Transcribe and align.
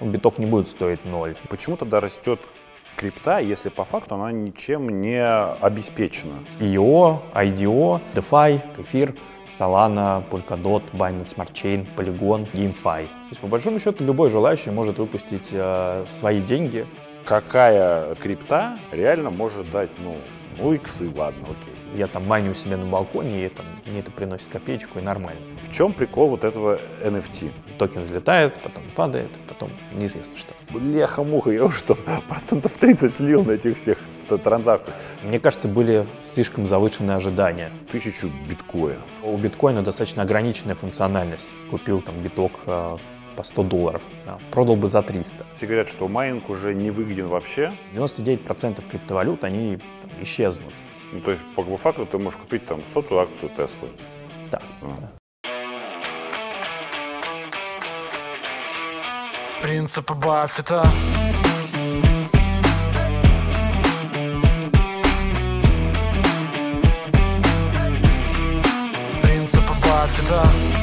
ну, 0.00 0.10
биток 0.10 0.38
не 0.38 0.46
будет 0.46 0.68
стоить 0.68 1.04
ноль. 1.04 1.36
Почему 1.48 1.76
тогда 1.76 2.00
растет 2.00 2.40
крипта, 2.96 3.38
если 3.38 3.68
по 3.68 3.84
факту 3.84 4.14
она 4.14 4.32
ничем 4.32 5.00
не 5.00 5.24
обеспечена? 5.24 6.38
IO, 6.60 7.20
IDO, 7.34 8.00
DeFi, 8.14 8.60
Кефир, 8.76 9.14
Solana, 9.58 10.22
Polkadot, 10.30 10.82
Binance 10.92 11.34
Smart 11.34 11.52
Chain, 11.52 11.86
Polygon, 11.96 12.46
GameFi. 12.52 13.06
То 13.06 13.30
есть, 13.30 13.40
по 13.40 13.46
большому 13.46 13.80
счету, 13.80 14.04
любой 14.04 14.30
желающий 14.30 14.70
может 14.70 14.98
выпустить 14.98 15.48
э, 15.52 16.04
свои 16.20 16.40
деньги. 16.40 16.86
Какая 17.24 18.14
крипта 18.16 18.78
реально 18.92 19.30
может 19.30 19.70
дать, 19.70 19.90
ну, 20.04 20.16
ну, 20.58 20.72
иксы, 20.72 21.10
ладно, 21.14 21.44
окей. 21.44 21.74
Я 21.94 22.06
там 22.06 22.26
майню 22.26 22.52
у 22.52 22.54
себя 22.54 22.76
на 22.76 22.86
балконе, 22.86 23.46
и 23.46 23.48
там, 23.48 23.66
мне 23.86 24.00
это 24.00 24.10
приносит 24.10 24.48
копеечку, 24.48 24.98
и 24.98 25.02
нормально. 25.02 25.40
В 25.68 25.72
чем 25.72 25.92
прикол 25.92 26.30
вот 26.30 26.44
этого 26.44 26.80
NFT? 27.02 27.50
Токен 27.78 28.02
взлетает, 28.02 28.54
потом 28.62 28.82
падает, 28.94 29.30
потом 29.48 29.70
неизвестно 29.92 30.36
что. 30.36 30.54
Бляха-муха, 30.70 31.50
я 31.50 31.64
уже 31.64 31.82
там 31.84 31.96
процентов 32.28 32.72
30 32.72 33.14
слил 33.14 33.44
на 33.44 33.52
этих 33.52 33.76
всех 33.76 33.98
транзакциях. 34.42 34.96
Мне 35.22 35.38
кажется, 35.38 35.68
были 35.68 36.06
слишком 36.34 36.66
завышенные 36.66 37.16
ожидания. 37.16 37.70
Тысячу 37.92 38.30
биткоина. 38.48 39.00
У 39.22 39.36
биткоина 39.36 39.82
достаточно 39.82 40.22
ограниченная 40.22 40.74
функциональность. 40.74 41.46
Купил 41.70 42.00
там 42.00 42.14
биток 42.22 42.52
э, 42.66 42.96
по 43.36 43.42
100 43.42 43.62
долларов, 43.64 44.02
да, 44.24 44.38
продал 44.50 44.76
бы 44.76 44.88
за 44.88 45.02
300. 45.02 45.44
Все 45.56 45.66
говорят, 45.66 45.88
что 45.88 46.08
майнинг 46.08 46.48
уже 46.48 46.74
не 46.74 46.90
выгоден 46.90 47.28
вообще. 47.28 47.72
99% 47.94 48.82
криптовалют, 48.90 49.44
они 49.44 49.78
исчезнут. 50.20 50.72
Ну, 51.12 51.20
то 51.20 51.30
есть, 51.30 51.42
по 51.54 51.62
факту, 51.76 52.06
ты 52.06 52.18
можешь 52.18 52.38
купить 52.38 52.66
там 52.66 52.82
сотую 52.92 53.20
акцию 53.20 53.50
Теслы. 53.50 53.88
Да. 54.50 54.60
А. 54.82 55.16
Принципы 59.62 60.14
Баффета. 60.14 60.86
Принципы 69.22 69.72
Баффета. 69.82 70.75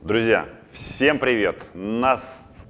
Друзья, 0.00 0.46
всем 0.72 1.18
привет! 1.18 1.62
На 1.72 2.20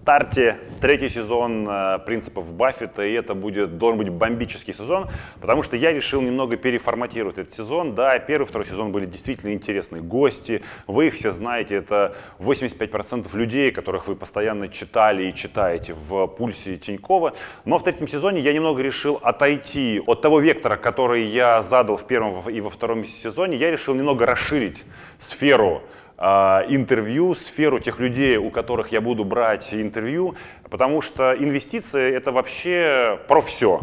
старте 0.05 0.59
третий 0.83 1.09
сезон 1.09 1.67
э, 1.67 1.99
принципов 2.05 2.53
Баффета, 2.53 3.07
и 3.07 3.15
это 3.15 3.35
будет, 3.35 3.79
должен 3.79 3.97
быть 3.97 4.11
бомбический 4.11 4.75
сезон, 4.75 5.09
потому 5.41 5.63
что 5.63 5.79
я 5.79 5.95
решил 5.95 6.21
немного 6.21 6.59
переформатировать 6.59 7.39
этот 7.39 7.55
сезон. 7.55 7.95
Да, 7.95 8.19
первый, 8.19 8.45
второй 8.45 8.67
сезон 8.67 8.93
были 8.93 9.07
действительно 9.07 9.55
интересные 9.55 10.03
гости. 10.03 10.63
Вы 10.87 11.09
все 11.09 11.33
знаете, 11.33 11.77
это 11.77 12.15
85% 12.39 13.35
людей, 13.35 13.73
которых 13.73 14.07
вы 14.07 14.15
постоянно 14.15 14.69
читали 14.69 15.31
и 15.31 15.35
читаете 15.35 15.95
в 15.95 16.27
«Пульсе» 16.27 16.77
Тинькова. 16.77 17.33
Но 17.65 17.79
в 17.79 17.83
третьем 17.83 18.07
сезоне 18.07 18.43
я 18.43 18.53
немного 18.53 18.83
решил 18.83 19.19
отойти 19.23 20.03
от 20.07 20.21
того 20.21 20.39
вектора, 20.39 20.77
который 20.77 21.25
я 21.25 21.63
задал 21.63 21.97
в 21.97 22.07
первом 22.07 22.47
и 22.51 22.61
во 22.61 22.69
втором 22.69 23.07
сезоне. 23.07 23.57
Я 23.57 23.71
решил 23.71 23.95
немного 23.95 24.27
расширить 24.27 24.85
сферу 25.19 25.83
интервью, 26.69 27.34
сферу 27.34 27.80
тех 27.80 27.98
людей, 28.00 28.36
у 28.36 28.50
которых 28.50 28.92
я 28.92 29.00
буду 29.00 29.25
брать 29.25 29.75
интервью, 29.75 30.34
потому 30.70 31.00
что 31.03 31.34
инвестиции 31.34 32.12
это 32.14 32.33
вообще 32.33 33.19
про 33.28 33.42
все. 33.42 33.80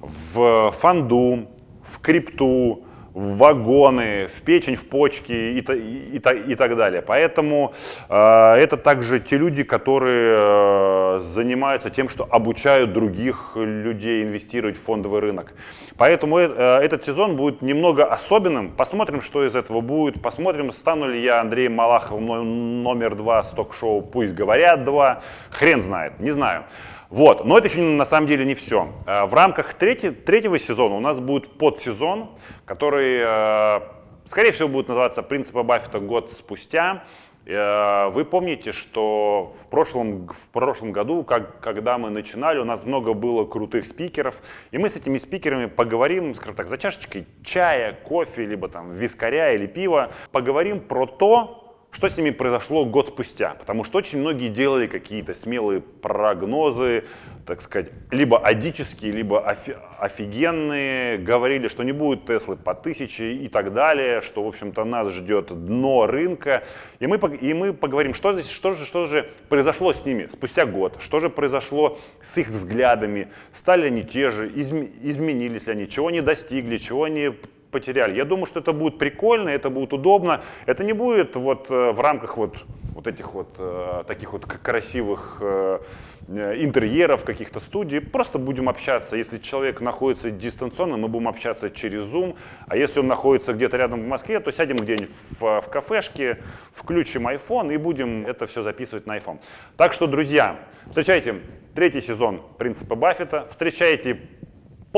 В 0.00 0.74
фонду, 0.78 1.48
в 1.82 2.00
крипту, 2.00 2.84
в 3.18 3.36
вагоны, 3.38 4.28
в 4.28 4.42
печень, 4.42 4.76
в 4.76 4.84
почки 4.84 5.32
и, 5.32 5.58
и, 5.58 6.18
и, 6.18 6.52
и 6.52 6.54
так 6.54 6.76
далее. 6.76 7.02
Поэтому 7.02 7.74
э, 8.08 8.54
это 8.54 8.76
также 8.76 9.18
те 9.18 9.38
люди, 9.38 9.64
которые 9.64 10.36
э, 10.38 11.20
занимаются 11.20 11.90
тем, 11.90 12.08
что 12.08 12.28
обучают 12.30 12.92
других 12.92 13.52
людей 13.56 14.22
инвестировать 14.22 14.76
в 14.76 14.82
фондовый 14.82 15.20
рынок. 15.20 15.52
Поэтому 15.98 16.38
э, 16.38 16.44
этот 16.80 17.04
сезон 17.04 17.34
будет 17.34 17.60
немного 17.60 18.04
особенным. 18.04 18.70
Посмотрим, 18.70 19.20
что 19.20 19.44
из 19.44 19.56
этого 19.56 19.80
будет. 19.80 20.22
Посмотрим, 20.22 20.70
стану 20.70 21.08
ли 21.08 21.20
я 21.20 21.40
Андреем 21.40 21.74
Малаховым 21.74 22.84
номер 22.84 23.16
два 23.16 23.42
с 23.42 23.50
ток-шоу 23.50 24.02
«Пусть 24.02 24.32
говорят 24.32 24.84
два». 24.84 25.22
Хрен 25.50 25.82
знает, 25.82 26.20
не 26.20 26.30
знаю. 26.30 26.64
Вот, 27.10 27.44
но 27.44 27.58
это 27.58 27.66
еще 27.66 27.80
на 27.80 28.04
самом 28.04 28.28
деле 28.28 28.44
не 28.44 28.54
все. 28.54 28.92
Э, 29.06 29.26
в 29.26 29.34
рамках 29.34 29.74
третьего, 29.74 30.14
третьего 30.14 30.58
сезона 30.60 30.94
у 30.94 31.00
нас 31.00 31.18
будет 31.18 31.58
подсезон, 31.58 32.30
который, 32.64 33.18
э, 33.20 33.80
скорее 34.26 34.52
всего, 34.52 34.68
будет 34.68 34.86
называться 34.86 35.24
«Принципы 35.24 35.64
Баффета 35.64 35.98
год 35.98 36.32
спустя». 36.38 37.02
Э, 37.48 38.10
вы 38.10 38.26
помните, 38.26 38.72
что 38.72 39.54
в 39.58 39.68
прошлом, 39.68 40.28
в 40.28 40.48
прошлом 40.50 40.92
году, 40.92 41.24
как, 41.24 41.60
когда 41.60 41.96
мы 41.96 42.10
начинали, 42.10 42.58
у 42.58 42.64
нас 42.64 42.84
много 42.84 43.14
было 43.14 43.46
крутых 43.46 43.86
спикеров, 43.86 44.36
и 44.70 44.76
мы 44.76 44.90
с 44.90 44.96
этими 44.96 45.16
спикерами 45.16 45.64
поговорим, 45.64 46.34
скажем 46.34 46.54
так, 46.54 46.68
за 46.68 46.76
чашечкой 46.76 47.26
чая, 47.42 47.94
кофе, 47.94 48.44
либо 48.44 48.68
там 48.68 48.92
вискаря 48.92 49.54
или 49.54 49.66
пива, 49.66 50.12
поговорим 50.30 50.80
про 50.80 51.06
то, 51.06 51.67
что 51.90 52.08
с 52.08 52.16
ними 52.16 52.30
произошло 52.30 52.84
год 52.84 53.08
спустя? 53.08 53.54
Потому 53.58 53.82
что 53.82 53.98
очень 53.98 54.18
многие 54.18 54.48
делали 54.48 54.86
какие-то 54.86 55.34
смелые 55.34 55.80
прогнозы, 55.80 57.04
так 57.46 57.62
сказать, 57.62 57.90
либо 58.10 58.38
адические, 58.38 59.10
либо 59.10 59.40
офигенные, 59.98 61.16
говорили, 61.16 61.66
что 61.66 61.82
не 61.82 61.92
будет 61.92 62.26
Теслы 62.26 62.56
по 62.56 62.74
тысяче 62.74 63.32
и 63.32 63.48
так 63.48 63.72
далее, 63.72 64.20
что, 64.20 64.44
в 64.44 64.48
общем-то, 64.48 64.84
нас 64.84 65.10
ждет 65.12 65.46
дно 65.46 66.06
рынка. 66.06 66.64
И 67.00 67.06
мы, 67.06 67.16
и 67.16 67.54
мы 67.54 67.72
поговорим, 67.72 68.12
что, 68.12 68.34
здесь, 68.34 68.50
что, 68.50 68.74
же, 68.74 68.84
что 68.84 69.06
же 69.06 69.30
произошло 69.48 69.94
с 69.94 70.04
ними 70.04 70.28
спустя 70.30 70.66
год, 70.66 70.98
что 71.00 71.20
же 71.20 71.30
произошло 71.30 71.98
с 72.22 72.36
их 72.36 72.48
взглядами, 72.48 73.28
стали 73.54 73.86
они 73.86 74.02
те 74.02 74.30
же, 74.30 74.46
изменились 74.48 75.66
ли 75.66 75.72
они, 75.72 75.88
чего 75.88 76.08
они 76.08 76.20
достигли, 76.20 76.76
чего 76.76 77.04
они 77.04 77.32
потеряли. 77.70 78.16
Я 78.16 78.24
думаю, 78.24 78.46
что 78.46 78.60
это 78.60 78.72
будет 78.72 78.98
прикольно, 78.98 79.48
это 79.48 79.70
будет 79.70 79.92
удобно. 79.92 80.42
Это 80.66 80.84
не 80.84 80.92
будет 80.92 81.36
вот 81.36 81.70
э, 81.70 81.92
в 81.92 82.00
рамках 82.00 82.36
вот, 82.36 82.56
вот 82.94 83.06
этих 83.06 83.34
вот 83.34 83.48
э, 83.58 84.04
таких 84.06 84.32
вот 84.32 84.46
красивых 84.46 85.38
э, 85.40 85.78
интерьеров 86.28 87.24
каких-то 87.24 87.60
студий. 87.60 88.00
Просто 88.00 88.38
будем 88.38 88.68
общаться. 88.68 89.16
Если 89.16 89.38
человек 89.38 89.80
находится 89.80 90.30
дистанционно, 90.30 90.96
мы 90.96 91.08
будем 91.08 91.28
общаться 91.28 91.70
через 91.70 92.02
Zoom. 92.02 92.36
А 92.66 92.76
если 92.76 93.00
он 93.00 93.06
находится 93.06 93.52
где-то 93.52 93.76
рядом 93.76 94.02
в 94.02 94.06
Москве, 94.06 94.40
то 94.40 94.52
сядем 94.52 94.76
где-нибудь 94.76 95.10
в, 95.38 95.60
в 95.60 95.68
кафешке, 95.68 96.38
включим 96.72 97.28
iPhone 97.28 97.72
и 97.72 97.76
будем 97.76 98.26
это 98.26 98.46
все 98.46 98.62
записывать 98.62 99.06
на 99.06 99.16
iPhone. 99.18 99.38
Так 99.76 99.92
что, 99.92 100.06
друзья, 100.06 100.58
встречайте 100.88 101.40
третий 101.74 102.00
сезон 102.00 102.42
«Принципа 102.58 102.94
Баффета». 102.94 103.46
Встречайте 103.50 104.20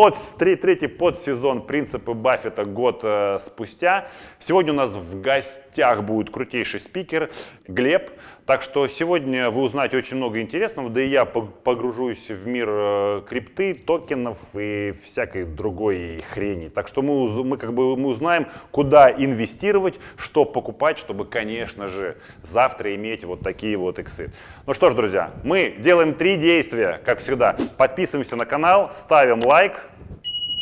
под, 0.01 0.17
третий 0.39 0.87
подсезон 0.87 1.61
«Принципы 1.61 2.15
Баффета» 2.15 2.65
год 2.65 3.01
э, 3.03 3.39
спустя. 3.45 4.09
Сегодня 4.39 4.73
у 4.73 4.77
нас 4.77 4.95
в 4.95 5.21
гостях 5.21 6.05
будет 6.05 6.31
крутейший 6.31 6.81
спикер 6.81 7.31
Глеб. 7.69 8.11
Так 8.47 8.63
что 8.63 8.89
сегодня 8.89 9.51
вы 9.51 9.61
узнаете 9.61 9.99
очень 9.99 10.17
много 10.17 10.41
интересного, 10.41 10.89
да 10.89 11.03
и 11.03 11.09
я 11.09 11.27
погружусь 11.27 12.31
в 12.31 12.47
мир 12.47 12.69
э, 12.71 13.23
крипты, 13.29 13.75
токенов 13.75 14.39
и 14.55 14.95
всякой 15.05 15.45
другой 15.45 16.21
хрени. 16.33 16.71
Так 16.71 16.89
что 16.89 17.03
мы, 17.03 17.45
мы 17.45 17.59
как 17.59 17.75
бы 17.75 17.95
мы 17.95 18.09
узнаем, 18.09 18.47
куда 18.71 19.13
инвестировать, 19.13 19.97
что 20.17 20.47
покупать, 20.47 20.97
чтобы, 20.97 21.27
конечно 21.27 21.89
же, 21.89 22.17
завтра 22.43 22.95
иметь 22.95 23.23
вот 23.25 23.43
такие 23.43 23.77
вот 23.77 23.99
иксы. 23.99 24.33
Ну 24.67 24.73
что 24.73 24.89
ж, 24.89 24.95
друзья, 24.95 25.31
мы 25.45 25.77
делаем 25.79 26.15
три 26.15 26.37
действия, 26.37 27.03
как 27.05 27.19
всегда. 27.19 27.55
Подписываемся 27.77 28.35
на 28.37 28.47
канал, 28.47 28.91
ставим 28.95 29.41
лайк 29.45 29.90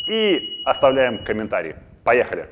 и 0.09 0.61
оставляем 0.65 1.23
комментарий. 1.23 1.75
Поехали! 2.03 2.47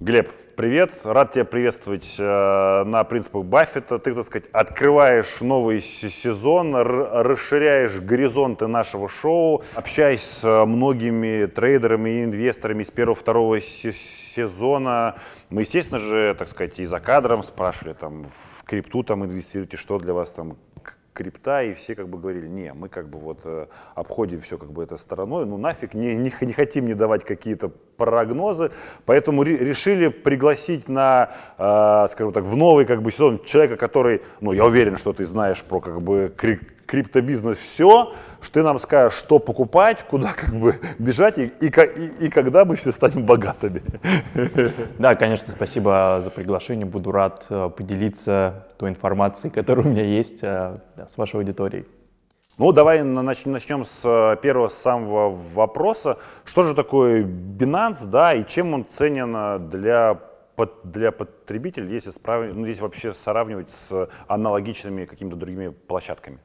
Глеб, 0.00 0.30
привет, 0.56 0.90
рад 1.04 1.32
тебя 1.32 1.44
приветствовать 1.44 2.14
э, 2.18 2.84
на 2.84 3.04
принципах 3.04 3.44
Баффета. 3.44 3.98
Ты, 3.98 4.14
так 4.14 4.24
сказать, 4.24 4.48
открываешь 4.52 5.40
новый 5.40 5.80
сезон, 5.82 6.74
расширяешь 6.74 8.00
горизонты 8.00 8.66
нашего 8.66 9.08
шоу, 9.08 9.62
общаясь 9.74 10.22
с 10.22 10.64
многими 10.66 11.46
трейдерами 11.46 12.10
и 12.10 12.24
инвесторами 12.24 12.82
с 12.82 12.90
первого-второго 12.90 13.60
сезона. 13.60 15.16
Мы, 15.50 15.62
естественно 15.62 16.00
же, 16.00 16.34
так 16.38 16.48
сказать, 16.48 16.78
и 16.78 16.84
за 16.84 17.00
кадром 17.00 17.42
спрашивали, 17.42 17.94
там, 17.94 18.24
в 18.24 18.64
крипту 18.64 19.02
там 19.02 19.24
инвестируете, 19.24 19.76
что 19.76 19.98
для 19.98 20.14
вас 20.14 20.30
там 20.30 20.56
крипта, 21.14 21.62
и 21.62 21.72
все 21.74 21.94
как 21.94 22.08
бы 22.08 22.18
говорили, 22.18 22.48
не, 22.48 22.74
мы 22.74 22.88
как 22.88 23.08
бы 23.08 23.18
вот 23.18 23.40
э, 23.44 23.68
обходим 23.94 24.40
все 24.40 24.58
как 24.58 24.72
бы 24.72 24.82
это 24.82 24.98
стороной, 24.98 25.46
ну 25.46 25.56
нафиг, 25.56 25.94
не, 25.94 26.16
не, 26.16 26.32
не 26.40 26.52
хотим 26.52 26.86
не 26.86 26.94
давать 26.94 27.24
какие-то 27.24 27.70
прогнозы, 27.96 28.70
поэтому 29.06 29.42
решили 29.42 30.08
пригласить 30.08 30.88
на, 30.88 31.30
э, 31.58 32.06
скажем 32.10 32.32
так, 32.32 32.44
в 32.44 32.56
новый 32.56 32.84
как 32.84 33.02
бы 33.02 33.12
сезон 33.12 33.42
человека, 33.44 33.76
который, 33.76 34.22
ну 34.40 34.52
я 34.52 34.64
уверен, 34.64 34.96
что 34.96 35.12
ты 35.12 35.26
знаешь 35.26 35.62
про 35.62 35.80
как 35.80 36.00
бы 36.02 36.32
криптобизнес 36.86 37.58
все, 37.58 38.12
что 38.40 38.52
ты 38.52 38.62
нам 38.62 38.78
скажешь, 38.78 39.18
что 39.18 39.38
покупать, 39.38 40.04
куда 40.04 40.32
как 40.32 40.54
бы 40.54 40.76
бежать 40.98 41.38
и, 41.38 41.52
и, 41.60 41.66
и, 41.66 42.26
и 42.26 42.30
когда 42.30 42.64
мы 42.64 42.76
все 42.76 42.92
станем 42.92 43.24
богатыми. 43.24 43.82
Да, 44.98 45.14
конечно, 45.14 45.52
спасибо 45.52 46.20
за 46.22 46.30
приглашение. 46.30 46.86
Буду 46.86 47.12
рад 47.12 47.46
э, 47.48 47.70
поделиться 47.76 48.66
той 48.78 48.90
информацией, 48.90 49.50
которая 49.50 49.86
у 49.86 49.88
меня 49.88 50.04
есть 50.04 50.38
э, 50.42 50.78
с 50.96 51.16
вашей 51.16 51.36
аудиторией. 51.36 51.86
Ну, 52.56 52.70
давай 52.70 53.02
начнем 53.02 53.84
с 53.84 54.00
э, 54.04 54.36
первого 54.40 54.68
самого 54.68 55.30
вопроса. 55.30 56.18
Что 56.44 56.62
же 56.62 56.74
такое 56.74 57.24
Binance, 57.24 58.06
да, 58.06 58.32
и 58.32 58.46
чем 58.46 58.74
он 58.74 58.86
ценен 58.88 59.68
для 59.68 60.20
для 60.84 61.10
потребителя, 61.10 61.88
если, 61.88 62.12
справ... 62.12 62.44
ну, 62.54 62.64
если 62.64 62.82
вообще 62.82 63.12
сравнивать 63.12 63.72
с 63.72 64.08
аналогичными 64.28 65.04
какими-то 65.04 65.34
другими 65.34 65.70
площадками? 65.70 66.38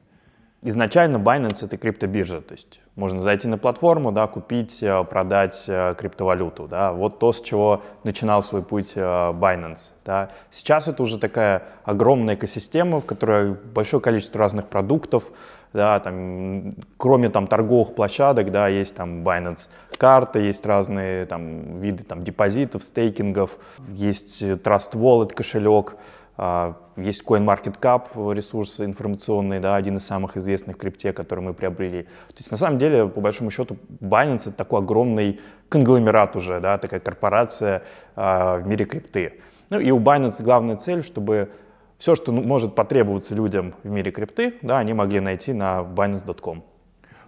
Изначально 0.62 1.16
Binance 1.16 1.64
это 1.64 1.78
криптобиржа, 1.78 2.42
то 2.42 2.52
есть 2.52 2.80
можно 2.94 3.22
зайти 3.22 3.48
на 3.48 3.56
платформу, 3.56 4.12
да, 4.12 4.26
купить, 4.26 4.82
э, 4.82 5.04
продать 5.04 5.64
э, 5.68 5.94
криптовалюту, 5.96 6.66
да, 6.68 6.92
вот 6.92 7.18
то, 7.18 7.32
с 7.32 7.40
чего 7.40 7.82
начинал 8.04 8.42
свой 8.42 8.62
путь 8.62 8.92
э, 8.94 9.00
Binance, 9.00 9.92
да. 10.04 10.30
Сейчас 10.50 10.86
это 10.86 11.02
уже 11.02 11.18
такая 11.18 11.62
огромная 11.84 12.34
экосистема, 12.34 13.00
в 13.00 13.06
которой 13.06 13.54
большое 13.54 14.02
количество 14.02 14.38
разных 14.38 14.66
продуктов, 14.66 15.24
да, 15.72 16.00
там, 16.00 16.74
кроме 16.96 17.28
там 17.28 17.46
торговых 17.46 17.94
площадок, 17.94 18.50
да, 18.50 18.68
есть 18.68 18.94
там 18.94 19.22
Binance 19.26 19.68
карты, 19.96 20.40
есть 20.40 20.64
разные 20.66 21.26
там 21.26 21.80
виды 21.80 22.04
там 22.04 22.24
депозитов, 22.24 22.84
стейкингов, 22.84 23.56
есть 23.88 24.42
Trust 24.42 24.92
Wallet 24.92 25.34
кошелек, 25.34 25.96
а, 26.42 26.76
есть 26.96 27.22
CoinMarketCap, 27.22 28.32
ресурс 28.34 28.80
информационный, 28.80 29.60
да, 29.60 29.76
один 29.76 29.98
из 29.98 30.06
самых 30.06 30.38
известных 30.38 30.78
крипте, 30.78 31.12
который 31.12 31.40
мы 31.40 31.52
приобрели. 31.52 32.04
То 32.04 32.36
есть 32.38 32.50
на 32.50 32.56
самом 32.56 32.78
деле, 32.78 33.06
по 33.06 33.20
большому 33.20 33.50
счету, 33.50 33.76
Binance 34.00 34.48
это 34.48 34.52
такой 34.52 34.80
огромный 34.80 35.38
конгломерат 35.68 36.36
уже, 36.36 36.60
да, 36.60 36.78
такая 36.78 37.00
корпорация 37.00 37.82
э, 38.16 38.60
в 38.62 38.66
мире 38.66 38.86
крипты. 38.86 39.40
Ну 39.68 39.78
и 39.78 39.90
у 39.90 40.00
Binance 40.00 40.42
главная 40.42 40.76
цель, 40.76 41.02
чтобы 41.02 41.50
все, 42.00 42.16
что 42.16 42.32
может 42.32 42.74
потребоваться 42.74 43.34
людям 43.34 43.74
в 43.84 43.90
мире 43.90 44.10
крипты, 44.10 44.54
да, 44.62 44.78
они 44.78 44.94
могли 44.94 45.20
найти 45.20 45.52
на 45.52 45.82
Binance.com. 45.82 46.64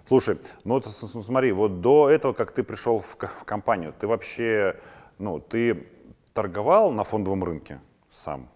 Слушай, 0.09 0.39
ну 0.65 0.75
вот 0.75 0.87
смотри, 0.87 1.53
вот 1.53 1.83
до 1.83 2.09
этого, 2.09 2.33
как 2.33 2.53
ты 2.53 2.65
пришел 2.65 2.99
в, 2.99 3.17
в 3.19 3.45
компанию, 3.45 3.93
ты 3.99 4.07
вообще, 4.07 4.77
ну, 5.19 5.41
ты 5.41 5.87
торговал 6.33 6.91
на 6.91 7.05
фондовом 7.05 7.45
рынке 7.45 7.81
сам? 8.11 8.49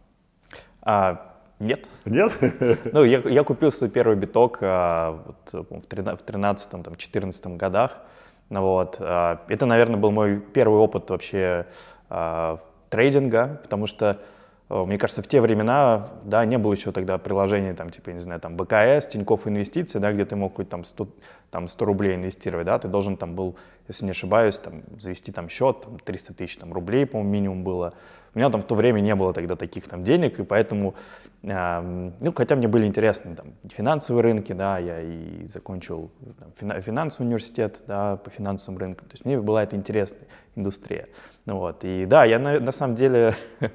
А, 0.81 1.35
нет. 1.59 1.87
Нет? 2.07 2.33
Ну, 2.93 3.05
я, 3.05 3.19
я 3.19 3.45
купил 3.45 3.71
свой 3.71 3.91
первый 3.91 4.17
биток 4.17 4.59
а, 4.63 5.23
вот, 5.53 5.69
в 5.83 5.87
13-14 5.87 7.57
годах. 7.57 7.99
Ну, 8.49 8.63
вот. 8.63 8.97
А, 9.01 9.43
это, 9.49 9.67
наверное, 9.67 9.99
был 9.99 10.13
мой 10.13 10.41
первый 10.41 10.79
опыт 10.79 11.11
вообще 11.11 11.67
а, 12.09 12.59
трейдинга, 12.89 13.61
потому 13.63 13.87
что 13.87 14.19
мне 14.69 14.99
кажется, 14.99 15.23
в 15.23 15.29
те 15.29 15.41
времена, 15.41 16.09
да, 16.25 16.45
не 16.45 16.59
было 16.59 16.73
еще 16.73 16.91
тогда 16.91 17.19
приложений, 17.19 17.75
там, 17.75 17.91
типа, 17.91 18.11
не 18.11 18.21
знаю, 18.21 18.41
там, 18.41 18.57
БКС, 18.57 19.07
Тинькофф 19.07 19.47
Инвестиции, 19.47 20.01
да, 20.01 20.13
где 20.13 20.25
ты 20.25 20.35
мог 20.35 20.57
хоть 20.57 20.69
там 20.69 20.85
100, 20.85 21.09
там 21.51 21.69
100 21.69 21.85
рублей 21.85 22.17
инвестировать, 22.17 22.67
да, 22.67 22.79
ты 22.79 22.89
должен 22.89 23.17
там 23.17 23.37
был, 23.37 23.57
если 23.87 24.05
не 24.05 24.11
ошибаюсь, 24.11 24.59
там, 24.59 24.83
завести 24.99 25.31
там 25.31 25.49
счет, 25.49 25.83
там, 25.83 25.99
300 26.01 26.35
тысяч 26.35 26.57
там, 26.57 26.73
рублей, 26.73 27.07
по-моему, 27.07 27.31
минимум 27.31 27.63
было. 27.63 27.95
У 28.35 28.39
меня 28.39 28.51
там 28.51 28.61
в 28.61 28.65
то 28.65 28.75
время 28.75 29.01
не 29.01 29.15
было 29.15 29.33
тогда 29.33 29.55
таких 29.55 29.89
там 29.89 30.03
денег, 30.03 30.41
и 30.41 30.43
поэтому, 30.43 30.97
э, 31.45 32.11
ну, 32.21 32.33
хотя 32.35 32.57
мне 32.57 32.67
были 32.67 32.87
интересны 32.87 33.37
там 33.37 33.53
финансовые 33.71 34.23
рынки, 34.25 34.53
да, 34.53 34.79
я 34.79 35.01
и 35.01 35.47
закончил 35.47 36.11
там, 36.59 36.83
финансовый 36.83 37.23
университет, 37.23 37.85
да, 37.87 38.17
по 38.17 38.31
финансовым 38.31 38.79
рынкам, 38.79 39.07
то 39.07 39.15
есть 39.15 39.25
мне 39.25 39.41
была 39.41 39.63
это 39.63 39.77
интересная 39.77 40.27
индустрия. 40.57 41.07
Ну, 41.45 41.59
вот, 41.59 41.85
и 41.85 42.05
да, 42.05 42.25
я 42.25 42.41
на, 42.41 42.59
на 42.59 42.73
самом 42.73 42.97
деле 42.97 43.37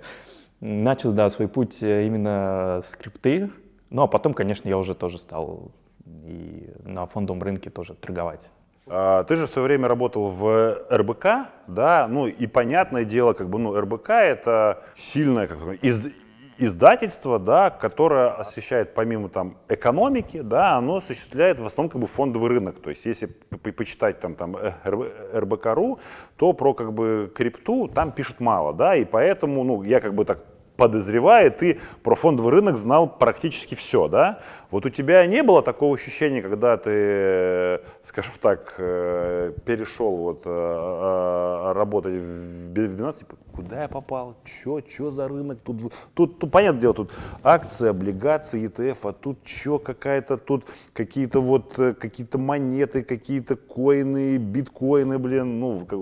начал, 0.62 1.12
да, 1.12 1.30
свой 1.30 1.48
путь 1.48 1.84
э, 1.84 2.06
именно 2.06 2.81
с 2.86 2.96
крипты. 2.96 3.52
Ну, 3.90 4.04
а 4.04 4.08
потом, 4.08 4.34
конечно, 4.34 4.69
я 4.69 4.78
уже 4.78 4.96
тоже 4.96 5.19
стал 5.19 5.72
и 6.06 6.69
на 6.84 7.06
фондовом 7.06 7.44
рынке 7.44 7.69
тоже 7.69 7.94
торговать. 7.96 8.50
А, 8.88 9.24
ты 9.24 9.36
же 9.36 9.48
все 9.48 9.62
время 9.62 9.88
работал 9.88 10.30
в 10.30 10.78
РБК, 10.90 11.25
да, 11.68 12.08
ну 12.10 12.28
и 12.28 12.48
понятное 12.48 13.04
дело, 13.04 13.34
как 13.34 13.50
бы, 13.50 13.60
ну, 13.60 13.80
РБК 13.80 14.10
это 14.10 14.84
сильное 14.96 15.48
как 15.48 15.60
бы, 15.60 15.75
из, 15.75 16.08
издательство, 16.58 17.40
да, 17.40 17.69
которое 17.69 18.30
освещает 18.30 18.94
помимо 18.94 19.30
там 19.30 19.58
экономики, 19.69 20.42
да, 20.42 20.78
оно 20.78 20.98
осуществляет 20.98 21.60
в 21.60 21.66
основном 21.66 21.90
как 21.90 22.02
бы 22.02 22.08
фондовый 22.08 22.50
рынок. 22.50 22.81
То 22.81 22.90
есть 22.90 23.06
если 23.06 23.28
почитать 23.28 24.19
там, 24.19 24.36
там 24.36 24.58
РБК.ру, 25.34 26.00
то 26.38 26.54
про 26.54 26.74
как 26.74 26.94
бы 26.94 27.31
крипту 27.34 27.88
там 27.88 28.12
пишут 28.12 28.40
мало, 28.40 28.74
да, 28.74 28.96
и 28.96 29.06
поэтому, 29.06 29.63
ну, 29.63 29.84
я 29.84 30.00
как 30.00 30.13
бы 30.13 30.25
так 30.25 30.40
подозревая, 30.81 31.51
ты 31.51 31.80
про 32.01 32.16
фондовый 32.16 32.54
рынок 32.54 32.75
знал 32.75 33.07
практически 33.07 33.75
все, 33.75 34.07
да? 34.07 34.39
Вот 34.72 34.83
у 34.88 34.89
тебя 34.89 35.24
не 35.28 35.44
было 35.44 35.62
такого 35.62 35.94
ощущения, 35.94 36.42
когда 36.42 36.75
ты, 36.75 37.81
скажем 38.04 38.33
так, 38.42 38.74
э, 38.80 39.54
перешел 39.63 40.16
вот 40.16 40.42
э, 40.45 41.72
работать 41.75 42.19
в 42.19 42.72
Binance, 42.74 43.19
типа, 43.19 43.36
куда 43.54 43.83
я 43.83 43.88
попал, 43.88 44.38
что, 44.44 44.81
что 44.92 45.12
за 45.12 45.28
рынок, 45.28 45.60
тут, 45.63 45.94
тут, 46.16 46.39
тут, 46.39 46.51
понятное 46.51 46.81
дело, 46.81 46.94
тут 46.95 47.12
акции, 47.44 47.88
облигации, 47.88 48.68
ETF, 48.68 48.98
а 49.04 49.13
тут 49.13 49.38
что 49.45 49.77
какая-то, 49.77 50.38
тут 50.38 50.66
какие-то 50.94 51.42
вот, 51.42 51.77
э, 51.77 51.94
какие-то 51.94 52.39
монеты, 52.39 53.04
какие-то 53.04 53.56
коины, 53.56 54.38
биткоины, 54.38 55.19
блин, 55.19 55.60
ну, 55.60 55.86
как, 55.86 56.00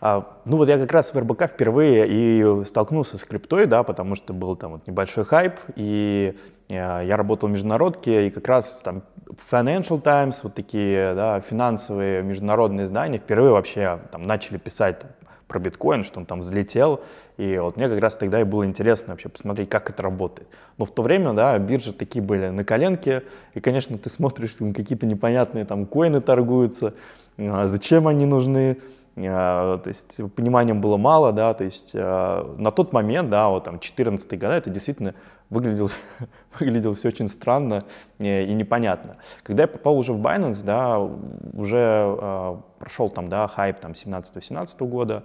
ну 0.00 0.56
вот 0.58 0.68
я 0.68 0.78
как 0.78 0.92
раз 0.92 1.14
в 1.14 1.18
РБК 1.18 1.44
впервые 1.46 2.06
и 2.06 2.64
столкнулся 2.66 3.16
с 3.16 3.24
криптой, 3.24 3.64
да, 3.64 3.82
потому 3.82 4.16
что 4.16 4.34
был 4.34 4.54
там 4.54 4.72
вот 4.72 4.86
небольшой 4.86 5.24
хайп, 5.24 5.54
и 5.76 6.36
э, 6.68 6.74
я 6.74 7.16
работал 7.16 7.48
в 7.48 7.52
международке, 7.52 8.26
и 8.26 8.30
как 8.30 8.46
раз 8.46 8.82
там 8.84 9.02
Financial 9.50 9.98
Times, 9.98 10.40
вот 10.42 10.54
такие 10.54 11.14
да, 11.14 11.40
финансовые 11.40 12.22
международные 12.22 12.84
издания 12.84 13.16
впервые 13.18 13.52
вообще 13.52 13.98
там 14.12 14.24
начали 14.24 14.58
писать 14.58 14.98
там, 14.98 15.10
про 15.46 15.58
биткоин, 15.58 16.04
что 16.04 16.20
он 16.20 16.26
там 16.26 16.40
взлетел, 16.40 17.00
и 17.36 17.56
вот 17.58 17.76
мне 17.76 17.88
как 17.88 18.00
раз 18.00 18.16
тогда 18.16 18.40
и 18.40 18.44
было 18.44 18.66
интересно 18.66 19.12
вообще 19.12 19.28
посмотреть, 19.28 19.68
как 19.70 19.88
это 19.88 20.02
работает. 20.02 20.48
Но 20.78 20.84
в 20.84 20.90
то 20.90 21.02
время, 21.02 21.32
да, 21.32 21.58
биржи 21.58 21.92
такие 21.92 22.22
были 22.22 22.48
на 22.48 22.64
коленке, 22.64 23.22
и, 23.54 23.60
конечно, 23.60 23.96
ты 23.96 24.10
смотришь, 24.10 24.54
какие-то 24.74 25.06
непонятные 25.06 25.64
там 25.64 25.86
коины 25.86 26.20
торгуются, 26.20 26.94
а 27.38 27.66
зачем 27.66 28.06
они 28.06 28.26
нужны, 28.26 28.78
то 29.14 29.82
есть 29.86 30.16
пониманием 30.34 30.80
было 30.80 30.96
мало, 30.96 31.32
да, 31.32 31.52
то 31.52 31.62
есть 31.62 31.92
э, 31.94 32.54
на 32.58 32.70
тот 32.72 32.92
момент, 32.92 33.30
да, 33.30 33.48
вот 33.48 33.62
там 33.64 33.78
14 33.78 34.28
года, 34.32 34.54
это 34.54 34.70
действительно 34.70 35.14
выглядело, 35.50 35.90
выглядело 36.58 36.94
все 36.96 37.08
очень 37.08 37.28
странно 37.28 37.84
и, 38.18 38.52
непонятно. 38.52 39.18
Когда 39.44 39.64
я 39.64 39.68
попал 39.68 39.96
уже 39.98 40.12
в 40.12 40.20
Binance, 40.20 40.64
да, 40.64 40.98
уже 40.98 41.78
э, 41.78 42.56
прошел 42.80 43.08
там, 43.08 43.28
да, 43.28 43.46
хайп 43.46 43.78
там 43.78 43.92
17-18 43.92 44.88
года, 44.88 45.22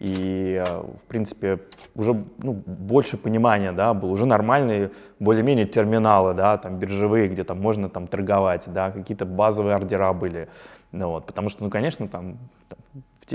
и, 0.00 0.62
в 1.02 1.08
принципе, 1.08 1.60
уже 1.94 2.24
ну, 2.38 2.52
больше 2.66 3.16
понимания, 3.16 3.72
да, 3.72 3.94
было 3.94 4.10
уже 4.10 4.26
нормальные, 4.26 4.90
более-менее 5.18 5.66
терминалы, 5.66 6.34
да, 6.34 6.58
там 6.58 6.78
биржевые, 6.78 7.28
где 7.28 7.44
там 7.44 7.58
можно 7.58 7.88
там 7.88 8.06
торговать, 8.06 8.64
да, 8.66 8.90
какие-то 8.90 9.24
базовые 9.24 9.76
ордера 9.76 10.12
были, 10.12 10.48
ну, 10.92 11.08
вот, 11.08 11.26
потому 11.26 11.48
что, 11.48 11.64
ну, 11.64 11.70
конечно, 11.70 12.06
там, 12.06 12.38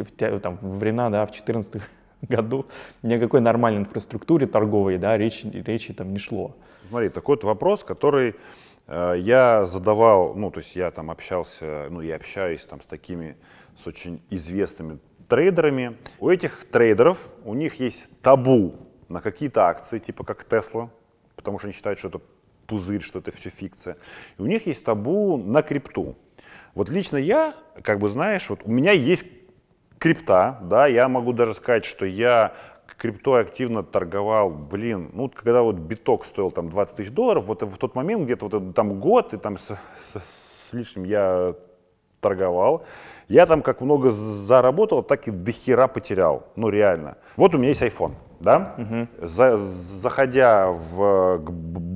в, 0.04 0.40
там, 0.40 0.58
времена, 0.62 1.10
да, 1.10 1.26
в 1.26 1.32
2014 1.32 1.82
году 2.22 2.66
ни 3.04 3.14
о 3.14 3.20
какой 3.20 3.42
нормальной 3.42 3.82
инфраструктуре 3.82 4.46
торговой, 4.46 4.98
да, 4.98 5.18
речи, 5.18 5.48
речи 5.48 5.94
там 5.94 6.12
не 6.12 6.20
шло. 6.20 6.56
Смотри, 6.90 7.10
такой 7.10 7.36
вот 7.36 7.44
вопрос, 7.44 7.84
который 7.84 8.36
э, 8.88 9.16
я 9.18 9.66
задавал, 9.66 10.36
ну, 10.36 10.52
то 10.52 10.60
есть 10.60 10.76
я 10.76 10.92
там 10.92 11.12
общался, 11.12 11.88
ну, 11.90 12.02
я 12.02 12.16
общаюсь 12.16 12.64
там 12.66 12.82
с 12.82 12.86
такими, 12.86 13.36
с 13.84 13.88
очень 13.88 14.22
известными 14.30 15.00
трейдерами. 15.28 15.98
У 16.20 16.30
этих 16.30 16.66
трейдеров, 16.70 17.30
у 17.44 17.54
них 17.54 17.76
есть 17.76 18.08
табу 18.22 18.76
на 19.10 19.22
какие-то 19.22 19.68
акции, 19.68 20.00
типа 20.00 20.24
как 20.24 20.46
Tesla, 20.48 20.90
потому 21.36 21.60
что 21.60 21.68
они 21.68 21.74
считают, 21.74 22.00
что 22.00 22.10
это 22.10 22.22
пузырь, 22.68 23.02
что 23.02 23.20
это 23.20 23.32
все 23.32 23.50
фикция. 23.50 23.98
И 24.38 24.42
у 24.42 24.46
них 24.46 24.68
есть 24.68 24.84
табу 24.84 25.38
на 25.38 25.62
крипту. 25.62 26.16
Вот 26.74 26.90
лично 26.90 27.18
я, 27.18 27.56
как 27.84 28.00
бы 28.00 28.10
знаешь, 28.10 28.50
вот 28.50 28.62
у 28.64 28.72
меня 28.72 28.92
есть 28.92 29.26
крипта, 30.06 30.60
да, 30.62 30.86
я 30.86 31.08
могу 31.08 31.34
даже 31.34 31.56
сказать, 31.56 31.84
что 31.84 32.06
я 32.06 32.54
криптой 33.00 33.42
активно 33.42 33.82
торговал, 33.82 34.52
блин, 34.52 35.10
ну, 35.14 35.32
когда 35.34 35.64
вот 35.64 35.78
биток 35.78 36.26
стоил 36.26 36.52
там 36.52 36.70
20 36.70 36.96
тысяч 36.96 37.10
долларов, 37.10 37.46
вот 37.46 37.64
в 37.64 37.78
тот 37.78 37.96
момент, 37.96 38.26
где-то 38.26 38.48
вот 38.48 38.76
там 38.76 39.00
год, 39.00 39.34
и 39.34 39.38
там 39.38 39.58
с, 39.58 39.70
с, 39.70 40.70
с 40.70 40.74
лишним 40.74 41.06
я 41.06 41.56
торговал, 42.22 42.86
я 43.30 43.48
там 43.48 43.64
как 43.64 43.82
много 43.82 44.12
заработал, 44.12 45.02
так 45.02 45.28
и 45.28 45.32
дохера 45.32 45.88
потерял, 45.88 46.44
ну, 46.56 46.70
реально. 46.70 47.18
Вот 47.36 47.56
у 47.56 47.58
меня 47.58 47.70
есть 47.70 47.82
iPhone, 47.82 48.14
да, 48.40 48.76
угу. 48.78 49.26
За, 49.26 49.58
заходя 49.58 50.68
в, 50.68 51.40
к 51.40 51.50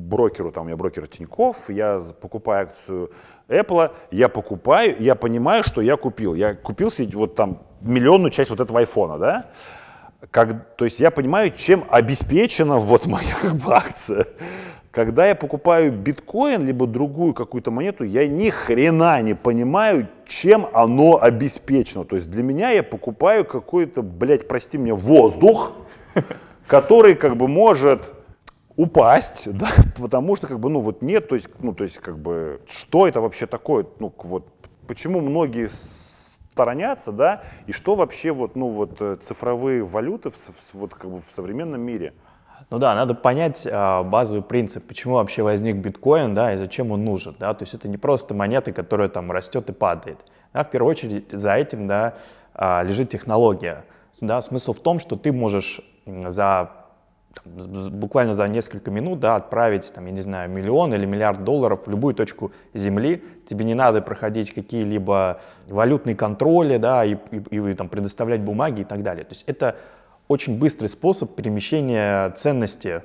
брокеру, 0.10 0.52
там 0.52 0.66
меня 0.68 0.76
брокер 0.76 1.08
Тиньков, 1.08 1.70
я 1.70 2.02
покупаю 2.20 2.68
акцию 2.68 3.12
Apple, 3.48 3.92
я 4.12 4.28
покупаю, 4.28 4.96
я 5.00 5.16
понимаю, 5.16 5.64
что 5.64 5.82
я 5.82 5.96
купил. 5.96 6.34
Я 6.34 6.56
купил 6.56 6.92
себе 6.92 7.18
вот 7.18 7.36
там 7.36 7.62
миллионную 7.82 8.32
часть 8.32 8.50
вот 8.50 8.60
этого 8.60 8.80
айфона, 8.80 9.18
да? 9.18 9.46
Как, 10.32 10.76
то 10.76 10.86
есть 10.86 11.00
я 11.00 11.12
понимаю, 11.12 11.52
чем 11.52 11.86
обеспечена 11.90 12.78
вот 12.78 13.06
моя 13.06 13.36
как 13.42 13.56
бы 13.56 13.74
акция. 13.74 14.26
Когда 14.92 15.28
я 15.28 15.36
покупаю 15.36 15.92
биткоин, 15.92 16.66
либо 16.66 16.88
другую 16.88 17.34
какую-то 17.34 17.72
монету, 17.72 18.04
я 18.04 18.28
ни 18.28 18.50
хрена 18.50 19.22
не 19.22 19.36
понимаю, 19.36 20.08
чем 20.28 20.68
оно 20.74 21.22
обеспечено. 21.22 22.06
То 22.06 22.16
есть 22.16 22.30
для 22.30 22.44
меня 22.44 22.72
я 22.72 22.84
покупаю 22.84 23.46
какой-то, 23.46 24.02
блядь, 24.02 24.48
прости 24.48 24.78
меня, 24.78 24.96
воздух, 24.96 25.76
который 26.68 27.16
как 27.16 27.38
бы 27.38 27.48
может 27.48 28.19
упасть, 28.80 29.52
да, 29.58 29.70
потому 29.98 30.38
что 30.38 30.48
как 30.48 30.60
бы, 30.60 30.70
ну 30.70 30.80
вот 30.80 31.02
нет, 31.02 31.28
то 31.28 31.36
есть, 31.36 31.50
ну 31.60 31.74
то 31.74 31.84
есть 31.84 31.98
как 31.98 32.18
бы, 32.18 32.62
что 32.70 33.08
это 33.08 33.20
вообще 33.20 33.46
такое, 33.46 33.86
ну 34.00 34.14
вот, 34.18 34.48
почему 34.88 35.20
многие 35.20 35.70
сторонятся, 35.70 37.12
да, 37.12 37.44
и 37.68 37.74
что 37.74 37.96
вообще 37.96 38.32
вот, 38.32 38.56
ну 38.56 38.70
вот 38.70 39.02
э, 39.02 39.18
цифровые 39.22 39.84
валюты 39.84 40.30
в, 40.30 40.36
в 40.36 40.74
вот 40.76 40.96
как 40.96 41.12
бы 41.12 41.20
в 41.20 41.34
современном 41.34 41.82
мире? 41.82 42.14
Ну 42.70 42.78
да, 42.78 42.96
надо 42.96 43.16
понять 43.16 43.66
а, 43.66 44.04
базовый 44.04 44.44
принцип, 44.44 44.86
почему 44.88 45.16
вообще 45.16 45.44
возник 45.44 45.78
биткоин, 45.78 46.34
да, 46.34 46.54
и 46.54 46.58
зачем 46.58 46.92
он 46.92 47.04
нужен, 47.04 47.36
да, 47.38 47.54
то 47.54 47.64
есть 47.64 47.74
это 47.74 47.90
не 47.90 47.98
просто 47.98 48.34
монета, 48.34 48.72
которая 48.72 49.10
там 49.10 49.30
растет 49.32 49.70
и 49.70 49.74
падает, 49.74 50.20
да, 50.54 50.64
в 50.64 50.70
первую 50.70 50.92
очередь 50.92 51.32
за 51.32 51.56
этим, 51.56 51.88
да, 51.88 52.16
а, 52.54 52.84
лежит 52.84 53.10
технология, 53.10 53.84
да, 54.22 54.42
смысл 54.42 54.74
в 54.74 54.80
том, 54.80 55.00
что 55.00 55.18
ты 55.18 55.34
можешь 55.34 55.82
за 56.06 56.79
там, 57.44 57.90
буквально 57.92 58.34
за 58.34 58.48
несколько 58.48 58.92
минут, 58.92 59.20
да, 59.20 59.36
отправить, 59.36 59.92
там, 59.94 60.06
я 60.06 60.12
не 60.12 60.22
знаю, 60.22 60.50
миллион 60.50 60.94
или 60.94 61.06
миллиард 61.06 61.44
долларов 61.44 61.82
в 61.86 61.90
любую 61.90 62.14
точку 62.16 62.52
Земли, 62.74 63.24
тебе 63.50 63.66
не 63.66 63.76
надо 63.76 64.02
проходить 64.02 64.54
какие-либо 64.54 65.42
валютные 65.68 66.16
контроли, 66.16 66.78
да, 66.78 67.06
и, 67.06 67.16
и- 67.32 67.72
и, 67.72 67.74
там, 67.74 67.90
предоставлять 67.90 68.42
бумаги 68.42 68.82
и 68.82 68.86
так 68.86 69.04
далее. 69.04 69.24
То 69.24 69.32
есть 69.32 69.44
это 69.48 69.76
очень 70.28 70.60
быстрый 70.60 70.88
способ 70.88 71.36
перемещения 71.36 72.30
ценности 72.32 73.04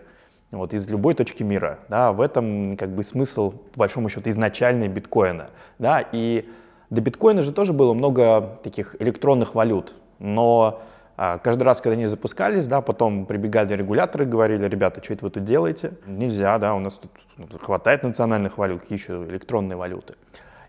вот, 0.51 0.75
из 0.75 0.89
любой 0.89 1.15
точки 1.15 1.43
мира. 1.43 1.79
Да, 1.89 2.13
в 2.13 2.21
этом 2.21 2.77
как 2.77 2.91
бы 2.91 3.03
смысл, 3.03 3.53
по 3.53 3.79
большому 3.79 4.09
счету, 4.09 4.31
изначальный 4.31 4.89
биткоина. 4.89 5.47
Да, 5.79 6.05
и 6.13 6.49
до 6.91 7.01
биткоина 7.01 7.43
же 7.43 7.53
тоже 7.53 7.73
было 7.73 7.95
много 7.95 8.59
таких 8.63 8.95
электронных 9.01 9.55
валют, 9.55 9.95
но 10.19 10.83
каждый 11.17 11.63
раз, 11.63 11.81
когда 11.81 11.95
они 11.95 12.07
запускались, 12.07 12.67
да, 12.67 12.81
потом 12.81 13.27
прибегали 13.27 13.75
регуляторы 13.75 14.25
говорили, 14.25 14.67
ребята, 14.67 15.03
что 15.03 15.15
это 15.15 15.25
вы 15.25 15.31
тут 15.31 15.45
делаете? 15.45 15.93
Нельзя, 16.07 16.59
да, 16.59 16.75
у 16.75 16.81
нас 16.81 16.95
тут 16.95 17.63
хватает 17.63 18.03
национальных 18.03 18.59
валют, 18.59 18.83
какие 18.83 18.99
еще 18.99 19.25
электронные 19.25 19.77
валюты. 19.77 20.15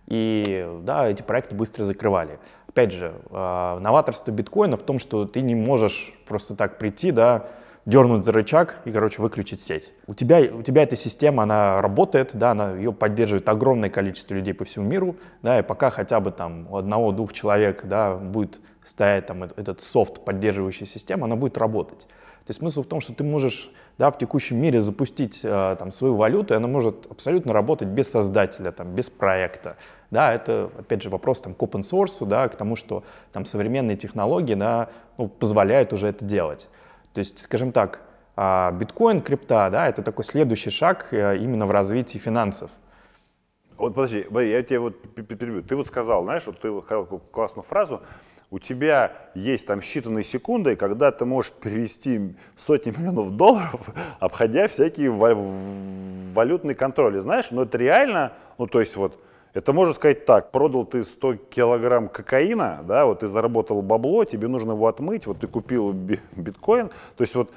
И 0.08 0.68
да, 0.84 1.08
эти 1.08 1.22
проекты 1.22 1.56
быстро 1.56 1.84
закрывали. 1.84 2.40
Опять 2.68 2.92
же, 2.92 3.14
э, 3.30 3.80
новаторство 3.80 4.32
биткоина 4.32 4.78
в 4.78 4.84
том, 4.84 5.00
что 5.00 5.25
ты 5.25 5.42
не 5.42 5.56
можешь 5.56 6.14
просто 6.28 6.56
так 6.56 6.78
прийти, 6.78 7.12
да, 7.12 7.48
дернуть 7.86 8.25
за 8.25 8.32
рычаг 8.32 8.75
и, 8.86 8.92
короче, 8.92 9.22
выключить 9.22 9.62
сеть. 9.62 9.92
У 10.08 10.14
тебя, 10.14 10.40
у 10.40 10.62
тебя 10.64 10.84
эта 10.84 10.96
система, 10.96 11.44
она 11.44 11.82
работает, 11.82 12.32
да, 12.34 12.52
она, 12.52 12.74
ее 12.74 12.92
поддерживает 12.92 13.48
огромное 13.48 13.90
количество 13.90 14.34
людей 14.34 14.54
по 14.54 14.66
всему 14.66 14.86
миру, 14.86 15.16
да, 15.44 15.60
и 15.60 15.62
пока 15.62 15.90
хотя 15.90 16.20
бы 16.20 16.32
там 16.32 16.68
у 16.72 16.78
одного-двух 16.78 17.34
человек, 17.34 17.86
да, 17.86 18.16
будет 18.16 18.60
стоять 18.86 19.25
там 19.25 19.44
эт- 19.44 19.54
этот 19.58 19.82
софт, 19.82 20.24
поддерживающий 20.24 20.86
систему, 20.86 21.25
она 21.25 21.36
будет 21.36 21.58
работать. 21.58 22.08
То 22.46 22.51
есть 22.51 22.60
смысл 22.60 22.84
в 22.84 22.86
том, 22.86 23.01
что 23.01 23.13
ты 23.13 23.24
можешь 23.24 23.72
да, 23.98 24.12
в 24.12 24.20
текущем 24.20 24.58
мире 24.58 24.80
запустить 24.80 25.39
э, 25.42 25.75
там, 25.80 25.92
свою 25.92 26.15
валюту, 26.15 26.54
и 26.54 26.58
она 26.58 26.68
может 26.68 27.08
абсолютно 27.10 27.54
работать 27.54 27.88
без 27.88 28.12
создателя, 28.12 28.72
там, 28.72 28.94
без 28.94 29.10
проекта. 29.10 29.77
Да, 30.12 30.32
это, 30.32 30.70
опять 30.77 31.01
же, 31.01 31.10
вопрос 31.10 31.42
там, 31.42 31.56
к 31.56 31.62
open 31.63 31.82
source, 31.82 32.24
да, 32.24 32.48
к 32.48 32.56
тому, 32.56 32.75
что 32.75 33.04
там, 33.32 33.46
современные 33.46 33.98
технологии 33.98 34.54
да, 34.54 34.89
ну, 35.18 35.27
позволяют 35.27 35.92
уже 35.92 36.08
это 36.08 36.24
делать. 36.24 36.68
То 37.13 37.20
есть, 37.20 37.42
скажем 37.42 37.72
так, 37.72 38.01
а, 38.36 38.72
биткоин, 38.72 39.22
крипта, 39.22 39.70
да, 39.72 39.88
это 39.88 40.04
такой 40.04 40.25
следующий 40.25 40.70
шаг 40.70 41.08
э, 41.12 41.38
именно 41.38 41.65
в 41.65 41.72
развитии 41.72 42.20
финансов. 42.20 42.70
Вот 43.77 43.96
подожди, 43.96 44.25
я 44.30 44.62
тебе 44.62 44.80
вот 44.80 45.01
перебью. 45.15 45.63
Ты 45.63 45.75
вот 45.75 45.88
сказал, 45.88 46.24
знаешь, 46.24 46.44
вот 46.46 46.60
ты 46.60 46.82
сказал 46.82 47.06
классную 47.06 47.63
фразу, 47.63 48.01
у 48.56 48.60
тебя 48.60 49.12
есть 49.34 49.68
там 49.68 49.80
считанные 49.80 50.24
секунды, 50.24 50.78
когда 50.78 51.12
ты 51.12 51.26
можешь 51.26 51.52
перевести 51.52 52.36
сотни 52.56 52.92
миллионов 52.92 53.32
долларов, 53.32 53.82
обходя 54.22 54.70
всякие 54.70 55.12
ва- 55.12 55.36
валютные 56.34 56.74
контроли, 56.74 57.20
знаешь, 57.20 57.52
но 57.52 57.64
это 57.64 57.78
реально, 57.78 58.32
ну 58.58 58.68
то 58.68 58.80
есть 58.80 58.96
вот, 58.96 59.20
это 59.54 59.74
можно 59.74 59.94
сказать 59.94 60.26
так, 60.26 60.52
продал 60.52 60.86
ты 60.86 61.04
100 61.04 61.36
килограмм 61.50 62.08
кокаина, 62.08 62.80
да, 62.88 63.06
вот 63.06 63.20
ты 63.20 63.28
заработал 63.28 63.82
бабло, 63.82 64.24
тебе 64.24 64.48
нужно 64.48 64.72
его 64.72 64.88
отмыть, 64.88 65.28
вот 65.28 65.40
ты 65.42 65.48
купил 65.48 65.92
би- 65.92 66.22
биткоин, 66.38 66.92
то 67.18 67.24
есть 67.26 67.36
вот, 67.36 67.52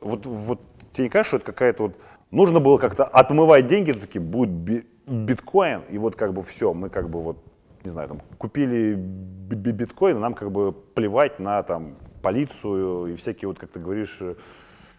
вот, 0.00 0.26
вот 0.26 0.60
тебе 0.92 1.04
не 1.04 1.10
кажется, 1.10 1.28
что 1.28 1.36
это 1.36 1.46
какая-то 1.46 1.84
вот, 1.84 1.92
нужно 2.32 2.58
было 2.58 2.76
как-то 2.78 3.04
отмывать 3.04 3.68
деньги, 3.68 3.92
такие, 3.92 4.20
будет 4.20 4.50
би- 4.50 4.84
биткоин, 5.06 5.82
и 5.90 5.96
вот 5.96 6.16
как 6.16 6.32
бы 6.32 6.42
все, 6.42 6.74
мы 6.74 6.90
как 6.90 7.08
бы 7.08 7.22
вот, 7.22 7.36
не 7.84 7.90
знаю, 7.90 8.08
там, 8.08 8.20
купили 8.38 8.94
би- 8.94 9.56
би- 9.56 9.72
биткоин, 9.72 10.20
нам 10.20 10.34
как 10.34 10.50
бы 10.50 10.72
плевать 10.72 11.38
на 11.40 11.62
там 11.62 11.96
полицию 12.22 13.06
и 13.06 13.16
всякие 13.16 13.48
вот, 13.48 13.58
как 13.58 13.70
ты 13.70 13.80
говоришь, 13.80 14.18
э, 14.20 14.34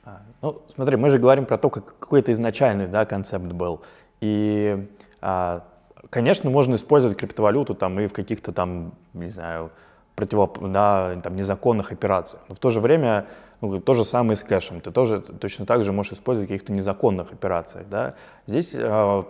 А, 0.04 0.22
Ну, 0.42 0.64
смотри, 0.74 0.98
мы 0.98 1.12
же 1.12 1.20
говорим 1.20 1.46
про 1.46 1.58
то, 1.58 1.70
как 1.70 2.00
какой-то 2.00 2.32
изначальный 2.32 2.88
да, 2.88 3.06
концепт 3.06 3.46
был. 3.46 3.82
И, 4.20 4.88
а, 5.22 5.64
конечно, 6.10 6.50
можно 6.50 6.76
использовать 6.76 7.18
криптовалюту 7.18 7.76
там 7.76 8.00
и 8.00 8.08
в 8.08 8.14
каких-то 8.14 8.52
там, 8.52 8.94
не 9.14 9.30
знаю, 9.30 9.70
противо, 10.16 10.52
да, 10.60 11.20
там, 11.24 11.36
незаконных 11.36 11.92
операциях. 11.92 12.42
Но 12.50 12.56
в 12.56 12.60
то 12.60 12.72
же 12.72 12.80
время 12.80 13.28
ну, 13.62 13.80
то 13.80 13.94
же 13.94 14.04
самое 14.04 14.36
с 14.36 14.44
кэшем. 14.44 14.82
Ты 14.82 14.92
тоже 14.92 15.22
точно 15.22 15.66
так 15.68 15.84
же 15.84 15.92
можешь 15.92 16.14
использовать 16.14 16.50
в 16.50 16.52
каких-то 16.52 16.74
незаконных 16.74 17.32
операциях. 17.32 17.86
Да? 17.88 18.16
Здесь 18.48 18.74
а, 18.76 19.26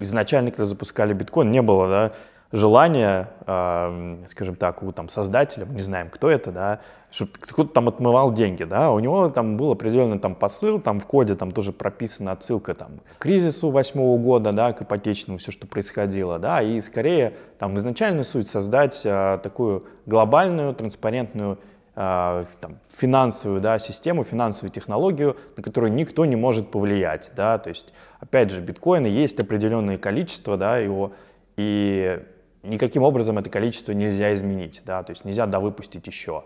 изначально, 0.00 0.50
когда 0.50 0.64
запускали 0.64 1.12
биткоин, 1.12 1.50
не 1.50 1.60
было 1.60 1.88
да, 1.88 2.12
желания, 2.54 3.30
а, 3.46 4.16
скажем 4.28 4.54
так, 4.54 4.84
у 4.84 4.92
там, 4.92 5.08
создателя, 5.08 5.66
мы 5.66 5.74
не 5.74 5.80
знаем, 5.80 6.08
кто 6.08 6.30
это, 6.30 6.52
да, 6.52 6.80
чтобы 7.10 7.32
кто-то 7.40 7.72
там 7.72 7.88
отмывал 7.88 8.32
деньги, 8.32 8.62
да, 8.62 8.92
у 8.92 9.00
него 9.00 9.28
там 9.28 9.56
был 9.56 9.72
определенный 9.72 10.20
там 10.20 10.36
посыл, 10.36 10.80
там 10.80 11.00
в 11.00 11.06
коде 11.06 11.34
там 11.34 11.50
тоже 11.50 11.72
прописана 11.72 12.30
отсылка 12.30 12.74
там 12.74 13.00
к 13.18 13.22
кризису 13.22 13.70
восьмого 13.70 14.16
года, 14.18 14.52
да, 14.52 14.72
к 14.72 14.82
ипотечному, 14.82 15.38
все, 15.38 15.50
что 15.50 15.66
происходило, 15.66 16.38
да, 16.38 16.62
и 16.62 16.80
скорее 16.80 17.34
там 17.58 17.76
изначальная 17.76 18.22
суть 18.22 18.48
создать 18.48 19.02
а, 19.04 19.38
такую 19.38 19.84
глобальную, 20.06 20.74
транспарентную 20.74 21.58
а, 21.96 22.46
там, 22.60 22.78
финансовую 22.96 23.60
да, 23.60 23.80
систему, 23.80 24.22
финансовую 24.22 24.70
технологию, 24.70 25.36
на 25.56 25.62
которую 25.64 25.92
никто 25.92 26.24
не 26.24 26.36
может 26.36 26.70
повлиять. 26.70 27.32
Да? 27.34 27.58
То 27.58 27.70
есть, 27.70 27.92
опять 28.20 28.50
же, 28.50 28.60
биткоина 28.60 29.06
есть 29.06 29.40
определенное 29.40 29.98
количество 29.98 30.56
да, 30.56 30.78
его, 30.78 31.12
и 31.56 32.20
никаким 32.64 33.02
образом 33.02 33.38
это 33.38 33.50
количество 33.50 33.92
нельзя 33.92 34.34
изменить. 34.34 34.82
Да? 34.84 35.02
То 35.02 35.10
есть 35.10 35.24
нельзя 35.24 35.46
довыпустить 35.46 36.06
еще. 36.06 36.44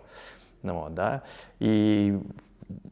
Ну, 0.63 0.75
вот, 0.75 0.95
да? 0.95 1.23
И 1.61 2.19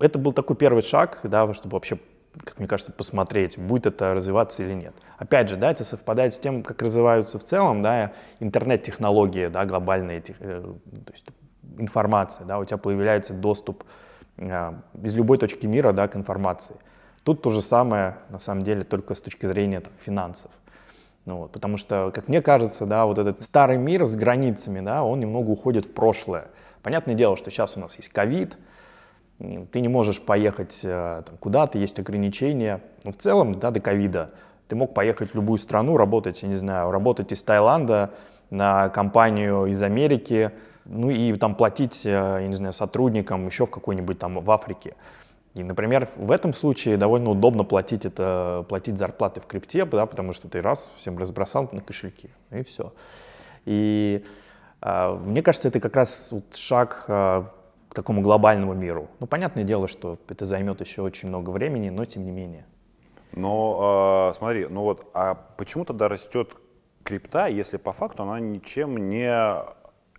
это 0.00 0.18
был 0.18 0.32
такой 0.32 0.56
первый 0.56 0.82
шаг, 0.82 1.20
да, 1.24 1.52
чтобы 1.54 1.74
вообще 1.74 1.98
как 2.44 2.58
мне 2.58 2.68
кажется, 2.68 2.92
посмотреть, 2.92 3.58
будет 3.58 3.86
это 3.86 4.14
развиваться 4.14 4.62
или 4.62 4.74
нет. 4.74 4.94
Опять 5.16 5.48
же, 5.48 5.56
да, 5.56 5.70
это 5.70 5.84
совпадает 5.84 6.34
с 6.34 6.38
тем, 6.38 6.62
как 6.62 6.82
развиваются 6.82 7.38
в 7.38 7.44
целом, 7.44 7.82
да, 7.82 8.12
интернет-технологии, 8.40 9.46
да, 9.46 9.64
глобальные, 9.64 10.22
э, 10.38 10.62
то 10.62 11.12
есть 11.12 11.26
информация, 11.78 12.44
да, 12.44 12.58
у 12.58 12.64
тебя 12.64 12.76
появляется 12.76 13.32
доступ 13.32 13.84
э, 14.36 14.72
из 15.02 15.14
любой 15.14 15.38
точки 15.38 15.66
мира, 15.66 15.92
да, 15.92 16.08
к 16.08 16.16
информации. 16.16 16.76
Тут 17.22 17.42
то 17.42 17.50
же 17.50 17.62
самое, 17.62 18.18
на 18.28 18.38
самом 18.38 18.62
деле, 18.62 18.84
только 18.84 19.14
с 19.14 19.20
точки 19.20 19.46
зрения 19.46 19.80
там, 19.80 19.92
финансов. 20.04 20.50
Ну, 21.26 21.38
вот, 21.38 21.50
потому 21.50 21.76
что, 21.76 22.12
как 22.14 22.28
мне 22.28 22.40
кажется, 22.40 22.86
да, 22.86 23.04
вот 23.04 23.18
этот 23.18 23.42
старый 23.42 23.78
мир 23.78 24.06
с 24.06 24.14
границами, 24.14 24.80
да, 24.80 25.02
он 25.02 25.18
немного 25.18 25.50
уходит 25.50 25.86
в 25.86 25.92
прошлое. 25.92 26.46
Понятное 26.82 27.16
дело, 27.16 27.36
что 27.36 27.50
сейчас 27.50 27.76
у 27.76 27.80
нас 27.80 27.96
есть 27.96 28.10
ковид, 28.10 28.56
ты 29.38 29.80
не 29.80 29.88
можешь 29.88 30.22
поехать 30.22 30.78
э, 30.84 31.22
куда-то, 31.40 31.78
есть 31.78 31.98
ограничения. 31.98 32.80
Но 33.02 33.10
в 33.10 33.16
целом, 33.16 33.58
да, 33.58 33.72
до 33.72 33.80
ковида 33.80 34.30
ты 34.68 34.76
мог 34.76 34.94
поехать 34.94 35.32
в 35.32 35.34
любую 35.34 35.58
страну, 35.58 35.96
работать, 35.96 36.42
я 36.42 36.48
не 36.48 36.54
знаю, 36.54 36.92
работать 36.92 37.32
из 37.32 37.42
Таиланда 37.42 38.12
на 38.50 38.88
компанию 38.88 39.66
из 39.66 39.82
Америки, 39.82 40.52
ну 40.84 41.10
и 41.10 41.32
там 41.34 41.56
платить, 41.56 42.06
э, 42.06 42.10
я 42.10 42.46
не 42.46 42.54
знаю, 42.54 42.72
сотрудникам 42.72 43.46
еще 43.46 43.66
в 43.66 43.70
какой-нибудь 43.70 44.18
там 44.18 44.38
в 44.38 44.50
Африке. 44.50 44.94
И, 45.56 45.64
например, 45.64 46.10
в 46.16 46.32
этом 46.32 46.52
случае 46.52 46.98
довольно 46.98 47.30
удобно 47.30 47.64
платить 47.64 48.04
это, 48.04 48.66
платить 48.68 48.98
зарплаты 48.98 49.40
в 49.40 49.46
крипте, 49.46 49.86
да, 49.86 50.04
потому 50.04 50.34
что 50.34 50.48
ты 50.48 50.60
раз 50.60 50.92
всем 50.98 51.16
разбросал 51.16 51.66
на 51.72 51.80
кошельки, 51.80 52.28
и 52.50 52.62
все. 52.62 52.92
И 53.64 54.22
а, 54.82 55.16
мне 55.16 55.40
кажется, 55.40 55.68
это 55.68 55.80
как 55.80 55.96
раз 55.96 56.28
вот 56.30 56.54
шаг 56.56 57.06
а, 57.08 57.50
к 57.88 57.94
такому 57.94 58.20
глобальному 58.20 58.74
миру. 58.74 59.08
Ну, 59.18 59.26
понятное 59.26 59.64
дело, 59.64 59.88
что 59.88 60.18
это 60.28 60.44
займет 60.44 60.82
еще 60.82 61.00
очень 61.00 61.30
много 61.30 61.48
времени, 61.48 61.88
но 61.88 62.04
тем 62.04 62.26
не 62.26 62.32
менее. 62.32 62.66
Но 63.32 64.32
э, 64.32 64.36
смотри, 64.36 64.66
ну 64.66 64.82
вот, 64.82 65.10
а 65.14 65.34
почему 65.56 65.86
тогда 65.86 66.08
растет 66.08 66.54
крипта, 67.02 67.46
если 67.46 67.78
по 67.78 67.94
факту 67.94 68.24
она 68.24 68.40
ничем 68.40 69.08
не, 69.08 69.34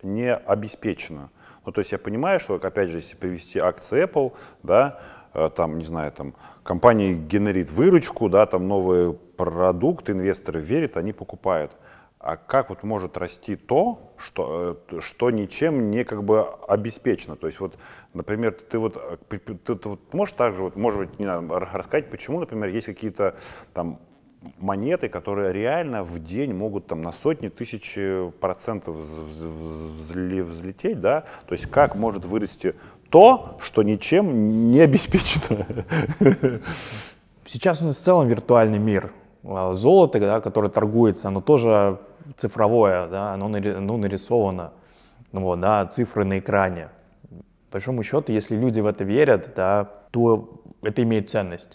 не 0.02 0.34
обеспечена? 0.34 1.30
Ну, 1.64 1.72
то 1.72 1.80
есть 1.80 1.92
я 1.92 1.98
понимаю, 1.98 2.40
что, 2.40 2.54
опять 2.54 2.88
же, 2.88 2.96
если 2.96 3.14
привести 3.14 3.58
акции 3.58 4.04
Apple, 4.04 4.32
да, 4.62 4.98
э, 5.00 5.17
там, 5.32 5.78
не 5.78 5.84
знаю, 5.84 6.12
там, 6.12 6.34
компания 6.62 7.14
генерит 7.14 7.70
выручку, 7.70 8.28
да, 8.28 8.46
там 8.46 8.68
новый 8.68 9.12
продукт, 9.12 10.10
инвесторы 10.10 10.60
верят, 10.60 10.96
они 10.96 11.12
покупают. 11.12 11.72
А 12.20 12.36
как 12.36 12.70
вот 12.70 12.82
может 12.82 13.16
расти 13.16 13.54
то, 13.54 14.12
что, 14.18 14.76
э, 14.90 15.00
что 15.00 15.30
ничем 15.30 15.90
не 15.90 16.02
как 16.04 16.24
бы 16.24 16.44
обеспечено? 16.66 17.36
То 17.36 17.46
есть 17.46 17.60
вот, 17.60 17.78
например, 18.12 18.52
ты 18.52 18.78
вот, 18.80 18.96
э, 18.96 19.18
ты, 19.28 19.38
ты 19.38 19.88
вот 19.88 20.12
можешь 20.12 20.34
также, 20.34 20.64
вот, 20.64 20.74
может 20.74 20.98
быть, 20.98 21.18
не 21.20 21.26
знаю, 21.26 21.48
рассказать, 21.48 22.10
почему, 22.10 22.40
например, 22.40 22.70
есть 22.70 22.86
какие-то 22.86 23.36
там 23.72 24.00
монеты, 24.58 25.08
которые 25.08 25.52
реально 25.52 26.02
в 26.02 26.18
день 26.18 26.54
могут 26.54 26.88
там 26.88 27.02
на 27.02 27.12
сотни 27.12 27.48
тысяч 27.48 27.96
процентов 28.40 28.96
взлететь, 30.06 31.00
да? 31.00 31.24
То 31.46 31.54
есть 31.54 31.70
как 31.70 31.94
может 31.94 32.24
вырасти 32.24 32.74
то, 33.10 33.58
что 33.60 33.82
ничем 33.82 34.70
не 34.70 34.80
обеспечено? 34.80 35.66
Сейчас 37.46 37.80
у 37.80 37.86
нас 37.86 37.96
в 37.96 38.02
целом 38.02 38.28
виртуальный 38.28 38.78
мир. 38.78 39.12
А 39.44 39.72
золото, 39.72 40.20
да, 40.20 40.40
которое 40.40 40.68
торгуется, 40.68 41.28
оно 41.28 41.40
тоже 41.40 41.98
цифровое, 42.36 43.06
да, 43.08 43.32
оно 43.32 43.48
нарисовано, 43.48 44.72
ну, 45.32 45.40
вот, 45.40 45.60
да, 45.60 45.86
цифры 45.86 46.24
на 46.24 46.38
экране. 46.38 46.90
По 47.70 47.74
большому 47.74 48.02
счету, 48.02 48.32
если 48.32 48.56
люди 48.56 48.80
в 48.80 48.86
это 48.86 49.04
верят, 49.04 49.52
да, 49.56 49.88
то 50.10 50.62
это 50.82 51.02
имеет 51.02 51.30
ценность. 51.30 51.72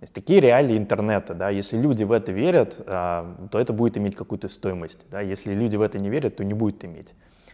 То 0.00 0.04
есть 0.04 0.14
такие 0.14 0.40
реалии 0.40 0.78
интернета, 0.78 1.34
да, 1.34 1.50
если 1.50 1.78
люди 1.78 2.04
в 2.04 2.12
это 2.12 2.32
верят, 2.32 2.76
а, 2.86 3.36
то 3.50 3.58
это 3.58 3.74
будет 3.74 3.98
иметь 3.98 4.16
какую-то 4.16 4.48
стоимость, 4.48 4.98
да, 5.10 5.20
если 5.20 5.52
люди 5.52 5.76
в 5.76 5.82
это 5.82 5.98
не 5.98 6.08
верят, 6.08 6.36
то 6.36 6.44
не 6.44 6.54
будет 6.54 6.82
иметь. 6.84 7.08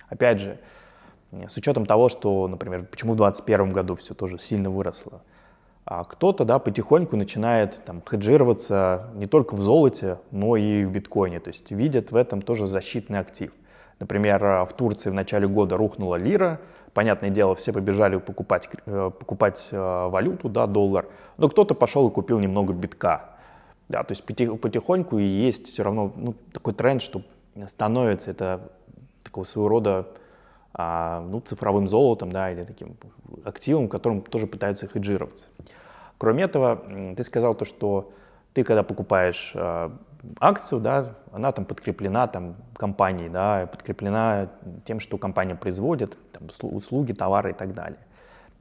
Опять 0.09 0.41
же, 0.41 0.59
с 1.33 1.57
учетом 1.57 1.87
того, 1.87 2.09
что, 2.09 2.47
например, 2.49 2.85
почему 2.85 3.15
в 3.15 3.17
2021 3.17 3.73
году 3.73 3.97
все 3.97 4.15
тоже 4.15 4.39
сильно 4.39 4.71
выросло, 4.71 5.23
а 5.85 6.05
кто-то, 6.05 6.45
да, 6.45 6.59
потихоньку 6.59 7.17
начинает 7.17 7.83
там 7.85 8.03
хеджироваться 8.09 9.11
не 9.15 9.27
только 9.27 9.55
в 9.55 9.61
золоте, 9.61 10.19
но 10.31 10.57
и 10.57 10.85
в 10.85 10.91
биткоине, 10.91 11.41
то 11.41 11.49
есть 11.49 11.71
видят 11.71 12.11
в 12.11 12.17
этом 12.17 12.43
тоже 12.43 12.67
защитный 12.67 13.21
актив. 13.21 13.53
Например, 13.99 14.67
в 14.67 14.73
Турции 14.77 15.11
в 15.11 15.15
начале 15.15 15.47
года 15.47 15.77
рухнула 15.77 16.17
лира, 16.17 16.61
понятное 16.93 17.31
дело, 17.31 17.55
все 17.55 17.73
побежали 17.73 18.17
покупать, 18.17 18.69
э, 18.87 19.11
покупать 19.19 19.69
э, 19.71 20.09
валюту, 20.09 20.49
да, 20.49 20.67
доллар, 20.67 21.07
но 21.37 21.49
кто-то 21.49 21.75
пошел 21.75 22.09
и 22.09 22.13
купил 22.13 22.39
немного 22.39 22.73
битка. 22.73 23.37
Да, 23.89 24.03
то 24.03 24.13
есть 24.13 24.25
потихоньку 24.25 25.19
и 25.19 25.25
есть 25.25 25.69
все 25.69 25.85
равно 25.85 26.13
ну, 26.17 26.35
такой 26.53 26.75
тренд, 26.75 27.01
что 27.01 27.23
становится 27.69 28.33
это 28.33 28.73
такого 29.23 29.45
своего 29.45 29.69
рода 29.69 29.91
а, 29.99 30.17
ну, 30.77 31.41
цифровым 31.41 31.89
золотом, 31.89 32.33
да, 32.33 32.53
или 32.53 32.65
таким 32.65 32.97
активом, 33.45 33.89
которым 33.89 34.21
тоже 34.23 34.47
пытаются 34.47 34.87
хеджироваться. 34.87 35.47
Кроме 36.19 36.45
этого, 36.45 36.83
ты 37.17 37.23
сказал 37.23 37.55
то, 37.55 37.65
что 37.65 38.13
ты, 38.53 38.65
когда 38.65 38.83
покупаешь 38.83 39.53
э, 39.55 39.91
акцию, 40.41 40.81
да, 40.81 41.15
она 41.33 41.53
там 41.53 41.65
подкреплена 41.65 42.27
там, 42.27 42.57
компанией, 42.75 43.29
да, 43.29 43.69
подкреплена 43.71 44.49
тем, 44.85 45.01
что 45.01 45.19
компания 45.19 45.55
производит, 45.55 46.17
там, 46.33 46.49
услуги, 46.63 47.13
товары 47.13 47.51
и 47.51 47.55
так 47.55 47.75
далее. 47.75 47.99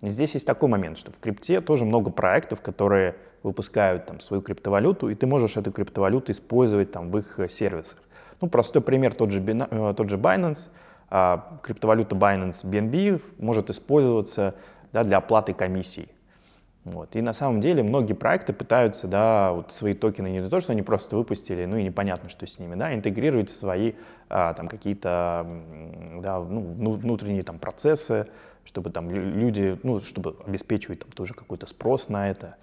И 0.02 0.10
здесь 0.10 0.34
есть 0.34 0.46
такой 0.46 0.70
момент, 0.70 0.98
что 0.98 1.12
в 1.12 1.20
крипте 1.20 1.62
тоже 1.62 1.86
много 1.86 2.12
проектов, 2.12 2.62
которые 2.62 3.16
выпускают 3.44 4.06
там, 4.06 4.20
свою 4.20 4.42
криптовалюту, 4.42 5.10
и 5.10 5.16
ты 5.16 5.28
можешь 5.28 5.56
эту 5.56 5.72
криптовалюту 5.72 6.32
использовать 6.32 6.92
там, 6.92 7.10
в 7.10 7.18
их 7.18 7.40
сервисах. 7.50 7.98
Ну, 8.42 8.50
простой 8.50 8.82
пример, 8.82 9.14
тот 9.14 9.32
же, 9.32 9.42
э, 9.42 9.94
тот 9.96 10.10
же 10.10 10.18
Binance, 10.18 10.68
а, 10.68 10.85
криптовалюта 11.10 12.16
Binance 12.16 12.66
BNB 12.66 13.22
может 13.40 13.70
использоваться 13.70 14.56
да, 14.92 15.04
для 15.04 15.18
оплаты 15.18 15.54
комиссий. 15.54 16.10
Вот. 16.86 17.16
И 17.16 17.22
на 17.22 17.34
самом 17.34 17.62
деле 17.62 17.82
многие 17.82 18.14
проекты 18.14 18.54
пытаются 18.54 19.08
да, 19.08 19.52
вот 19.54 19.72
свои 19.72 19.96
токены 19.96 20.28
не 20.28 20.48
то, 20.48 20.60
что 20.60 20.72
они 20.72 20.84
просто 20.84 21.16
выпустили, 21.16 21.66
ну 21.66 21.78
и 21.78 21.84
непонятно, 21.84 22.30
что 22.30 22.46
с 22.46 22.60
ними, 22.60 22.76
да, 22.76 22.94
интегрировать 22.94 23.50
в 23.50 23.56
свои 23.56 23.94
а, 24.30 24.54
там 24.54 24.68
какие-то 24.68 25.48
да, 26.22 26.40
ну, 26.40 26.92
внутренние 26.94 27.42
там 27.42 27.58
процессы, 27.58 28.28
чтобы 28.66 28.92
там 28.92 29.10
люди, 29.10 29.80
ну, 29.82 30.00
чтобы 30.00 30.36
обеспечивать 30.46 31.00
там 31.00 31.10
тоже 31.12 31.34
какой-то 31.34 31.66
спрос 31.66 32.08
на 32.10 32.30
это. 32.30 32.56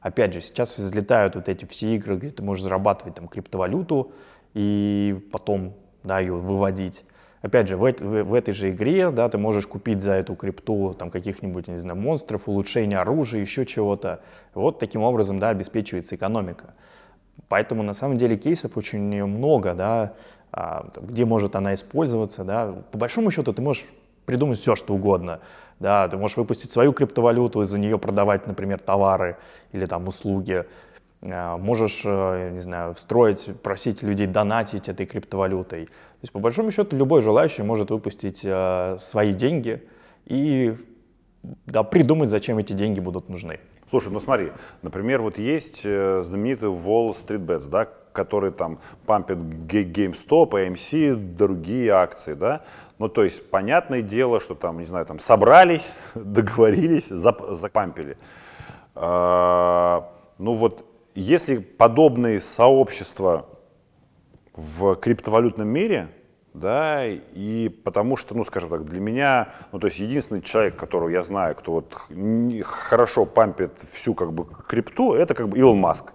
Опять 0.00 0.32
же, 0.32 0.40
сейчас 0.40 0.76
взлетают 0.76 1.36
вот 1.36 1.48
эти 1.48 1.64
все 1.64 1.94
игры, 1.94 2.16
где 2.16 2.30
ты 2.30 2.42
можешь 2.42 2.64
зарабатывать 2.64 3.14
там 3.14 3.28
криптовалюту 3.28 4.12
и 4.54 5.28
потом 5.30 5.74
да, 6.02 6.18
ее 6.18 6.34
выводить. 6.34 7.04
Опять 7.40 7.68
же, 7.68 7.76
в, 7.76 7.80
в, 7.80 8.24
в 8.24 8.34
этой 8.34 8.52
же 8.52 8.70
игре, 8.70 9.10
да, 9.10 9.28
ты 9.28 9.38
можешь 9.38 9.66
купить 9.66 10.02
за 10.02 10.12
эту 10.12 10.34
крипту 10.34 10.94
там 10.98 11.10
каких-нибудь, 11.10 11.68
не 11.68 11.78
знаю, 11.78 11.98
монстров, 11.98 12.48
улучшение 12.48 12.98
оружия, 12.98 13.40
еще 13.40 13.64
чего-то. 13.64 14.20
Вот 14.54 14.78
таким 14.78 15.02
образом, 15.02 15.38
да, 15.38 15.50
обеспечивается 15.50 16.16
экономика. 16.16 16.74
Поэтому 17.48 17.82
на 17.82 17.92
самом 17.92 18.16
деле 18.16 18.36
кейсов 18.36 18.76
очень 18.76 19.24
много, 19.24 19.74
да, 19.74 20.14
а, 20.50 20.90
где 21.00 21.24
может 21.24 21.54
она 21.54 21.74
использоваться, 21.74 22.42
да. 22.42 22.74
По 22.90 22.98
большому 22.98 23.30
счету 23.30 23.52
ты 23.52 23.62
можешь 23.62 23.84
придумать 24.26 24.58
все, 24.58 24.74
что 24.74 24.94
угодно. 24.94 25.40
Да, 25.80 26.08
ты 26.08 26.16
можешь 26.16 26.36
выпустить 26.36 26.72
свою 26.72 26.92
криптовалюту 26.92 27.62
и 27.62 27.64
за 27.64 27.78
нее 27.78 27.98
продавать, 27.98 28.48
например, 28.48 28.80
товары 28.80 29.36
или 29.72 29.86
там 29.86 30.08
услуги. 30.08 30.66
А, 31.22 31.56
можешь, 31.56 32.02
э, 32.04 32.50
не 32.52 32.60
знаю, 32.60 32.94
встроить, 32.94 33.60
просить 33.60 34.02
людей 34.02 34.26
донатить 34.26 34.88
этой 34.88 35.06
криптовалютой. 35.06 35.86
То 35.86 36.22
есть, 36.22 36.32
по 36.32 36.38
большому 36.38 36.70
счету, 36.70 36.96
любой 36.96 37.22
желающий 37.22 37.62
может 37.62 37.90
выпустить 37.90 38.40
э, 38.44 38.98
свои 39.00 39.32
деньги 39.32 39.82
и 40.26 40.76
да, 41.66 41.82
придумать, 41.82 42.30
зачем 42.30 42.58
эти 42.58 42.72
деньги 42.72 43.00
будут 43.00 43.28
нужны. 43.28 43.60
Слушай, 43.90 44.12
ну 44.12 44.20
смотри, 44.20 44.52
например, 44.82 45.22
вот 45.22 45.38
есть 45.38 45.80
э, 45.84 46.22
знаменитый 46.22 46.68
Wall 46.68 47.16
Street 47.16 47.44
Bets, 47.44 47.68
да, 47.68 47.88
который 48.12 48.50
там 48.50 48.78
пампит 49.06 49.38
GameStop, 49.38 50.50
AMC, 50.50 51.14
другие 51.14 51.92
акции, 51.92 52.34
да. 52.34 52.62
Ну, 52.98 53.08
то 53.08 53.24
есть, 53.24 53.48
понятное 53.48 54.02
дело, 54.02 54.40
что 54.40 54.54
там, 54.54 54.78
не 54.78 54.86
знаю, 54.86 55.06
там 55.06 55.20
собрались, 55.20 55.88
договорились, 56.14 57.08
зап 57.08 57.42
запампили. 57.50 58.16
А, 58.94 60.10
ну 60.38 60.54
вот 60.54 60.87
если 61.20 61.58
подобные 61.58 62.40
сообщества 62.40 63.46
в 64.54 64.94
криптовалютном 64.96 65.66
мире, 65.66 66.08
да, 66.54 67.04
и 67.06 67.68
потому 67.84 68.16
что, 68.16 68.36
ну, 68.36 68.44
скажем 68.44 68.70
так, 68.70 68.84
для 68.84 69.00
меня, 69.00 69.48
ну, 69.72 69.80
то 69.80 69.88
есть 69.88 69.98
единственный 69.98 70.42
человек, 70.42 70.76
которого 70.76 71.08
я 71.08 71.22
знаю, 71.22 71.56
кто 71.56 71.72
вот 71.72 71.96
хорошо 72.64 73.24
пампит 73.24 73.78
всю, 73.92 74.14
как 74.14 74.32
бы, 74.32 74.46
крипту, 74.66 75.14
это, 75.14 75.34
как 75.34 75.48
бы, 75.48 75.58
Илон 75.58 75.78
Маск. 75.78 76.12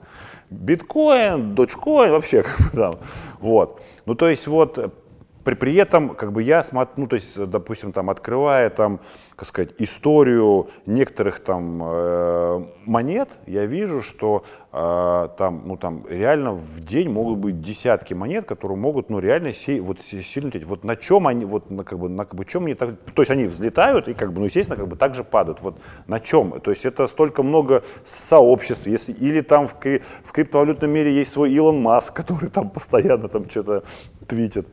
Биткоин, 0.50 1.56
дочкоин, 1.56 2.12
вообще, 2.12 2.44
как 2.44 2.60
бы, 2.60 2.78
там, 2.78 2.96
вот. 3.40 3.82
Ну, 4.06 4.16
то 4.16 4.30
есть, 4.30 4.48
вот, 4.48 4.94
при, 5.44 5.56
при 5.56 5.76
этом, 5.76 6.10
как 6.16 6.32
бы 6.32 6.42
я 6.42 6.64
смотрю, 6.64 6.94
ну, 7.04 7.08
то 7.08 7.16
есть, 7.16 7.38
допустим, 7.38 7.92
там, 7.92 8.10
открывая 8.10 8.70
там, 8.70 9.00
как 9.36 9.48
сказать, 9.48 9.72
историю 9.80 10.70
некоторых 10.86 11.40
там 11.40 11.82
э, 11.84 12.66
монет, 12.86 13.30
я 13.46 13.66
вижу, 13.66 14.02
что 14.02 14.46
э, 14.72 15.30
там, 15.38 15.64
ну, 15.66 15.76
там 15.76 16.06
реально 16.08 16.54
в 16.54 16.80
день 16.80 17.10
могут 17.10 17.40
быть 17.40 17.62
десятки 17.62 18.14
монет, 18.14 18.46
которые 18.46 18.78
могут, 18.78 19.10
ну, 19.10 19.20
реально 19.20 19.54
сей, 19.54 19.82
вот, 19.82 20.00
сильно 20.00 20.48
лететь. 20.48 20.66
Вот 20.66 20.84
на 20.84 20.96
чем 20.96 21.28
они, 21.28 21.46
вот, 21.46 21.70
на, 21.70 21.84
как 21.84 22.00
бы, 22.00 22.08
на, 22.10 22.26
как 22.26 22.36
бы, 22.36 22.46
чем 22.46 22.66
они, 22.66 22.76
так, 22.76 22.92
то 23.14 23.22
есть 23.22 23.32
они 23.32 23.46
взлетают 23.46 24.08
и, 24.08 24.14
как 24.14 24.32
бы, 24.32 24.40
ну, 24.40 24.46
естественно, 24.46 24.78
как 24.78 24.88
бы 24.88 24.96
так 24.96 25.14
же 25.16 25.24
падают. 25.24 25.62
Вот 25.62 25.78
на 26.08 26.20
чем? 26.20 26.62
То 26.62 26.72
есть 26.72 26.86
это 26.86 27.08
столько 27.08 27.44
много 27.44 27.84
сообществ, 28.06 28.88
если, 28.88 29.12
или 29.12 29.42
там 29.42 29.68
в, 29.68 29.74
в 29.74 30.32
криптовалютном 30.32 30.90
мире 30.90 31.14
есть 31.14 31.34
свой 31.34 31.52
Илон 31.52 31.82
Маск, 31.82 32.14
который 32.24 32.50
там 32.50 32.70
постоянно 32.70 33.28
там 33.28 33.50
что-то 33.50 33.84
твитит 34.28 34.68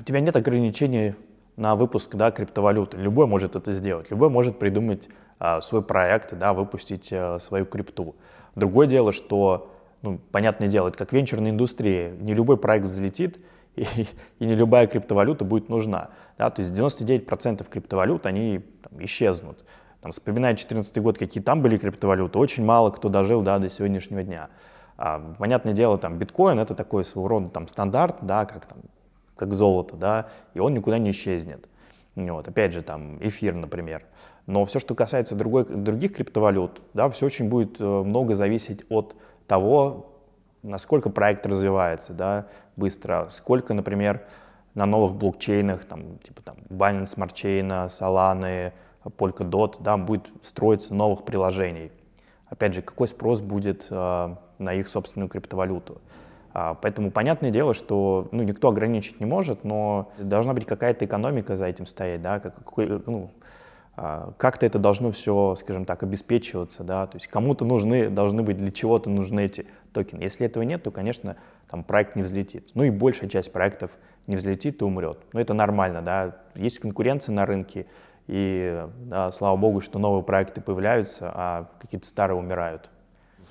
у 0.00 0.02
тебя 0.02 0.20
нет 0.20 0.34
ограничений 0.34 1.14
на 1.56 1.76
выпуск 1.76 2.14
да, 2.14 2.30
криптовалюты. 2.30 2.96
Любой 2.96 3.26
может 3.26 3.54
это 3.54 3.74
сделать. 3.74 4.10
Любой 4.10 4.30
может 4.30 4.58
придумать 4.58 5.08
а, 5.38 5.60
свой 5.60 5.82
проект, 5.82 6.36
да, 6.36 6.54
выпустить 6.54 7.10
а, 7.12 7.38
свою 7.38 7.66
крипту. 7.66 8.16
Другое 8.56 8.86
дело, 8.86 9.12
что, 9.12 9.70
ну, 10.00 10.18
понятное 10.32 10.68
дело, 10.68 10.88
это 10.88 10.96
как 10.96 11.12
венчурная 11.12 11.50
индустрия. 11.50 12.12
Не 12.12 12.32
любой 12.32 12.56
проект 12.56 12.86
взлетит, 12.86 13.44
и, 13.76 13.84
и 14.38 14.46
не 14.46 14.54
любая 14.54 14.86
криптовалюта 14.86 15.44
будет 15.44 15.68
нужна. 15.68 16.08
Да? 16.38 16.48
То 16.48 16.62
есть 16.62 16.72
99% 16.72 17.68
криптовалют, 17.68 18.24
они 18.24 18.64
там, 18.82 19.04
исчезнут. 19.04 19.62
Там, 20.00 20.12
вспоминая 20.12 20.52
2014 20.52 20.96
год, 21.02 21.18
какие 21.18 21.42
там 21.42 21.60
были 21.60 21.76
криптовалюты, 21.76 22.38
очень 22.38 22.64
мало 22.64 22.90
кто 22.90 23.10
дожил 23.10 23.42
да, 23.42 23.58
до 23.58 23.68
сегодняшнего 23.68 24.22
дня. 24.22 24.48
А, 24.96 25.34
понятное 25.38 25.74
дело, 25.74 25.98
там 25.98 26.16
биткоин 26.16 26.58
это 26.58 26.74
такой 26.74 27.04
своего 27.04 27.28
рода 27.28 27.50
там, 27.50 27.68
стандарт, 27.68 28.16
да, 28.22 28.46
как 28.46 28.64
там 28.64 28.78
как 29.40 29.54
золото, 29.54 29.96
да, 29.96 30.28
и 30.52 30.60
он 30.60 30.74
никуда 30.74 30.98
не 30.98 31.12
исчезнет. 31.12 31.66
Вот, 32.14 32.46
опять 32.46 32.72
же, 32.72 32.82
там, 32.82 33.16
эфир, 33.20 33.54
например. 33.54 34.02
Но 34.46 34.66
все, 34.66 34.80
что 34.80 34.94
касается 34.94 35.34
другой, 35.34 35.64
других 35.64 36.14
криптовалют, 36.14 36.82
да, 36.92 37.08
все 37.08 37.26
очень 37.26 37.48
будет 37.48 37.80
э, 37.80 37.84
много 37.84 38.34
зависеть 38.34 38.84
от 38.90 39.16
того, 39.46 40.12
насколько 40.62 41.08
проект 41.08 41.46
развивается, 41.46 42.12
да, 42.12 42.48
быстро, 42.76 43.28
сколько, 43.30 43.72
например, 43.72 44.22
на 44.74 44.84
новых 44.84 45.14
блокчейнах, 45.14 45.86
там, 45.86 46.18
типа 46.18 46.42
там 46.42 46.56
Binance 46.68 47.16
Smart 47.16 47.32
Chain, 47.32 47.86
Solana, 47.86 48.72
Polkadot, 49.04 49.76
да, 49.80 49.96
будет 49.96 50.28
строиться 50.42 50.92
новых 50.92 51.24
приложений. 51.24 51.92
Опять 52.46 52.74
же, 52.74 52.82
какой 52.82 53.08
спрос 53.08 53.40
будет 53.40 53.86
э, 53.88 54.36
на 54.58 54.74
их 54.74 54.88
собственную 54.88 55.30
криптовалюту. 55.30 56.02
А, 56.52 56.74
поэтому 56.74 57.10
понятное 57.10 57.50
дело, 57.50 57.74
что 57.74 58.28
ну, 58.32 58.42
никто 58.42 58.68
ограничить 58.68 59.20
не 59.20 59.26
может, 59.26 59.64
но 59.64 60.12
должна 60.18 60.52
быть 60.52 60.66
какая-то 60.66 61.04
экономика 61.04 61.56
за 61.56 61.66
этим 61.66 61.86
стоять, 61.86 62.22
да, 62.22 62.40
как, 62.40 62.54
ну, 62.76 63.30
а, 63.96 64.32
как-то 64.36 64.66
это 64.66 64.78
должно 64.78 65.12
все, 65.12 65.54
скажем 65.56 65.84
так, 65.84 66.02
обеспечиваться, 66.02 66.82
да, 66.82 67.06
то 67.06 67.16
есть 67.16 67.28
кому-то 67.28 67.64
нужны, 67.64 68.10
должны 68.10 68.42
быть 68.42 68.56
для 68.56 68.72
чего-то 68.72 69.10
нужны 69.10 69.44
эти 69.44 69.66
токены. 69.92 70.22
Если 70.22 70.46
этого 70.46 70.64
нет, 70.64 70.82
то, 70.82 70.90
конечно, 70.90 71.36
там 71.70 71.84
проект 71.84 72.16
не 72.16 72.22
взлетит. 72.22 72.70
Ну 72.74 72.82
и 72.82 72.90
большая 72.90 73.28
часть 73.28 73.52
проектов 73.52 73.90
не 74.26 74.36
взлетит 74.36 74.80
и 74.82 74.84
умрет. 74.84 75.18
Но 75.32 75.40
это 75.40 75.54
нормально, 75.54 76.02
да, 76.02 76.36
есть 76.54 76.80
конкуренция 76.80 77.32
на 77.32 77.46
рынке, 77.46 77.86
и 78.26 78.86
да, 79.06 79.30
слава 79.32 79.56
богу, 79.56 79.80
что 79.80 79.98
новые 79.98 80.24
проекты 80.24 80.60
появляются, 80.60 81.30
а 81.32 81.66
какие-то 81.80 82.06
старые 82.06 82.38
умирают. 82.38 82.88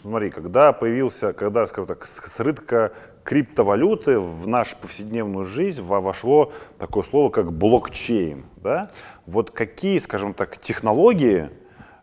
Смотри, 0.01 0.29
когда 0.29 0.71
появился, 0.71 1.33
когда, 1.33 1.65
скажем 1.65 1.87
так, 1.87 2.05
с 2.05 2.39
рынка 2.39 2.93
криптовалюты 3.23 4.19
в 4.19 4.47
нашу 4.47 4.77
повседневную 4.77 5.45
жизнь 5.45 5.81
вошло 5.81 6.53
такое 6.77 7.03
слово, 7.03 7.29
как 7.29 7.51
блокчейн. 7.51 8.45
Да? 8.57 8.89
Вот 9.25 9.51
какие, 9.51 9.99
скажем 9.99 10.33
так, 10.33 10.57
технологии, 10.57 11.49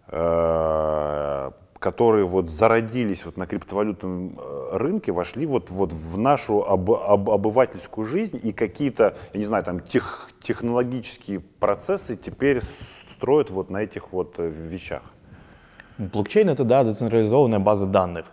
э, 0.08 1.50
которые 1.78 2.26
вот 2.26 2.50
зародились 2.50 3.24
вот 3.24 3.38
на 3.38 3.46
криптовалютном 3.46 4.38
э, 4.38 4.68
рынке, 4.72 5.12
вошли 5.12 5.46
вот, 5.46 5.70
вот 5.70 5.92
в 5.92 6.18
нашу 6.18 6.64
об, 6.64 6.90
об, 6.90 7.30
обывательскую 7.30 8.06
жизнь 8.06 8.38
и 8.42 8.52
какие-то, 8.52 9.16
я 9.32 9.38
не 9.38 9.46
знаю, 9.46 9.64
там 9.64 9.80
тех, 9.80 10.30
технологические 10.42 11.40
процессы 11.40 12.16
теперь 12.16 12.60
строят 13.10 13.50
вот 13.50 13.70
на 13.70 13.82
этих 13.82 14.12
вот 14.12 14.34
э, 14.36 14.48
вещах? 14.48 15.02
Блокчейн— 15.98 16.48
это, 16.50 16.64
да, 16.64 16.84
децентрализованная 16.84 17.58
база 17.58 17.86
данных, 17.86 18.26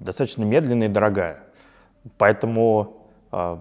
достаточно 0.00 0.44
медленная 0.44 0.88
и 0.88 0.90
дорогая. 0.90 1.40
Поэтому 2.16 3.06
э, 3.30 3.56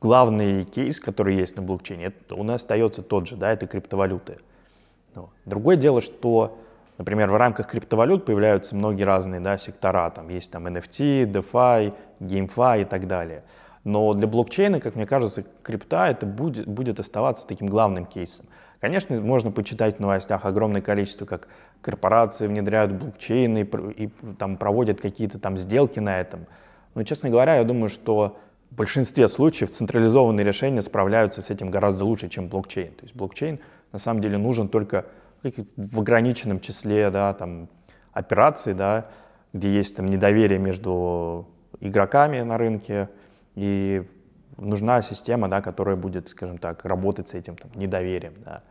главный 0.00 0.64
кейс, 0.64 1.00
который 1.00 1.36
есть 1.36 1.56
на 1.56 1.62
блокчейне, 1.62 2.06
это 2.06 2.34
у 2.34 2.42
нас 2.42 2.62
остается 2.62 3.02
тот 3.02 3.28
же, 3.28 3.36
да, 3.36 3.52
это 3.52 3.66
криптовалюты. 3.66 4.38
Но. 5.14 5.30
Другое 5.44 5.76
дело, 5.76 6.00
что, 6.00 6.58
например, 6.98 7.30
в 7.30 7.36
рамках 7.36 7.68
криптовалют 7.68 8.24
появляются 8.24 8.74
многие 8.74 9.04
разные 9.04 9.40
да, 9.40 9.56
сектора, 9.56 10.10
там 10.10 10.28
есть 10.28 10.50
там 10.50 10.66
NFT, 10.66 11.30
DeFi, 11.30 11.94
GameFi 12.20 12.82
и 12.82 12.84
так 12.84 13.06
далее. 13.06 13.44
Но 13.84 14.14
для 14.14 14.26
блокчейна, 14.26 14.80
как 14.80 14.94
мне 14.94 15.06
кажется, 15.06 15.44
крипта 15.62 16.08
это 16.08 16.24
будет, 16.24 16.68
будет 16.68 17.00
оставаться 17.00 17.46
таким 17.46 17.66
главным 17.66 18.06
кейсом. 18.06 18.46
Конечно, 18.82 19.20
можно 19.20 19.52
почитать 19.52 19.98
в 19.98 20.00
новостях 20.00 20.44
огромное 20.44 20.80
количество, 20.82 21.24
как 21.24 21.46
корпорации 21.82 22.48
внедряют 22.48 22.90
блокчейны 22.90 23.60
и, 23.60 24.04
и 24.06 24.10
там 24.40 24.56
проводят 24.56 25.00
какие-то 25.00 25.38
там 25.38 25.56
сделки 25.56 26.00
на 26.00 26.20
этом. 26.20 26.46
Но, 26.96 27.04
честно 27.04 27.30
говоря, 27.30 27.54
я 27.58 27.62
думаю, 27.62 27.90
что 27.90 28.40
в 28.72 28.74
большинстве 28.74 29.28
случаев 29.28 29.70
централизованные 29.70 30.44
решения 30.44 30.82
справляются 30.82 31.42
с 31.42 31.50
этим 31.50 31.70
гораздо 31.70 32.04
лучше, 32.04 32.28
чем 32.28 32.48
блокчейн. 32.48 32.90
То 32.94 33.04
есть 33.04 33.14
блокчейн 33.14 33.60
на 33.92 34.00
самом 34.00 34.20
деле 34.20 34.36
нужен 34.36 34.68
только 34.68 35.06
в 35.76 36.00
ограниченном 36.00 36.58
числе 36.58 37.10
да, 37.10 37.34
там, 37.34 37.68
операций, 38.12 38.74
да, 38.74 39.06
где 39.52 39.72
есть 39.72 39.94
там, 39.94 40.06
недоверие 40.06 40.58
между 40.58 41.46
игроками 41.78 42.40
на 42.40 42.58
рынке, 42.58 43.08
и 43.54 44.02
нужна 44.56 45.02
система, 45.02 45.48
да, 45.48 45.60
которая 45.60 45.96
будет, 45.96 46.28
скажем 46.28 46.58
так, 46.58 46.84
работать 46.84 47.28
с 47.28 47.34
этим 47.34 47.56
там, 47.56 47.70
недоверием. 47.74 48.34
Да. 48.44 48.62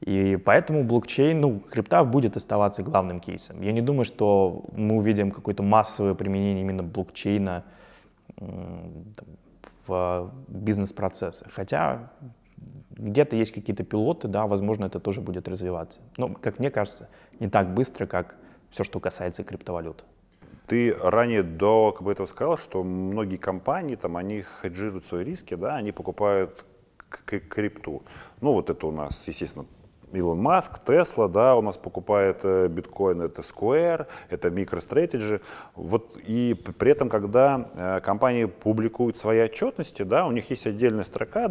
И 0.00 0.36
поэтому 0.36 0.84
блокчейн, 0.84 1.40
ну, 1.40 1.60
крипта 1.60 2.04
будет 2.04 2.36
оставаться 2.36 2.82
главным 2.82 3.20
кейсом. 3.20 3.62
Я 3.62 3.72
не 3.72 3.80
думаю, 3.80 4.04
что 4.04 4.64
мы 4.72 4.96
увидим 4.96 5.30
какое-то 5.30 5.62
массовое 5.62 6.14
применение 6.14 6.62
именно 6.62 6.82
блокчейна 6.82 7.64
там, 8.36 9.26
в 9.86 10.30
бизнес-процессах. 10.48 11.48
Хотя 11.52 12.10
где-то 12.90 13.36
есть 13.36 13.52
какие-то 13.52 13.84
пилоты, 13.84 14.28
да, 14.28 14.46
возможно, 14.46 14.86
это 14.86 15.00
тоже 15.00 15.20
будет 15.20 15.48
развиваться. 15.48 16.00
Но, 16.16 16.28
как 16.34 16.58
мне 16.58 16.70
кажется, 16.70 17.08
не 17.40 17.48
так 17.48 17.74
быстро, 17.74 18.06
как 18.06 18.36
все, 18.70 18.84
что 18.84 19.00
касается 19.00 19.42
криптовалют. 19.44 20.04
Ты 20.66 20.96
ранее 20.98 21.42
до 21.42 21.92
как 21.92 22.02
бы, 22.02 22.12
этого 22.12 22.26
сказал, 22.26 22.56
что 22.56 22.82
многие 22.82 23.36
компании, 23.36 23.96
там, 23.96 24.16
они 24.16 24.44
хеджируют 24.62 25.06
свои 25.06 25.24
риски, 25.24 25.54
да, 25.54 25.76
они 25.76 25.92
покупают 25.92 26.64
крипту. 27.08 28.02
Ну, 28.40 28.52
вот 28.52 28.70
это 28.70 28.86
у 28.86 28.90
нас, 28.90 29.22
естественно, 29.26 29.66
Илон 30.12 30.38
Маск, 30.38 30.84
Тесла, 30.84 31.28
да, 31.28 31.56
у 31.56 31.62
нас 31.62 31.76
покупает 31.76 32.38
э, 32.44 32.68
биткоин, 32.68 33.22
это 33.22 33.42
Square, 33.42 34.06
это 34.30 34.48
MicroStrategy. 34.48 35.40
Вот 35.74 36.16
и 36.26 36.54
при 36.54 36.92
этом, 36.92 37.08
когда 37.08 37.68
э, 37.74 38.00
компании 38.00 38.44
публикуют 38.44 39.18
свои 39.18 39.40
отчетности, 39.40 40.02
да, 40.02 40.26
у 40.26 40.32
них 40.32 40.48
есть 40.50 40.66
отдельная 40.66 41.04
строка 41.04 41.48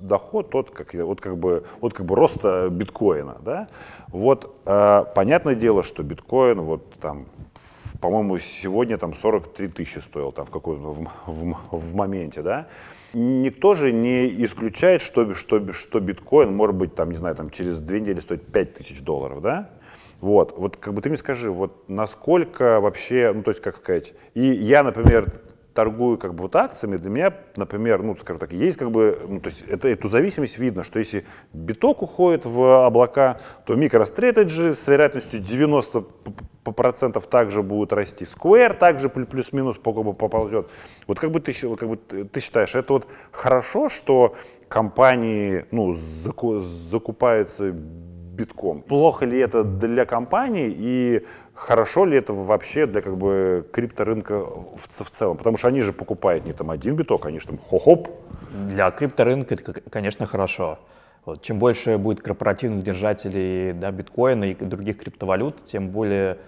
доход 0.00 0.54
от 0.54 0.70
как, 0.70 0.92
вот 0.94 1.20
как 1.20 1.38
бы, 1.38 1.64
вот 1.80 1.94
как 1.94 2.06
бы 2.06 2.16
роста 2.16 2.68
биткоина, 2.70 3.38
да. 3.44 3.68
Вот 4.08 4.60
э, 4.66 5.04
понятное 5.14 5.54
дело, 5.54 5.82
что 5.82 6.02
биткоин 6.02 6.60
вот 6.60 6.94
там 7.00 7.26
по-моему, 8.00 8.38
сегодня 8.38 8.96
там 8.98 9.14
43 9.14 9.68
тысячи 9.68 9.98
стоил 9.98 10.32
там 10.32 10.46
в 10.46 10.50
какой-то 10.50 10.82
в, 10.82 11.10
в, 11.26 11.56
в 11.70 11.94
моменте, 11.94 12.42
да. 12.42 12.66
Никто 13.12 13.74
же 13.74 13.92
не 13.92 14.44
исключает, 14.44 15.02
что, 15.02 15.34
что, 15.34 15.72
что 15.72 16.00
биткоин 16.00 16.54
может 16.54 16.76
быть 16.76 16.94
там, 16.94 17.10
не 17.10 17.16
знаю, 17.16 17.34
там 17.34 17.50
через 17.50 17.78
две 17.78 18.00
недели 18.00 18.20
стоит 18.20 18.46
5 18.46 18.74
тысяч 18.74 19.00
долларов, 19.02 19.42
да. 19.42 19.70
Вот, 20.20 20.56
вот 20.56 20.76
как 20.76 20.94
бы 20.94 21.02
ты 21.02 21.08
мне 21.08 21.18
скажи, 21.18 21.50
вот 21.50 21.88
насколько 21.88 22.80
вообще, 22.80 23.32
ну 23.34 23.42
то 23.42 23.50
есть 23.50 23.62
как 23.62 23.76
сказать, 23.76 24.12
и 24.34 24.42
я, 24.42 24.82
например, 24.82 25.40
торгую 25.74 26.18
как 26.18 26.34
бы 26.34 26.42
вот 26.42 26.56
акциями, 26.56 26.96
для 26.96 27.10
меня, 27.10 27.32
например, 27.56 28.02
ну, 28.02 28.16
скажем 28.16 28.38
так, 28.38 28.52
есть 28.52 28.76
как 28.76 28.90
бы, 28.90 29.18
ну, 29.28 29.40
то 29.40 29.48
есть 29.48 29.62
это, 29.62 29.88
эту 29.88 30.08
зависимость 30.08 30.58
видно, 30.58 30.84
что 30.84 30.98
если 30.98 31.24
биток 31.52 32.02
уходит 32.02 32.44
в 32.44 32.86
облака, 32.86 33.40
то 33.64 33.74
MicroStrategy 33.74 34.74
с 34.74 34.88
вероятностью 34.88 35.40
90% 35.40 37.28
также 37.28 37.62
будет 37.62 37.92
расти. 37.92 38.24
Square 38.24 38.74
также 38.74 39.08
плюс-минус 39.08 39.78
поползет. 39.78 40.68
Вот 41.06 41.18
как 41.20 41.30
бы 41.30 41.40
ты, 41.40 41.52
как 41.52 41.88
бы 41.88 41.96
ты 41.96 42.40
считаешь, 42.40 42.74
это 42.74 42.92
вот 42.94 43.06
хорошо, 43.30 43.88
что 43.88 44.36
компании 44.68 45.66
ну, 45.70 45.94
закупаются 45.94 47.70
битком? 47.70 48.82
Плохо 48.82 49.26
ли 49.26 49.38
это 49.38 49.64
для 49.64 50.04
компании 50.04 50.72
и 50.74 51.26
хорошо 51.60 52.04
ли 52.06 52.16
это 52.16 52.32
вообще 52.32 52.86
для 52.86 53.02
как 53.02 53.16
бы 53.16 53.66
крипторынка 53.72 54.38
в, 54.38 55.04
в 55.04 55.10
целом? 55.10 55.36
Потому 55.36 55.56
что 55.58 55.68
они 55.68 55.82
же 55.82 55.92
покупают 55.92 56.44
не 56.44 56.52
там 56.52 56.70
один 56.70 56.96
биток, 56.96 57.26
они 57.26 57.38
же 57.38 57.46
там 57.46 57.58
хо-хоп. 57.58 58.08
Для 58.68 58.90
крипторынка 58.90 59.54
это, 59.54 59.80
конечно, 59.90 60.26
хорошо. 60.26 60.78
Вот. 61.24 61.42
Чем 61.42 61.58
больше 61.58 61.98
будет 61.98 62.22
корпоративных 62.22 62.82
держателей 62.82 63.72
да, 63.74 63.90
биткоина 63.90 64.44
и 64.44 64.54
других 64.54 64.98
криптовалют, 64.98 65.64
тем 65.64 65.90
более 65.90 66.38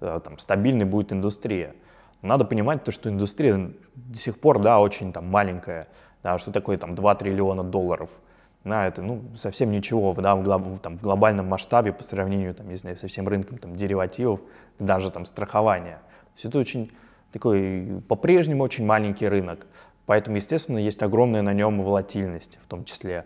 э, 0.00 0.20
там, 0.22 0.38
стабильной 0.38 0.84
будет 0.84 1.12
индустрия. 1.12 1.74
Надо 2.22 2.44
понимать 2.44 2.84
то, 2.84 2.92
что 2.92 3.08
индустрия 3.08 3.72
до 3.96 4.18
сих 4.18 4.38
пор 4.38 4.60
да, 4.60 4.78
очень 4.78 5.12
там, 5.12 5.26
маленькая. 5.26 5.88
Да, 6.22 6.38
что 6.38 6.52
такое 6.52 6.78
там, 6.78 6.94
2 6.94 7.14
триллиона 7.16 7.64
долларов– 7.64 8.08
да, 8.64 8.86
это 8.86 9.02
ну, 9.02 9.22
совсем 9.36 9.70
ничего 9.70 10.14
да, 10.14 10.36
в, 10.36 10.42
глоб, 10.42 10.80
там, 10.80 10.98
в 10.98 11.02
глобальном 11.02 11.48
масштабе 11.48 11.92
по 11.92 12.02
сравнению 12.02 12.54
там, 12.54 12.68
не 12.68 12.76
знаю, 12.76 12.96
со 12.96 13.08
всем 13.08 13.26
рынком 13.26 13.58
там, 13.58 13.76
деривативов, 13.76 14.40
даже 14.78 15.10
там, 15.10 15.24
страхования. 15.24 15.96
То 15.96 16.32
есть 16.36 16.44
это 16.46 16.58
очень 16.58 16.92
такой 17.32 18.02
по-прежнему 18.08 18.62
очень 18.62 18.86
маленький 18.86 19.26
рынок. 19.26 19.66
Поэтому, 20.06 20.36
естественно, 20.36 20.78
есть 20.78 21.02
огромная 21.02 21.42
на 21.42 21.52
нем 21.52 21.82
волатильность 21.82 22.58
в 22.62 22.68
том 22.68 22.84
числе. 22.84 23.24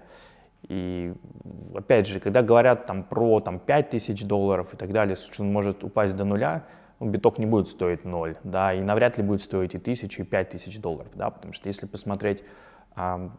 И 0.68 1.14
опять 1.74 2.06
же, 2.06 2.18
когда 2.18 2.42
говорят 2.42 2.86
там, 2.86 3.02
про 3.04 3.40
там, 3.40 3.58
5 3.58 3.90
тысяч 3.90 4.24
долларов 4.24 4.74
и 4.74 4.76
так 4.76 4.92
далее, 4.92 5.16
что 5.16 5.42
он 5.42 5.52
может 5.52 5.84
упасть 5.84 6.16
до 6.16 6.24
нуля, 6.24 6.64
ну, 6.98 7.08
биток 7.08 7.38
не 7.38 7.46
будет 7.46 7.68
стоить 7.68 8.04
ноль, 8.04 8.36
да, 8.42 8.72
и 8.72 8.80
навряд 8.80 9.18
ли 9.18 9.22
будет 9.22 9.42
стоить 9.42 9.74
и 9.74 9.78
тысячу, 9.78 10.22
и 10.22 10.24
пять 10.24 10.50
тысяч 10.50 10.80
долларов, 10.80 11.12
да, 11.14 11.30
потому 11.30 11.52
что 11.52 11.68
если 11.68 11.86
посмотреть 11.86 12.42
а, 12.96 13.30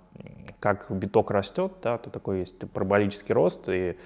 как 0.60 0.86
биток 0.90 1.32
растет, 1.32 1.74
да, 1.82 1.98
то 1.98 2.10
такой 2.10 2.40
есть 2.40 2.60
параболический 2.72 3.34
рост, 3.34 3.68
и 3.68 3.98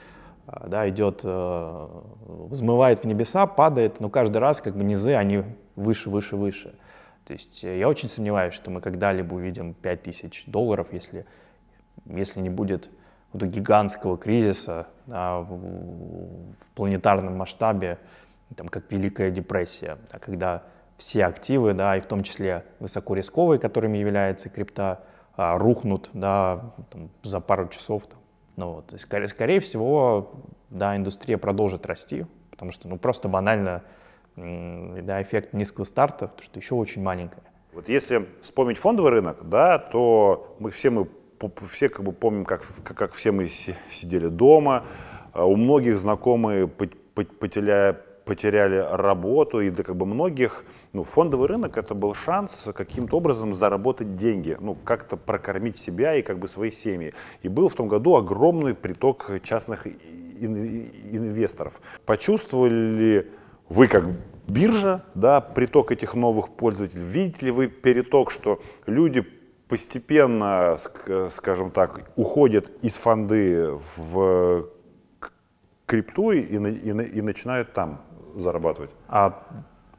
а, 0.47 0.67
да, 0.67 0.89
идет, 0.89 1.21
э, 1.23 1.87
взмывает 2.25 3.03
в 3.03 3.07
небеса, 3.07 3.45
падает, 3.45 3.99
но 3.99 4.09
каждый 4.09 4.37
раз 4.37 4.61
как 4.61 4.75
бы 4.75 4.83
низы, 4.83 5.13
они 5.13 5.43
выше, 5.75 6.09
выше, 6.09 6.35
выше. 6.35 6.73
То 7.25 7.33
есть 7.33 7.63
э, 7.63 7.77
я 7.79 7.87
очень 7.87 8.09
сомневаюсь, 8.09 8.53
что 8.53 8.71
мы 8.71 8.81
когда-либо 8.81 9.33
увидим 9.33 9.73
5000 9.73 10.45
долларов, 10.47 10.87
если, 10.91 11.25
если 12.05 12.39
не 12.39 12.49
будет 12.49 12.89
вот 13.33 13.43
гигантского 13.43 14.17
кризиса 14.17 14.87
да, 15.05 15.39
в, 15.39 16.55
планетарном 16.75 17.37
масштабе, 17.37 17.97
там, 18.55 18.67
как 18.67 18.91
Великая 18.91 19.31
депрессия, 19.31 19.97
да, 20.11 20.19
когда 20.19 20.63
все 20.97 21.25
активы, 21.25 21.73
да, 21.73 21.97
и 21.97 22.01
в 22.01 22.05
том 22.05 22.23
числе 22.23 22.65
высокорисковые, 22.79 23.59
которыми 23.59 23.97
является 23.97 24.49
крипта, 24.49 25.01
а, 25.35 25.57
рухнут, 25.57 26.09
да, 26.13 26.73
там, 26.89 27.09
за 27.23 27.39
пару 27.39 27.67
часов. 27.67 28.05
Там. 28.07 28.19
Ну, 28.55 28.73
вот, 28.73 28.87
то 28.87 28.95
есть, 28.95 29.05
скорее, 29.05 29.27
скорее 29.27 29.59
всего, 29.59 30.31
да, 30.69 30.95
индустрия 30.95 31.37
продолжит 31.37 31.85
расти, 31.85 32.25
потому 32.49 32.71
что, 32.71 32.87
ну, 32.87 32.97
просто 32.97 33.27
банально, 33.27 33.83
да, 34.35 35.21
эффект 35.21 35.53
низкого 35.53 35.85
старта, 35.85 36.27
потому 36.27 36.43
что 36.43 36.59
еще 36.59 36.75
очень 36.75 37.01
маленькая. 37.01 37.43
Вот 37.73 37.87
если 37.87 38.27
вспомнить 38.41 38.77
фондовый 38.77 39.11
рынок, 39.11 39.47
да, 39.47 39.79
то 39.79 40.55
мы 40.59 40.71
все 40.71 40.89
мы 40.89 41.07
все 41.71 41.89
как 41.89 42.03
бы 42.03 42.11
помним, 42.11 42.45
как, 42.45 42.61
как 42.83 43.13
все 43.13 43.31
мы 43.31 43.49
сидели 43.91 44.27
дома, 44.27 44.83
а 45.33 45.45
у 45.45 45.55
многих 45.55 45.97
знакомые 45.97 46.67
потеряли, 46.67 47.97
потеряли 48.25 48.77
работу, 48.77 49.61
и 49.61 49.69
для 49.69 49.83
как 49.83 49.95
бы 49.95 50.05
многих 50.05 50.63
ну, 50.93 51.03
фондовый 51.03 51.47
рынок 51.47 51.77
это 51.77 51.95
был 51.95 52.13
шанс 52.13 52.67
каким-то 52.73 53.17
образом 53.17 53.53
заработать 53.53 54.15
деньги, 54.17 54.57
ну, 54.59 54.75
как-то 54.75 55.15
прокормить 55.15 55.77
себя 55.77 56.15
и 56.15 56.21
как 56.21 56.37
бы 56.39 56.47
свои 56.47 56.71
семьи. 56.71 57.13
И 57.43 57.47
был 57.47 57.69
в 57.69 57.75
том 57.75 57.87
году 57.87 58.15
огромный 58.15 58.75
приток 58.75 59.31
частных 59.43 59.87
инвесторов. 59.87 61.79
Почувствовали 62.05 62.73
ли 62.73 63.31
вы 63.69 63.87
как 63.87 64.05
биржа, 64.47 65.05
да, 65.15 65.39
приток 65.39 65.91
этих 65.91 66.13
новых 66.13 66.49
пользователей? 66.49 67.03
Видите 67.03 67.45
ли 67.45 67.51
вы 67.51 67.67
переток, 67.67 68.31
что 68.31 68.59
люди 68.85 69.21
постепенно, 69.69 70.77
скажем 71.31 71.71
так, 71.71 72.11
уходят 72.17 72.69
из 72.83 72.95
фонды 72.95 73.79
в 73.95 74.67
крипту 75.85 76.31
и, 76.31 76.41
и, 76.41 76.89
и 76.89 77.21
начинают 77.21 77.71
там 77.71 78.01
зарабатывать? 78.35 78.91
А, 79.07 79.41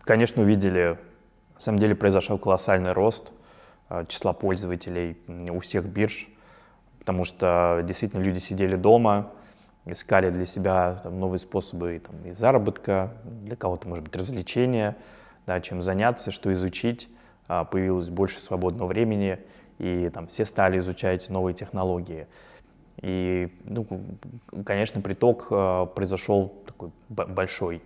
конечно, 0.05 0.43
увидели. 0.43 0.99
На 1.55 1.61
самом 1.61 1.79
деле 1.79 1.95
произошел 1.95 2.39
колоссальный 2.39 2.93
рост 2.93 3.31
а, 3.89 4.05
числа 4.07 4.33
пользователей 4.33 5.17
у 5.51 5.61
всех 5.61 5.85
бирж, 5.85 6.29
потому 6.99 7.25
что 7.25 7.83
действительно 7.85 8.23
люди 8.23 8.39
сидели 8.39 8.77
дома, 8.77 9.31
искали 9.87 10.31
для 10.31 10.47
себя 10.47 11.01
там, 11.03 11.21
новые 11.21 11.39
способы 11.39 12.01
там, 12.05 12.25
и 12.25 12.33
заработка, 12.33 13.13
для 13.25 13.57
кого-то, 13.57 13.89
может 13.89 14.05
быть, 14.05 14.17
развлечения, 14.17 14.97
да, 15.47 15.61
чем 15.61 15.83
заняться, 15.83 16.31
что 16.31 16.53
изучить. 16.53 17.09
А, 17.49 17.65
появилось 17.65 18.09
больше 18.09 18.41
свободного 18.41 18.89
времени— 18.89 19.39
и 19.83 20.11
там 20.11 20.29
все 20.29 20.47
стали 20.47 20.79
изучать 20.79 21.29
новые 21.29 21.55
технологии. 21.55 22.29
И, 23.01 23.53
ну, 23.65 23.87
конечно, 24.65 25.01
приток 25.01 25.49
э, 25.51 25.87
произошел 25.95 26.55
такой 26.67 26.91
большой. 27.09 27.83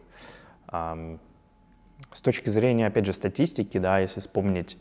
С 2.13 2.21
точки 2.21 2.49
зрения, 2.51 2.87
опять 2.87 3.07
же, 3.07 3.13
статистики, 3.13 3.79
да, 3.79 3.99
если 3.99 4.21
вспомнить, 4.21 4.79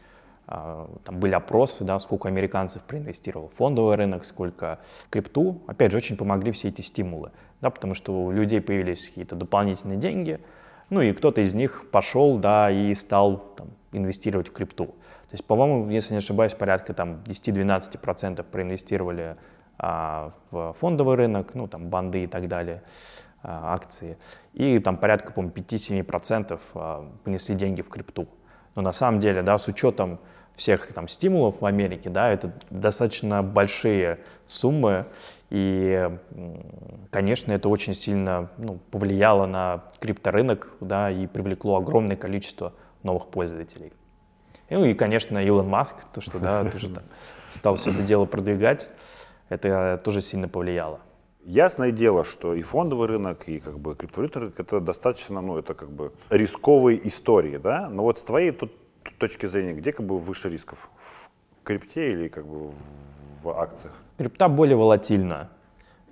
э, 0.48 0.88
там 1.04 1.20
были 1.20 1.34
опросы, 1.34 1.84
да, 1.84 2.00
сколько 2.00 2.28
американцев 2.28 2.82
проинвестировал 2.84 3.50
в 3.50 3.58
фондовый 3.58 3.96
рынок, 3.96 4.26
сколько 4.26 4.80
крипту, 5.10 5.62
опять 5.68 5.92
же, 5.92 5.98
очень 5.98 6.18
помогли 6.18 6.52
все 6.52 6.70
эти 6.70 6.82
стимулы, 6.82 7.32
да, 7.62 7.70
потому 7.70 7.94
что 7.94 8.26
у 8.26 8.32
людей 8.32 8.62
появились 8.62 9.08
какие-то 9.08 9.36
дополнительные 9.36 9.98
деньги, 9.98 10.40
ну 10.90 11.02
и 11.02 11.14
кто-то 11.14 11.42
из 11.42 11.54
них 11.54 11.90
пошел, 11.92 12.38
да, 12.38 12.70
и 12.70 12.94
стал 12.94 13.38
там, 13.56 13.70
инвестировать 13.92 14.50
в 14.50 14.52
крипту. 14.52 14.86
То 14.86 15.34
есть, 15.34 15.46
по-моему, 15.46 15.90
если 15.90 16.14
не 16.14 16.20
ошибаюсь, 16.20 16.54
порядка 16.54 16.94
там 16.94 17.22
10-12% 17.26 18.44
проинвестировали 18.44 19.36
а, 19.78 20.32
в 20.52 20.76
фондовый 20.80 21.16
рынок, 21.16 21.56
ну 21.56 21.68
там 21.68 21.90
банды 21.90 22.24
и 22.24 22.28
так 22.28 22.48
далее, 22.48 22.84
а, 22.84 23.25
акции. 23.46 24.18
И 24.54 24.80
там 24.80 24.98
порядка, 24.98 25.32
по-моему, 25.34 25.54
5-7% 25.56 26.60
а, 26.74 27.12
понесли 27.24 27.56
деньги 27.56 27.82
в 27.82 27.90
крипту. 27.90 28.28
Но 28.76 28.82
на 28.82 28.94
самом 28.94 29.20
деле, 29.20 29.42
да, 29.42 29.58
с 29.58 29.68
учетом 29.68 30.20
всех 30.56 30.94
там 30.94 31.08
стимулов 31.08 31.62
в 31.62 31.66
Америке, 31.66 32.10
да, 32.10 32.30
это 32.30 32.52
достаточно 32.70 33.44
большие 33.44 34.20
суммы, 34.48 35.06
и, 35.50 36.10
конечно, 37.12 37.52
это 37.54 37.70
очень 37.70 37.94
сильно 37.94 38.50
ну, 38.58 38.80
повлияло 38.92 39.46
на 39.46 39.84
крипторынок, 40.00 40.70
да, 40.80 41.12
и 41.12 41.28
привлекло 41.28 41.78
огромное 41.78 42.16
количество 42.16 42.74
новых 43.04 43.28
пользователей. 43.28 43.94
Ну 44.70 44.84
и, 44.84 44.94
конечно, 44.94 45.38
Илон 45.38 45.70
Маск, 45.70 45.96
то, 46.14 46.22
что, 46.22 46.40
да, 46.40 46.66
тоже 46.70 46.90
там 46.90 47.04
стал 47.54 47.76
все 47.76 47.92
это 47.92 48.02
дело 48.02 48.26
продвигать, 48.26 48.88
это 49.50 50.02
тоже 50.04 50.22
сильно 50.22 50.48
повлияло. 50.48 51.00
Ясное 51.46 51.92
дело, 51.92 52.26
что 52.26 52.56
и 52.56 52.64
фондовый 52.64 53.08
рынок, 53.08 53.48
и 53.48 53.60
как 53.60 53.78
бы 53.78 53.96
криптовалютный 53.96 54.42
рынок 54.42 54.60
это 54.60 54.80
достаточно, 54.80 55.42
ну, 55.42 55.60
это 55.60 55.76
как 55.76 55.92
бы 55.92 56.12
рисковые 56.32 57.08
истории, 57.08 57.58
да? 57.58 57.88
Но 57.88 58.02
вот 58.02 58.18
с 58.18 58.24
твоей 58.24 58.50
тут, 58.50 58.74
точки 59.20 59.46
зрения, 59.46 59.74
где 59.74 59.94
как 59.94 60.08
бы 60.08 60.18
выше 60.18 60.50
рисков? 60.50 60.90
В 60.98 61.30
крипте 61.64 62.14
или 62.14 62.30
как 62.30 62.48
бы 62.48 62.72
в 63.44 63.50
акциях? 63.50 63.94
Крипта 64.18 64.50
более 64.50 64.76
волатильна, 64.76 65.50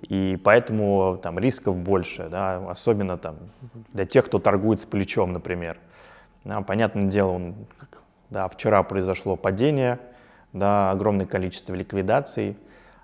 и 0.02 0.38
поэтому 0.44 1.18
там 1.20 1.40
рисков 1.40 1.76
больше, 1.78 2.28
да, 2.28 2.70
особенно 2.70 3.18
там 3.18 3.36
для 3.92 4.04
тех, 4.04 4.26
кто 4.26 4.38
торгует 4.38 4.78
с 4.78 4.84
плечом, 4.84 5.32
например. 5.32 5.78
Да, 6.44 6.60
понятное 6.60 7.06
дело, 7.06 7.30
он 7.30 7.54
да, 8.30 8.46
вчера 8.46 8.84
произошло 8.84 9.34
падение, 9.34 9.98
да, 10.52 10.92
огромное 10.92 11.26
количество 11.26 11.74
ликвидаций, 11.74 12.56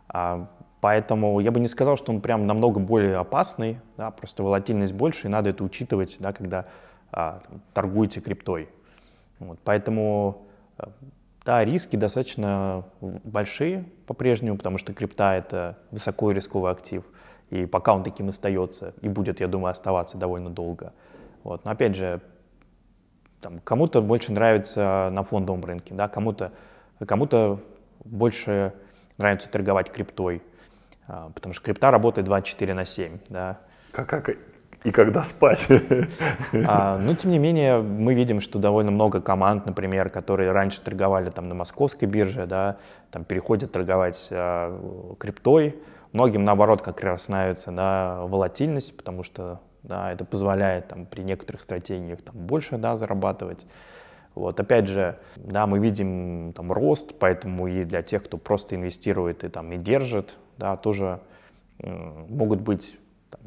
а, 0.06 0.46
поэтому 0.80 1.40
я 1.40 1.50
бы 1.50 1.60
не 1.60 1.68
сказал, 1.68 1.96
что 1.96 2.12
он 2.12 2.20
прям 2.20 2.46
намного 2.46 2.80
более 2.80 3.16
опасный, 3.16 3.80
да, 3.96 4.10
просто 4.10 4.42
волатильность 4.42 4.92
больше, 4.92 5.26
и 5.26 5.30
надо 5.30 5.50
это 5.50 5.64
учитывать, 5.64 6.16
да, 6.18 6.32
когда 6.32 6.66
а, 7.12 7.40
торгуете 7.74 8.20
криптой. 8.20 8.68
Вот, 9.38 9.58
поэтому 9.64 10.46
э, 10.78 10.84
да, 11.44 11.64
риски 11.64 11.96
достаточно 11.96 12.84
большие 13.00 13.86
по-прежнему, 14.06 14.56
потому 14.56 14.78
что 14.78 14.92
крипта— 14.92 15.34
это 15.36 15.78
высоко 15.90 16.30
рисковый 16.30 16.70
актив, 16.70 17.04
и 17.50 17.66
пока 17.66 17.94
он 17.94 18.02
таким 18.02 18.28
остается, 18.28 18.94
и 19.00 19.08
будет, 19.08 19.40
я 19.40 19.48
думаю, 19.48 19.72
оставаться 19.72 20.18
довольно 20.18 20.50
долго. 20.50 20.92
Вот. 21.42 21.64
Но 21.64 21.70
опять 21.70 21.96
же, 21.96 22.20
там, 23.40 23.60
кому-то 23.60 24.02
больше 24.02 24.32
нравится 24.32 25.08
на 25.10 25.24
фондовом 25.24 25.64
рынке, 25.64 25.94
да, 25.94 26.08
кому-то 26.08 26.52
кому 27.06 27.26
больше 28.04 28.74
нравится 29.18 29.50
торговать 29.50 29.90
криптой, 29.90 30.42
потому 31.34 31.54
что 31.54 31.62
крипта 31.64 31.90
работает 31.90 32.26
24 32.26 32.74
на 32.74 32.84
7. 32.84 33.18
Да. 33.28 33.58
Как, 33.92 34.08
как, 34.08 34.30
и 34.84 34.90
когда 34.92 35.24
спать? 35.24 35.68
А, 36.66 36.98
но, 36.98 37.14
тем 37.14 37.30
не 37.30 37.38
менее, 37.38 37.80
мы 37.80 38.14
видим, 38.14 38.40
что 38.40 38.58
довольно 38.58 38.90
много 38.90 39.20
команд, 39.20 39.66
например, 39.66 40.10
которые 40.10 40.52
раньше 40.52 40.80
торговали 40.80 41.30
там, 41.30 41.48
на 41.48 41.54
московской 41.54 42.08
бирже, 42.08 42.46
да, 42.46 42.76
там, 43.10 43.24
переходят 43.24 43.72
торговать 43.72 44.28
а, 44.30 45.16
криптой. 45.18 45.76
Многим, 46.12 46.44
наоборот, 46.44 46.82
как 46.82 47.00
раз 47.02 47.28
нравится 47.28 47.70
да, 47.70 48.20
волатильность, 48.22 48.96
потому 48.96 49.22
что 49.22 49.60
да, 49.82 50.12
это 50.12 50.24
позволяет 50.24 50.88
там, 50.88 51.06
при 51.06 51.22
некоторых 51.22 51.62
стратегиях 51.62 52.22
там, 52.22 52.34
больше 52.36 52.78
да, 52.78 52.96
зарабатывать. 52.96 53.66
Вот, 54.34 54.58
опять 54.60 54.86
же, 54.86 55.18
да, 55.36 55.66
мы 55.66 55.78
видим 55.78 56.52
там 56.54 56.72
рост, 56.72 57.14
поэтому 57.18 57.66
и 57.66 57.84
для 57.84 58.02
тех, 58.02 58.24
кто 58.24 58.38
просто 58.38 58.76
инвестирует 58.76 59.44
и 59.44 59.48
там 59.48 59.72
и 59.72 59.76
держит, 59.76 60.36
да, 60.60 60.76
тоже 60.76 61.20
э, 61.78 61.90
могут 62.28 62.60
быть 62.60 62.96
там, 63.30 63.40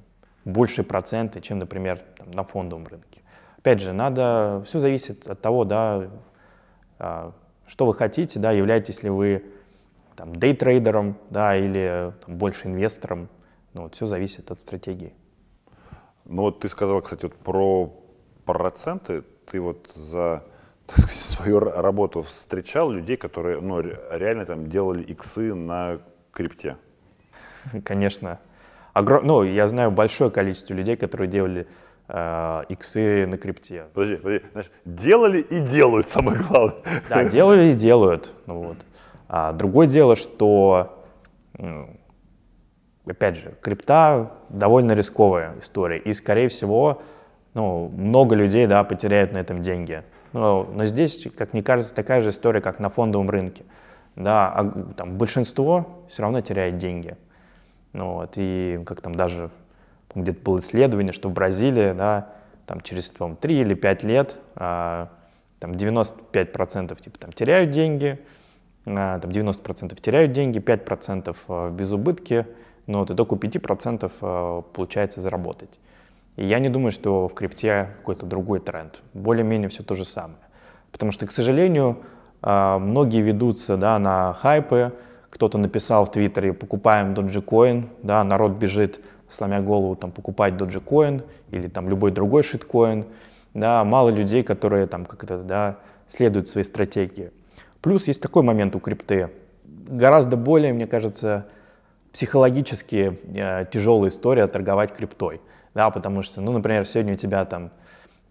большие 0.44 0.84
проценты, 0.84 1.40
чем, 1.40 1.60
например, 1.60 2.02
там, 2.18 2.32
на 2.32 2.44
фондовом 2.44 2.88
рынке. 2.88 3.22
Опять 3.60 3.80
же, 3.80 3.94
надо, 3.94 4.64
все 4.68 4.80
зависит 4.80 5.26
от 5.28 5.40
того, 5.40 5.64
да, 5.64 6.10
э, 7.00 7.32
что 7.68 7.86
вы 7.86 7.94
хотите, 7.94 8.40
да, 8.40 8.52
являетесь 8.52 9.04
ли 9.04 9.10
вы 9.10 9.46
там 10.16 10.36
дейтрейдером, 10.36 11.16
да, 11.30 11.56
или 11.56 12.14
там, 12.26 12.38
больше 12.38 12.68
инвестором, 12.68 13.30
ну, 13.74 13.84
вот, 13.84 13.96
все 13.96 14.08
зависит 14.08 14.52
от 14.52 14.60
стратегии. 14.60 15.14
Ну 16.26 16.44
вот 16.44 16.60
ты 16.60 16.70
сказал, 16.70 17.02
кстати, 17.02 17.24
вот 17.24 17.36
про 17.36 17.94
проценты. 18.46 19.24
Ты 19.46 19.60
вот 19.60 19.92
за 19.96 20.44
сказать, 20.88 21.16
свою 21.16 21.60
работу 21.60 22.22
встречал 22.22 22.92
людей, 22.92 23.18
которые 23.18 23.60
ну, 23.62 23.82
реально 23.82 24.46
там 24.46 24.70
делали 24.70 25.04
иксы 25.04 25.54
на 25.54 26.00
крипте? 26.32 26.78
Конечно. 27.86 28.40
Огр... 28.94 29.24
Ну, 29.24 29.44
я 29.44 29.68
знаю 29.68 29.92
большое 29.92 30.30
количество 30.30 30.74
людей, 30.74 30.96
которые 30.96 31.28
делали 31.28 31.68
э, 32.08 32.64
иксы 32.70 33.26
на 33.26 33.38
крипте. 33.38 33.86
Подожди, 33.94 34.18
подожди. 34.18 34.46
Знаешь, 34.52 34.72
делали 34.86 35.40
и 35.40 35.60
делают, 35.60 36.10
самое 36.10 36.38
главное. 36.38 36.76
Да, 37.10 37.24
делали 37.26 37.72
и 37.72 37.74
делают. 37.74 38.32
Ну, 38.46 38.60
вот. 38.64 38.78
а, 39.28 39.54
другое 39.54 39.88
дело, 39.88 40.16
что 40.16 41.00
опять 43.06 43.38
же, 43.38 43.54
крипта 43.62 44.32
довольно 44.50 44.94
рисковая 44.94 45.56
история, 45.62 45.98
и, 45.98 46.14
скорее 46.14 46.48
всего, 46.48 47.02
ну, 47.54 47.90
много 47.90 48.36
людей, 48.36 48.66
да, 48.68 48.84
потеряют 48.84 49.34
на 49.34 49.38
этом 49.38 49.62
деньги. 49.62 50.04
Но, 50.32 50.68
но 50.74 50.86
здесь, 50.86 51.28
как 51.38 51.54
мне 51.54 51.62
кажется, 51.62 51.94
такая 51.94 52.22
же 52.22 52.32
история, 52.32 52.62
как 52.62 52.80
на 52.80 52.90
фондовом 52.90 53.30
рынке. 53.30 53.64
Да, 54.16 54.52
а, 54.52 54.94
там, 54.96 55.18
большинство 55.18 56.06
все 56.10 56.24
равно 56.24 56.42
теряет 56.42 56.78
деньги. 56.78 57.18
Ну, 57.94 58.16
вот, 58.16 58.34
и 58.36 58.82
как 58.86 59.02
там 59.02 59.16
даже 59.16 59.50
где-то 60.16 60.42
было 60.44 60.60
исследование, 60.60 61.14
что 61.14 61.30
в 61.30 61.34
Бразилии, 61.34 61.94
да, 61.94 62.30
там 62.66 62.82
через 62.82 63.10
там, 63.10 63.36
3 63.36 63.60
или 63.62 63.74
5 63.74 64.04
лет 64.04 64.38
а, 64.56 65.10
там 65.60 65.72
95% 65.72 67.02
типа 67.02 67.20
там 67.20 67.32
теряют 67.32 67.72
деньги, 67.72 68.20
а, 68.86 69.20
там 69.20 69.32
90% 69.32 70.00
теряют 70.02 70.34
деньги, 70.34 70.60
5% 70.60 71.36
а, 71.48 71.70
без 71.70 71.92
убытки, 71.94 72.46
но 72.86 73.00
вот 73.00 73.12
и 73.12 73.16
только 73.16 73.36
5% 73.36 74.12
а, 74.20 74.62
получается 74.62 75.22
заработать. 75.22 75.70
И 76.36 76.44
я 76.44 76.60
не 76.60 76.68
думаю, 76.68 76.92
что 76.92 77.30
в 77.30 77.34
крипте 77.34 77.92
какой-то 78.00 78.26
другой 78.26 78.60
тренд. 78.60 79.02
Более-менее 79.14 79.70
все 79.70 79.84
то 79.84 79.96
же 79.96 80.04
самое. 80.04 80.40
Потому 80.92 81.12
что, 81.12 81.28
к 81.28 81.32
сожалению, 81.32 82.00
многие 82.42 83.22
ведутся 83.22 83.78
да, 83.78 84.00
на 84.00 84.34
хайпы. 84.34 84.94
Кто-то 85.34 85.58
написал 85.58 86.06
в 86.06 86.12
Твиттере 86.12 86.54
«покупаем 86.54 87.16
Dogecoin», 87.16 87.90
да, 88.04 88.24
народ 88.24 88.52
бежит, 88.52 89.00
сломя 89.32 89.62
голову, 89.62 89.96
там, 89.96 90.12
покупать 90.12 90.54
Dogecoin 90.54 91.24
или 91.50 91.68
там 91.68 91.90
любой 91.90 92.12
другой 92.12 92.44
шиткоин. 92.44 93.06
Да, 93.56 93.84
мало 93.84 94.10
людей, 94.10 94.44
которые 94.44 94.86
там 94.86 95.08
как-то 95.08 95.40
да, 95.40 95.78
следуют 96.08 96.50
своей 96.50 96.66
стратегии. 96.66 97.32
Плюс 97.82 98.06
есть 98.06 98.22
такой 98.22 98.44
момент 98.44 98.76
у 98.76 98.80
крипты. 98.80 99.32
Гораздо 99.64 100.38
более, 100.38 100.72
мне 100.72 100.86
кажется, 100.86 101.48
психологически 102.12 103.20
э, 103.36 103.66
тяжелая 103.72 104.12
история 104.12 104.46
торговать 104.46 104.94
криптой. 104.94 105.42
Да, 105.74 105.90
потому 105.90 106.22
что, 106.22 106.42
ну, 106.42 106.52
например, 106.52 106.86
сегодня 106.86 107.14
у 107.14 107.18
тебя 107.18 107.44
там, 107.46 107.72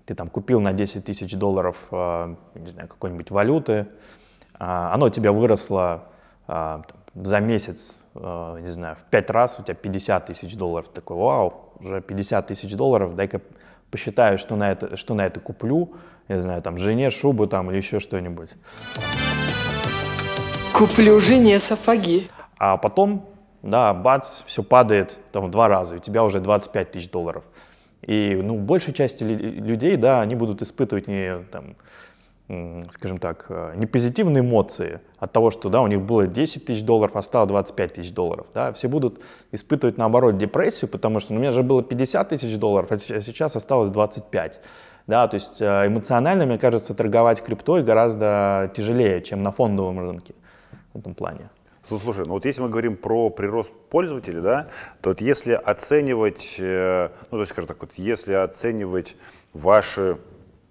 ты 0.07 0.15
там 0.15 0.29
купил 0.29 0.61
на 0.61 0.73
10 0.73 1.05
тысяч 1.05 1.35
долларов, 1.35 1.77
э, 1.91 2.37
не 2.55 2.71
знаю, 2.71 2.87
какой-нибудь 2.87 3.33
валюты, 3.33 3.73
э, 3.73 3.87
оно 4.61 5.07
у 5.07 5.11
тебя 5.11 5.33
выросло 5.33 6.05
там, 6.47 6.85
за 7.15 7.41
месяц, 7.41 7.97
э, 8.15 8.59
не 8.63 8.71
знаю, 8.71 8.97
в 8.97 9.05
5 9.11 9.31
раз, 9.31 9.59
у 9.59 9.63
тебя 9.63 9.75
50 9.75 10.27
тысяч 10.27 10.57
долларов. 10.57 10.89
Такой, 10.89 11.17
вау, 11.17 11.73
уже 11.81 12.01
50 12.01 12.47
тысяч 12.47 12.75
долларов, 12.75 13.15
дай-ка 13.15 13.41
посчитаю, 13.91 14.39
что 14.39 14.57
на 14.57 14.73
это, 14.73 14.97
что 14.97 15.15
на 15.15 15.27
это 15.27 15.41
куплю, 15.41 15.93
не 16.29 16.41
знаю, 16.41 16.63
там, 16.63 16.79
жене 16.79 17.11
шубу 17.11 17.47
там 17.47 17.71
или 17.71 17.77
еще 17.77 18.01
что-нибудь. 18.01 18.51
Куплю 20.73 21.21
жене 21.21 21.59
сапоги. 21.59 22.29
А 22.59 22.77
потом, 22.77 23.29
да, 23.63 23.93
бац, 23.93 24.43
все 24.47 24.63
падает 24.63 25.19
там 25.31 25.47
в 25.47 25.51
два 25.51 25.69
раза, 25.69 25.97
у 25.97 25.99
тебя 25.99 26.25
уже 26.25 26.41
25 26.41 26.93
тысяч 26.93 27.11
долларов. 27.11 27.45
И, 28.03 28.35
ну, 28.43 28.59
большей 28.59 28.93
части 28.95 29.23
людей, 29.23 29.97
да, 29.97 30.23
они 30.23 30.35
будут 30.35 30.63
испытывать 30.63 31.07
не, 31.07 31.39
там, 31.53 31.77
скажем 32.91 33.19
так, 33.19 33.47
э, 33.49 33.75
не 33.77 33.87
позитивные 33.87 34.41
эмоции 34.41 35.01
от 35.19 35.33
того, 35.33 35.51
что, 35.51 35.69
да, 35.69 35.81
у 35.83 35.87
них 35.87 36.03
было 36.03 36.27
10 36.27 36.67
тысяч 36.67 36.83
долларов, 36.83 37.17
а 37.17 37.23
стало 37.23 37.47
25 37.47 37.95
тысяч 37.95 38.13
долларов, 38.13 38.47
да, 38.55 38.73
все 38.73 38.89
будут 38.89 39.21
испытывать, 39.53 39.99
наоборот, 39.99 40.37
депрессию, 40.37 40.89
потому 40.89 41.21
что 41.21 41.33
ну, 41.33 41.39
у 41.39 41.43
меня 41.43 41.53
же 41.53 41.63
было 41.63 41.83
50 41.83 42.29
тысяч 42.29 42.57
долларов, 42.59 42.91
а 42.91 42.99
сейчас 42.99 43.57
осталось 43.57 43.91
25. 43.91 44.61
Да, 45.07 45.27
то 45.27 45.35
есть 45.35 45.61
э, 45.61 45.87
эмоционально, 45.87 46.47
мне 46.47 46.59
кажется, 46.59 46.95
торговать 46.95 47.43
криптой 47.43 47.83
гораздо 47.83 48.71
тяжелее, 48.77 49.21
чем 49.23 49.43
на 49.43 49.51
фондовом 49.51 49.99
рынке 49.99 50.35
в 50.93 50.99
этом 50.99 51.15
плане. 51.15 51.51
Слушай, 51.89 52.25
ну 52.27 52.35
вот 52.35 52.45
если 52.45 52.63
мы 52.63 52.69
говорим 52.69 52.97
про 52.97 53.29
прирост 53.29 53.73
пользователей, 53.91 54.41
да, 54.41 54.69
то 55.01 55.11
вот 55.11 55.21
если 55.21 55.53
оценивать, 55.53 56.57
э, 56.59 57.09
ну 57.31 57.39
то 57.39 57.41
есть, 57.41 57.53
скажем 57.53 57.67
так, 57.67 57.79
вот 57.81 57.93
если 57.97 58.35
оценивать 58.35 59.17
ваши, 59.53 60.19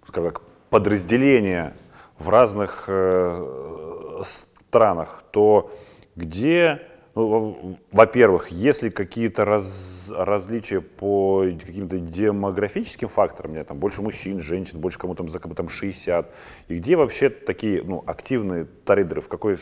скажем 0.08 0.32
так, 0.32 0.42
подразделения 0.72 1.74
в 2.18 2.30
разных 2.30 2.86
э, 2.88 4.22
странах, 4.24 5.24
то 5.32 5.70
где, 6.16 6.82
ну, 7.14 7.78
во-первых, 7.92 8.50
есть 8.50 8.82
ли 8.82 8.90
какие-то 8.90 9.44
раз, 9.44 9.66
различия 10.10 10.80
по 10.80 11.44
каким-то 11.66 12.00
демографическим 12.00 13.10
факторам, 13.10 13.52
мне 13.52 13.64
там 13.64 13.78
больше 13.78 14.02
мужчин, 14.02 14.40
женщин, 14.40 14.80
больше 14.80 14.98
кому 14.98 15.14
там 15.14 15.28
за 15.28 15.40
там 15.40 15.68
60, 15.68 16.34
и 16.70 16.78
где 16.78 16.96
вообще 16.96 17.30
такие 17.30 17.84
ну, 17.84 18.02
активные 18.08 18.66
трейдеры, 18.86 19.20
в 19.20 19.28
какой 19.28 19.60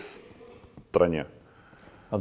стране? 0.90 1.26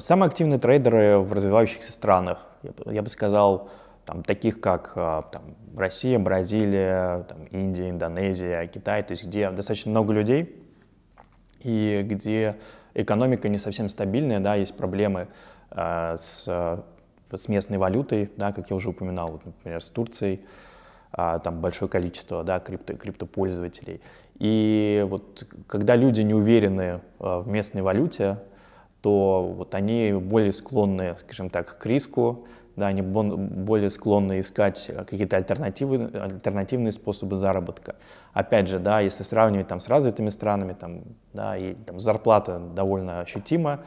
Самые 0.01 0.29
активные 0.29 0.59
трейдеры 0.59 1.19
в 1.19 1.33
развивающихся 1.35 1.93
странах, 1.93 2.39
я 2.63 2.73
бы, 2.73 2.95
я 2.95 3.03
бы 3.03 3.09
сказал, 3.11 3.71
там, 4.09 4.23
таких 4.23 4.59
как 4.61 4.93
а, 4.95 5.21
там, 5.31 5.43
Россия, 5.77 6.19
Бразилия, 6.19 7.25
там, 7.29 7.45
Индия, 7.51 7.91
Индонезия, 7.91 8.67
Китай, 8.67 9.03
то 9.03 9.11
есть 9.11 9.25
где 9.25 9.51
достаточно 9.51 9.91
много 9.91 10.15
людей 10.15 10.57
и 11.61 12.03
где 12.09 12.57
экономика 12.95 13.51
не 13.51 13.59
совсем 13.59 13.91
стабильная, 13.91 14.41
да, 14.41 14.55
есть 14.55 14.75
проблемы 14.75 15.29
э, 15.73 16.17
с, 16.19 16.45
с 16.45 17.49
местной 17.49 17.77
валютой, 17.77 18.31
да, 18.39 18.53
как 18.53 18.71
я 18.71 18.77
уже 18.77 18.89
упоминал, 18.89 19.33
вот, 19.33 19.45
например, 19.45 19.83
с 19.83 19.91
Турцией, 19.91 20.41
э, 21.13 21.39
там 21.45 21.61
большое 21.61 21.91
количество 21.91 22.43
да, 22.45 22.61
крипто, 22.61 22.95
криптопользователей. 22.95 24.01
И 24.39 25.05
вот 25.07 25.47
когда 25.67 25.97
люди 25.97 26.23
не 26.23 26.33
уверены 26.33 26.81
э, 26.81 27.01
в 27.19 27.47
местной 27.47 27.83
валюте, 27.83 28.39
то 29.03 29.53
вот 29.55 29.75
они 29.75 30.13
более 30.13 30.55
склонны, 30.55 31.15
скажем 31.19 31.51
так, 31.51 31.77
к 31.77 31.85
риску, 31.85 32.47
да, 32.79 32.87
они 32.87 33.03
более 33.03 33.91
склонны 33.91 34.41
искать 34.41 34.91
какие-то 35.07 35.37
альтернативы, 35.37 36.11
альтернативные 36.15 36.93
способы 36.93 37.37
заработка. 37.37 37.97
Опять 38.33 38.69
же, 38.69 38.79
да, 38.79 39.01
если 39.01 39.25
сравнивать 39.25 39.69
там, 39.69 39.81
с 39.81 39.89
развитыми 39.89 40.31
странами, 40.31 40.73
там, 40.73 41.03
да, 41.33 41.57
и 41.57 41.75
там, 41.75 41.99
зарплата 41.99 42.59
довольно 42.59 43.21
ощутима 43.21 43.81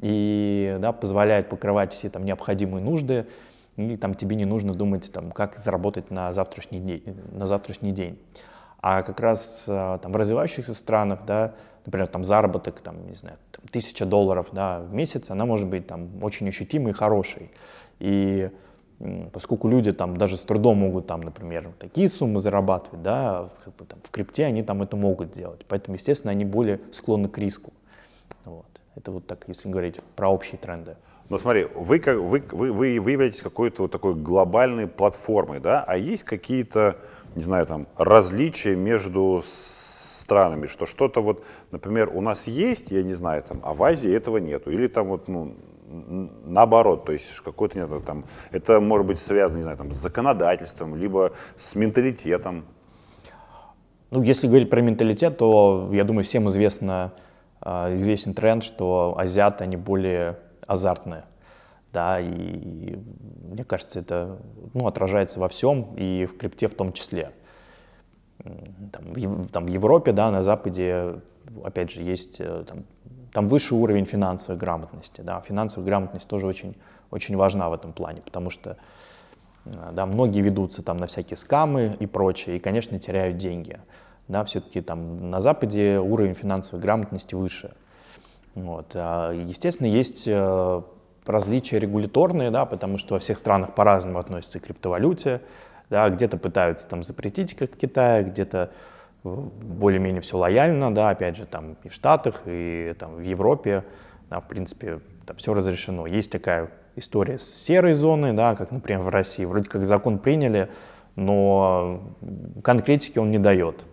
и 0.00 0.76
да, 0.80 0.92
позволяет 0.92 1.48
покрывать 1.48 1.92
все 1.92 2.08
там, 2.08 2.24
необходимые 2.24 2.82
нужды, 2.82 3.26
и 3.76 3.96
там, 3.96 4.14
тебе 4.14 4.36
не 4.36 4.44
нужно 4.44 4.74
думать, 4.74 5.10
там, 5.12 5.30
как 5.30 5.58
заработать 5.58 6.10
на 6.10 6.32
завтрашний 6.32 6.80
день. 6.80 7.16
На 7.32 7.46
завтрашний 7.46 7.92
день. 7.92 8.18
А 8.80 9.02
как 9.02 9.20
раз 9.20 9.64
э, 9.66 9.98
там, 10.02 10.12
в 10.12 10.16
развивающихся 10.16 10.74
странах, 10.74 11.20
да, 11.26 11.54
например, 11.84 12.06
там 12.06 12.24
заработок, 12.24 12.80
там, 12.80 13.08
не 13.08 13.16
знаю, 13.16 13.38
там, 13.50 13.66
тысяча 13.70 14.04
долларов 14.04 14.48
да, 14.52 14.80
в 14.80 14.92
месяц, 14.92 15.30
она 15.30 15.46
может 15.46 15.68
быть 15.68 15.86
там, 15.86 16.22
очень 16.22 16.48
ощутимой 16.48 16.90
и 16.90 16.94
хорошей. 16.94 17.50
И 17.98 18.50
поскольку 19.32 19.68
люди 19.68 19.92
там 19.92 20.16
даже 20.16 20.36
с 20.36 20.40
трудом 20.40 20.78
могут 20.78 21.06
там, 21.06 21.20
например, 21.20 21.70
такие 21.78 22.08
суммы 22.08 22.40
зарабатывать, 22.40 23.02
да, 23.02 23.50
как 23.64 23.76
бы, 23.76 23.84
там, 23.84 24.00
в 24.02 24.10
крипте 24.10 24.44
они 24.44 24.62
там 24.62 24.82
это 24.82 24.96
могут 24.96 25.32
делать. 25.32 25.64
Поэтому, 25.68 25.96
естественно, 25.96 26.32
они 26.32 26.44
более 26.44 26.80
склонны 26.92 27.28
к 27.28 27.38
риску. 27.38 27.72
Вот. 28.44 28.66
Это 28.96 29.12
вот 29.12 29.26
так, 29.26 29.44
если 29.46 29.68
говорить 29.68 30.00
про 30.16 30.28
общие 30.28 30.58
тренды. 30.58 30.96
Но 31.28 31.38
смотри, 31.38 31.68
вы, 31.74 31.98
как, 32.00 32.16
вы, 32.16 32.42
вы, 32.50 32.72
вы, 32.72 32.90
вы 33.00 33.10
являетесь 33.10 33.42
какой-то 33.42 33.82
вот 33.82 33.92
такой 33.92 34.14
глобальной 34.14 34.88
платформой, 34.88 35.60
да, 35.60 35.84
а 35.86 35.96
есть 35.96 36.24
какие-то, 36.24 36.96
не 37.36 37.42
знаю, 37.42 37.66
там, 37.66 37.86
различия 37.96 38.74
между 38.74 39.44
странами, 39.44 40.66
что 40.66 40.86
что-то 40.86 41.20
вот, 41.20 41.44
например, 41.70 42.10
у 42.14 42.20
нас 42.20 42.46
есть, 42.46 42.90
я 42.90 43.02
не 43.02 43.14
знаю, 43.14 43.42
там, 43.42 43.60
а 43.62 43.74
в 43.74 43.82
Азии 43.82 44.12
этого 44.12 44.38
нету, 44.38 44.70
или 44.70 44.86
там 44.86 45.08
вот, 45.08 45.28
ну, 45.28 45.54
наоборот, 45.88 47.04
то 47.04 47.12
есть 47.12 47.40
какой-то 47.40 47.78
нет 47.78 48.04
там, 48.04 48.24
это 48.50 48.80
может 48.80 49.06
быть 49.06 49.18
связано, 49.18 49.58
не 49.58 49.62
знаю, 49.62 49.78
там, 49.78 49.92
с 49.92 49.96
законодательством, 49.96 50.96
либо 50.96 51.32
с 51.56 51.74
менталитетом. 51.74 52.64
Ну, 54.10 54.22
если 54.22 54.46
говорить 54.46 54.70
про 54.70 54.80
менталитет, 54.80 55.38
то, 55.38 55.90
я 55.92 56.04
думаю, 56.04 56.24
всем 56.24 56.48
известно, 56.48 57.12
а, 57.60 57.94
известен 57.94 58.34
тренд, 58.34 58.64
что 58.64 59.14
азиаты, 59.18 59.64
они 59.64 59.76
более 59.76 60.38
азартные. 60.66 61.24
Да, 61.92 62.20
и 62.20 62.96
мне 63.42 63.64
кажется, 63.64 64.00
это 64.00 64.38
ну, 64.74 64.86
отражается 64.86 65.40
во 65.40 65.48
всем, 65.48 65.94
и 65.96 66.26
в 66.26 66.36
крипте 66.36 66.68
в 66.68 66.74
том 66.74 66.92
числе. 66.92 67.32
Там, 68.92 69.12
в, 69.14 69.48
там, 69.48 69.64
в 69.64 69.68
Европе, 69.68 70.12
да, 70.12 70.30
на 70.30 70.42
Западе, 70.42 71.20
опять 71.64 71.90
же, 71.90 72.02
есть 72.02 72.36
э, 72.38 72.64
там, 72.66 72.84
там 73.32 73.48
высший 73.48 73.76
уровень 73.76 74.04
финансовой 74.04 74.58
грамотности. 74.58 75.20
Да. 75.20 75.40
Финансовая 75.40 75.86
грамотность 75.86 76.28
тоже 76.28 76.46
очень, 76.46 76.76
очень 77.10 77.36
важна 77.36 77.68
в 77.68 77.72
этом 77.72 77.92
плане, 77.92 78.20
потому 78.20 78.50
что 78.50 78.76
э, 79.66 79.70
да, 79.92 80.06
многие 80.06 80.40
ведутся 80.40 80.82
там 80.82 80.96
на 80.96 81.06
всякие 81.06 81.36
скамы 81.36 81.96
и 81.98 82.06
прочее, 82.06 82.56
и, 82.56 82.58
конечно, 82.58 82.98
теряют 82.98 83.36
деньги. 83.36 83.78
Да, 84.28 84.44
все-таки 84.44 84.80
там 84.80 85.30
на 85.30 85.40
Западе 85.40 85.98
уровень 85.98 86.34
финансовой 86.34 86.82
грамотности 86.82 87.34
выше. 87.34 87.72
Вот. 88.54 88.92
А, 88.94 89.32
естественно, 89.32 89.86
есть 89.86 90.24
э, 90.26 90.82
различия 91.24 91.78
регуляторные, 91.78 92.50
да, 92.50 92.64
потому 92.64 92.98
что 92.98 93.14
во 93.14 93.20
всех 93.20 93.38
странах 93.38 93.74
по-разному 93.74 94.18
относятся 94.18 94.60
к 94.60 94.64
криптовалюте. 94.64 95.42
Да, 95.90 96.10
где-то 96.10 96.36
пытаются 96.36 96.86
там 96.86 97.02
запретить, 97.02 97.54
как 97.56 97.72
в 97.72 97.78
Китае, 97.78 98.24
где-то 98.24 98.70
более-менее 99.36 100.20
все 100.20 100.36
лояльно, 100.36 100.94
да, 100.94 101.10
опять 101.10 101.36
же, 101.36 101.46
там 101.46 101.76
и 101.84 101.88
в 101.88 101.92
Штатах, 101.92 102.42
и 102.46 102.94
там 102.98 103.16
в 103.16 103.20
Европе, 103.20 103.84
да, 104.30 104.40
в 104.40 104.48
принципе, 104.48 105.00
там 105.26 105.36
все 105.36 105.54
разрешено. 105.54 106.06
Есть 106.06 106.30
такая 106.30 106.70
история 106.96 107.38
с 107.38 107.44
серой 107.44 107.94
зоной, 107.94 108.32
да, 108.32 108.54
как, 108.54 108.70
например, 108.70 109.02
в 109.02 109.08
России. 109.08 109.44
Вроде 109.44 109.68
как 109.68 109.84
закон 109.84 110.18
приняли, 110.18 110.70
но 111.16 112.02
конкретики 112.62 113.18
он 113.18 113.30
не 113.30 113.38
дает. 113.38 113.84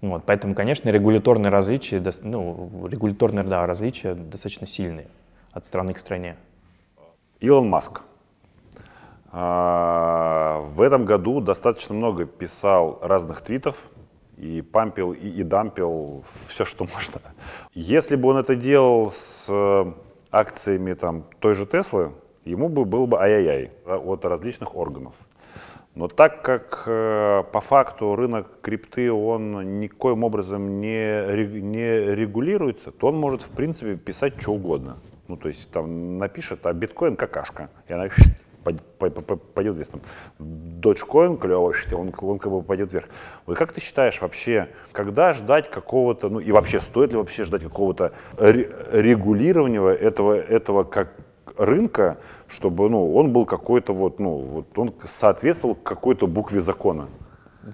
Вот, 0.00 0.24
поэтому, 0.26 0.54
конечно, 0.54 0.88
регуляторные 0.88 1.50
различия, 1.50 2.02
ну, 2.22 2.88
регуляторные 2.88 3.44
да, 3.44 3.66
различия 3.66 4.14
достаточно 4.14 4.66
сильные 4.66 5.06
от 5.52 5.64
страны 5.64 5.94
к 5.94 5.98
стране. 5.98 6.36
Илон 7.40 7.68
Маск. 7.68 8.02
А, 9.30 10.60
в 10.66 10.82
этом 10.82 11.04
году 11.04 11.40
достаточно 11.40 11.94
много 11.94 12.26
писал 12.26 12.98
разных 13.02 13.40
твитов 13.42 13.90
и 14.42 14.60
пампил, 14.60 15.12
и, 15.12 15.28
и 15.28 15.42
дампил 15.44 16.24
все, 16.48 16.64
что 16.64 16.84
можно. 16.94 17.20
Если 17.74 18.16
бы 18.16 18.28
он 18.28 18.38
это 18.38 18.56
делал 18.56 19.10
с 19.10 19.46
э, 19.48 19.92
акциями 20.30 20.94
там, 20.94 21.24
той 21.38 21.54
же 21.54 21.64
Теслы, 21.64 22.12
ему 22.44 22.68
бы 22.68 22.84
был 22.84 23.06
бы 23.06 23.20
ай-яй-яй 23.20 23.70
от 23.86 24.24
различных 24.24 24.76
органов. 24.76 25.14
Но 25.94 26.08
так 26.08 26.42
как 26.42 26.84
э, 26.86 27.44
по 27.52 27.60
факту 27.60 28.16
рынок 28.16 28.60
крипты, 28.62 29.12
он 29.12 29.78
никоим 29.78 30.24
образом 30.24 30.80
не, 30.80 31.60
не 31.60 32.14
регулируется, 32.14 32.90
то 32.90 33.08
он 33.08 33.16
может, 33.16 33.42
в 33.42 33.50
принципе, 33.50 33.96
писать 33.96 34.40
что 34.40 34.54
угодно. 34.54 34.96
Ну, 35.28 35.36
то 35.36 35.48
есть 35.48 35.70
там 35.70 36.18
напишет, 36.18 36.66
а 36.66 36.72
биткоин 36.72 37.14
какашка. 37.14 37.68
И 37.88 37.92
она 37.92 38.08
пойдет 38.64 39.76
вверх. 39.76 39.88
Там, 39.88 40.00
Dogecoin 40.38 41.38
клевый, 41.38 41.74
он, 41.92 42.12
он 42.18 42.38
как 42.38 42.52
бы 42.52 42.62
пойдет 42.62 42.92
вверх. 42.92 43.06
Вот 43.46 43.56
как 43.56 43.72
ты 43.72 43.80
считаешь 43.80 44.20
вообще, 44.20 44.68
когда 44.92 45.34
ждать 45.34 45.70
какого-то, 45.70 46.28
ну 46.28 46.40
и 46.40 46.52
вообще 46.52 46.80
стоит 46.80 47.10
ли 47.10 47.16
вообще 47.16 47.44
ждать 47.44 47.62
какого-то 47.62 48.12
регулирования 48.38 49.80
этого, 49.90 50.34
этого 50.34 50.84
как 50.84 51.12
рынка, 51.56 52.18
чтобы 52.48 52.88
ну, 52.88 53.14
он 53.14 53.32
был 53.32 53.46
какой-то 53.46 53.92
вот, 53.92 54.20
ну, 54.20 54.36
вот 54.38 54.78
он 54.78 54.94
соответствовал 55.04 55.74
какой-то 55.74 56.26
букве 56.26 56.60
закона? 56.60 57.08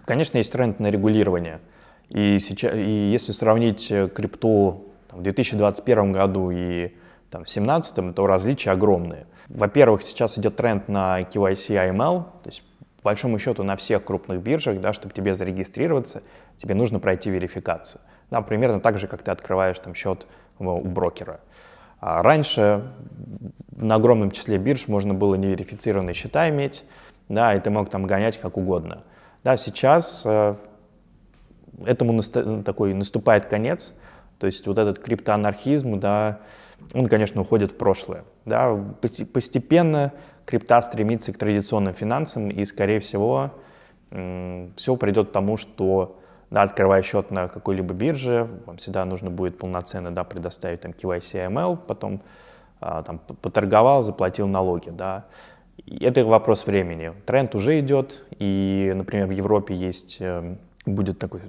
Конечно, 0.04 0.38
есть 0.38 0.52
тренд 0.52 0.80
на 0.80 0.90
регулирование. 0.90 1.60
И, 2.08 2.38
сейчас, 2.38 2.74
и 2.74 3.10
если 3.10 3.32
сравнить 3.32 3.90
э, 3.90 4.08
крипту 4.08 4.86
там, 5.08 5.20
в 5.20 5.22
2021 5.22 6.12
году 6.12 6.50
и 6.50 6.92
там, 7.30 7.42
в 7.42 7.52
2017, 7.52 8.14
то 8.14 8.26
различия 8.26 8.70
огромные. 8.70 9.26
Во-первых, 9.48 10.02
сейчас 10.02 10.38
идет 10.38 10.56
тренд 10.56 10.88
на 10.88 11.22
KYC 11.22 11.90
AML, 11.90 12.24
то 12.42 12.48
есть 12.48 12.62
по 13.02 13.10
большому 13.10 13.38
счету 13.38 13.62
на 13.62 13.76
всех 13.76 14.04
крупных 14.04 14.42
биржах, 14.42 14.80
да, 14.80 14.92
чтобы 14.92 15.14
тебе 15.14 15.34
зарегистрироваться, 15.34 16.22
тебе 16.58 16.74
нужно 16.74 16.98
пройти 16.98 17.30
верификацию. 17.30 18.00
Да, 18.30 18.42
примерно 18.42 18.80
так 18.80 18.98
же, 18.98 19.06
как 19.06 19.22
ты 19.22 19.30
открываешь 19.30 19.78
там 19.78 19.94
счет 19.94 20.26
у 20.58 20.80
брокера. 20.80 21.40
А 22.00 22.22
раньше 22.22 22.82
на 23.74 23.94
огромном 23.94 24.30
числе 24.30 24.58
бирж 24.58 24.86
можно 24.86 25.14
было 25.14 25.34
неверифицированные 25.36 26.14
счета 26.14 26.48
иметь, 26.50 26.84
да, 27.28 27.54
и 27.54 27.60
ты 27.60 27.70
мог 27.70 27.88
там 27.88 28.06
гонять 28.06 28.38
как 28.38 28.56
угодно. 28.56 29.02
Да, 29.44 29.56
сейчас 29.56 30.22
э, 30.24 30.56
этому 31.84 32.12
наста- 32.12 32.62
такой 32.62 32.92
наступает 32.92 33.46
конец, 33.46 33.92
то 34.38 34.46
есть 34.46 34.66
вот 34.66 34.78
этот 34.78 34.98
криптоанархизм, 34.98 35.98
да, 35.98 36.40
он, 36.94 37.08
конечно, 37.08 37.40
уходит 37.40 37.72
в 37.72 37.76
прошлое. 37.76 38.24
Да, 38.44 38.78
постепенно 39.32 40.12
крипта 40.46 40.80
стремится 40.80 41.32
к 41.32 41.38
традиционным 41.38 41.94
финансам, 41.94 42.50
и, 42.50 42.64
скорее 42.64 43.00
всего, 43.00 43.52
все 44.10 44.96
придет 44.96 45.28
к 45.28 45.32
тому, 45.32 45.56
что 45.56 46.18
да, 46.50 46.62
открывая 46.62 47.02
счет 47.02 47.30
на 47.30 47.48
какой-либо 47.48 47.92
бирже, 47.92 48.48
вам 48.66 48.78
всегда 48.78 49.04
нужно 49.04 49.30
будет 49.30 49.58
полноценно 49.58 50.10
да, 50.10 50.24
предоставить 50.24 50.80
там, 50.80 50.92
KYC 50.92 51.46
AML, 51.48 51.78
потом 51.86 52.22
а, 52.80 53.02
там, 53.02 53.18
поторговал, 53.18 54.02
заплатил 54.02 54.46
налоги. 54.46 54.90
Да. 54.90 55.26
И 55.84 56.04
это 56.04 56.24
вопрос 56.24 56.66
времени. 56.66 57.12
Тренд 57.26 57.54
уже 57.54 57.78
идет, 57.80 58.24
и, 58.38 58.92
например, 58.94 59.26
в 59.26 59.30
Европе 59.30 59.74
есть, 59.74 60.16
э, 60.20 60.56
будет 60.86 61.18
такой 61.18 61.40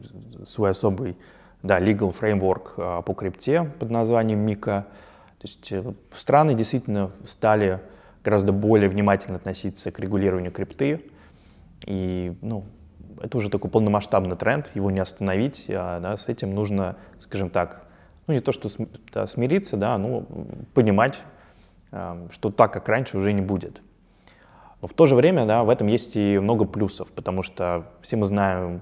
свой 0.45 0.71
особый 0.71 1.17
да, 1.63 1.80
legal 1.80 2.13
framework 2.17 2.73
а, 2.77 3.01
по 3.01 3.13
крипте 3.13 3.71
под 3.80 3.89
названием 3.89 4.39
МИКА. 4.39 4.86
То 5.40 5.48
есть 5.48 5.72
э, 5.72 5.94
страны 6.14 6.54
действительно 6.54 7.12
стали 7.26 7.80
гораздо 8.24 8.52
более 8.52 8.90
внимательно 8.90 9.38
относиться 9.38 9.92
к 9.92 10.00
регулированию 10.00 10.52
крипты. 10.52 11.06
И 11.86 12.36
ну, 12.42 12.66
это 13.22 13.38
уже 13.38 13.50
такой 13.50 13.72
полномасштабный 13.72 14.36
тренд, 14.36 14.70
его 14.76 14.92
не 14.92 15.00
остановить. 15.00 15.66
А, 15.70 16.00
да, 16.00 16.18
с 16.18 16.28
этим 16.28 16.54
нужно, 16.54 16.98
скажем 17.20 17.50
так, 17.50 17.84
ну 18.28 18.34
не 18.34 18.42
то 18.42 18.52
что 18.52 18.70
смириться, 19.28 19.78
да, 19.78 19.98
но 19.98 20.26
понимать, 20.74 21.22
а, 21.92 22.28
что 22.32 22.52
так, 22.52 22.74
как 22.74 22.88
раньше, 22.90 23.18
уже 23.18 23.32
не 23.32 23.42
будет. 23.42 23.82
Но 24.82 24.88
в 24.88 24.94
то 24.94 25.08
же 25.08 25.16
время, 25.16 25.46
да, 25.46 25.64
в 25.64 25.70
этом 25.70 25.88
есть 25.88 26.16
и 26.16 26.38
много 26.38 26.66
плюсов, 26.66 27.10
потому 27.12 27.44
что 27.44 27.86
все 28.02 28.16
мы 28.16 28.26
знаем, 28.26 28.82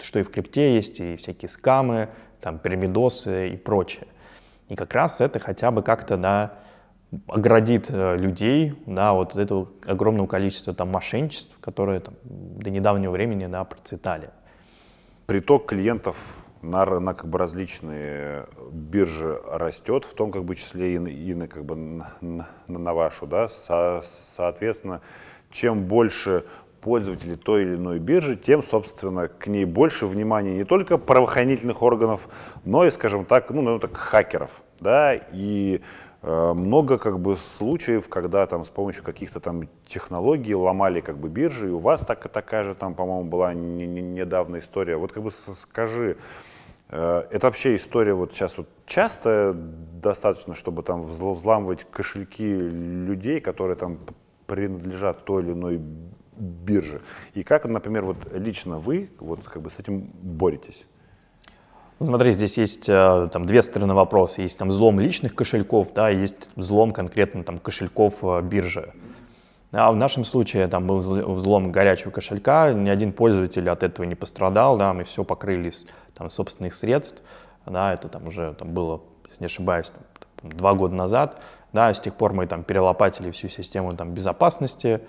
что 0.00 0.18
и 0.18 0.22
в 0.22 0.30
крипте 0.30 0.74
есть, 0.74 1.00
и 1.00 1.16
всякие 1.16 1.48
скамы, 1.48 2.08
там, 2.40 2.58
пирамидосы 2.58 3.50
и 3.50 3.56
прочее. 3.56 4.06
И 4.68 4.76
как 4.76 4.94
раз 4.94 5.20
это 5.20 5.38
хотя 5.38 5.70
бы 5.70 5.82
как-то, 5.82 6.16
да, 6.16 6.54
оградит 7.28 7.86
э, 7.88 8.16
людей, 8.16 8.74
да, 8.86 9.12
вот 9.12 9.32
от 9.32 9.38
этого 9.38 9.68
огромного 9.86 10.26
количества 10.26 10.74
там 10.74 10.90
мошенничеств, 10.90 11.56
которые 11.60 12.00
там, 12.00 12.14
до 12.24 12.70
недавнего 12.70 13.12
времени, 13.12 13.46
да, 13.46 13.64
процветали. 13.64 14.30
Приток 15.26 15.66
клиентов 15.66 16.16
на, 16.62 16.84
на 16.84 17.14
как 17.14 17.28
бы 17.28 17.38
различные 17.38 18.46
биржи 18.72 19.40
растет, 19.46 20.04
в 20.04 20.14
том 20.14 20.32
как 20.32 20.44
бы 20.44 20.56
числе 20.56 20.94
и, 20.94 20.96
и 20.96 21.34
на, 21.34 21.48
как 21.48 21.64
бы 21.64 21.76
на, 21.76 22.12
на, 22.20 22.48
на 22.66 22.94
вашу, 22.94 23.26
да, 23.26 23.48
Со, 23.48 24.02
соответственно, 24.36 25.00
чем 25.50 25.84
больше 25.84 26.44
пользователей 26.86 27.34
той 27.34 27.62
или 27.62 27.74
иной 27.74 27.98
биржи, 27.98 28.36
тем, 28.36 28.62
собственно, 28.62 29.26
к 29.26 29.48
ней 29.48 29.64
больше 29.64 30.06
внимания 30.06 30.54
не 30.54 30.62
только 30.62 30.98
правоохранительных 30.98 31.82
органов, 31.82 32.28
но 32.64 32.86
и, 32.86 32.92
скажем 32.92 33.24
так, 33.24 33.50
ну, 33.50 33.56
наверное, 33.56 33.80
так, 33.80 33.96
хакеров, 33.96 34.62
да, 34.78 35.16
и 35.32 35.80
э, 36.22 36.52
много 36.52 36.98
как 36.98 37.18
бы 37.18 37.36
случаев, 37.56 38.08
когда 38.08 38.46
там 38.46 38.64
с 38.64 38.68
помощью 38.68 39.02
каких-то 39.02 39.40
там 39.40 39.68
технологий 39.88 40.54
ломали 40.54 41.00
как 41.00 41.18
бы 41.18 41.28
биржи, 41.28 41.66
и 41.66 41.72
у 41.72 41.80
вас 41.80 42.02
так, 42.02 42.28
такая 42.28 42.62
же 42.62 42.76
там, 42.76 42.94
по-моему, 42.94 43.28
была 43.28 43.52
не, 43.52 43.84
не, 43.84 44.00
недавно 44.00 44.60
история. 44.60 44.96
Вот 44.96 45.10
как 45.10 45.24
бы 45.24 45.32
скажи, 45.32 46.18
э, 46.90 47.24
это 47.32 47.48
вообще 47.48 47.74
история 47.74 48.14
вот 48.14 48.32
сейчас 48.32 48.56
вот 48.56 48.68
часто 48.86 49.56
достаточно, 50.00 50.54
чтобы 50.54 50.84
там 50.84 51.02
взламывать 51.02 51.84
кошельки 51.90 52.48
людей, 52.48 53.40
которые 53.40 53.74
там 53.74 53.98
принадлежат 54.46 55.24
той 55.24 55.42
или 55.42 55.52
иной 55.52 55.80
биржи. 56.36 57.00
И 57.34 57.42
как, 57.42 57.64
например, 57.64 58.04
вот 58.04 58.16
лично 58.32 58.78
вы 58.78 59.10
вот 59.18 59.44
как 59.44 59.62
бы 59.62 59.70
с 59.70 59.78
этим 59.78 60.10
боретесь? 60.22 60.84
Смотри, 61.98 62.32
здесь 62.32 62.58
есть 62.58 62.88
э, 62.88 63.28
там 63.32 63.46
две 63.46 63.62
стороны 63.62 63.94
вопроса. 63.94 64.42
Есть 64.42 64.58
там 64.58 64.68
взлом 64.68 65.00
личных 65.00 65.34
кошельков, 65.34 65.94
да, 65.94 66.10
есть 66.10 66.50
взлом 66.54 66.92
конкретно 66.92 67.42
там 67.42 67.58
кошельков 67.58 68.14
э, 68.22 68.42
биржи. 68.42 68.92
А 69.72 69.90
в 69.90 69.96
нашем 69.96 70.24
случае 70.24 70.68
там 70.68 70.86
был 70.86 70.98
взлом 70.98 71.72
горячего 71.72 72.10
кошелька, 72.10 72.72
ни 72.72 72.88
один 72.88 73.12
пользователь 73.12 73.68
от 73.68 73.82
этого 73.82 74.04
не 74.04 74.14
пострадал, 74.14 74.76
да, 74.76 74.92
мы 74.92 75.04
все 75.04 75.24
покрыли 75.24 75.72
там, 76.14 76.30
собственных 76.30 76.74
средств, 76.74 77.20
да, 77.66 77.92
это 77.92 78.08
там 78.08 78.26
уже 78.26 78.54
там 78.54 78.72
было, 78.72 79.02
если 79.28 79.40
не 79.40 79.46
ошибаюсь, 79.46 79.90
там, 80.40 80.50
два 80.50 80.72
года 80.74 80.94
назад, 80.94 81.40
да, 81.72 81.92
с 81.92 82.00
тех 82.00 82.14
пор 82.14 82.32
мы 82.32 82.46
там 82.46 82.62
перелопатили 82.62 83.30
всю 83.32 83.48
систему 83.48 83.94
там 83.96 84.14
безопасности, 84.14 85.00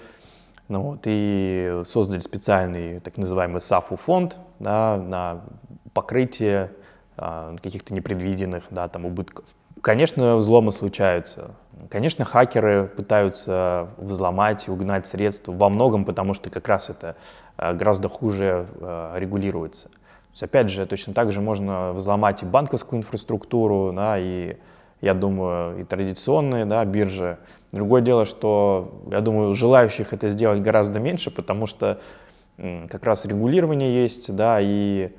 ну, 0.68 0.82
вот, 0.82 1.00
и 1.06 1.82
создали 1.86 2.20
специальный 2.20 3.00
так 3.00 3.18
называемый 3.18 3.62
САФУ 3.62 3.96
фонд 3.96 4.36
да, 4.60 4.98
на 4.98 5.42
покрытие 5.94 6.72
а, 7.18 7.56
каких-то 7.62 7.94
непредвиденных 7.94 8.66
да, 8.70 8.88
там, 8.88 9.06
убытков. 9.06 9.46
Конечно, 9.82 10.36
взломы 10.36 10.72
случаются. 10.72 11.52
Конечно, 11.90 12.26
хакеры 12.26 12.86
пытаются 12.88 13.90
взломать 13.98 14.68
и 14.68 14.72
угнать 14.72 15.06
средства 15.06 15.52
во 15.52 15.70
многом, 15.70 16.04
потому 16.04 16.34
что 16.34 16.50
как 16.50 16.68
раз 16.68 16.90
это 16.90 17.16
а, 17.56 17.74
гораздо 17.74 18.10
хуже 18.10 18.68
а, 18.82 19.18
регулируется. 19.18 19.90
То 19.90 20.32
есть, 20.34 20.44
опять 20.44 20.70
же, 20.70 20.86
точно 20.86 21.14
так 21.14 21.32
же 21.32 21.42
можно 21.42 21.94
взломать 21.94 22.44
и 22.44 22.46
банковскую 22.46 23.00
инфраструктуру, 23.00 23.94
да, 23.96 24.20
и, 24.20 24.58
я 25.02 25.14
думаю, 25.14 25.80
и 25.80 25.84
традиционные 25.84 26.66
да, 26.66 26.84
биржи. 26.86 27.38
Другое 27.72 28.02
дело, 28.02 28.26
что, 28.26 29.02
я 29.12 29.22
думаю, 29.22 29.54
желающих 29.54 30.14
это 30.14 30.30
сделать 30.30 30.62
гораздо 30.62 31.00
меньше, 31.00 31.32
потому 31.32 31.68
что 31.68 32.00
как 32.58 33.04
раз 33.04 33.26
регулирование 33.26 34.04
есть, 34.04 34.34
да, 34.34 34.60
и 34.62 35.12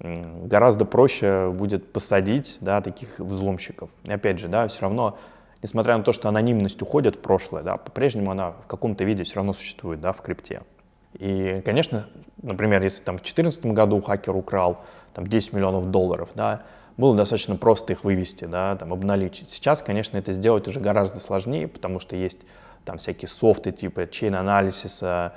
гораздо 0.00 0.84
проще 0.84 1.50
будет 1.50 1.92
посадить, 1.92 2.56
да, 2.60 2.80
таких 2.80 3.18
взломщиков. 3.18 3.90
И 4.04 4.12
опять 4.12 4.38
же, 4.38 4.48
да, 4.48 4.66
все 4.66 4.80
равно, 4.80 5.18
несмотря 5.62 5.96
на 5.96 6.02
то, 6.02 6.12
что 6.12 6.28
анонимность 6.28 6.80
уходит 6.82 7.16
в 7.16 7.18
прошлое, 7.20 7.62
да, 7.62 7.76
по-прежнему 7.76 8.30
она 8.30 8.52
в 8.52 8.66
каком-то 8.66 9.04
виде 9.04 9.24
все 9.24 9.36
равно 9.36 9.52
существует, 9.52 10.00
да, 10.00 10.12
в 10.12 10.22
крипте. 10.22 10.62
И, 11.18 11.60
конечно, 11.64 12.06
например, 12.42 12.82
если 12.82 13.02
там 13.02 13.16
в 13.16 13.20
2014 13.20 13.66
году 13.66 14.00
хакер 14.00 14.34
украл 14.34 14.78
там 15.12 15.26
10 15.26 15.52
миллионов 15.52 15.90
долларов, 15.90 16.30
да, 16.34 16.62
было 17.00 17.16
достаточно 17.16 17.56
просто 17.56 17.94
их 17.94 18.04
вывести, 18.04 18.44
да, 18.44 18.76
там, 18.76 18.92
обналичить. 18.92 19.50
Сейчас, 19.50 19.80
конечно, 19.82 20.18
это 20.18 20.32
сделать 20.32 20.68
уже 20.68 20.78
гораздо 20.78 21.18
сложнее, 21.18 21.66
потому 21.66 21.98
что 21.98 22.14
есть 22.14 22.38
там 22.84 22.98
всякие 22.98 23.28
софты 23.28 23.72
типа 23.72 24.00
chain 24.00 24.34
анализиса, 24.34 25.32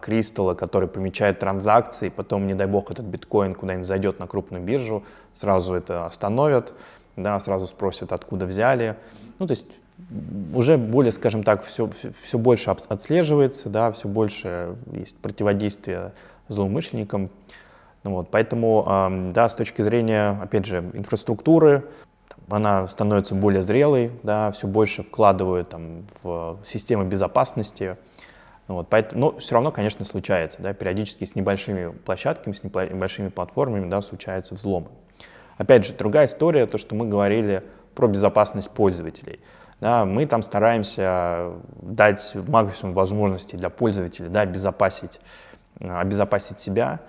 Кристалла, 0.00 0.54
который 0.54 0.88
помечает 0.88 1.38
транзакции, 1.38 2.08
потом, 2.08 2.48
не 2.48 2.54
дай 2.54 2.66
бог, 2.66 2.90
этот 2.90 3.06
биткоин 3.06 3.54
куда-нибудь 3.54 3.86
зайдет 3.86 4.18
на 4.18 4.26
крупную 4.26 4.62
биржу, 4.62 5.04
сразу 5.36 5.74
это 5.74 6.04
остановят, 6.06 6.72
да, 7.16 7.38
сразу 7.38 7.68
спросят, 7.68 8.10
откуда 8.10 8.46
взяли. 8.46 8.96
Ну, 9.38 9.46
то 9.46 9.52
есть 9.52 9.68
уже 10.52 10.78
более, 10.78 11.12
скажем 11.12 11.44
так, 11.44 11.64
все, 11.64 11.88
все 12.24 12.38
больше 12.38 12.70
отслеживается, 12.70 13.68
да, 13.68 13.92
все 13.92 14.08
больше 14.08 14.74
есть 14.90 15.16
противодействие 15.18 16.12
злоумышленникам. 16.48 17.30
Вот, 18.04 18.30
поэтому, 18.30 19.32
да, 19.32 19.48
с 19.48 19.54
точки 19.54 19.82
зрения, 19.82 20.38
опять 20.42 20.64
же, 20.64 20.78
инфраструктуры, 20.92 21.84
она 22.50 22.88
становится 22.88 23.34
более 23.34 23.62
зрелой, 23.62 24.10
да, 24.22 24.50
все 24.50 24.66
больше 24.66 25.04
вкладывают 25.04 25.68
там, 25.68 26.06
в 26.22 26.58
системы 26.66 27.04
безопасности. 27.04 27.96
Вот, 28.68 28.88
поэтому, 28.88 29.20
но 29.20 29.38
все 29.38 29.54
равно, 29.54 29.70
конечно, 29.70 30.04
случается, 30.04 30.62
да, 30.62 30.72
периодически 30.72 31.24
с 31.24 31.34
небольшими 31.34 31.92
площадками, 31.92 32.52
с 32.52 32.62
небольшими 32.64 33.28
платформами, 33.28 33.88
да, 33.88 34.02
случаются 34.02 34.54
взломы. 34.54 34.88
Опять 35.58 35.86
же, 35.86 35.94
другая 35.94 36.26
история, 36.26 36.66
то, 36.66 36.78
что 36.78 36.94
мы 36.94 37.06
говорили 37.06 37.62
про 37.94 38.08
безопасность 38.08 38.70
пользователей. 38.70 39.40
Да, 39.80 40.04
мы 40.04 40.26
там 40.26 40.42
стараемся 40.42 41.52
дать 41.80 42.32
максимум 42.34 42.94
возможностей 42.94 43.56
для 43.56 43.68
пользователей, 43.68 44.28
да, 44.28 44.42
обезопасить, 44.42 45.20
обезопасить 45.80 46.60
себя, 46.60 47.00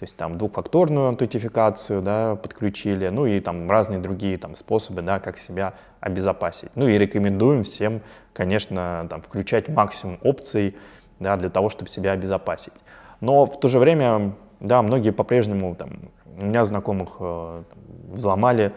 то 0.00 0.04
есть 0.04 0.16
там 0.16 0.38
двухфакторную 0.38 1.08
аутентификацию 1.08 2.00
да, 2.00 2.34
подключили, 2.34 3.08
ну 3.08 3.26
и 3.26 3.38
там 3.38 3.70
разные 3.70 3.98
другие 3.98 4.38
там, 4.38 4.54
способы, 4.54 5.02
да, 5.02 5.20
как 5.20 5.38
себя 5.38 5.74
обезопасить. 6.00 6.70
Ну 6.74 6.88
и 6.88 6.96
рекомендуем 6.96 7.64
всем, 7.64 8.00
конечно, 8.32 9.06
там, 9.10 9.20
включать 9.20 9.68
максимум 9.68 10.18
опций 10.22 10.74
да, 11.18 11.36
для 11.36 11.50
того, 11.50 11.68
чтобы 11.68 11.90
себя 11.90 12.12
обезопасить. 12.12 12.72
Но 13.20 13.44
в 13.44 13.60
то 13.60 13.68
же 13.68 13.78
время, 13.78 14.32
да, 14.58 14.80
многие 14.80 15.10
по-прежнему, 15.10 15.74
там, 15.74 15.90
у 16.24 16.46
меня 16.46 16.64
знакомых 16.64 17.16
э, 17.20 17.62
взломали, 18.08 18.72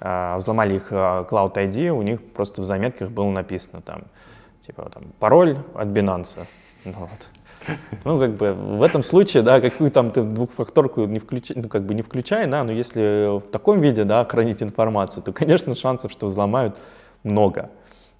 э, 0.00 0.36
взломали 0.38 0.76
их 0.76 0.90
э, 0.90 0.94
Cloud 0.94 1.52
ID, 1.52 1.90
у 1.90 2.00
них 2.00 2.32
просто 2.32 2.62
в 2.62 2.64
заметках 2.64 3.10
было 3.10 3.28
написано 3.28 3.82
там, 3.82 4.04
типа, 4.66 4.88
там, 4.88 5.02
пароль 5.18 5.58
от 5.74 5.88
Binance. 5.88 6.46
Вот. 6.86 7.28
Ну, 8.04 8.18
как 8.18 8.32
бы 8.32 8.52
в 8.52 8.82
этом 8.82 9.02
случае, 9.02 9.42
да, 9.42 9.60
какую 9.60 9.90
там 9.90 10.10
ты 10.10 10.22
двухфакторку 10.22 11.06
не 11.06 11.18
включай, 11.18 11.56
ну, 11.56 11.68
как 11.68 11.84
бы 11.84 11.94
не 11.94 12.02
включай, 12.02 12.46
да, 12.46 12.64
но 12.64 12.72
если 12.72 13.38
в 13.38 13.50
таком 13.50 13.80
виде, 13.80 14.04
да, 14.04 14.24
хранить 14.24 14.62
информацию, 14.62 15.22
то, 15.22 15.32
конечно, 15.32 15.74
шансов, 15.74 16.10
что 16.10 16.26
взломают, 16.26 16.76
много. 17.22 17.70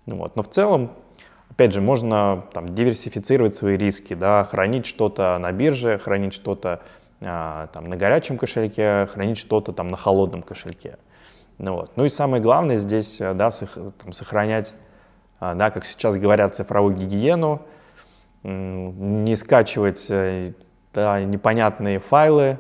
Ну, 0.07 0.17
вот. 0.17 0.37
Но 0.37 0.43
в 0.43 0.49
целом, 0.49 0.93
опять 1.51 1.73
же, 1.73 1.81
можно 1.81 2.45
там 2.53 2.75
диверсифицировать 2.75 3.55
свои 3.55 3.77
риски, 3.77 4.15
да, 4.15 4.45
хранить 4.45 4.87
что-то 4.87 5.39
на 5.39 5.53
бирже, 5.53 5.99
хранить 5.99 6.35
что-то 6.35 6.81
а, 7.21 7.69
там 7.69 7.89
на 7.89 7.97
горячем 7.97 8.39
кошельке, 8.39 9.07
хранить 9.07 9.39
что-то 9.39 9.73
там 9.73 9.89
на 9.89 9.97
холодном 9.97 10.43
кошельке. 10.43 10.99
Ну, 11.59 11.75
вот. 11.75 11.93
ну 11.97 12.05
и 12.05 12.09
самое 12.09 12.43
главное 12.43 12.79
здесь, 12.79 13.19
да, 13.19 13.51
сох, 13.51 13.75
там, 14.03 14.13
сохранять, 14.13 14.73
а, 15.39 15.55
да, 15.55 15.71
как 15.71 15.85
сейчас 15.85 16.17
говорят, 16.17 16.57
цифровую 16.57 16.97
гигиену, 16.97 17.63
не 18.43 19.37
скачивать 19.37 20.07
э, 20.09 20.53
да, 20.93 21.23
непонятные 21.23 21.99
файлы, 22.01 22.59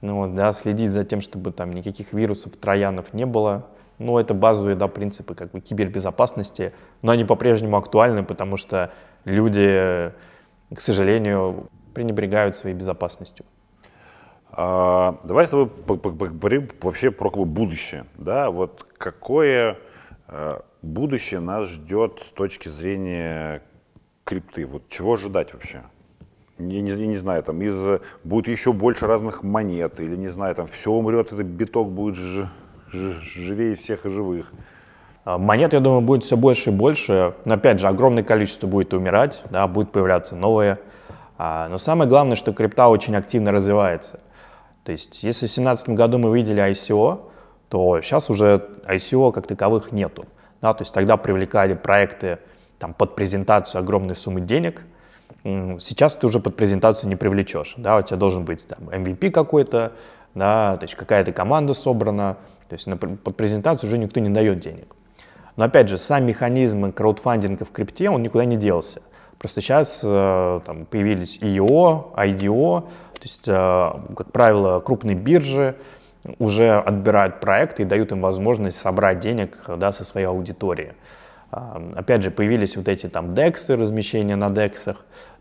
ну, 0.00 0.32
да, 0.32 0.52
следить 0.52 0.92
за 0.92 1.04
тем, 1.04 1.20
чтобы 1.20 1.50
там 1.52 1.72
никаких 1.72 2.12
вирусов, 2.12 2.56
троянов 2.56 3.12
не 3.12 3.26
было. 3.26 3.66
Ну, 3.98 4.16
это 4.18 4.32
базовые 4.32 4.76
да, 4.76 4.86
принципы 4.86 5.34
как 5.34 5.50
бы, 5.50 5.60
кибербезопасности, 5.60 6.72
но 7.02 7.10
они 7.10 7.24
по-прежнему 7.24 7.76
актуальны, 7.76 8.22
потому 8.22 8.56
что 8.56 8.92
люди, 9.24 10.12
к 10.72 10.80
сожалению, 10.80 11.68
пренебрегают 11.94 12.54
своей 12.54 12.76
безопасностью. 12.76 13.44
А, 14.52 15.18
давай 15.24 15.46
с 15.46 15.50
тобой 15.50 15.66
поговорим 15.66 16.68
вообще 16.80 17.10
про 17.10 17.30
как 17.30 17.40
бы, 17.40 17.44
будущее. 17.44 18.04
Да? 18.16 18.50
Вот 18.50 18.86
какое 18.96 19.78
э, 20.28 20.60
будущее 20.82 21.40
нас 21.40 21.68
ждет 21.68 22.22
с 22.24 22.30
точки 22.30 22.68
зрения 22.68 23.62
крипты? 24.28 24.66
Вот 24.66 24.82
чего 24.90 25.14
ожидать 25.14 25.54
вообще? 25.54 25.82
Я 26.58 26.82
не, 26.82 26.90
я 26.90 27.06
не 27.06 27.16
знаю, 27.16 27.42
там 27.42 27.62
из 27.62 28.00
будет 28.24 28.48
еще 28.48 28.72
больше 28.72 29.06
разных 29.06 29.42
монет, 29.42 30.00
или 30.00 30.16
не 30.16 30.28
знаю, 30.28 30.54
там 30.54 30.66
все 30.66 30.90
умрет, 30.90 31.32
этот 31.32 31.46
биток 31.46 31.88
будет 31.88 32.16
ж, 32.16 32.48
ж, 32.92 33.20
живее 33.22 33.74
всех 33.76 34.04
и 34.04 34.10
живых. 34.10 34.52
А, 35.24 35.38
монет, 35.38 35.72
я 35.72 35.80
думаю, 35.80 36.02
будет 36.02 36.24
все 36.24 36.36
больше 36.36 36.70
и 36.70 36.72
больше. 36.72 37.34
Но 37.46 37.54
опять 37.54 37.78
же, 37.78 37.88
огромное 37.88 38.22
количество 38.22 38.66
будет 38.66 38.92
умирать, 38.92 39.40
да, 39.50 39.66
будет 39.66 39.92
появляться 39.92 40.36
новые. 40.36 40.78
А, 41.38 41.68
но 41.68 41.78
самое 41.78 42.10
главное, 42.10 42.36
что 42.36 42.52
крипта 42.52 42.88
очень 42.88 43.16
активно 43.16 43.50
развивается. 43.50 44.20
То 44.84 44.92
есть, 44.92 45.22
если 45.22 45.46
в 45.46 45.50
2017 45.50 45.90
году 45.90 46.18
мы 46.18 46.36
видели 46.36 46.62
ICO, 46.70 47.20
то 47.70 48.00
сейчас 48.02 48.28
уже 48.28 48.68
ICO 48.86 49.32
как 49.32 49.46
таковых 49.46 49.92
нету. 49.92 50.26
Да, 50.60 50.74
то 50.74 50.82
есть 50.82 50.92
тогда 50.92 51.16
привлекали 51.16 51.74
проекты 51.74 52.40
там, 52.78 52.94
под 52.94 53.14
презентацию 53.16 53.80
огромной 53.80 54.16
суммы 54.16 54.40
денег. 54.40 54.82
Сейчас 55.42 56.14
ты 56.14 56.26
уже 56.26 56.40
под 56.40 56.56
презентацию 56.56 57.08
не 57.08 57.16
привлечешь. 57.16 57.74
Да? 57.76 57.98
У 57.98 58.02
тебя 58.02 58.16
должен 58.16 58.44
быть 58.44 58.66
там, 58.66 58.88
MVP 58.88 59.30
какой-то, 59.30 59.92
да, 60.34 60.76
то 60.76 60.84
есть 60.84 60.94
какая-то 60.94 61.32
команда 61.32 61.74
собрана. 61.74 62.36
То 62.68 62.74
есть 62.74 62.86
на, 62.86 62.96
под 62.96 63.36
презентацию 63.36 63.88
уже 63.88 63.98
никто 63.98 64.20
не 64.20 64.30
дает 64.30 64.60
денег. 64.60 64.94
Но 65.56 65.64
опять 65.64 65.88
же, 65.88 65.98
сам 65.98 66.24
механизм 66.24 66.92
краудфандинга 66.92 67.64
в 67.64 67.72
крипте, 67.72 68.10
он 68.10 68.22
никуда 68.22 68.44
не 68.44 68.56
делся. 68.56 69.02
Просто 69.38 69.60
сейчас 69.60 70.00
э, 70.02 70.60
там, 70.64 70.84
появились 70.86 71.38
IEO, 71.40 72.14
IDO, 72.14 72.82
то 72.82 73.22
есть, 73.22 73.46
э, 73.46 74.14
как 74.16 74.32
правило, 74.32 74.80
крупные 74.80 75.16
биржи 75.16 75.76
уже 76.38 76.78
отбирают 76.78 77.40
проекты 77.40 77.82
и 77.82 77.86
дают 77.86 78.12
им 78.12 78.20
возможность 78.20 78.78
собрать 78.78 79.20
денег 79.20 79.58
да, 79.76 79.92
со 79.92 80.04
своей 80.04 80.26
аудитории. 80.26 80.94
Опять 81.50 82.22
же, 82.22 82.30
появились 82.30 82.76
вот 82.76 82.88
эти 82.88 83.08
там 83.08 83.32
DEX, 83.32 83.74
размещения 83.74 84.36
на 84.36 84.46
DEX. 84.46 84.96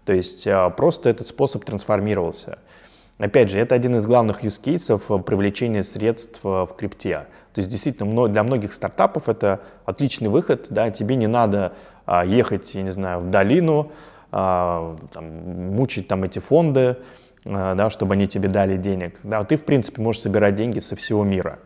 То 0.06 0.14
есть 0.14 0.48
а, 0.48 0.70
просто 0.70 1.10
этот 1.10 1.28
способ 1.28 1.66
трансформировался. 1.66 2.60
Опять 3.18 3.50
же, 3.50 3.60
это 3.60 3.76
один 3.76 3.96
из 3.98 4.06
главных 4.06 4.44
use 4.44 4.62
cases 4.64 5.02
э, 5.10 5.22
привлечения 5.22 5.84
средств 5.84 6.40
э, 6.44 6.48
в 6.48 6.70
крипте. 6.78 7.26
То 7.54 7.60
есть 7.60 7.70
действительно 7.70 8.28
для 8.30 8.44
многих 8.44 8.74
стартапов 8.74 9.28
это 9.28 9.62
отличный 9.86 10.30
выход. 10.30 10.68
Да? 10.70 10.92
Тебе 10.92 11.16
не 11.16 11.28
надо 11.28 11.74
а, 12.06 12.24
ехать, 12.24 12.74
я 12.74 12.84
не 12.84 12.92
знаю, 12.92 13.20
в 13.20 13.30
долину, 13.32 13.92
а, 14.32 14.96
там, 15.12 15.26
мучить 15.26 16.08
там 16.08 16.24
эти 16.24 16.40
фонды, 16.40 16.98
да, 17.44 17.90
чтобы 17.90 18.14
они 18.14 18.28
тебе 18.28 18.50
дали 18.50 18.78
денег. 18.78 19.20
Да? 19.24 19.44
Ты, 19.44 19.58
в 19.58 19.64
принципе, 19.64 20.02
можешь 20.02 20.22
собирать 20.22 20.56
деньги 20.56 20.80
со 20.80 20.96
всего 20.96 21.24
мира. 21.24 21.60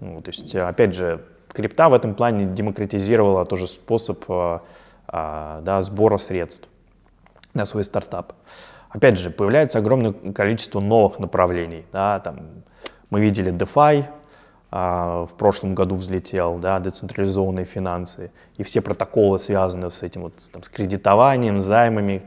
Ну, 0.00 0.20
то 0.20 0.30
есть, 0.30 0.54
опять 0.54 0.94
же, 0.94 1.20
крипта 1.52 1.88
в 1.88 1.94
этом 1.94 2.14
плане 2.14 2.46
демократизировала 2.46 3.44
тоже 3.44 3.66
способ 3.66 4.24
э, 4.28 4.58
э, 5.08 5.60
да, 5.62 5.82
сбора 5.82 6.18
средств 6.18 6.68
на 7.54 7.66
свой 7.66 7.84
стартап. 7.84 8.32
Опять 8.90 9.18
же, 9.18 9.30
появляется 9.30 9.78
огромное 9.78 10.12
количество 10.12 10.80
новых 10.80 11.18
направлений. 11.18 11.84
Да, 11.92 12.20
там, 12.20 12.38
мы 13.10 13.20
видели 13.20 13.52
DeFi, 13.52 14.06
а, 14.70 15.26
в 15.26 15.32
прошлом 15.34 15.74
году 15.74 15.96
взлетел, 15.96 16.58
да, 16.58 16.78
децентрализованные 16.78 17.64
финансы, 17.64 18.30
и 18.56 18.62
все 18.62 18.80
протоколы 18.80 19.38
связаны 19.38 19.90
с 19.90 20.02
этим, 20.02 20.22
вот, 20.22 20.34
там, 20.52 20.62
с 20.62 20.68
кредитованием, 20.68 21.60
займами. 21.60 22.22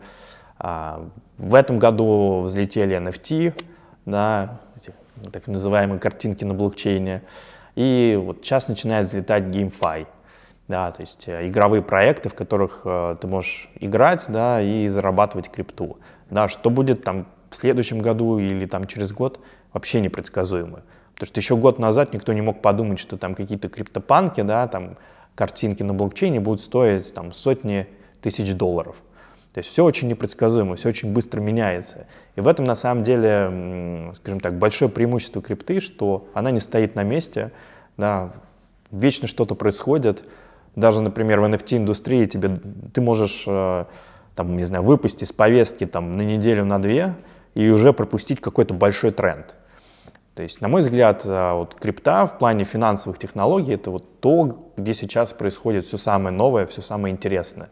А, 0.57 1.07
в 1.37 1.55
этом 1.55 1.79
году 1.79 2.41
взлетели 2.41 2.97
NFT, 2.97 3.53
да, 4.05 4.59
так 5.31 5.47
называемые 5.47 5.99
картинки 5.99 6.43
на 6.43 6.55
блокчейне. 6.55 7.21
И 7.75 8.19
вот 8.21 8.43
сейчас 8.43 8.67
начинает 8.67 9.07
взлетать 9.07 9.43
GameFi. 9.43 10.07
Да, 10.67 10.91
то 10.91 11.01
есть 11.01 11.27
э, 11.27 11.47
игровые 11.47 11.81
проекты, 11.81 12.29
в 12.29 12.33
которых 12.33 12.81
э, 12.85 13.17
ты 13.19 13.27
можешь 13.27 13.69
играть 13.79 14.23
да, 14.29 14.61
и 14.61 14.87
зарабатывать 14.87 15.49
крипту. 15.49 15.97
Да, 16.29 16.47
что 16.47 16.69
будет 16.69 17.03
там 17.03 17.25
в 17.49 17.55
следующем 17.57 17.99
году 17.99 18.39
или 18.39 18.65
там 18.65 18.87
через 18.87 19.11
год, 19.11 19.39
вообще 19.73 19.99
непредсказуемо. 19.99 20.83
Потому 21.13 21.27
что 21.27 21.39
еще 21.39 21.57
год 21.57 21.77
назад 21.77 22.13
никто 22.13 22.31
не 22.33 22.41
мог 22.41 22.61
подумать, 22.61 22.99
что 22.99 23.17
там 23.17 23.35
какие-то 23.35 23.69
криптопанки, 23.69 24.41
да, 24.41 24.67
там 24.67 24.97
картинки 25.35 25.83
на 25.83 25.93
блокчейне 25.93 26.39
будут 26.39 26.61
стоить 26.61 27.13
там 27.13 27.33
сотни 27.33 27.87
тысяч 28.21 28.53
долларов. 28.53 28.95
То 29.53 29.59
есть 29.59 29.69
все 29.69 29.83
очень 29.83 30.07
непредсказуемо, 30.07 30.75
все 30.75 30.89
очень 30.89 31.11
быстро 31.11 31.41
меняется. 31.41 32.07
И 32.35 32.41
в 32.41 32.47
этом 32.47 32.65
на 32.65 32.75
самом 32.75 33.03
деле, 33.03 34.11
скажем 34.15 34.39
так, 34.39 34.57
большое 34.57 34.89
преимущество 34.89 35.41
крипты, 35.41 35.79
что 35.79 36.27
она 36.33 36.51
не 36.51 36.59
стоит 36.59 36.95
на 36.95 37.03
месте, 37.03 37.51
да, 37.97 38.31
вечно 38.91 39.27
что-то 39.27 39.55
происходит. 39.55 40.23
Даже, 40.75 41.01
например, 41.01 41.41
в 41.41 41.43
NFT-индустрии 41.45 42.25
тебе, 42.25 42.59
ты 42.93 43.01
можешь, 43.01 43.43
э, 43.47 43.85
там, 44.35 44.55
не 44.55 44.63
знаю, 44.63 44.83
выпустить 44.83 45.23
из 45.23 45.33
повестки 45.33 45.85
там, 45.85 46.15
на 46.15 46.21
неделю, 46.21 46.63
на 46.63 46.79
две 46.79 47.15
и 47.53 47.69
уже 47.69 47.91
пропустить 47.91 48.39
какой-то 48.39 48.73
большой 48.73 49.11
тренд. 49.11 49.55
То 50.35 50.43
есть, 50.43 50.61
на 50.61 50.69
мой 50.69 50.81
взгляд, 50.81 51.23
э, 51.25 51.53
вот 51.53 51.75
крипта 51.75 52.25
в 52.25 52.37
плане 52.37 52.63
финансовых 52.63 53.19
технологий 53.19 53.73
это 53.73 53.91
вот 53.91 54.21
то, 54.21 54.71
где 54.77 54.93
сейчас 54.93 55.31
происходит 55.33 55.85
все 55.85 55.97
самое 55.97 56.33
новое, 56.33 56.65
все 56.67 56.81
самое 56.81 57.13
интересное. 57.13 57.69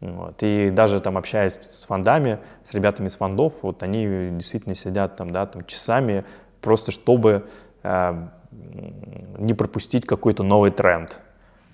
Вот. 0.00 0.36
И 0.42 0.70
даже 0.70 1.00
там 1.00 1.16
общаясь 1.16 1.54
с 1.54 1.84
фондами, 1.84 2.38
с 2.68 2.74
ребятами 2.74 3.08
из 3.08 3.16
фондов, 3.16 3.54
вот 3.62 3.82
они 3.82 4.30
действительно 4.32 4.74
сидят 4.74 5.16
там, 5.16 5.30
да, 5.30 5.46
там 5.46 5.64
часами, 5.64 6.24
просто 6.60 6.92
чтобы 6.92 7.46
э, 7.82 8.26
не 9.38 9.54
пропустить 9.54 10.06
какой-то 10.06 10.42
новый 10.42 10.70
тренд. 10.70 11.18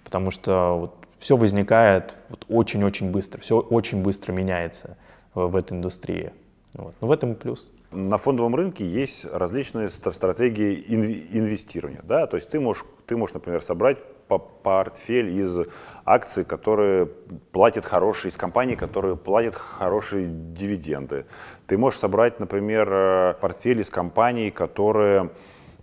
Потому 0.05 0.31
что 0.31 0.79
вот, 0.79 0.95
все 1.19 1.37
возникает 1.37 2.17
вот, 2.29 2.45
очень-очень 2.49 3.11
быстро, 3.11 3.41
все 3.41 3.59
очень 3.59 4.03
быстро 4.03 4.33
меняется 4.33 4.97
в, 5.35 5.47
в 5.49 5.57
этой 5.57 5.73
индустрии. 5.77 6.33
Вот. 6.75 6.95
Но 7.01 7.09
в 7.09 7.13
этом 7.13 7.33
и 7.33 7.35
плюс. 7.35 7.73
На 7.91 8.19
фондовом 8.19 8.55
рынке 8.55 8.85
есть 8.85 9.25
различные 9.25 9.89
ст- 9.89 10.13
стратегии 10.13 10.85
инв- 10.89 11.29
инвестирования. 11.33 12.03
Да? 12.03 12.27
То 12.27 12.37
есть 12.37 12.49
ты 12.49 12.61
можешь, 12.61 12.85
ты 13.07 13.17
можешь, 13.17 13.35
например, 13.35 13.63
собрать 13.63 13.99
портфель 14.29 15.31
из 15.31 15.67
акций, 16.05 16.45
которые 16.45 17.07
платят 17.53 17.85
хорошие, 17.85 18.31
из 18.31 18.37
компаний, 18.37 18.77
которые 18.77 19.17
платят 19.17 19.55
хорошие 19.55 20.27
дивиденды. 20.27 21.27
Ты 21.67 21.79
можешь 21.79 22.01
собрать, 22.01 22.41
например, 22.41 22.89
э, 22.91 23.35
портфель 23.41 23.81
из 23.81 23.91
компаний, 23.91 24.51
которые 24.51 25.31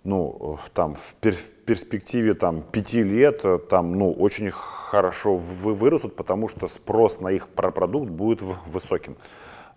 ну, 0.04 0.58
э, 0.58 0.70
там, 0.74 0.94
в 0.96 1.14
пер- 1.20 1.34
в 1.34 1.50
перспективе 1.64 2.34
там, 2.34 2.62
пяти 2.62 3.04
лет 3.04 3.40
э, 3.44 3.58
там, 3.58 3.94
ну, 3.94 4.12
очень 4.12 4.50
хорошо 4.50 5.36
вы- 5.36 5.74
вырастут, 5.74 6.16
потому 6.16 6.48
что 6.48 6.66
спрос 6.68 7.20
на 7.20 7.28
их 7.28 7.48
про- 7.48 7.70
продукт 7.70 8.10
будет 8.10 8.42
высоким. 8.66 9.16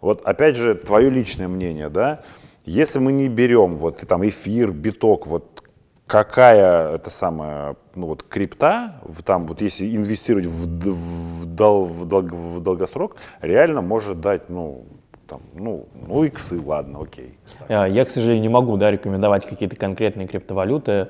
Вот 0.01 0.25
опять 0.25 0.55
же, 0.55 0.73
твое 0.75 1.09
личное 1.09 1.47
мнение, 1.47 1.89
да, 1.89 2.23
если 2.65 2.97
мы 2.97 3.11
не 3.11 3.29
берем 3.29 3.77
вот 3.77 3.97
там 4.07 4.27
эфир, 4.27 4.71
биток, 4.71 5.27
вот 5.27 5.61
какая 6.07 6.95
это 6.95 7.09
самая, 7.09 7.75
ну 7.95 8.07
вот 8.07 8.23
крипта, 8.23 8.95
в- 9.03 9.23
там 9.23 9.47
вот 9.47 9.61
если 9.61 9.95
инвестировать 9.95 10.45
в, 10.45 10.67
в, 10.67 11.45
дол- 11.45 11.85
в 11.85 12.05
долг- 12.07 12.31
в 12.31 12.61
долгосрок, 12.61 13.17
реально 13.41 13.81
может 13.81 14.21
дать, 14.21 14.49
ну, 14.49 14.85
там, 15.27 15.41
ну, 15.55 15.87
ну, 16.07 16.23
иксы, 16.23 16.59
ладно, 16.63 16.99
окей. 17.01 17.37
А, 17.67 17.85
Я, 17.87 18.05
к 18.05 18.09
сожалению, 18.11 18.43
не 18.43 18.49
могу 18.49 18.77
да, 18.77 18.91
рекомендовать 18.91 19.45
какие-то 19.47 19.75
конкретные 19.75 20.27
криптовалюты, 20.27 21.07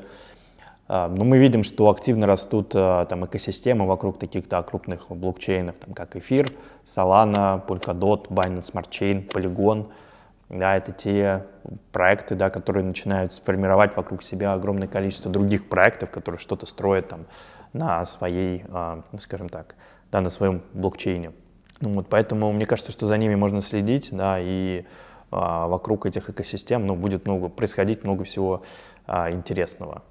А, 0.87 1.07
но 1.09 1.25
мы 1.25 1.39
видим, 1.39 1.63
что 1.63 1.89
активно 1.89 2.27
растут 2.27 2.71
а, 2.75 3.05
там, 3.05 3.25
экосистемы 3.25 3.87
вокруг 3.87 4.19
таких 4.19 4.47
да, 4.47 4.61
крупных 4.61 5.09
блокчейнов, 5.09 5.75
там, 5.83 5.95
как 5.95 6.15
Эфир, 6.15 6.47
Solana, 6.85 7.59
Polkadot, 7.65 8.27
Binance 8.29 8.71
Smart 8.71 8.89
Chain, 8.89 9.27
Polygon. 9.27 9.87
Да, 10.49 10.77
это 10.77 10.91
те 10.91 11.45
проекты, 11.91 12.35
да, 12.35 12.49
которые 12.49 12.83
начинают 12.83 13.33
сформировать 13.33 13.95
вокруг 13.95 14.21
себя 14.21 14.53
огромное 14.53 14.87
количество 14.87 15.31
других 15.31 15.67
проектов, 15.67 16.11
которые 16.11 16.39
что-то 16.39 16.65
строят 16.65 17.07
там, 17.07 17.25
на 17.73 18.05
своей, 18.05 18.63
а, 18.69 19.03
ну, 19.11 19.19
скажем 19.19 19.49
так, 19.49 19.75
да, 20.11 20.21
на 20.21 20.29
своем 20.29 20.61
блокчейне. 20.73 21.31
Ну, 21.81 21.93
вот, 21.93 22.07
поэтому 22.09 22.51
мне 22.53 22.65
кажется, 22.65 22.91
что 22.91 23.07
за 23.07 23.17
ними 23.17 23.35
можно 23.35 23.61
следить, 23.61 24.09
да, 24.11 24.37
и 24.39 24.85
а, 25.31 25.67
вокруг 25.67 26.05
этих 26.05 26.29
экосистем 26.29 26.85
ну, 26.85 26.95
будет 26.95 27.25
много, 27.25 27.49
происходить 27.49 28.03
много 28.03 28.23
всего 28.23 28.63
а, 29.07 29.31
интересного. 29.31 30.03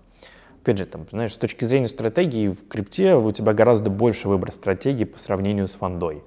Опять 0.63 0.79
же, 0.79 0.87
там, 0.87 1.07
знаешь, 1.11 1.35
с 1.35 1.39
точки 1.39 1.65
зрения 1.65 1.89
стратегии 1.89 2.49
в 2.49 2.69
крипте 2.69 3.15
у 3.15 3.31
тебя 3.33 3.53
гораздо 3.53 3.91
больше 3.91 4.29
выбор 4.29 4.51
стратегий 4.51 5.05
по 5.05 5.19
сравнению 5.19 5.69
с 5.69 5.75
фондой. 5.75 6.23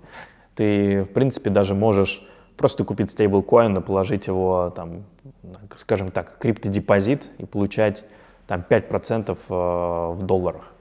Ты, 0.55 1.03
в 1.03 1.13
принципе, 1.13 1.49
даже 1.49 1.75
можешь 1.75 2.25
просто 2.57 2.83
купить 2.83 3.11
стейблкоин 3.11 3.77
и 3.77 3.81
положить 3.81 4.27
его, 4.27 4.73
там, 4.75 5.03
скажем 5.75 6.09
так, 6.09 6.37
криптодепозит 6.39 7.29
и 7.37 7.45
получать 7.45 8.03
там 8.47 8.63
5% 8.67 9.31
э, 9.31 9.53
в 10.13 10.23
долларах. 10.23 10.73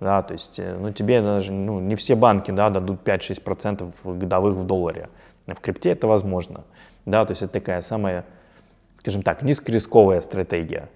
Да, 0.00 0.22
то 0.22 0.34
есть, 0.34 0.58
э, 0.58 0.76
ну, 0.78 0.92
тебе 0.92 1.22
даже, 1.22 1.52
ну, 1.52 1.80
не 1.80 1.96
все 1.96 2.14
банки, 2.14 2.50
да, 2.50 2.70
дадут 2.70 3.00
5-6% 3.04 3.92
годовых 4.04 4.56
в 4.56 4.66
долларе. 4.66 5.08
В 5.46 5.54
крипте 5.60 5.90
это 5.90 6.06
возможно. 6.06 6.64
Да, 7.06 7.24
то 7.24 7.32
есть 7.32 7.42
это 7.42 7.54
такая 7.54 7.82
самая, 7.82 8.24
скажем 8.98 9.22
так, 9.22 9.42
низкорисковая 9.42 10.20
стратегия. 10.20 10.88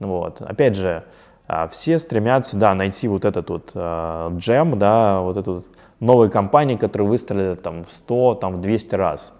Вот. 0.00 0.40
Опять 0.40 0.76
же, 0.76 1.04
а, 1.46 1.68
все 1.68 1.98
стремятся, 1.98 2.56
да, 2.56 2.74
найти 2.74 3.08
вот 3.08 3.24
этот 3.24 3.50
вот 3.50 3.72
а, 3.74 4.34
джем, 4.36 4.78
да, 4.78 5.20
вот 5.20 5.36
эту 5.36 5.54
вот 5.54 5.66
новые 6.00 6.30
компании, 6.30 6.76
которые 6.76 7.08
выстрелят 7.08 7.62
там 7.62 7.84
в 7.84 7.92
100, 7.92 8.34
там 8.36 8.56
в 8.56 8.60
200 8.60 8.94
раз. 8.94 9.32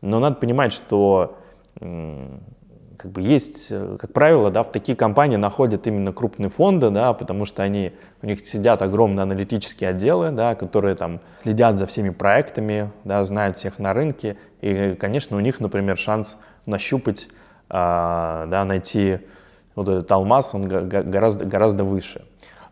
Но 0.00 0.20
надо 0.20 0.36
понимать, 0.36 0.72
что 0.72 1.36
как 2.98 3.12
бы 3.12 3.22
есть, 3.22 3.68
э, 3.70 3.96
как 3.98 4.12
правило, 4.12 4.50
да, 4.50 4.64
в 4.64 4.72
такие 4.72 4.96
компании 4.96 5.36
находят 5.36 5.86
именно 5.86 6.12
крупные 6.12 6.50
фонды, 6.50 6.90
да, 6.90 7.12
потому 7.12 7.46
что 7.46 7.62
они, 7.62 7.92
у 8.22 8.26
них 8.26 8.46
сидят 8.46 8.82
огромные 8.82 9.22
аналитические 9.22 9.90
отделы, 9.90 10.30
да, 10.32 10.56
которые 10.56 10.96
там 10.96 11.20
следят 11.36 11.78
за 11.78 11.86
всеми 11.86 12.10
проектами, 12.10 12.90
да, 13.04 13.24
знают 13.24 13.56
всех 13.56 13.78
на 13.78 13.94
рынке, 13.94 14.36
и, 14.60 14.96
конечно, 14.98 15.36
у 15.36 15.40
них, 15.40 15.60
например, 15.60 15.96
шанс 15.96 16.36
нащупать, 16.66 17.28
а, 17.70 18.46
да, 18.46 18.64
найти 18.64 19.20
вот 19.76 19.88
этот 19.88 20.10
алмаз, 20.10 20.50
он 20.52 20.66
гораздо, 20.66 21.44
гораздо 21.44 21.84
выше. 21.84 22.24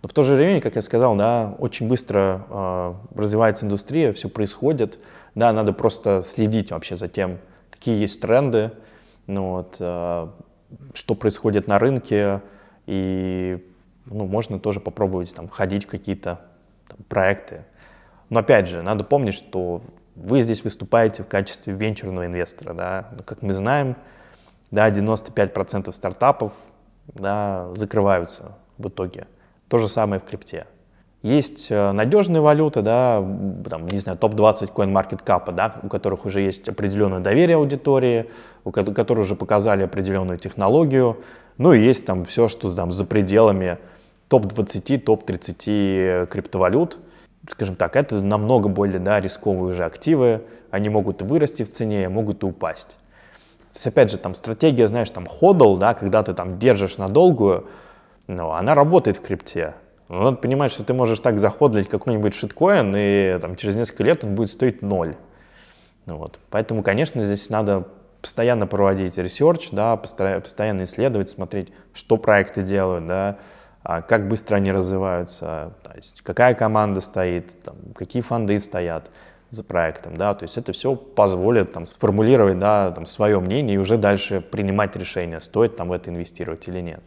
Но 0.02 0.08
в 0.08 0.12
то 0.12 0.24
же 0.24 0.34
время, 0.34 0.60
как 0.60 0.74
я 0.74 0.82
сказал, 0.82 1.14
да, 1.14 1.54
очень 1.58 1.86
быстро 1.88 2.44
э, 2.50 2.94
развивается 3.14 3.64
индустрия, 3.64 4.12
все 4.12 4.28
происходит, 4.28 4.98
да, 5.36 5.52
надо 5.52 5.72
просто 5.72 6.22
следить 6.24 6.72
вообще 6.72 6.96
за 6.96 7.06
тем, 7.06 7.38
какие 7.70 8.00
есть 8.00 8.20
тренды, 8.20 8.72
ну, 9.26 9.50
вот, 9.50 9.76
э, 9.78 10.28
что 10.94 11.14
происходит 11.14 11.68
на 11.68 11.78
рынке, 11.78 12.40
и 12.86 13.62
ну, 14.06 14.26
можно 14.26 14.58
тоже 14.58 14.80
попробовать 14.80 15.34
там, 15.34 15.46
входить 15.46 15.84
в 15.84 15.88
какие-то 15.88 16.40
проекты. 17.08 17.64
Но 18.30 18.40
опять 18.40 18.66
же, 18.66 18.82
надо 18.82 19.04
помнить, 19.04 19.34
что 19.34 19.82
вы 20.14 20.40
здесь 20.40 20.64
выступаете 20.64 21.22
в 21.22 21.28
качестве 21.28 21.74
венчурного 21.74 22.24
инвестора. 22.24 22.72
Да? 22.72 23.08
Ну, 23.14 23.22
Как 23.22 23.42
мы 23.42 23.52
знаем, 23.52 23.96
да, 24.70 24.90
95% 24.90 25.92
стартапов 25.92 26.54
да, 27.08 27.68
закрываются 27.74 28.56
в 28.78 28.88
итоге. 28.88 29.26
То 29.68 29.78
же 29.78 29.88
самое 29.88 30.18
в 30.18 30.24
крипте. 30.24 30.66
Есть 31.22 31.66
э, 31.70 31.92
надежные 31.92 32.40
валюты, 32.40 32.82
да, 32.82 33.16
там, 33.68 33.88
не 33.88 33.98
знаю, 33.98 34.18
топ-20 34.18 34.72
CoinMarketCap, 34.72 35.52
да, 35.52 35.76
у 35.82 35.88
которых 35.88 36.24
уже 36.24 36.40
есть 36.40 36.68
определенное 36.68 37.20
доверие 37.20 37.56
аудитории, 37.56 38.30
у 38.64 38.70
ко- 38.70 38.84
которые 38.84 39.24
уже 39.24 39.34
показали 39.34 39.82
определенную 39.82 40.38
технологию. 40.38 41.16
Ну 41.58 41.72
и 41.72 41.80
есть 41.80 42.04
там 42.04 42.24
все, 42.24 42.48
что 42.48 42.72
там 42.72 42.92
за 42.92 43.04
пределами 43.04 43.78
топ-20, 44.28 44.98
топ-30 44.98 46.26
криптовалют. 46.26 46.98
Скажем 47.50 47.76
так, 47.76 47.96
это 47.96 48.20
намного 48.20 48.68
более 48.68 48.98
да, 48.98 49.20
рисковые 49.20 49.72
уже 49.72 49.84
активы. 49.84 50.42
Они 50.70 50.88
могут 50.88 51.22
вырасти 51.22 51.62
в 51.62 51.72
цене, 51.72 52.08
могут 52.08 52.42
и 52.42 52.46
упасть. 52.46 52.96
То 53.72 53.78
есть, 53.78 53.86
опять 53.86 54.10
же, 54.10 54.18
там 54.18 54.34
стратегия, 54.34 54.88
знаешь, 54.88 55.10
там 55.10 55.26
hodl, 55.26 55.76
да, 55.76 55.94
когда 55.94 56.22
ты 56.22 56.34
там 56.34 56.58
держишь 56.58 56.98
на 56.98 57.08
долгую, 57.08 57.66
ну, 58.26 58.50
она 58.50 58.74
работает 58.74 59.18
в 59.18 59.20
крипте. 59.20 59.74
Но 60.08 60.22
надо 60.22 60.36
понимать, 60.36 60.70
что 60.70 60.84
ты 60.84 60.94
можешь 60.94 61.18
так 61.18 61.36
заходлить 61.38 61.88
какой-нибудь 61.88 62.34
шиткоин, 62.34 62.94
и 62.96 63.38
там, 63.40 63.56
через 63.56 63.76
несколько 63.76 64.04
лет 64.04 64.22
он 64.24 64.34
будет 64.34 64.50
стоить 64.50 64.82
ноль. 64.82 65.16
Вот. 66.06 66.38
Поэтому, 66.50 66.82
конечно, 66.82 67.24
здесь 67.24 67.50
надо 67.50 67.88
постоянно 68.22 68.66
проводить 68.66 69.18
research, 69.18 69.70
да, 69.70 69.96
постоя- 69.96 70.40
постоянно 70.40 70.84
исследовать, 70.84 71.30
смотреть, 71.30 71.72
что 71.92 72.16
проекты 72.16 72.62
делают, 72.62 73.06
да, 73.06 73.38
а 73.82 74.02
как 74.02 74.28
быстро 74.28 74.56
они 74.56 74.72
развиваются, 74.72 75.74
то 75.82 75.92
есть 75.94 76.22
какая 76.22 76.54
команда 76.54 77.00
стоит, 77.00 77.62
там, 77.62 77.76
какие 77.94 78.22
фонды 78.22 78.58
стоят 78.58 79.10
за 79.50 79.62
проектом, 79.62 80.16
да, 80.16 80.34
то 80.34 80.42
есть 80.44 80.58
это 80.58 80.72
все 80.72 80.96
позволит 80.96 81.72
там, 81.72 81.86
сформулировать, 81.86 82.58
да, 82.58 82.90
там, 82.90 83.06
свое 83.06 83.38
мнение 83.38 83.76
и 83.76 83.78
уже 83.78 83.96
дальше 83.96 84.40
принимать 84.40 84.96
решение, 84.96 85.40
стоит 85.40 85.76
там 85.76 85.88
в 85.88 85.92
это 85.92 86.10
инвестировать 86.10 86.66
или 86.66 86.80
нет. 86.80 87.02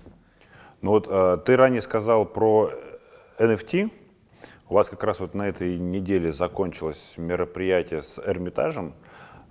Ну 0.82 0.91
вот 0.91 1.08
э, 1.10 1.38
ты 1.45 1.58
ранее 1.58 1.82
сказал 1.82 2.26
про 2.26 2.72
NFT. 3.40 3.92
У 4.70 4.74
вас 4.76 4.90
как 4.90 5.04
раз 5.04 5.20
вот 5.20 5.34
на 5.34 5.48
этой 5.48 5.78
неделе 5.80 6.32
закончилось 6.32 7.14
мероприятие 7.18 8.04
с 8.04 8.20
Эрмитажем. 8.20 8.94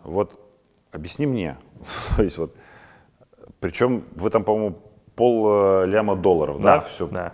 Вот 0.05 0.39
объясни 0.93 1.27
мне, 1.27 1.57
то 2.17 2.23
есть 2.23 2.39
вот, 2.39 2.55
причем 3.61 4.05
вы 4.15 4.31
там, 4.31 4.45
по-моему, 4.45 4.79
пол 5.17 5.83
э, 5.83 5.87
ляма 5.87 6.15
долларов, 6.15 6.61
да, 6.63 6.81
все 6.81 7.09
Да. 7.09 7.33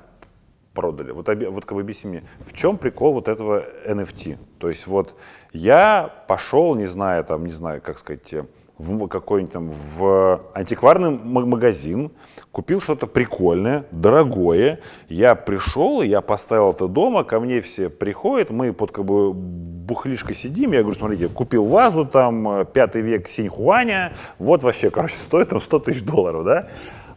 продали. 0.72 1.12
Вот, 1.12 1.28
вот 1.28 1.64
как 1.64 1.74
бы 1.76 1.82
объясни 1.82 2.08
мне, 2.10 2.24
в 2.46 2.54
чем 2.54 2.78
прикол 2.78 3.12
вот 3.12 3.28
этого 3.28 3.64
NFT? 3.86 4.38
То 4.58 4.70
есть 4.70 4.86
вот 4.86 5.14
я 5.52 6.10
пошел, 6.26 6.74
не 6.74 6.86
знаю, 6.86 7.24
там, 7.24 7.44
не 7.44 7.52
знаю, 7.52 7.82
как 7.82 7.98
сказать, 7.98 8.32
э, 8.32 8.46
в 8.78 9.06
какой-нибудь 9.06 9.52
там 9.52 9.70
в 9.70 10.40
антикварный 10.54 11.10
магазин, 11.10 12.10
купил 12.50 12.80
что-то 12.80 13.06
прикольное, 13.06 13.86
дорогое. 13.92 14.80
Я 15.08 15.34
пришел, 15.36 16.02
я 16.02 16.20
поставил 16.20 16.70
это 16.70 16.88
дома, 16.88 17.24
ко 17.24 17.38
мне 17.40 17.60
все 17.60 17.88
приходят, 17.88 18.50
мы 18.50 18.72
под 18.72 18.90
как 18.90 19.04
бы 19.04 19.32
бухлишкой 19.32 20.34
сидим, 20.34 20.72
я 20.72 20.80
говорю, 20.82 20.98
смотрите, 20.98 21.28
купил 21.28 21.64
вазу 21.66 22.04
там, 22.04 22.48
э, 22.48 22.64
пятый 22.64 23.02
век 23.02 23.28
Синьхуаня, 23.28 24.12
вот 24.38 24.64
вообще, 24.64 24.90
короче, 24.90 25.16
стоит 25.16 25.50
там 25.50 25.60
100 25.60 25.78
тысяч 25.80 26.02
долларов, 26.02 26.44
да? 26.44 26.68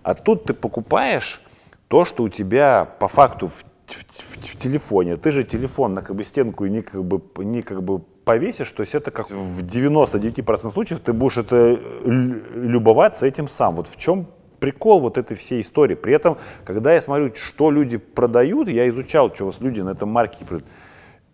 А 0.03 0.13
тут 0.13 0.43
ты 0.45 0.53
покупаешь 0.53 1.41
то, 1.87 2.05
что 2.05 2.23
у 2.23 2.29
тебя 2.29 2.85
по 2.99 3.07
факту 3.07 3.47
в, 3.47 3.53
в- 3.53 3.63
в- 3.87 4.37
в 4.45 4.57
телефоне, 4.57 5.15
ты 5.17 5.31
же 5.31 5.43
телефон 5.43 5.93
на 5.95 6.01
как 6.01 6.15
бы 6.15 6.23
стенку 6.23 6.65
и 6.65 6.69
не 6.69 6.81
как 6.81 7.03
бы, 7.03 7.21
не 7.43 7.61
как 7.61 7.81
бы 7.81 8.01
повесишь, 8.27 8.69
то 8.73 8.81
есть 8.81 8.93
это 8.93 9.09
как 9.09 9.29
в 9.31 9.63
99% 9.63 10.71
случаев 10.73 10.99
ты 10.99 11.13
будешь 11.13 11.37
это 11.37 11.79
лю- 12.03 12.41
любоваться 12.53 13.25
этим 13.25 13.47
сам. 13.47 13.77
Вот 13.77 13.87
в 13.87 13.95
чем 13.95 14.27
прикол 14.59 14.99
вот 14.99 15.17
этой 15.17 15.37
всей 15.37 15.61
истории. 15.61 15.95
При 15.95 16.13
этом, 16.13 16.37
когда 16.65 16.93
я 16.93 17.01
смотрю, 17.01 17.31
что 17.35 17.71
люди 17.71 17.95
продают, 17.97 18.67
я 18.67 18.89
изучал, 18.89 19.33
что 19.33 19.45
у 19.45 19.47
вас 19.47 19.61
люди 19.61 19.79
на 19.79 19.91
этом 19.91 20.09
маркете 20.09 20.43
продают. 20.45 20.69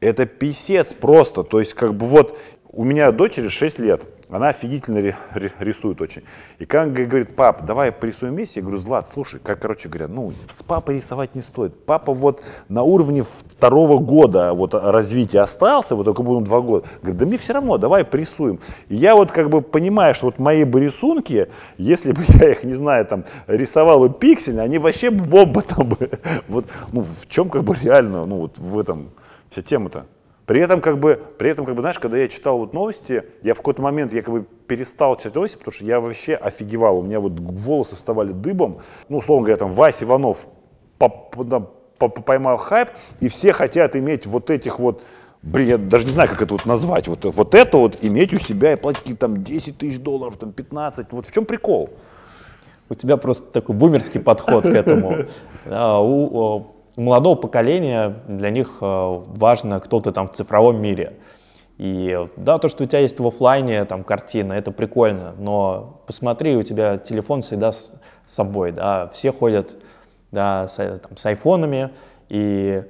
Это 0.02 0.28
писец 0.28 0.94
просто. 0.94 1.44
То 1.44 1.60
есть, 1.60 1.74
как 1.74 1.96
бы 1.96 2.06
вот 2.06 2.38
у 2.72 2.84
меня 2.84 3.12
дочери 3.12 3.48
6 3.48 3.80
лет. 3.80 4.04
Она 4.34 4.50
офигительно 4.50 4.98
ри- 4.98 5.16
ри- 5.36 5.52
рисует 5.60 6.02
очень. 6.02 6.24
И 6.58 6.66
когда 6.66 7.06
говорит, 7.06 7.36
пап, 7.36 7.66
давай 7.66 7.92
порисуем 7.92 8.34
вместе, 8.34 8.62
я 8.62 8.64
говорю, 8.64 8.80
Злат, 8.80 9.08
слушай, 9.14 9.40
как, 9.40 9.60
короче 9.60 9.90
говоря, 9.90 10.08
ну, 10.08 10.34
с 10.50 10.64
папой 10.64 10.96
рисовать 10.96 11.36
не 11.36 11.44
стоит. 11.44 11.86
Папа 11.86 12.16
вот 12.16 12.42
на 12.68 12.82
уровне 12.82 13.24
второго 13.50 14.00
года 14.00 14.56
вот 14.56 14.74
развития 14.74 15.42
остался, 15.42 15.96
вот 15.96 16.06
только 16.06 16.24
было 16.24 16.42
два 16.42 16.62
года. 16.62 16.88
Говорит, 17.04 17.20
да 17.20 17.26
мне 17.28 17.38
все 17.38 17.54
равно, 17.54 17.78
давай 17.78 18.04
порисуем. 18.04 18.60
И 18.90 18.96
я 18.96 19.16
вот 19.16 19.32
как 19.32 19.52
бы 19.52 19.62
понимаю, 19.62 20.16
что 20.16 20.26
вот 20.26 20.40
мои 20.40 20.64
бы 20.64 20.80
рисунки, 20.80 21.50
если 21.78 22.12
бы 22.12 22.24
я 22.30 22.54
их, 22.54 22.64
не 22.64 22.74
знаю, 22.74 23.06
там, 23.06 23.26
рисовал 23.46 24.00
бы 24.00 24.10
пиксельно, 24.10 24.64
они 24.64 24.80
вообще 24.80 25.12
бомба 25.12 25.62
там 25.62 25.90
бы. 25.90 26.10
Вот, 26.48 26.66
ну, 26.92 27.02
в 27.02 27.28
чем 27.28 27.50
как 27.50 27.64
бы 27.64 27.76
реально, 27.80 28.26
ну, 28.26 28.38
вот 28.38 28.58
в 28.58 28.80
этом 28.80 29.12
вся 29.52 29.62
тема-то. 29.62 30.06
При 30.46 30.60
этом, 30.60 30.82
как 30.82 31.00
бы, 31.00 31.22
при 31.38 31.50
этом, 31.50 31.66
как 31.66 31.76
бы, 31.76 31.82
знаешь, 31.82 32.00
когда 32.00 32.18
я 32.18 32.28
читал 32.28 32.58
вот 32.58 32.74
новости, 32.74 33.24
я 33.44 33.54
в 33.54 33.58
какой-то 33.58 33.82
момент 33.82 34.14
я 34.14 34.22
как 34.22 34.34
бы 34.34 34.46
перестал 34.68 35.16
читать 35.16 35.36
новости, 35.36 35.58
потому 35.58 35.74
что 35.74 35.86
я 35.86 36.02
вообще 36.02 36.36
офигевал. 36.36 37.00
У 37.00 37.02
меня 37.02 37.20
вот 37.20 37.40
волосы 37.40 37.96
вставали 37.96 38.34
дыбом. 38.34 38.80
Ну, 39.08 39.18
условно 39.18 39.46
говоря, 39.46 39.58
там 39.58 39.72
Вася 39.72 40.04
Иванов 40.04 40.48
поймал 42.26 42.58
хайп, 42.58 42.90
и 43.22 43.30
все 43.30 43.54
хотят 43.54 43.96
иметь 43.96 44.26
вот 44.26 44.50
этих 44.50 44.80
вот 44.80 45.02
Блин, 45.44 45.68
я 45.68 45.78
даже 45.78 46.06
не 46.06 46.12
знаю, 46.12 46.30
как 46.30 46.42
это 46.42 46.54
вот 46.54 46.66
назвать. 46.66 47.10
Вот, 47.10 47.26
вот 47.26 47.54
это 47.54 47.78
вот 47.78 47.98
иметь 48.02 48.34
у 48.34 48.38
себя 48.38 48.72
и 48.72 48.76
платить 48.78 49.20
там 49.20 49.44
10 49.44 49.78
тысяч 49.78 50.00
долларов, 50.00 50.38
там 50.38 50.54
15. 50.54 51.08
Вот 51.12 51.28
в 51.28 51.34
чем 51.34 51.44
прикол? 51.44 51.90
У 52.88 52.96
тебя 52.96 53.18
просто 53.18 53.52
такой 53.52 53.76
бумерский 53.76 54.22
подход 54.22 54.64
к 54.64 54.68
этому. 54.68 55.26
У 55.66 56.73
молодого 56.96 57.36
поколения 57.36 58.16
для 58.28 58.50
них 58.50 58.78
э, 58.82 59.24
важно, 59.28 59.80
кто 59.80 60.00
ты 60.00 60.12
там 60.12 60.28
в 60.28 60.34
цифровом 60.34 60.82
мире. 60.82 61.14
И 61.78 62.28
да, 62.38 62.60
то, 62.60 62.70
что 62.70 62.84
у 62.84 62.88
тебя 62.88 63.00
есть 63.00 63.20
в 63.20 63.28
оффлайне 63.28 63.84
там 63.86 64.04
картина, 64.04 64.54
это 64.54 64.72
прикольно, 64.72 65.34
но 65.38 66.02
посмотри, 66.06 66.56
у 66.56 66.64
тебя 66.64 66.98
телефон 66.98 67.42
всегда 67.42 67.72
с 67.72 67.94
собой, 68.28 68.72
да, 68.72 69.10
все 69.14 69.32
ходят 69.32 69.76
да, 70.32 70.68
с, 70.68 70.76
там, 70.76 71.18
с 71.18 71.26
айфонами, 71.26 71.90
и 72.30 72.84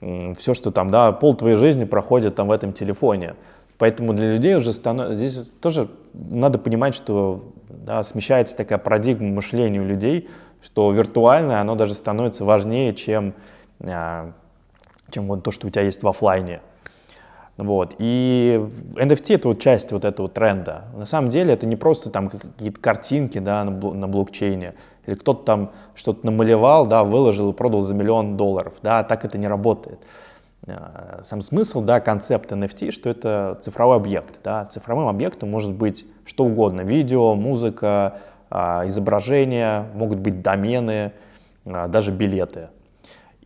все, 0.00 0.54
что 0.54 0.70
там, 0.70 0.90
да, 0.90 1.12
пол 1.12 1.34
твоей 1.34 1.56
жизни 1.56 1.84
проходит 1.84 2.34
там 2.34 2.48
в 2.48 2.52
этом 2.52 2.72
телефоне. 2.72 3.34
Поэтому 3.76 4.12
для 4.12 4.34
людей 4.34 4.54
уже 4.54 4.72
становится, 4.72 5.16
здесь 5.16 5.50
тоже 5.60 5.88
надо 6.12 6.58
понимать, 6.58 6.94
что 6.94 7.52
да, 7.68 8.02
смещается 8.02 8.56
такая 8.56 8.78
парадигма 8.78 9.28
мышления 9.28 9.80
у 9.80 9.84
людей, 9.84 10.28
что 10.62 10.90
виртуальное, 10.92 11.60
оно 11.60 11.74
даже 11.74 11.94
становится 11.94 12.44
важнее, 12.44 12.94
чем, 12.94 13.34
а, 13.80 14.32
чем 15.10 15.26
вот 15.26 15.42
то, 15.42 15.50
что 15.50 15.66
у 15.66 15.70
тебя 15.70 15.82
есть 15.82 16.02
в 16.02 16.08
офлайне. 16.08 16.60
Вот. 17.56 17.94
И 17.98 18.58
NFT 18.94 19.34
это 19.34 19.48
вот 19.48 19.60
часть 19.60 19.92
вот 19.92 20.04
этого 20.04 20.28
тренда. 20.28 20.84
На 20.94 21.04
самом 21.04 21.28
деле 21.28 21.52
это 21.52 21.66
не 21.66 21.76
просто 21.76 22.08
там 22.10 22.30
какие-то 22.30 22.80
картинки 22.80 23.38
да, 23.38 23.64
на, 23.64 23.70
на 23.70 24.08
блокчейне, 24.08 24.74
или 25.06 25.14
кто-то 25.14 25.44
там 25.44 25.70
что-то 25.94 26.24
намалевал, 26.24 26.86
да, 26.86 27.04
выложил 27.04 27.50
и 27.50 27.52
продал 27.52 27.82
за 27.82 27.94
миллион 27.94 28.36
долларов. 28.36 28.74
Да, 28.82 29.02
так 29.04 29.24
это 29.24 29.36
не 29.36 29.46
работает. 29.46 29.98
А, 30.66 31.20
Сам 31.22 31.42
смысл, 31.42 31.82
да, 31.82 32.00
концепт 32.00 32.50
NFT, 32.50 32.92
что 32.92 33.10
это 33.10 33.58
цифровой 33.62 33.96
объект. 33.96 34.40
Да. 34.42 34.64
Цифровым 34.66 35.08
объектом 35.08 35.50
может 35.50 35.72
быть 35.72 36.06
что 36.24 36.44
угодно. 36.44 36.82
Видео, 36.82 37.34
музыка, 37.34 38.20
изображения, 38.50 39.86
могут 39.94 40.18
быть 40.18 40.42
домены, 40.42 41.12
а, 41.64 41.88
даже 41.88 42.12
билеты. 42.12 42.68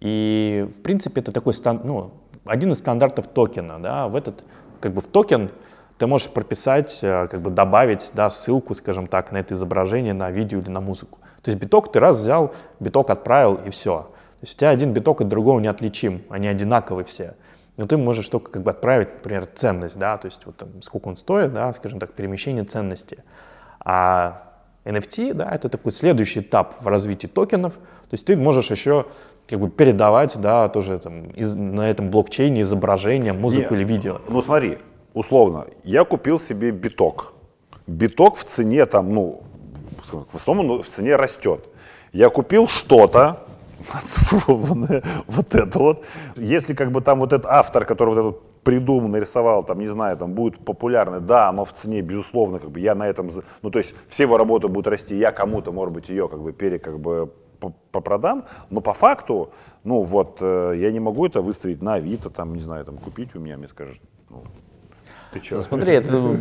И, 0.00 0.68
в 0.76 0.82
принципе, 0.82 1.20
это 1.20 1.32
такой 1.32 1.54
ну, 1.84 2.12
один 2.44 2.72
из 2.72 2.78
стандартов 2.78 3.26
токена. 3.28 3.80
Да, 3.80 4.08
в 4.08 4.16
этот, 4.16 4.44
как 4.80 4.92
бы 4.92 5.00
в 5.00 5.06
токен 5.06 5.50
ты 5.98 6.06
можешь 6.06 6.28
прописать, 6.28 6.98
э, 7.02 7.28
как 7.28 7.40
бы 7.40 7.50
добавить 7.50 8.10
да, 8.14 8.28
ссылку, 8.30 8.74
скажем 8.74 9.06
так, 9.06 9.32
на 9.32 9.38
это 9.38 9.54
изображение, 9.54 10.12
на 10.12 10.30
видео 10.30 10.58
или 10.58 10.70
на 10.70 10.80
музыку. 10.80 11.18
То 11.42 11.50
есть 11.50 11.60
биток 11.60 11.92
ты 11.92 12.00
раз 12.00 12.18
взял, 12.18 12.54
биток 12.80 13.10
отправил 13.10 13.54
и 13.56 13.70
все. 13.70 14.10
То 14.40 14.46
есть 14.46 14.56
у 14.56 14.58
тебя 14.58 14.70
один 14.70 14.92
биток 14.92 15.20
от 15.20 15.28
другого 15.28 15.60
неотличим, 15.60 16.22
они 16.28 16.48
одинаковые 16.48 17.04
все. 17.04 17.34
Но 17.76 17.86
ты 17.86 17.96
можешь 17.96 18.28
только 18.28 18.52
как 18.52 18.62
бы 18.62 18.70
отправить, 18.70 19.14
например, 19.14 19.46
ценность, 19.54 19.98
да, 19.98 20.16
то 20.18 20.26
есть 20.26 20.44
вот 20.46 20.56
там, 20.56 20.82
сколько 20.82 21.08
он 21.08 21.16
стоит, 21.16 21.52
да, 21.52 21.72
скажем 21.72 21.98
так, 21.98 22.12
перемещение 22.12 22.64
ценности. 22.64 23.24
А 23.80 24.53
NFT, 24.84 25.34
да, 25.34 25.50
это 25.50 25.68
такой 25.68 25.92
следующий 25.92 26.40
этап 26.40 26.82
в 26.82 26.86
развитии 26.86 27.26
токенов. 27.26 27.74
То 27.74 28.12
есть 28.12 28.24
ты 28.24 28.36
можешь 28.36 28.70
еще 28.70 29.06
как 29.48 29.60
бы 29.60 29.70
передавать, 29.70 30.36
да, 30.40 30.68
тоже 30.68 30.98
там, 30.98 31.26
из, 31.30 31.54
на 31.54 31.88
этом 31.88 32.10
блокчейне 32.10 32.62
изображение, 32.62 33.32
музыку 33.32 33.74
Не, 33.74 33.80
или 33.80 33.86
видео. 33.86 34.20
Ну 34.28 34.42
смотри, 34.42 34.78
условно, 35.12 35.66
я 35.84 36.04
купил 36.04 36.40
себе 36.40 36.70
биток. 36.70 37.32
Биток 37.86 38.36
в 38.36 38.44
цене 38.44 38.86
там, 38.86 39.12
ну, 39.12 39.42
в 40.10 40.36
основном 40.36 40.66
ну, 40.66 40.82
в 40.82 40.88
цене 40.88 41.16
растет. 41.16 41.64
Я 42.12 42.30
купил 42.30 42.68
что-то, 42.68 43.40
оцифрованное, 43.92 45.02
вот 45.26 45.54
это 45.54 45.78
вот. 45.78 46.04
Если 46.36 46.74
как 46.74 46.92
бы 46.92 47.00
там 47.00 47.20
вот 47.20 47.32
этот 47.32 47.46
автор, 47.46 47.84
который 47.84 48.14
вот 48.14 48.18
этот 48.20 48.53
придумал, 48.64 49.08
нарисовал, 49.08 49.62
там, 49.62 49.78
не 49.78 49.88
знаю, 49.88 50.16
там 50.16 50.32
будет 50.32 50.58
популярный, 50.58 51.20
да, 51.20 51.52
но 51.52 51.64
в 51.64 51.72
цене, 51.72 52.00
безусловно, 52.00 52.58
как 52.58 52.70
бы 52.70 52.80
я 52.80 52.94
на 52.94 53.06
этом, 53.06 53.30
ну, 53.62 53.70
то 53.70 53.78
есть 53.78 53.94
все 54.08 54.24
его 54.24 54.38
работы 54.38 54.68
будут 54.68 54.88
расти, 54.88 55.14
я 55.16 55.30
кому-то, 55.30 55.70
может 55.70 55.94
быть, 55.94 56.08
ее 56.08 56.28
как 56.28 56.40
бы 56.40 56.52
пере, 56.52 56.78
как 56.78 56.98
бы 56.98 57.30
по- 57.60 57.74
попродам, 57.92 58.44
но 58.70 58.80
по 58.80 58.94
факту, 58.94 59.50
ну, 59.84 60.02
вот, 60.02 60.38
э, 60.40 60.74
я 60.76 60.90
не 60.90 61.00
могу 61.00 61.26
это 61.26 61.42
выставить 61.42 61.82
на 61.82 61.94
Авито, 61.94 62.30
там, 62.30 62.54
не 62.54 62.62
знаю, 62.62 62.84
там, 62.84 62.96
купить 62.96 63.36
у 63.36 63.40
меня, 63.40 63.56
мне 63.56 63.68
скажут, 63.68 63.98
ну, 64.30 64.42
ты 65.32 65.42
что? 65.42 65.56
Ну, 65.56 65.62
смотри, 65.62 65.92
это, 65.94 66.40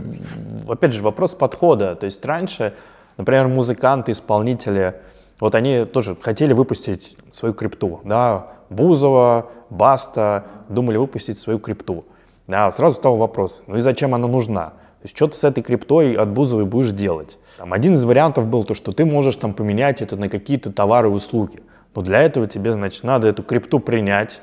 опять 0.69 0.93
же, 0.93 1.01
вопрос 1.01 1.35
подхода. 1.35 1.95
То 1.95 2.05
есть 2.05 2.23
раньше, 2.25 2.73
например, 3.17 3.47
музыканты, 3.47 4.11
исполнители, 4.11 4.95
вот 5.39 5.55
они 5.55 5.85
тоже 5.85 6.15
хотели 6.21 6.53
выпустить 6.53 7.17
свою 7.31 7.53
крипту, 7.53 7.99
да, 8.05 8.47
Бузова, 8.69 9.47
Баста 9.69 10.45
думали 10.69 10.97
выпустить 10.97 11.39
свою 11.39 11.59
крипту. 11.59 12.05
Да, 12.47 12.71
сразу 12.71 12.95
стал 12.97 13.15
вопрос, 13.15 13.61
ну 13.67 13.77
и 13.77 13.81
зачем 13.81 14.13
она 14.13 14.27
нужна? 14.27 14.73
То 15.03 15.05
есть 15.05 15.15
что 15.15 15.27
ты 15.27 15.37
с 15.37 15.43
этой 15.43 15.61
криптой 15.61 16.15
от 16.15 16.29
Бузовой 16.29 16.65
будешь 16.65 16.91
делать? 16.91 17.37
Там, 17.57 17.73
один 17.73 17.95
из 17.95 18.03
вариантов 18.03 18.47
был 18.47 18.63
то, 18.63 18.73
что 18.73 18.91
ты 18.91 19.05
можешь 19.05 19.35
там 19.35 19.53
поменять 19.53 20.01
это 20.01 20.15
на 20.15 20.29
какие-то 20.29 20.71
товары 20.71 21.09
и 21.09 21.11
услуги. 21.11 21.61
Но 21.93 22.01
для 22.01 22.21
этого 22.21 22.47
тебе, 22.47 22.73
значит, 22.73 23.03
надо 23.03 23.27
эту 23.27 23.43
крипту 23.43 23.79
принять, 23.79 24.41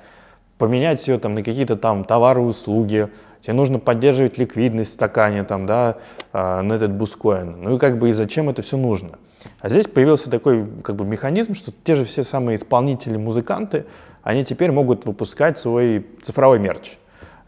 поменять 0.59 1.07
ее 1.09 1.19
там 1.19 1.35
на 1.35 1.43
какие-то 1.43 1.77
там 1.77 2.05
товары 2.05 2.43
и 2.43 2.45
услуги, 2.45 3.09
тебе 3.43 3.55
нужно 3.55 3.79
поддерживать 3.79 4.39
ликвидность 4.39 4.91
в 4.91 4.95
стакане 4.95 5.45
там, 5.45 5.67
да, 5.67 5.97
а, 6.33 6.63
на 6.63 6.75
этот 6.75 6.93
бускоин. 6.93 7.63
Ну 7.63 7.77
и 7.77 7.79
как 7.79 7.99
бы 7.99 8.11
и 8.11 8.13
зачем 8.13 8.49
это 8.49 8.63
все 8.63 8.77
нужно? 8.77 9.19
А 9.61 9.69
здесь 9.69 9.87
появился 9.87 10.31
такой 10.31 10.67
как 10.83 10.97
бы 10.97 11.05
механизм, 11.05 11.55
что 11.55 11.73
те 11.85 11.97
же 11.97 12.05
все 12.05 12.23
самые 12.23 12.57
исполнители, 12.57 13.17
музыканты, 13.17 13.87
они 14.23 14.45
теперь 14.45 14.71
могут 14.71 15.07
выпускать 15.07 15.59
свой 15.59 16.07
цифровой 16.21 16.59
мерч. 16.59 16.99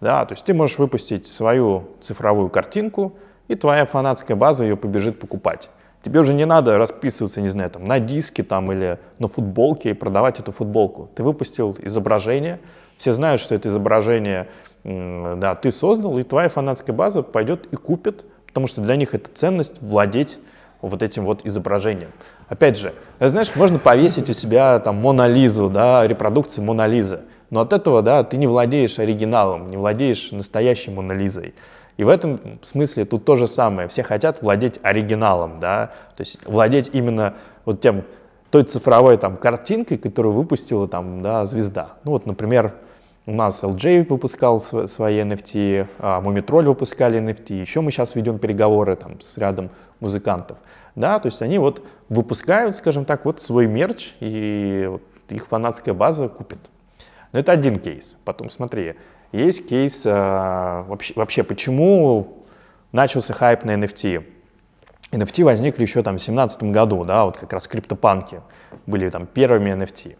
Да, 0.02 0.26
то 0.26 0.34
есть 0.34 0.44
ты 0.44 0.52
можешь 0.52 0.78
выпустить 0.78 1.28
свою 1.28 1.84
цифровую 2.02 2.48
картинку, 2.48 3.14
и 3.46 3.54
твоя 3.54 3.86
фанатская 3.86 4.36
база 4.36 4.64
ее 4.64 4.76
побежит 4.76 5.20
покупать. 5.20 5.70
Тебе 6.02 6.18
уже 6.18 6.34
не 6.34 6.44
надо 6.44 6.76
расписываться, 6.76 7.40
не 7.40 7.50
знаю, 7.50 7.70
там, 7.70 7.84
на 7.84 8.00
диске 8.00 8.42
там, 8.42 8.72
или 8.72 8.98
на 9.20 9.28
футболке 9.28 9.90
и 9.90 9.92
продавать 9.94 10.40
эту 10.40 10.50
футболку. 10.50 11.08
Ты 11.14 11.22
выпустил 11.22 11.76
изображение, 11.78 12.58
все 12.98 13.12
знают, 13.12 13.40
что 13.40 13.54
это 13.54 13.68
изображение 13.68 14.48
да, 14.84 15.54
ты 15.54 15.70
создал, 15.70 16.18
и 16.18 16.24
твоя 16.24 16.48
фанатская 16.48 16.94
база 16.94 17.22
пойдет 17.22 17.66
и 17.70 17.76
купит, 17.76 18.24
потому 18.48 18.66
что 18.66 18.80
для 18.80 18.96
них 18.96 19.14
это 19.14 19.30
ценность 19.32 19.80
владеть 19.80 20.36
вот 20.80 21.00
этим 21.00 21.24
вот 21.24 21.46
изображением. 21.46 22.10
Опять 22.48 22.76
же, 22.76 22.92
знаешь, 23.20 23.54
можно 23.54 23.78
повесить 23.78 24.28
у 24.28 24.32
себя 24.32 24.80
там 24.80 24.96
Монолизу, 24.96 25.68
да, 25.68 26.04
репродукции 26.04 26.60
Монолизы, 26.60 27.20
но 27.52 27.60
от 27.60 27.74
этого, 27.74 28.00
да, 28.00 28.24
ты 28.24 28.38
не 28.38 28.46
владеешь 28.46 28.98
оригиналом, 28.98 29.68
не 29.68 29.76
владеешь 29.76 30.32
настоящей 30.32 30.90
Монолизой. 30.90 31.54
И 31.98 32.02
в 32.02 32.08
этом 32.08 32.40
смысле 32.62 33.04
тут 33.04 33.26
то 33.26 33.36
же 33.36 33.46
самое. 33.46 33.88
Все 33.88 34.02
хотят 34.02 34.40
владеть 34.40 34.80
оригиналом, 34.82 35.60
да, 35.60 35.92
то 36.16 36.22
есть 36.22 36.38
владеть 36.46 36.88
именно 36.94 37.34
вот 37.66 37.82
тем, 37.82 38.04
той 38.50 38.62
цифровой 38.62 39.18
там 39.18 39.36
картинкой, 39.36 39.98
которую 39.98 40.32
выпустила 40.32 40.88
там, 40.88 41.20
да, 41.20 41.44
звезда. 41.44 41.90
Ну 42.04 42.12
вот, 42.12 42.24
например, 42.24 42.72
у 43.26 43.32
нас 43.32 43.62
LJ 43.62 44.08
выпускал 44.08 44.58
св- 44.58 44.90
свои 44.90 45.20
NFT, 45.20 45.86
а 45.98 46.22
Мумитроль 46.22 46.64
выпускали 46.64 47.20
NFT, 47.20 47.60
еще 47.60 47.82
мы 47.82 47.90
сейчас 47.90 48.14
ведем 48.14 48.38
переговоры 48.38 48.96
там 48.96 49.20
с 49.20 49.36
рядом 49.36 49.68
музыкантов. 50.00 50.56
Да, 50.94 51.18
то 51.18 51.26
есть 51.26 51.42
они 51.42 51.58
вот 51.58 51.86
выпускают, 52.08 52.76
скажем 52.76 53.04
так, 53.04 53.26
вот 53.26 53.42
свой 53.42 53.66
мерч, 53.66 54.14
и 54.20 54.86
вот 54.90 55.02
их 55.28 55.46
фанатская 55.48 55.92
база 55.92 56.30
купит. 56.30 56.71
Но 57.32 57.38
это 57.38 57.52
один 57.52 57.78
кейс. 57.78 58.16
Потом 58.24 58.50
смотри, 58.50 58.94
есть 59.32 59.68
кейс 59.68 60.02
а, 60.04 60.84
вообще, 60.84 61.14
вообще, 61.16 61.42
почему 61.42 62.44
начался 62.92 63.32
хайп 63.32 63.64
на 63.64 63.74
NFT. 63.74 64.24
NFT 65.10 65.44
возникли 65.44 65.82
еще 65.82 66.02
там 66.02 66.14
в 66.14 66.20
2017 66.20 66.62
году, 66.64 67.04
да, 67.04 67.24
вот 67.24 67.36
как 67.36 67.52
раз 67.52 67.66
криптопанки 67.66 68.40
были 68.86 69.10
там 69.10 69.26
первыми 69.26 69.70
NFT. 69.70 70.16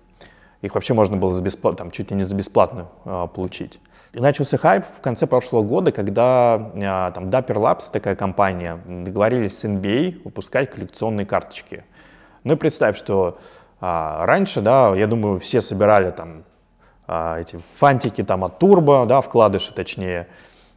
Их 0.62 0.74
вообще 0.74 0.94
можно 0.94 1.16
было 1.16 1.32
за 1.32 1.42
бесплатно, 1.42 1.78
там, 1.78 1.90
чуть 1.90 2.10
ли 2.10 2.16
не 2.16 2.24
за 2.24 2.34
бесплатно 2.34 2.88
а, 3.04 3.26
получить. 3.26 3.78
И 4.12 4.20
начался 4.20 4.58
хайп 4.58 4.84
в 4.98 5.00
конце 5.00 5.26
прошлого 5.26 5.62
года, 5.62 5.90
когда 5.90 6.72
а, 6.82 7.10
там 7.12 7.28
Dapper 7.30 7.56
Labs, 7.56 7.90
такая 7.90 8.14
компания, 8.14 8.78
договорились 8.86 9.58
с 9.58 9.64
NBA 9.64 10.22
выпускать 10.24 10.70
коллекционные 10.70 11.26
карточки. 11.26 11.84
Ну 12.44 12.54
и 12.54 12.56
представь, 12.56 12.96
что 12.96 13.38
а, 13.80 14.24
раньше, 14.26 14.60
да, 14.60 14.94
я 14.94 15.06
думаю, 15.06 15.40
все 15.40 15.60
собирали 15.60 16.10
там 16.10 16.44
эти 17.06 17.58
фантики 17.76 18.22
там 18.22 18.44
от 18.44 18.62
Turbo, 18.62 19.06
да, 19.06 19.20
вкладыши 19.20 19.74
точнее, 19.74 20.28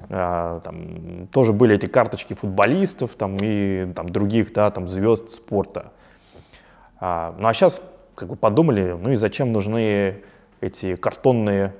а, 0.10 0.60
там, 0.62 1.28
тоже 1.28 1.54
были 1.54 1.76
эти 1.76 1.86
карточки 1.86 2.34
футболистов 2.34 3.12
там, 3.16 3.38
и 3.42 3.92
там, 3.94 4.10
других 4.10 4.54
да, 4.54 4.72
там, 4.72 4.88
звезд 4.88 5.30
спорта. 5.30 5.92
А, 7.00 7.36
ну 7.38 7.48
а 7.48 7.54
сейчас 7.54 7.82
как 8.16 8.30
бы 8.30 8.36
подумали, 8.36 8.98
ну 9.00 9.12
и 9.12 9.16
зачем 9.16 9.52
нужны 9.52 10.22
эти 10.62 10.96
картонные 10.96 11.74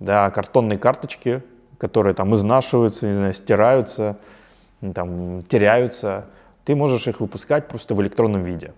да, 0.00 0.30
картонные 0.30 0.78
карточки, 0.78 1.42
которые 1.78 2.14
там 2.14 2.34
изнашиваются, 2.34 3.06
не 3.06 3.14
знаю, 3.14 3.34
стираются, 3.34 4.16
там, 4.94 5.42
теряются, 5.42 6.26
ты 6.64 6.74
можешь 6.74 7.06
их 7.06 7.20
выпускать 7.20 7.68
просто 7.68 7.94
в 7.94 8.02
электронном 8.02 8.42
виде. 8.44 8.72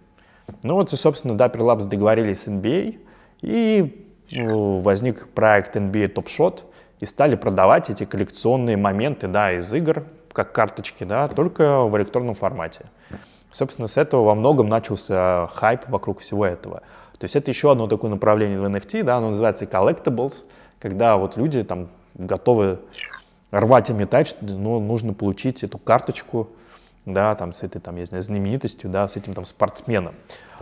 Ну 0.63 0.75
вот, 0.75 0.93
и, 0.93 0.97
собственно, 0.97 1.33
Dapper 1.33 1.59
Labs 1.59 1.87
договорились 1.87 2.43
с 2.43 2.49
NBA, 2.49 2.99
и 3.43 4.05
ну, 4.07 4.08
возник 4.33 5.29
проект 5.29 5.77
NBA 5.77 6.15
Top 6.15 6.27
Shot, 6.27 6.61
и 7.01 7.07
стали 7.07 7.37
продавать 7.37 7.91
эти 7.91 8.05
коллекционные 8.05 8.77
моменты, 8.77 9.29
да, 9.29 9.53
из 9.53 9.73
игр, 9.73 10.05
как 10.33 10.53
карточки, 10.53 11.05
да, 11.05 11.29
только 11.29 11.85
в 11.85 11.97
электронном 11.97 12.35
формате. 12.35 12.87
Собственно, 13.53 13.89
с 13.89 13.97
этого 13.97 14.25
во 14.25 14.35
многом 14.35 14.69
начался 14.69 15.47
хайп 15.55 15.89
вокруг 15.89 16.21
всего 16.21 16.45
этого. 16.45 16.83
То 17.19 17.25
есть 17.25 17.37
это 17.37 17.51
еще 17.51 17.73
одно 17.73 17.87
такое 17.87 18.11
направление 18.11 18.61
в 18.61 18.65
NFT, 18.65 19.05
да, 19.05 19.17
оно 19.17 19.31
называется 19.31 19.65
collectibles— 19.65 20.45
когда 20.79 21.17
вот 21.17 21.37
люди 21.37 21.63
там 21.63 21.89
готовы 22.15 22.81
рвать 23.51 23.91
и 23.91 23.93
метать, 23.93 24.37
но 24.41 24.57
ну, 24.57 24.81
нужно 24.81 25.15
получить 25.15 25.63
эту 25.63 25.79
карточку, 25.79 26.49
да, 27.13 27.35
там 27.35 27.53
с 27.53 27.63
этой 27.63 27.81
там, 27.81 27.97
я 27.97 28.07
знаю, 28.07 28.23
знаменитостью, 28.23 28.91
да, 28.91 29.09
с 29.09 29.17
этим 29.17 29.35
там 29.35 29.45
спортсменом. 29.45 30.15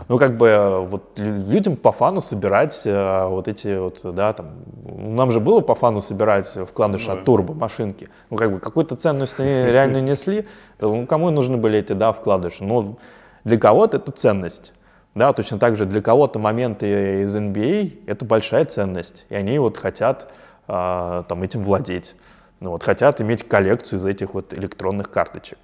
Ну, 0.07 0.17
как 0.17 0.37
бы 0.37 0.85
вот 0.89 1.17
людям 1.17 1.75
по 1.75 1.91
фану 1.91 2.21
собирать 2.21 2.81
э, 2.85 3.25
вот 3.27 3.47
эти 3.47 3.77
вот, 3.77 3.99
да, 4.15 4.33
там, 4.33 4.51
нам 4.85 5.31
же 5.31 5.39
было 5.39 5.61
по 5.61 5.75
фану 5.75 6.01
собирать 6.01 6.47
вкладыши 6.47 7.11
от 7.11 7.25
турбо 7.25 7.53
машинки. 7.53 8.09
Ну, 8.29 8.37
как 8.37 8.51
бы 8.51 8.59
какую-то 8.59 8.95
ценность 8.95 9.39
они 9.39 9.49
реально 9.71 10.01
несли, 10.01 10.47
ну, 10.79 11.05
кому 11.07 11.29
нужны 11.31 11.57
были 11.57 11.79
эти, 11.79 11.93
да, 11.93 12.11
вкладыши? 12.11 12.63
Ну, 12.63 12.97
для 13.43 13.57
кого-то 13.57 13.97
это 13.97 14.11
ценность. 14.11 14.73
Да, 15.15 15.33
точно 15.33 15.57
так 15.57 15.77
же 15.77 15.87
для 15.87 16.01
кого-то 16.01 16.37
моменты 16.37 17.23
из 17.23 17.35
NBA— 17.35 18.03
это 18.05 18.23
большая 18.23 18.65
ценность, 18.65 19.25
и 19.29 19.35
они 19.35 19.57
вот 19.57 19.75
хотят 19.75 20.31
а, 20.67 21.23
там 21.23 21.41
этим 21.41 21.63
владеть. 21.63 22.13
Ну, 22.59 22.71
вот, 22.71 22.83
хотят 22.83 23.19
иметь 23.21 23.47
коллекцию 23.47 23.97
из 23.97 24.05
этих 24.05 24.35
вот 24.35 24.53
электронных 24.53 25.09
карточек. 25.09 25.57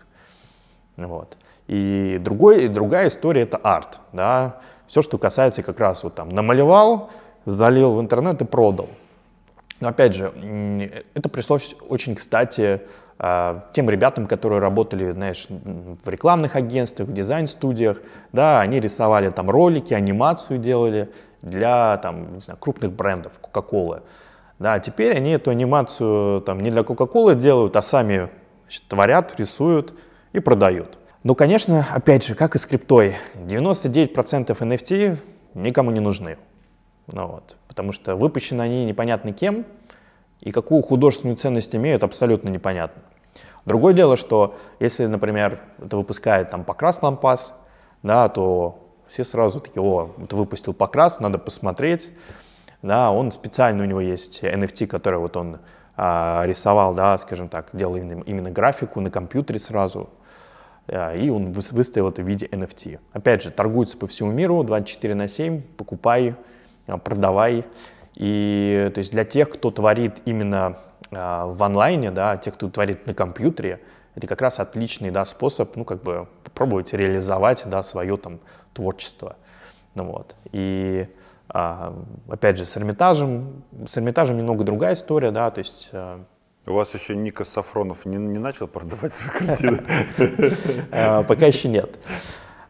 Вот. 0.98 1.38
И, 1.68 2.20
другой, 2.22 2.66
и 2.66 2.68
другая 2.68 3.08
история— 3.08 3.42
это 3.44 3.58
арт. 3.58 4.00
Да? 4.12 4.58
Все, 4.88 5.02
что 5.02 5.18
касается 5.18 5.64
как 5.64 5.80
раз 5.80 6.04
вот 6.04 6.16
там 6.16 6.30
намалевал, 6.30 7.10
залил 7.46 7.96
в 7.96 8.02
интернет 8.02 8.42
и 8.42 8.46
продал. 8.46 8.90
Но 9.80 9.90
опять 9.90 10.14
же, 10.14 10.32
это 11.14 11.30
пришлось 11.30 11.76
очень 11.90 12.16
кстати 12.16 12.82
а, 13.20 13.66
тем 13.74 13.90
ребятам, 13.90 14.28
которые 14.28 14.60
работали, 14.60 15.12
знаешь, 15.12 15.48
в 15.50 16.10
рекламных 16.10 16.56
агентствах, 16.56 17.08
в 17.08 17.14
дизайн-студиях, 17.14 18.02
да, 18.32 18.62
они 18.62 18.80
рисовали 18.80 19.30
там 19.30 19.50
ролики, 19.50 19.94
анимацию 19.94 20.58
делали 20.58 21.10
для 21.42 21.98
там, 21.98 22.34
не 22.34 22.40
знаю, 22.40 22.58
крупных 22.60 22.92
брендов, 22.92 23.34
Coca-Cola. 23.42 24.04
Да, 24.60 24.80
теперь 24.80 25.16
они 25.16 25.32
эту 25.32 25.52
анимацию 25.52 26.42
там 26.42 26.60
не 26.60 26.70
для 26.70 26.82
Coca-Cola 26.82 27.36
делают, 27.36 27.76
а 27.76 27.82
сами 27.82 28.30
значит, 28.64 28.84
творят, 28.88 29.38
рисуют 29.38 29.94
и 30.34 30.40
продают. 30.40 30.98
Ну, 31.24 31.36
конечно, 31.36 31.88
опять 31.92 32.26
же, 32.26 32.36
как 32.36 32.56
и 32.56 32.60
с 32.60 32.66
криптой, 32.66 33.16
99% 33.36 34.58
NFT 34.58 35.18
никому 35.54 35.92
не 35.92 36.02
нужны. 36.02 36.38
Ну, 37.08 37.28
вот, 37.28 37.56
потому 37.68 37.92
что 37.94 38.16
выпущены 38.16 38.62
они 38.62 38.86
непонятно 38.86 39.32
кем, 39.32 39.66
и 40.42 40.52
какую 40.52 40.82
художественную 40.82 41.38
ценность 41.38 41.74
имеют, 41.76 42.04
абсолютно 42.04 42.50
непонятно. 42.50 43.02
Другое 43.66 43.94
дело, 43.94 44.18
что 44.18 44.58
если, 44.80 45.06
например, 45.06 45.62
это 45.82 45.96
выпускает 45.96 46.50
там 46.50 46.66
Покрас 46.66 47.02
Лампас, 47.02 47.54
да, 48.02 48.28
то 48.28 48.80
все 49.10 49.24
сразу 49.24 49.62
такие, 49.62 49.82
о, 49.82 50.12
ты 50.28 50.36
выпустил 50.36 50.74
Покрас, 50.74 51.20
надо 51.20 51.38
посмотреть. 51.38 52.10
Да, 52.82 53.12
он 53.12 53.32
специально, 53.32 53.84
у 53.84 53.86
него 53.86 54.02
есть 54.02 54.44
NFT, 54.44 54.88
который 54.88 55.20
вот 55.20 55.38
он 55.38 55.60
а, 55.96 56.44
рисовал, 56.46 56.94
да, 56.94 57.18
скажем 57.18 57.48
так, 57.48 57.70
делал 57.72 57.96
именно, 57.96 58.22
именно 58.24 58.52
графику 58.52 59.00
на 59.00 59.10
компьютере 59.10 59.60
сразу, 59.60 60.10
и 60.88 61.30
он 61.30 61.54
выставил 61.54 62.10
это 62.10 62.22
в 62.22 62.28
виде 62.28 62.46
NFT. 62.46 63.00
Опять 63.14 63.44
же, 63.44 63.52
торгуется 63.52 63.98
по 63.98 64.08
всему 64.08 64.32
миру 64.32 64.64
24 64.64 65.16
на 65.16 65.28
7, 65.28 65.62
покупай, 65.78 66.36
а, 66.88 66.98
продавай. 66.98 67.66
И 68.16 68.92
то 68.94 69.00
есть 69.00 69.12
для 69.12 69.24
тех, 69.24 69.50
кто 69.50 69.72
творит 69.72 70.22
именно 70.26 70.78
э, 71.10 71.16
в 71.16 71.64
онлайне, 71.64 72.12
да, 72.12 72.38
тех, 72.38 72.54
кто 72.54 72.70
творит 72.70 73.08
на 73.08 73.14
компьютере, 73.14 73.80
это 74.16 74.28
как 74.28 74.42
раз 74.42 74.60
отличный 74.60 75.10
да, 75.10 75.26
способ, 75.26 75.76
ну, 75.76 75.86
как 75.86 76.04
бы 76.04 76.28
попробовать 76.44 76.94
реализовать 76.94 77.64
да, 77.66 77.82
свое 77.82 78.18
там 78.18 78.40
творчество. 78.74 79.38
Ну, 79.96 80.04
вот. 80.04 80.36
И 80.52 81.08
опять 81.48 82.58
же, 82.58 82.66
с 82.66 82.78
Эрмитажем, 82.78 83.64
с 83.88 83.98
Эрмитажем 83.98 84.38
немного 84.38 84.64
другая 84.64 84.94
история, 84.94 85.32
да, 85.32 85.50
то 85.50 85.60
есть... 85.60 85.90
А, 86.66 86.72
У 86.72 86.74
вас 86.74 86.94
еще 86.94 87.16
Ника 87.16 87.46
Сафронов 87.46 88.06
не, 88.06 88.18
не 88.18 88.40
начал 88.40 88.68
продавать 88.68 89.14
свои 89.14 89.48
картины? 89.48 89.84
Пока 91.28 91.48
еще 91.48 91.68
нет. 91.68 91.98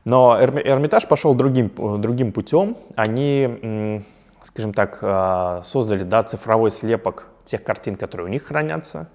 Но 0.05 0.37
Эрмитаж 0.41 1.07
пошел 1.07 1.33
другим, 1.33 1.71
другим 2.01 2.31
путем. 2.31 2.77
Они 2.95 4.03
скажем 4.43 4.73
так, 4.73 4.99
а, 5.01 5.61
создали 5.63 6.03
да, 6.03 6.23
цифровой 6.23 6.71
слепок 6.71 7.27
тех 7.45 7.63
картин, 7.63 7.95
которые 7.95 8.27
у 8.27 8.29
них 8.29 8.43
хранятся. 8.43 9.09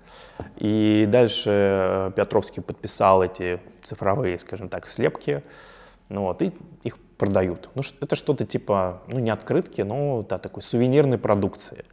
И 0.56 1.06
дальше 1.08 1.50
э, 1.50 2.10
Петровский 2.14 2.60
подписал 2.60 3.22
эти 3.22 3.60
цифровые, 3.82 4.38
скажем 4.38 4.68
так, 4.68 4.88
слепки, 4.88 5.42
ну 6.08 6.22
вот, 6.22 6.42
и 6.42 6.52
их 6.84 6.98
продают. 7.16 7.70
Ну, 7.74 7.82
это 8.00 8.16
что-то 8.16 8.44
типа, 8.44 9.02
ну, 9.08 9.18
не 9.18 9.30
открытки, 9.30 9.80
но 9.82 10.24
да, 10.28 10.38
такой 10.38 10.62
сувенирной 10.62 11.18
продукции. 11.18 11.84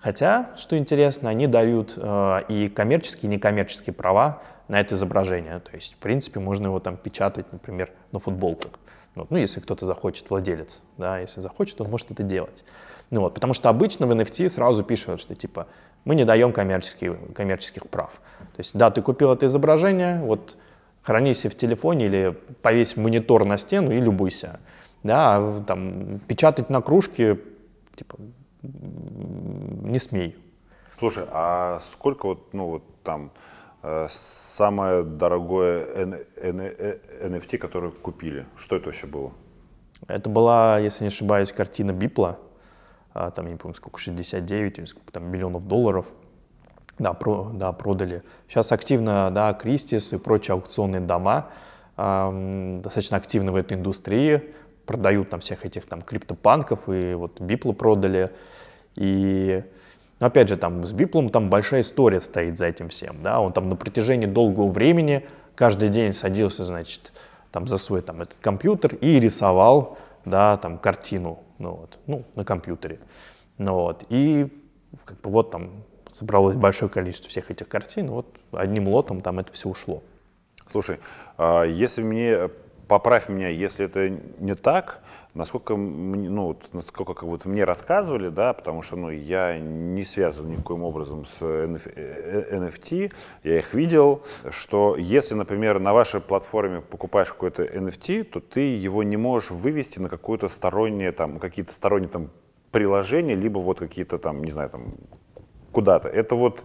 Хотя, 0.00 0.50
что 0.56 0.78
интересно, 0.78 1.28
они 1.28 1.46
дают 1.46 1.94
э, 1.96 2.42
и 2.48 2.68
коммерческие, 2.68 3.30
и 3.30 3.34
некоммерческие 3.34 3.92
права 3.92 4.42
на 4.68 4.80
это 4.80 4.94
изображение. 4.94 5.58
То 5.60 5.74
есть, 5.74 5.94
в 5.94 5.96
принципе, 5.96 6.38
можно 6.40 6.66
его 6.66 6.78
там 6.78 6.96
печатать, 6.96 7.46
например, 7.52 7.90
на 8.12 8.20
футболках. 8.20 8.72
Вот. 9.14 9.30
Ну, 9.30 9.36
если 9.36 9.60
кто-то 9.60 9.86
захочет, 9.86 10.30
владелец, 10.30 10.80
да, 10.96 11.18
если 11.18 11.40
захочет, 11.40 11.80
он 11.80 11.90
может 11.90 12.10
это 12.10 12.22
делать. 12.22 12.64
Ну, 13.10 13.22
вот, 13.22 13.34
потому 13.34 13.54
что 13.54 13.70
обычно 13.70 14.06
в 14.06 14.12
NFT 14.12 14.48
сразу 14.50 14.84
пишут, 14.84 15.20
что 15.20 15.34
типа 15.34 15.66
мы 16.04 16.14
не 16.14 16.24
даем 16.24 16.52
коммерческих, 16.52 17.16
коммерческих 17.34 17.88
прав. 17.88 18.10
То 18.38 18.60
есть, 18.60 18.76
да, 18.76 18.90
ты 18.90 19.02
купил 19.02 19.32
это 19.32 19.46
изображение, 19.46 20.20
вот 20.20 20.56
храни 21.02 21.34
себе 21.34 21.50
в 21.50 21.56
телефоне 21.56 22.06
или 22.06 22.36
повесь 22.62 22.96
монитор 22.96 23.44
на 23.44 23.58
стену 23.58 23.90
и 23.90 24.00
любуйся. 24.00 24.60
Да, 25.02 25.36
а 25.36 25.64
там, 25.66 26.20
печатать 26.28 26.70
на 26.70 26.82
кружке, 26.82 27.38
типа, 27.96 28.18
не 28.68 29.98
смей. 29.98 30.36
Слушай, 30.98 31.24
а 31.30 31.80
сколько 31.92 32.26
вот, 32.26 32.52
ну 32.52 32.66
вот 32.66 32.82
там, 33.02 33.30
э, 33.82 34.06
самое 34.10 35.02
дорогое 35.04 35.86
NFT, 36.42 37.54
э, 37.54 37.58
которое 37.58 37.90
купили? 37.90 38.46
Что 38.56 38.76
это 38.76 38.86
вообще 38.86 39.06
было? 39.06 39.32
Это 40.06 40.28
была, 40.28 40.78
если 40.78 41.04
не 41.04 41.08
ошибаюсь, 41.08 41.52
картина 41.52 41.92
Бипла. 41.92 42.38
А, 43.14 43.30
там, 43.30 43.46
я 43.46 43.52
не 43.52 43.58
помню, 43.58 43.74
сколько, 43.74 43.98
69 43.98 44.78
или 44.78 44.84
сколько 44.86 45.12
там 45.12 45.30
миллионов 45.30 45.66
долларов. 45.66 46.06
Да, 46.98 47.12
про, 47.12 47.50
да, 47.52 47.72
продали. 47.72 48.22
Сейчас 48.48 48.72
активно, 48.72 49.30
да, 49.30 49.52
Кристис 49.54 50.12
и 50.12 50.18
прочие 50.18 50.54
аукционные 50.54 51.00
дома 51.00 51.50
э, 51.96 52.80
достаточно 52.82 53.16
активны 53.16 53.52
в 53.52 53.56
этой 53.56 53.76
индустрии, 53.76 54.52
продают 54.84 55.30
там 55.30 55.40
всех 55.40 55.64
этих 55.64 55.86
там 55.86 56.02
криптопанков, 56.02 56.88
и 56.88 57.14
вот 57.14 57.40
Биплу 57.40 57.72
продали. 57.72 58.32
И 58.98 59.62
но 60.20 60.26
опять 60.26 60.48
же, 60.48 60.56
там 60.56 60.84
с 60.84 60.92
Биплом 60.92 61.30
там 61.30 61.48
большая 61.48 61.82
история 61.82 62.20
стоит 62.20 62.58
за 62.58 62.66
этим 62.66 62.88
всем, 62.88 63.22
да, 63.22 63.40
он 63.40 63.52
там 63.52 63.68
на 63.68 63.76
протяжении 63.76 64.26
долгого 64.26 64.68
времени 64.68 65.24
каждый 65.54 65.88
день 65.88 66.12
садился, 66.12 66.64
значит, 66.64 67.12
там 67.52 67.68
за 67.68 67.78
свой 67.78 68.02
там 68.02 68.22
этот 68.22 68.38
компьютер 68.40 68.96
и 68.96 69.20
рисовал, 69.20 69.96
да, 70.24 70.56
там 70.56 70.78
картину, 70.78 71.38
ну 71.58 71.70
вот, 71.70 71.98
ну 72.06 72.24
на 72.34 72.44
компьютере, 72.44 72.98
ну 73.58 73.74
вот, 73.74 74.04
и 74.08 74.48
как 75.04 75.20
бы 75.20 75.30
вот 75.30 75.52
там 75.52 75.84
собралось 76.12 76.56
большое 76.56 76.90
количество 76.90 77.30
всех 77.30 77.52
этих 77.52 77.68
картин, 77.68 78.08
вот 78.08 78.26
одним 78.50 78.88
лотом 78.88 79.20
там 79.20 79.38
это 79.38 79.52
все 79.52 79.68
ушло. 79.68 80.02
Слушай, 80.72 80.98
а 81.36 81.62
если 81.62 82.02
мне 82.02 82.50
поправь 82.88 83.28
меня, 83.28 83.48
если 83.48 83.84
это 83.84 84.08
не 84.40 84.56
так, 84.56 85.00
насколько, 85.38 85.76
ну, 85.76 86.46
вот, 86.48 86.68
насколько 86.72 87.14
как 87.14 87.22
вот 87.22 87.44
мне 87.44 87.64
рассказывали, 87.64 88.28
да, 88.28 88.52
потому 88.52 88.82
что 88.82 88.96
ну, 88.96 89.10
я 89.10 89.58
не 89.58 90.04
связан 90.04 90.50
никоим 90.50 90.82
образом 90.82 91.24
с 91.24 91.40
NFT, 91.40 93.12
я 93.44 93.58
их 93.58 93.72
видел, 93.72 94.22
что 94.50 94.96
если, 94.96 95.34
например, 95.34 95.78
на 95.78 95.94
вашей 95.94 96.20
платформе 96.20 96.80
покупаешь 96.80 97.28
какой-то 97.28 97.62
NFT, 97.62 98.24
то 98.24 98.40
ты 98.40 98.76
его 98.76 99.04
не 99.04 99.16
можешь 99.16 99.50
вывести 99.50 100.00
на 100.00 100.08
какое-то 100.08 100.48
стороннее, 100.48 101.12
там, 101.12 101.38
какие-то 101.38 101.72
сторонние 101.72 102.10
там 102.10 102.30
приложения, 102.72 103.36
либо 103.36 103.60
вот 103.60 103.78
какие-то 103.78 104.18
там, 104.18 104.42
не 104.42 104.50
знаю, 104.50 104.70
там, 104.70 104.94
куда-то. 105.72 106.08
Это 106.08 106.34
вот 106.34 106.64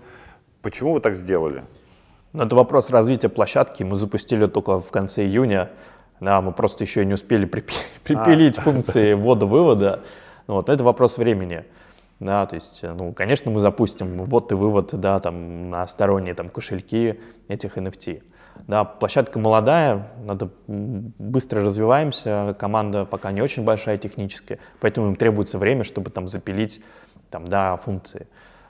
почему 0.61 0.93
вы 0.93 0.99
так 0.99 1.15
сделали? 1.15 1.63
Ну, 2.33 2.43
это 2.43 2.55
вопрос 2.55 2.89
развития 2.89 3.29
площадки. 3.29 3.83
Мы 3.83 3.95
запустили 3.97 4.47
только 4.47 4.79
в 4.79 4.89
конце 4.89 5.23
июня. 5.23 5.69
Да, 6.19 6.41
мы 6.41 6.51
просто 6.51 6.83
еще 6.83 7.05
не 7.05 7.13
успели 7.13 7.47
припи- 7.47 7.73
припилить 8.03 8.57
а. 8.57 8.61
функции 8.61 9.13
ввода-вывода. 9.13 10.03
Ну, 10.47 10.55
вот, 10.55 10.69
это 10.69 10.83
вопрос 10.83 11.17
времени. 11.17 11.65
Да, 12.19 12.45
то 12.45 12.55
есть, 12.55 12.81
ну, 12.83 13.11
конечно, 13.11 13.51
мы 13.51 13.59
запустим 13.59 14.23
ввод 14.23 14.51
и 14.51 14.55
вывод, 14.55 14.89
да, 14.93 15.19
там, 15.19 15.69
на 15.69 15.87
сторонние 15.87 16.33
там, 16.33 16.49
кошельки 16.49 17.19
этих 17.47 17.77
NFT. 17.77 18.23
Да, 18.67 18.85
площадка 18.85 19.39
молодая, 19.39 20.11
надо 20.23 20.49
быстро 20.67 21.63
развиваемся, 21.63 22.55
команда 22.57 23.05
пока 23.05 23.31
не 23.31 23.41
очень 23.41 23.63
большая 23.63 23.97
техническая, 23.97 24.59
поэтому 24.79 25.07
им 25.07 25.15
требуется 25.15 25.57
время, 25.57 25.83
чтобы 25.83 26.11
там 26.11 26.27
запилить 26.27 26.81
там, 27.29 27.47
да, 27.47 27.75
функции. 27.77 28.27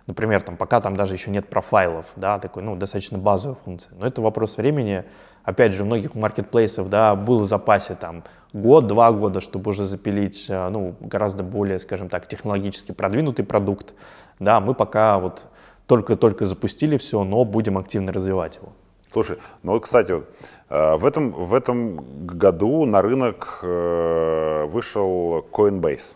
Например, 0.07 0.41
там, 0.41 0.57
пока 0.57 0.81
там 0.81 0.95
даже 0.95 1.13
еще 1.13 1.31
нет 1.31 1.47
профайлов, 1.47 2.05
да, 2.15 2.39
такой, 2.39 2.63
ну, 2.63 2.75
достаточно 2.75 3.17
базовая 3.17 3.57
функция. 3.63 3.93
Но 3.97 4.05
это 4.05 4.21
вопрос 4.21 4.57
времени. 4.57 5.03
Опять 5.43 5.73
же, 5.73 5.83
многих 5.83 6.15
маркетплейсов, 6.15 6.89
да, 6.89 7.15
был 7.15 7.39
в 7.39 7.47
запасе 7.47 7.95
там 7.95 8.23
год-два 8.53 9.11
года, 9.11 9.41
чтобы 9.41 9.71
уже 9.71 9.85
запилить, 9.85 10.45
э, 10.47 10.69
ну, 10.69 10.95
гораздо 11.01 11.43
более, 11.43 11.79
скажем 11.79 12.07
так, 12.07 12.27
технологически 12.27 12.93
продвинутый 12.93 13.43
продукт. 13.43 13.93
Да, 14.39 14.59
мы 14.61 14.73
пока 14.73 15.19
вот 15.19 15.43
только-только 15.85 16.45
запустили 16.45 16.97
все, 16.97 17.23
но 17.23 17.43
будем 17.43 17.77
активно 17.77 18.13
развивать 18.13 18.55
его. 18.55 18.71
Слушай, 19.11 19.37
ну 19.63 19.79
кстати, 19.79 20.23
э, 20.69 20.95
в, 20.95 21.05
этом, 21.05 21.31
в 21.31 21.53
этом 21.53 22.25
году 22.25 22.85
на 22.85 23.01
рынок 23.01 23.59
э, 23.63 24.65
вышел 24.65 25.45
Coinbase. 25.51 26.15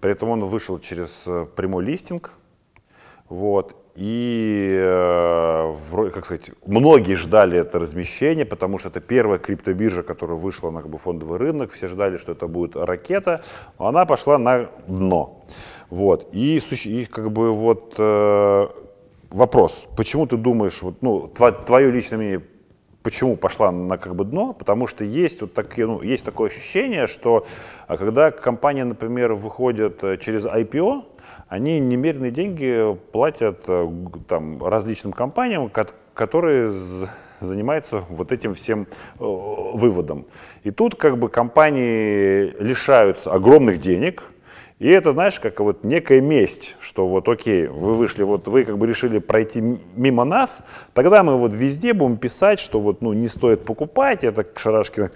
При 0.00 0.12
этом 0.12 0.30
он 0.30 0.44
вышел 0.44 0.78
через 0.78 1.28
прямой 1.56 1.84
листинг, 1.84 2.32
вот. 3.28 3.76
И, 3.96 4.78
э, 4.80 5.74
как 6.12 6.24
сказать, 6.24 6.50
многие 6.66 7.16
ждали 7.16 7.58
это 7.58 7.78
размещение, 7.78 8.46
потому 8.46 8.78
что 8.78 8.88
это 8.88 9.00
первая 9.00 9.38
криптобиржа, 9.38 10.02
которая 10.02 10.38
вышла 10.38 10.70
на 10.70 10.82
как 10.82 10.90
бы, 10.90 10.98
фондовый 10.98 11.38
рынок. 11.38 11.72
Все 11.72 11.88
ждали, 11.88 12.16
что 12.16 12.32
это 12.32 12.46
будет 12.46 12.76
ракета. 12.76 13.42
Но 13.78 13.86
она 13.86 14.06
пошла 14.06 14.38
на 14.38 14.70
дно. 14.86 15.44
Вот. 15.90 16.28
И, 16.32 16.62
и 16.84 17.04
как 17.04 17.30
бы 17.32 17.52
вот 17.52 17.94
э, 17.98 18.68
вопрос, 19.30 19.76
почему 19.96 20.26
ты 20.26 20.36
думаешь, 20.36 20.82
вот, 20.82 21.02
ну, 21.02 21.28
твое 21.28 21.90
личное 21.90 22.18
мнение, 22.18 22.42
почему 23.02 23.36
пошла 23.36 23.72
на 23.72 23.98
как 23.98 24.14
бы 24.14 24.24
дно? 24.24 24.52
Потому 24.52 24.86
что 24.86 25.04
есть 25.04 25.40
вот 25.40 25.54
такие, 25.54 25.86
ну, 25.86 26.02
есть 26.02 26.24
такое 26.24 26.50
ощущение, 26.50 27.06
что 27.06 27.46
а 27.86 27.96
когда 27.96 28.30
компания, 28.30 28.84
например, 28.84 29.34
выходит 29.34 30.04
э, 30.04 30.16
через 30.18 30.44
IPO, 30.44 31.09
они 31.50 31.80
немеренные 31.80 32.30
деньги 32.30 32.96
платят 33.10 33.64
э, 33.66 33.88
там, 34.28 34.64
различным 34.64 35.12
компаниям, 35.12 35.68
которые 36.14 36.72
занимаются 37.40 38.04
вот 38.08 38.30
этим 38.30 38.54
всем 38.54 38.82
э, 38.82 38.86
выводом. 39.18 40.26
И 40.62 40.70
тут 40.70 40.94
как 40.94 41.18
бы 41.18 41.28
компании 41.28 42.54
лишаются 42.62 43.32
огромных 43.32 43.80
денег, 43.80 44.22
и 44.78 44.88
это, 44.88 45.12
знаешь, 45.12 45.40
как 45.40 45.58
вот 45.58 45.82
некая 45.82 46.20
месть, 46.20 46.76
что 46.78 47.08
вот 47.08 47.28
окей, 47.28 47.66
вы 47.66 47.94
вышли, 47.94 48.22
вот 48.22 48.46
вы 48.46 48.64
как 48.64 48.78
бы 48.78 48.86
решили 48.86 49.18
пройти 49.18 49.60
мимо 49.96 50.24
нас, 50.24 50.60
тогда 50.94 51.24
мы 51.24 51.36
вот 51.36 51.52
везде 51.52 51.94
будем 51.94 52.16
писать, 52.16 52.60
что 52.60 52.80
вот 52.80 53.02
ну 53.02 53.12
не 53.12 53.26
стоит 53.26 53.64
покупать, 53.64 54.22
это 54.22 54.46
Шарашкина 54.54 55.10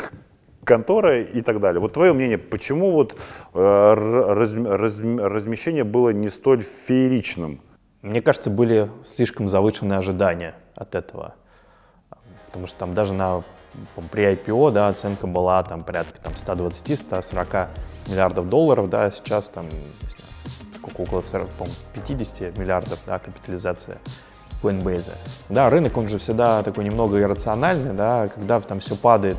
контора 0.65 1.21
и 1.21 1.41
так 1.43 1.61
далее. 1.61 1.81
Вот 1.81 1.93
твое 1.93 2.13
мнение, 2.13 2.39
почему 2.39 2.93
вот 2.93 3.17
э, 3.55 3.95
раз, 3.95 4.53
раз, 4.53 4.99
размещение 4.99 5.85
было 5.85 6.11
не 6.11 6.31
столь 6.31 6.63
фееричным? 6.63 7.61
Мне 8.03 8.21
кажется, 8.21 8.51
были 8.51 8.91
слишком 9.07 9.49
завышенные 9.49 9.99
ожидания 9.99 10.55
от 10.75 10.95
этого. 10.95 11.35
Потому 12.47 12.67
что 12.67 12.79
там 12.79 12.95
даже 12.95 13.13
на, 13.13 13.43
при 14.11 14.33
IPO 14.33 14.71
да, 14.73 14.89
оценка 14.89 15.27
была 15.27 15.63
там, 15.63 15.83
порядка 15.83 16.21
там, 16.21 16.35
120-140 16.35 17.69
миллиардов 18.09 18.49
долларов, 18.49 18.91
да, 18.91 19.11
сейчас 19.11 19.49
там 19.49 19.67
сколько, 20.79 21.01
около 21.01 21.21
40, 21.23 21.49
50 21.95 22.59
миллиардов 22.59 23.01
да, 23.07 23.19
капитализация 23.19 23.99
Coinbase. 24.63 25.11
Да, 25.49 25.71
рынок, 25.71 25.97
он 25.97 26.09
же 26.09 26.19
всегда 26.19 26.63
такой 26.63 26.85
немного 26.85 27.21
иррациональный, 27.21 27.93
да, 27.93 28.29
когда 28.29 28.61
там 28.61 28.81
все 28.81 28.97
падает 28.97 29.39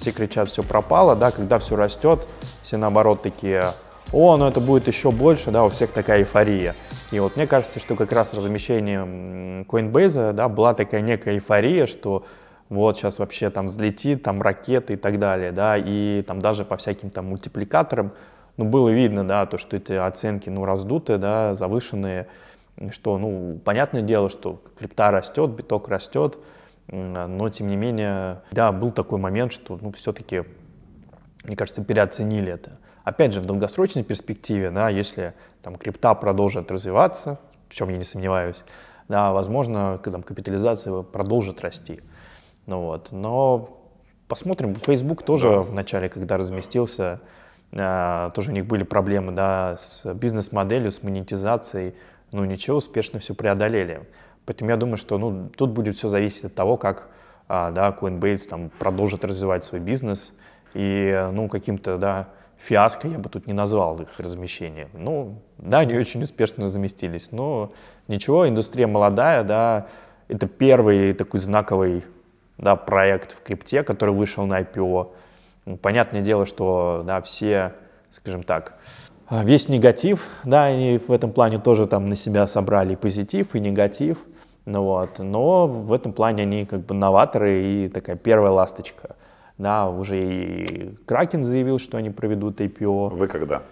все 0.00 0.12
кричат, 0.12 0.48
все 0.48 0.62
пропало, 0.62 1.14
да, 1.14 1.30
когда 1.30 1.58
все 1.58 1.76
растет, 1.76 2.26
все 2.62 2.76
наоборот 2.76 3.22
такие, 3.22 3.64
о, 4.12 4.36
ну 4.36 4.48
это 4.48 4.60
будет 4.60 4.88
еще 4.88 5.10
больше, 5.10 5.50
да, 5.50 5.64
у 5.64 5.68
всех 5.68 5.90
такая 5.92 6.20
эйфория. 6.20 6.74
И 7.10 7.20
вот 7.20 7.36
мне 7.36 7.46
кажется, 7.46 7.78
что 7.78 7.96
как 7.96 8.12
раз 8.12 8.32
размещение 8.32 9.64
Coinbase, 9.64 10.32
да, 10.32 10.48
была 10.48 10.74
такая 10.74 11.02
некая 11.02 11.34
эйфория, 11.34 11.86
что 11.86 12.24
вот 12.70 12.96
сейчас 12.96 13.18
вообще 13.18 13.50
там 13.50 13.66
взлетит, 13.66 14.22
там 14.22 14.40
ракеты 14.40 14.94
и 14.94 14.96
так 14.96 15.18
далее, 15.18 15.52
да, 15.52 15.76
и 15.76 16.22
там 16.26 16.40
даже 16.40 16.64
по 16.64 16.76
всяким 16.76 17.10
там 17.10 17.26
мультипликаторам, 17.26 18.12
ну, 18.56 18.64
было 18.64 18.88
видно, 18.88 19.26
да, 19.26 19.46
то, 19.46 19.58
что 19.58 19.76
эти 19.76 19.92
оценки, 19.92 20.48
ну, 20.48 20.64
раздутые, 20.64 21.18
да, 21.18 21.54
завышенные, 21.54 22.26
что, 22.90 23.18
ну, 23.18 23.58
понятное 23.64 24.02
дело, 24.02 24.30
что 24.30 24.60
крипта 24.78 25.10
растет, 25.10 25.50
биток 25.50 25.88
растет, 25.88 26.38
но 26.90 27.48
тем 27.48 27.68
не 27.68 27.76
менее, 27.76 28.42
да, 28.50 28.72
был 28.72 28.90
такой 28.90 29.18
момент, 29.18 29.52
что 29.52 29.78
ну, 29.80 29.92
все-таки, 29.92 30.44
мне 31.44 31.56
кажется, 31.56 31.84
переоценили 31.84 32.52
это. 32.52 32.78
Опять 33.04 33.32
же, 33.32 33.40
в 33.40 33.46
долгосрочной 33.46 34.02
перспективе, 34.02 34.70
да, 34.70 34.88
если 34.88 35.34
там 35.62 35.76
крипта 35.76 36.14
продолжит 36.14 36.70
развиваться, 36.70 37.38
в 37.68 37.74
чем 37.74 37.88
я 37.88 37.96
не 37.96 38.04
сомневаюсь, 38.04 38.64
да, 39.08 39.32
возможно, 39.32 39.98
там, 39.98 40.22
капитализация 40.22 41.02
продолжит 41.02 41.60
расти. 41.60 42.00
Ну, 42.66 42.82
вот. 42.82 43.08
Но 43.10 43.80
посмотрим. 44.28 44.74
Facebook 44.74 45.22
тоже 45.22 45.48
да. 45.48 45.60
в 45.62 45.74
начале, 45.74 46.08
когда 46.08 46.36
разместился, 46.36 47.20
э, 47.72 48.30
тоже 48.34 48.50
у 48.50 48.54
них 48.54 48.66
были 48.66 48.84
проблемы 48.84 49.32
да, 49.32 49.76
с 49.76 50.04
бизнес-моделью, 50.14 50.92
с 50.92 51.02
монетизацией. 51.02 51.94
Ну 52.30 52.44
ничего, 52.44 52.76
успешно 52.76 53.18
все 53.18 53.34
преодолели. 53.34 54.02
Поэтому 54.50 54.70
я 54.70 54.76
думаю, 54.76 54.96
что 54.96 55.16
ну, 55.16 55.48
тут 55.56 55.70
будет 55.70 55.96
все 55.96 56.08
зависеть 56.08 56.46
от 56.46 56.54
того, 56.56 56.76
как 56.76 57.06
а, 57.46 57.70
да, 57.70 57.96
Coinbase 57.96 58.48
там, 58.48 58.68
продолжит 58.80 59.24
развивать 59.24 59.62
свой 59.62 59.80
бизнес. 59.80 60.32
И 60.74 61.28
ну, 61.32 61.48
каким-то 61.48 61.98
да, 61.98 62.30
фиаско 62.58 63.06
я 63.06 63.20
бы 63.20 63.28
тут 63.28 63.46
не 63.46 63.52
назвал 63.52 64.00
их 64.00 64.08
размещение. 64.18 64.88
Ну, 64.92 65.36
да, 65.58 65.78
они 65.78 65.96
очень 65.96 66.20
успешно 66.24 66.68
заместились, 66.68 67.30
но 67.30 67.70
ничего, 68.08 68.48
индустрия 68.48 68.88
молодая, 68.88 69.44
да, 69.44 69.86
это 70.26 70.48
первый 70.48 71.12
такой 71.12 71.38
знаковый 71.38 72.04
да, 72.58 72.74
проект 72.74 73.30
в 73.30 73.44
крипте, 73.44 73.84
который 73.84 74.12
вышел 74.12 74.46
на 74.46 74.62
IPO. 74.62 75.12
Ну, 75.66 75.76
понятное 75.76 76.22
дело, 76.22 76.44
что 76.44 77.04
да, 77.06 77.20
все, 77.20 77.74
скажем 78.10 78.42
так, 78.42 78.74
весь 79.30 79.68
негатив, 79.68 80.26
да, 80.42 80.64
они 80.64 80.98
в 80.98 81.12
этом 81.12 81.30
плане 81.30 81.58
тоже 81.58 81.86
там 81.86 82.08
на 82.08 82.16
себя 82.16 82.48
собрали 82.48 82.94
и 82.94 82.96
позитив, 82.96 83.54
и 83.54 83.60
негатив. 83.60 84.18
Ну 84.64 84.82
вот. 84.82 85.18
Но 85.18 85.66
в 85.66 85.92
этом 85.92 86.12
плане 86.12 86.42
они 86.42 86.66
как 86.66 86.80
бы 86.80 86.94
новаторы 86.94 87.62
и 87.62 87.88
такая 87.88 88.16
первая 88.16 88.52
ласточка. 88.52 89.16
Да, 89.58 89.90
уже 89.90 90.22
и 90.22 90.94
Кракен 91.04 91.44
заявил, 91.44 91.78
что 91.78 91.98
они 91.98 92.10
проведут 92.10 92.60
IPO. 92.60 93.10
Вы 93.10 93.28
когда? 93.28 93.62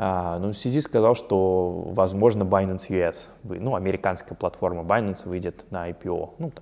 А, 0.00 0.38
ну, 0.38 0.50
CZ 0.50 0.80
сказал, 0.80 1.16
что, 1.16 1.90
возможно, 1.90 2.44
Binance 2.44 2.88
US, 2.88 3.26
ну, 3.42 3.74
американская 3.74 4.38
платформа 4.38 4.82
Binance 4.84 5.28
выйдет 5.28 5.64
на 5.70 5.90
IPO. 5.90 6.34
Ну, 6.38 6.52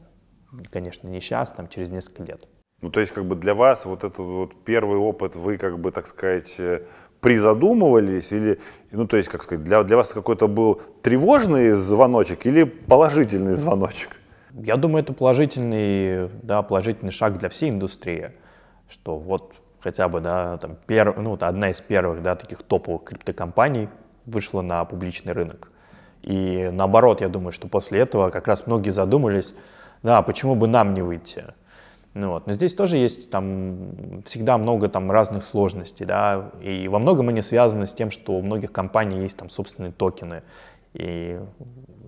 конечно, 0.70 1.06
не 1.06 1.20
сейчас, 1.20 1.52
там, 1.52 1.68
через 1.68 1.90
несколько 1.90 2.22
лет. 2.22 2.48
Ну, 2.80 2.90
то 2.90 3.00
есть, 3.00 3.12
как 3.12 3.26
бы 3.26 3.36
для 3.36 3.54
вас 3.54 3.84
вот 3.84 4.04
этот 4.04 4.18
вот 4.18 4.64
первый 4.64 4.98
опыт, 4.98 5.36
вы, 5.36 5.58
как 5.58 5.78
бы, 5.78 5.92
так 5.92 6.06
сказать, 6.06 6.54
э, 6.58 6.82
призадумывались 7.26 8.30
или, 8.30 8.60
ну, 8.92 9.04
то 9.08 9.16
есть, 9.16 9.28
как 9.28 9.42
сказать, 9.42 9.64
для, 9.64 9.82
для 9.82 9.96
вас 9.96 10.10
какой-то 10.10 10.46
был 10.46 10.80
тревожный 11.02 11.70
звоночек 11.70 12.46
или 12.46 12.62
положительный 12.62 13.56
звоночек? 13.56 14.10
Я 14.52 14.76
думаю, 14.76 15.02
это 15.02 15.12
положительный, 15.12 16.30
да, 16.44 16.62
положительный 16.62 17.10
шаг 17.10 17.38
для 17.38 17.48
всей 17.48 17.70
индустрии, 17.70 18.30
что 18.88 19.18
вот 19.18 19.54
хотя 19.80 20.08
бы, 20.08 20.20
да, 20.20 20.56
там, 20.58 20.76
пер, 20.86 21.18
ну, 21.18 21.36
одна 21.40 21.70
из 21.70 21.80
первых, 21.80 22.22
да, 22.22 22.36
таких 22.36 22.62
топовых 22.62 23.02
криптокомпаний 23.02 23.88
вышла 24.24 24.62
на 24.62 24.84
публичный 24.84 25.32
рынок. 25.32 25.72
И 26.22 26.70
наоборот, 26.72 27.22
я 27.22 27.28
думаю, 27.28 27.50
что 27.50 27.66
после 27.66 27.98
этого 27.98 28.30
как 28.30 28.46
раз 28.46 28.68
многие 28.68 28.90
задумались, 28.90 29.52
да, 30.04 30.22
почему 30.22 30.54
бы 30.54 30.68
нам 30.68 30.94
не 30.94 31.02
выйти? 31.02 31.44
Ну, 32.18 32.30
вот. 32.30 32.46
Но 32.46 32.54
здесь 32.54 32.72
тоже 32.72 32.96
есть 32.96 33.28
там 33.28 34.22
всегда 34.24 34.56
много 34.56 34.88
там 34.88 35.10
разных 35.10 35.44
сложностей, 35.44 36.06
да, 36.06 36.50
и 36.62 36.88
во 36.88 36.98
многом 36.98 37.28
они 37.28 37.42
связаны 37.42 37.86
с 37.86 37.92
тем, 37.92 38.10
что 38.10 38.32
у 38.32 38.40
многих 38.40 38.72
компаний 38.72 39.20
есть 39.20 39.36
там 39.36 39.50
собственные 39.50 39.92
токены, 39.92 40.42
и 40.94 41.38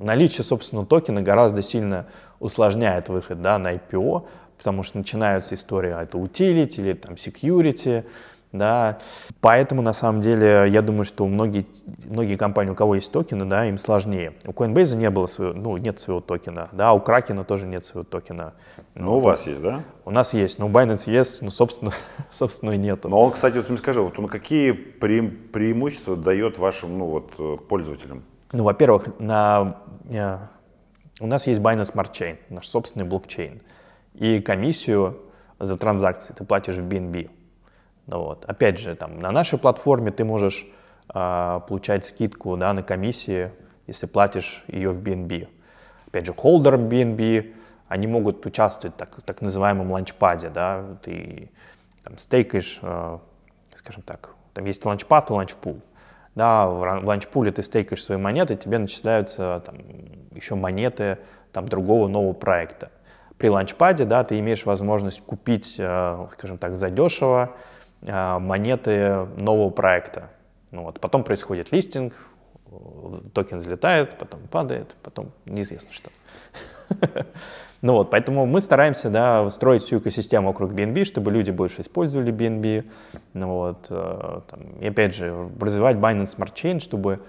наличие 0.01 0.45
собственного 0.45 0.87
токена 0.87 1.21
гораздо 1.21 1.61
сильно 1.61 2.07
усложняет 2.41 3.11
выход 3.11 3.43
да, 3.43 3.59
на 3.59 3.75
IPO, 3.75 4.27
потому 4.57 4.83
что 4.83 4.97
начинаются 4.97 5.55
истории, 5.55 5.91
а 5.91 6.05
это 6.05 6.17
utility 6.17 6.77
или 6.79 6.95
там 6.95 7.17
security, 7.17 8.07
да, 8.53 8.99
поэтому 9.41 9.83
на 9.83 9.93
самом 9.93 10.21
деле 10.21 10.67
я 10.69 10.81
думаю, 10.81 11.05
что 11.05 11.27
многие, 11.27 11.67
многие 12.05 12.37
компании, 12.37 12.71
у 12.71 12.75
кого 12.75 12.95
есть 12.95 13.13
токены, 13.13 13.45
да, 13.45 13.67
им 13.67 13.79
сложнее. 13.79 14.35
У 14.47 14.53
Coinbase 14.53 14.97
не 14.97 15.11
было 15.11 15.27
своего, 15.27 15.53
ну, 15.53 15.77
нет 15.77 16.01
своего 16.01 16.21
токена, 16.21 16.69
да, 16.73 16.93
у 16.93 16.99
Kraken 16.99 17.45
тоже 17.45 17.67
нет 17.67 17.85
своего 17.85 18.05
токена. 18.05 18.55
Ну, 18.95 19.17
у 19.17 19.21
вас 19.21 19.47
есть, 19.47 19.61
да? 19.61 19.83
У 20.05 20.11
нас 20.11 20.33
есть, 20.33 20.59
но 20.59 20.67
у 20.67 20.71
Binance 20.71 21.11
есть, 21.11 21.43
но, 21.43 21.51
собственно, 21.51 21.93
собственно, 22.33 22.71
нет. 22.71 23.05
Но 23.05 23.21
он, 23.21 23.33
кстати, 23.33 23.57
вот 23.59 23.69
мне 23.69 23.79
скажи, 23.79 24.01
вот 24.01 24.19
он 24.19 24.29
какие 24.29 24.73
пре 24.73 25.23
преимущества 25.23 26.17
дает 26.17 26.59
вашим, 26.59 26.99
ну, 26.99 27.07
вот, 27.07 27.33
э, 27.39 27.57
пользователям? 27.69 28.23
Ну, 28.53 28.65
во-первых, 28.65 29.19
на, 29.19 29.77
э, 30.09 30.39
у 31.21 31.27
нас 31.27 31.47
есть 31.47 31.61
Binance 31.61 31.93
Smart 31.93 32.13
Chain, 32.13 32.39
наш 32.49 32.67
собственный 32.67 33.05
блокчейн, 33.05 33.61
и 34.15 34.41
комиссию 34.41 35.19
за 35.59 35.77
транзакции 35.77 36.33
ты 36.33 36.45
платишь 36.45 36.77
в 36.77 36.83
BNB. 36.83 37.31
Вот. 38.09 38.45
Опять 38.47 38.79
же, 38.79 38.97
там, 38.97 39.21
на 39.21 39.31
нашей 39.31 39.59
платформе 39.59 40.11
ты 40.11 40.25
можешь 40.25 40.67
а, 41.11 41.61
получать 41.61 42.07
скидку 42.07 42.57
да, 42.57 42.73
на 42.73 42.83
комиссии, 42.83 43.51
если 43.87 44.07
платишь 44.07 44.65
ее 44.67 44.91
в 44.91 45.03
BNB. 45.03 45.49
Опять 46.07 46.27
же, 46.27 46.33
холдерам 46.33 46.89
BNB, 46.89 47.55
они 47.87 48.07
могут 48.07 48.45
участвовать 48.47 48.97
так, 48.97 49.19
в 49.19 49.23
так 49.23 49.43
называемом 49.43 49.93
ланчпаде. 49.93 50.49
Да? 50.49 50.85
Ты 51.03 51.51
там, 52.03 52.17
стейкаешь, 52.17 52.79
э, 52.81 53.19
скажем 53.75 54.03
так, 54.03 54.31
там 54.55 54.65
есть 54.65 54.85
ланчпад 54.85 55.31
и 55.31 55.33
ланчпул. 55.35 55.81
Да, 56.35 56.67
в 56.67 57.05
ланчпуле 57.05 57.51
ты 57.51 57.63
стейкаешь 57.63 58.05
свои 58.05 58.17
монеты, 58.17 58.55
тебе 58.55 58.79
начисляются 58.79 59.63
там, 59.67 59.77
еще 60.33 60.55
монеты 60.55 61.19
там, 61.53 61.67
другого 61.67 62.09
нового 62.09 62.33
проекта. 62.33 62.91
При 63.39 63.49
ланчпаде 63.49 64.05
да, 64.05 64.25
ты 64.25 64.39
имеешь 64.39 64.65
возможность 64.65 65.21
купить, 65.21 65.75
э, 65.79 66.27
скажем 66.33 66.57
так, 66.57 66.79
задешево 66.79 67.43
а, 67.43 67.57
монеты 68.03 69.27
нового 69.37 69.71
проекта. 69.71 70.31
Ну 70.71 70.85
вот, 70.85 71.01
потом 71.01 71.25
происходит 71.25 71.73
листинг, 71.73 72.15
токен 73.33 73.59
взлетает, 73.59 74.19
потом 74.19 74.41
падает, 74.51 74.95
потом 75.03 75.31
неизвестно 75.47 75.91
что. 75.93 76.11
Ну 77.81 77.93
вот, 77.93 78.11
поэтому 78.11 78.45
мы 78.45 78.61
стараемся, 78.61 79.09
да, 79.09 79.49
строить 79.51 79.85
всю 79.85 79.99
экосистему 79.99 80.49
вокруг 80.49 80.73
BNB, 80.73 81.05
чтобы 81.05 81.31
люди 81.31 81.53
больше 81.53 81.83
использовали 81.83 82.33
BNB, 82.33 82.85
ну 83.35 83.49
вот, 83.53 83.87
э, 83.89 84.41
там, 84.51 84.61
и 84.81 84.89
опять 84.89 85.15
же, 85.15 85.49
развивать 85.61 85.97
Binance 85.97 86.37
Smart 86.37 86.53
Chain, 86.55 86.81
чтобы 86.81 87.21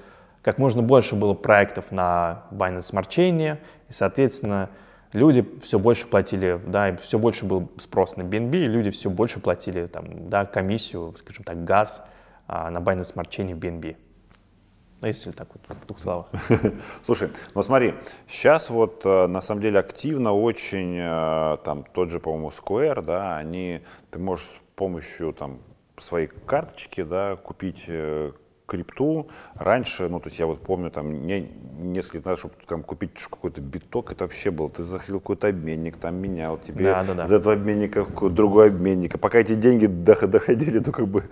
как 0.42 0.58
можно 0.58 0.82
больше 0.82 1.16
было 1.16 1.36
проектов 1.36 1.92
на 1.92 2.46
Binance 2.50 2.92
Smart 2.92 3.08
Chain, 3.10 3.58
и, 3.90 3.94
соответственно, 3.94 4.70
люди 5.14 5.46
все 5.64 5.80
больше 5.80 6.08
платили, 6.08 6.60
да, 6.66 6.90
и 6.90 6.98
все 6.98 7.18
больше 7.18 7.46
был 7.46 7.72
спрос 7.78 8.16
на 8.18 8.24
BNB, 8.24 8.64
и 8.64 8.66
люди 8.66 8.92
все 8.92 9.10
больше 9.10 9.40
платили 9.40 9.88
там, 9.88 10.30
да, 10.30 10.46
комиссию, 10.46 11.16
скажем 11.20 11.44
так, 11.44 11.64
газ 11.64 12.04
а, 12.48 12.70
на 12.70 12.80
Binance 12.80 13.14
Smart 13.14 13.30
Chain 13.30 13.54
BNB. 13.58 13.96
Ну, 15.02 15.08
если 15.08 15.32
так 15.32 15.48
вот, 15.54 15.78
в 15.78 15.86
двух 15.86 16.00
словах. 16.00 16.26
Слушай, 17.06 17.30
ну 17.56 17.64
смотри, 17.64 17.94
сейчас 18.28 18.70
вот 18.70 19.06
э, 19.06 19.28
на 19.28 19.42
самом 19.42 19.62
деле 19.62 19.80
активно 19.80 20.34
очень, 20.34 20.98
э, 21.00 21.58
там, 21.64 21.86
тот 21.94 22.10
же, 22.10 22.20
по-моему, 22.20 22.50
Square, 22.50 23.02
да, 23.04 23.38
они, 23.38 23.82
ты 24.12 24.20
можешь 24.20 24.48
с 24.48 24.52
помощью, 24.76 25.32
там, 25.32 25.60
своей 26.00 26.28
карточки, 26.28 27.04
да, 27.04 27.38
купить 27.38 27.86
э, 27.88 28.34
крипту. 28.70 29.28
Раньше, 29.56 30.08
ну, 30.10 30.20
то 30.20 30.28
есть 30.28 30.40
я 30.40 30.46
вот 30.46 30.62
помню, 30.62 30.92
там, 30.92 31.26
не, 31.26 31.50
несколько 31.80 32.30
назад, 32.30 32.40
чтобы 32.40 32.54
там 32.68 32.84
купить 32.84 33.12
какой-то 33.30 33.62
биток, 33.62 34.12
это 34.12 34.26
вообще 34.26 34.52
было. 34.52 34.70
Ты 34.70 34.84
заходил 34.84 35.20
какой-то 35.20 35.48
обменник, 35.48 35.98
там 35.98 36.16
менял 36.16 36.58
тебе 36.58 36.86
да, 36.86 37.04
да, 37.04 37.14
да. 37.14 37.26
за 37.26 37.36
этого 37.36 37.54
обменника 37.54 38.06
другой 38.30 38.68
обменник. 38.68 39.16
А 39.16 39.18
пока 39.18 39.40
эти 39.40 39.56
деньги 39.56 39.88
доходили 39.88 40.80
до 40.80 40.92
как 40.92 41.08
бы, 41.08 41.24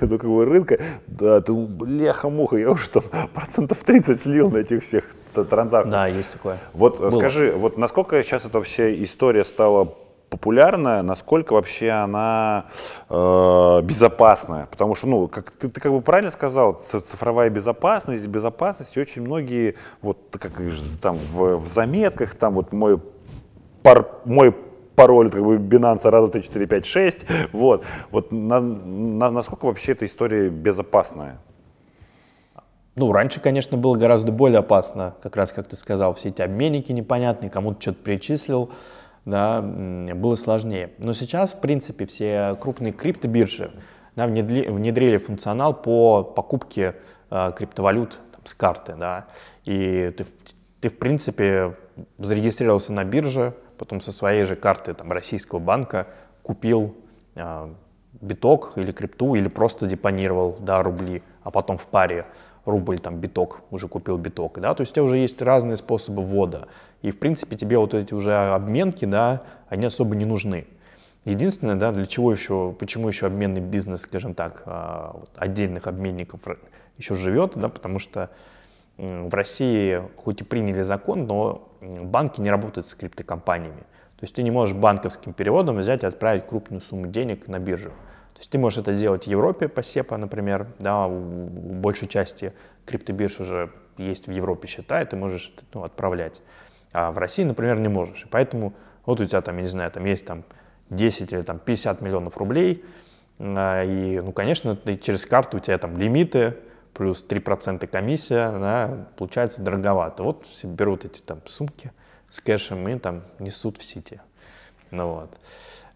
до 0.00 0.18
как 0.18 0.30
бы 0.30 0.44
рынка, 0.44 0.78
да, 1.06 1.40
ты, 1.40 1.52
бляха-муха, 1.52 2.56
я 2.56 2.70
уже 2.70 2.90
там 2.90 3.02
процентов 3.32 3.78
30 3.78 4.20
слил 4.20 4.50
на 4.50 4.58
этих 4.58 4.82
всех 4.82 5.04
транзакциях. 5.34 5.90
Да, 5.90 6.06
есть 6.06 6.32
такое. 6.32 6.58
Вот 6.72 7.00
Было. 7.00 7.10
скажи, 7.10 7.52
вот 7.52 7.78
насколько 7.78 8.22
сейчас 8.22 8.44
эта 8.44 8.58
вообще 8.58 9.02
история 9.02 9.44
стала 9.44 9.94
популярная, 10.34 11.02
насколько 11.02 11.52
вообще 11.52 11.90
она 11.90 12.64
э, 13.08 13.80
безопасная. 13.82 14.66
Потому 14.66 14.96
что, 14.96 15.06
ну, 15.06 15.28
как 15.28 15.52
ты, 15.52 15.68
ты 15.68 15.80
как 15.80 15.92
бы 15.92 16.00
правильно 16.00 16.32
сказал, 16.32 16.74
цифровая 16.82 17.50
безопасность, 17.50 18.26
безопасность, 18.26 18.96
и 18.96 19.00
очень 19.00 19.22
многие, 19.22 19.76
вот 20.02 20.18
как 20.32 20.52
там 21.00 21.18
в, 21.32 21.56
в 21.58 21.68
заметках, 21.68 22.34
там 22.34 22.54
вот 22.54 22.72
мой, 22.72 23.00
пар, 23.82 24.08
мой 24.24 24.52
пароль 24.96 25.30
как 25.30 25.44
бы 25.44 25.56
Binance 25.56 26.08
раз, 26.10 26.30
3, 26.30 26.42
4, 26.42 26.66
5, 26.66 26.86
6, 26.86 27.26
вот, 27.52 27.84
вот 28.10 28.32
на, 28.32 28.60
на, 28.60 29.30
насколько 29.30 29.66
вообще 29.66 29.92
эта 29.92 30.04
история 30.06 30.48
безопасная? 30.48 31.38
Ну, 32.96 33.12
раньше, 33.12 33.40
конечно, 33.40 33.76
было 33.76 33.96
гораздо 33.96 34.32
более 34.32 34.60
опасно, 34.60 35.14
как 35.22 35.36
раз, 35.36 35.52
как 35.52 35.68
ты 35.68 35.76
сказал, 35.76 36.14
все 36.14 36.28
эти 36.28 36.42
обменники 36.42 36.92
непонятные, 36.92 37.50
кому-то 37.50 37.80
что-то 37.80 37.98
перечислил, 38.02 38.70
да, 39.24 39.60
было 39.62 40.36
сложнее. 40.36 40.92
Но 40.98 41.14
сейчас, 41.14 41.52
в 41.52 41.60
принципе, 41.60 42.06
все 42.06 42.56
крупные 42.60 42.92
криптобиржи 42.92 43.72
да, 44.16 44.26
внедрили, 44.26 44.68
внедрили 44.68 45.16
функционал 45.16 45.74
по 45.74 46.22
покупке 46.22 46.96
э, 47.30 47.52
криптовалют 47.56 48.18
там, 48.32 48.40
с 48.44 48.54
карты. 48.54 48.94
Да, 48.98 49.26
и 49.64 50.12
ты, 50.16 50.26
ты, 50.80 50.88
в 50.88 50.98
принципе, 50.98 51.76
зарегистрировался 52.18 52.92
на 52.92 53.04
бирже, 53.04 53.54
потом 53.78 54.00
со 54.00 54.12
своей 54.12 54.44
же 54.44 54.56
карты 54.56 54.94
там, 54.94 55.10
российского 55.12 55.58
банка 55.58 56.06
купил 56.42 56.94
э, 57.34 57.68
биток 58.20 58.72
или 58.76 58.92
крипту, 58.92 59.34
или 59.34 59.48
просто 59.48 59.86
депонировал 59.86 60.56
да, 60.60 60.82
рубли, 60.82 61.22
а 61.42 61.50
потом 61.50 61.78
в 61.78 61.86
паре 61.86 62.26
рубль, 62.64 62.98
там, 62.98 63.18
биток, 63.18 63.60
уже 63.70 63.88
купил 63.88 64.16
биток, 64.16 64.58
да, 64.58 64.74
то 64.74 64.82
есть 64.82 64.92
у 64.92 64.94
тебя 64.94 65.04
уже 65.04 65.18
есть 65.18 65.40
разные 65.42 65.76
способы 65.76 66.22
ввода, 66.22 66.68
и, 67.04 67.10
в 67.10 67.18
принципе, 67.18 67.54
тебе 67.54 67.76
вот 67.76 67.92
эти 67.92 68.14
уже 68.14 68.34
обменки, 68.34 69.04
да, 69.04 69.42
они 69.68 69.84
особо 69.84 70.16
не 70.16 70.24
нужны. 70.24 70.66
Единственное, 71.26 71.74
да, 71.74 71.92
для 71.92 72.06
чего 72.06 72.32
еще, 72.32 72.74
почему 72.78 73.08
еще 73.08 73.26
обменный 73.26 73.60
бизнес, 73.60 74.00
скажем 74.00 74.32
так, 74.32 74.62
а, 74.64 75.22
отдельных 75.36 75.86
обменников 75.86 76.40
еще 76.96 77.14
живет, 77.14 77.52
да, 77.56 77.68
потому 77.68 77.98
что 77.98 78.30
в 78.96 79.34
России 79.34 80.00
хоть 80.16 80.40
и 80.40 80.44
приняли 80.44 80.80
закон, 80.80 81.26
но 81.26 81.68
банки 81.82 82.40
не 82.40 82.50
работают 82.50 82.86
с 82.86 82.94
криптокомпаниями. 82.94 83.80
То 83.80 84.22
есть 84.22 84.34
ты 84.34 84.42
не 84.42 84.50
можешь 84.50 84.74
банковским 84.74 85.34
переводом 85.34 85.76
взять 85.76 86.04
и 86.04 86.06
отправить 86.06 86.46
крупную 86.46 86.80
сумму 86.80 87.08
денег 87.08 87.48
на 87.48 87.58
биржу. 87.58 87.90
То 87.90 88.38
есть 88.38 88.48
ты 88.48 88.56
можешь 88.56 88.78
это 88.78 88.94
делать 88.94 89.24
в 89.24 89.26
Европе 89.26 89.68
по 89.68 89.80
SEPA, 89.80 90.16
например, 90.16 90.68
да, 90.78 91.06
у 91.06 91.20
большей 91.20 92.08
части 92.08 92.54
криптобирж 92.86 93.40
уже 93.40 93.72
есть 93.98 94.26
в 94.26 94.30
Европе 94.30 94.68
счета, 94.68 95.02
и 95.02 95.04
ты 95.04 95.16
можешь 95.16 95.52
ну, 95.74 95.84
отправлять. 95.84 96.40
А 96.94 97.10
в 97.10 97.18
России, 97.18 97.42
например, 97.42 97.78
не 97.78 97.88
можешь. 97.88 98.22
И 98.24 98.28
поэтому 98.28 98.72
вот 99.04 99.20
у 99.20 99.26
тебя 99.26 99.42
там, 99.42 99.56
я 99.56 99.62
не 99.62 99.68
знаю, 99.68 99.90
там 99.90 100.04
есть 100.06 100.24
там 100.24 100.44
10 100.88 101.32
или 101.32 101.42
там 101.42 101.58
50 101.58 102.00
миллионов 102.00 102.38
рублей, 102.38 102.84
а, 103.38 103.82
и, 103.84 104.20
ну, 104.20 104.32
конечно, 104.32 104.76
ты 104.76 104.96
через 104.96 105.26
карту 105.26 105.58
у 105.58 105.60
тебя 105.60 105.76
там 105.76 105.98
лимиты, 105.98 106.56
плюс 106.94 107.26
3% 107.28 107.86
комиссия, 107.88 108.50
да, 108.52 109.08
получается 109.16 109.60
дороговато. 109.60 110.22
Вот 110.22 110.46
все 110.46 110.68
берут 110.68 111.04
эти 111.04 111.20
там 111.20 111.40
сумки 111.46 111.92
с 112.30 112.40
кэшем 112.40 112.88
и 112.88 112.98
там 112.98 113.24
несут 113.40 113.78
в 113.78 113.84
сити. 113.84 114.20
Ну 114.90 115.14
вот. 115.14 115.38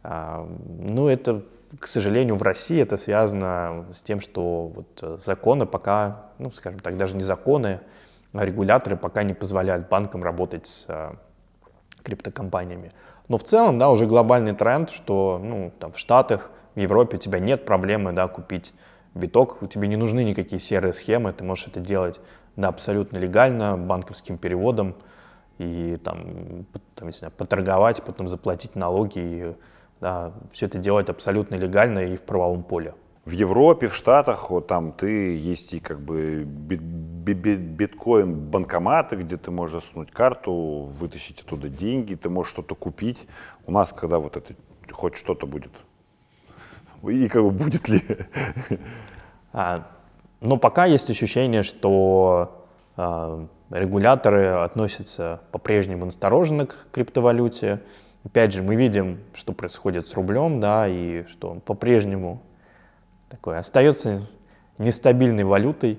А, 0.02 0.44
ну, 0.66 1.08
это 1.08 1.44
к 1.80 1.86
сожалению, 1.86 2.36
в 2.36 2.42
России 2.42 2.80
это 2.80 2.96
связано 2.96 3.86
с 3.92 4.00
тем, 4.00 4.20
что 4.20 4.68
вот 4.68 4.98
э, 5.02 5.18
законы 5.24 5.66
пока, 5.66 6.30
ну, 6.38 6.50
скажем 6.50 6.80
так, 6.80 6.96
даже 6.96 7.14
не 7.14 7.24
законы, 7.24 7.80
регуляторы 8.32 8.96
пока 8.96 9.22
не 9.22 9.34
позволяют 9.34 9.88
банкам 9.88 10.22
работать 10.22 10.66
с 10.66 10.84
э, 10.88 11.12
криптокомпаниями. 12.02 12.92
Но 13.28 13.38
в 13.38 13.44
целом, 13.44 13.78
да, 13.78 13.90
уже 13.90 14.06
глобальный 14.06 14.54
тренд, 14.54 14.90
что, 14.90 15.40
ну, 15.42 15.72
там, 15.78 15.92
в 15.92 15.98
Штатах, 15.98 16.50
в 16.74 16.80
Европе 16.80 17.16
у 17.16 17.20
тебя 17.20 17.38
нет 17.38 17.64
проблемы, 17.64 18.12
да, 18.12 18.28
купить 18.28 18.72
биток, 19.14 19.62
у 19.62 19.66
тебя 19.66 19.86
не 19.86 19.96
нужны 19.96 20.24
никакие 20.24 20.60
серые 20.60 20.92
схемы, 20.92 21.32
ты 21.32 21.44
можешь 21.44 21.66
это 21.68 21.80
делать, 21.80 22.20
да, 22.56 22.68
абсолютно 22.68 23.18
легально, 23.18 23.76
банковским 23.76 24.38
переводом, 24.38 24.94
и 25.58 25.98
там, 26.02 26.66
там 26.94 27.08
не 27.08 27.14
знаю, 27.14 27.32
поторговать, 27.36 28.02
потом 28.02 28.28
заплатить 28.28 28.76
налоги 28.76 29.18
и 29.18 29.54
да, 30.00 30.32
все 30.52 30.66
это 30.66 30.78
делать 30.78 31.08
абсолютно 31.08 31.56
легально 31.56 32.00
и 32.00 32.16
в 32.16 32.22
правовом 32.22 32.62
поле. 32.62 32.94
В 33.28 33.32
Европе, 33.32 33.88
в 33.88 33.94
Штатах, 33.94 34.48
вот 34.48 34.68
там 34.68 34.90
ты 34.90 35.36
есть 35.36 35.74
и 35.74 35.80
как 35.80 36.00
бы 36.00 36.44
бит, 36.44 36.80
бит, 36.80 37.60
биткоин 37.60 38.48
банкоматы, 38.48 39.16
где 39.16 39.36
ты 39.36 39.50
можешь 39.50 39.84
засунуть 39.84 40.10
карту, 40.10 40.88
вытащить 40.98 41.42
оттуда 41.42 41.68
деньги, 41.68 42.14
ты 42.14 42.30
можешь 42.30 42.50
что-то 42.50 42.74
купить. 42.74 43.28
У 43.66 43.70
нас, 43.70 43.92
когда 43.92 44.18
вот 44.18 44.38
это 44.38 44.54
хоть 44.90 45.14
что-то 45.14 45.46
будет? 45.46 45.72
И 47.06 47.28
как 47.28 47.42
бы 47.42 47.50
будет 47.50 47.90
ли? 47.90 48.00
А, 49.52 49.86
но 50.40 50.56
пока 50.56 50.86
есть 50.86 51.10
ощущение, 51.10 51.64
что 51.64 52.66
а, 52.96 53.46
регуляторы 53.68 54.46
относятся 54.64 55.42
по-прежнему 55.52 56.06
настороженно 56.06 56.64
к 56.64 56.88
криптовалюте. 56.92 57.82
Опять 58.24 58.54
же, 58.54 58.62
мы 58.62 58.74
видим, 58.74 59.18
что 59.34 59.52
происходит 59.52 60.08
с 60.08 60.14
рублем, 60.14 60.60
да, 60.60 60.88
и 60.88 61.24
что 61.24 61.50
он 61.50 61.60
по-прежнему 61.60 62.42
такой 63.28 63.58
остается 63.58 64.26
нестабильной 64.78 65.44
валютой. 65.44 65.98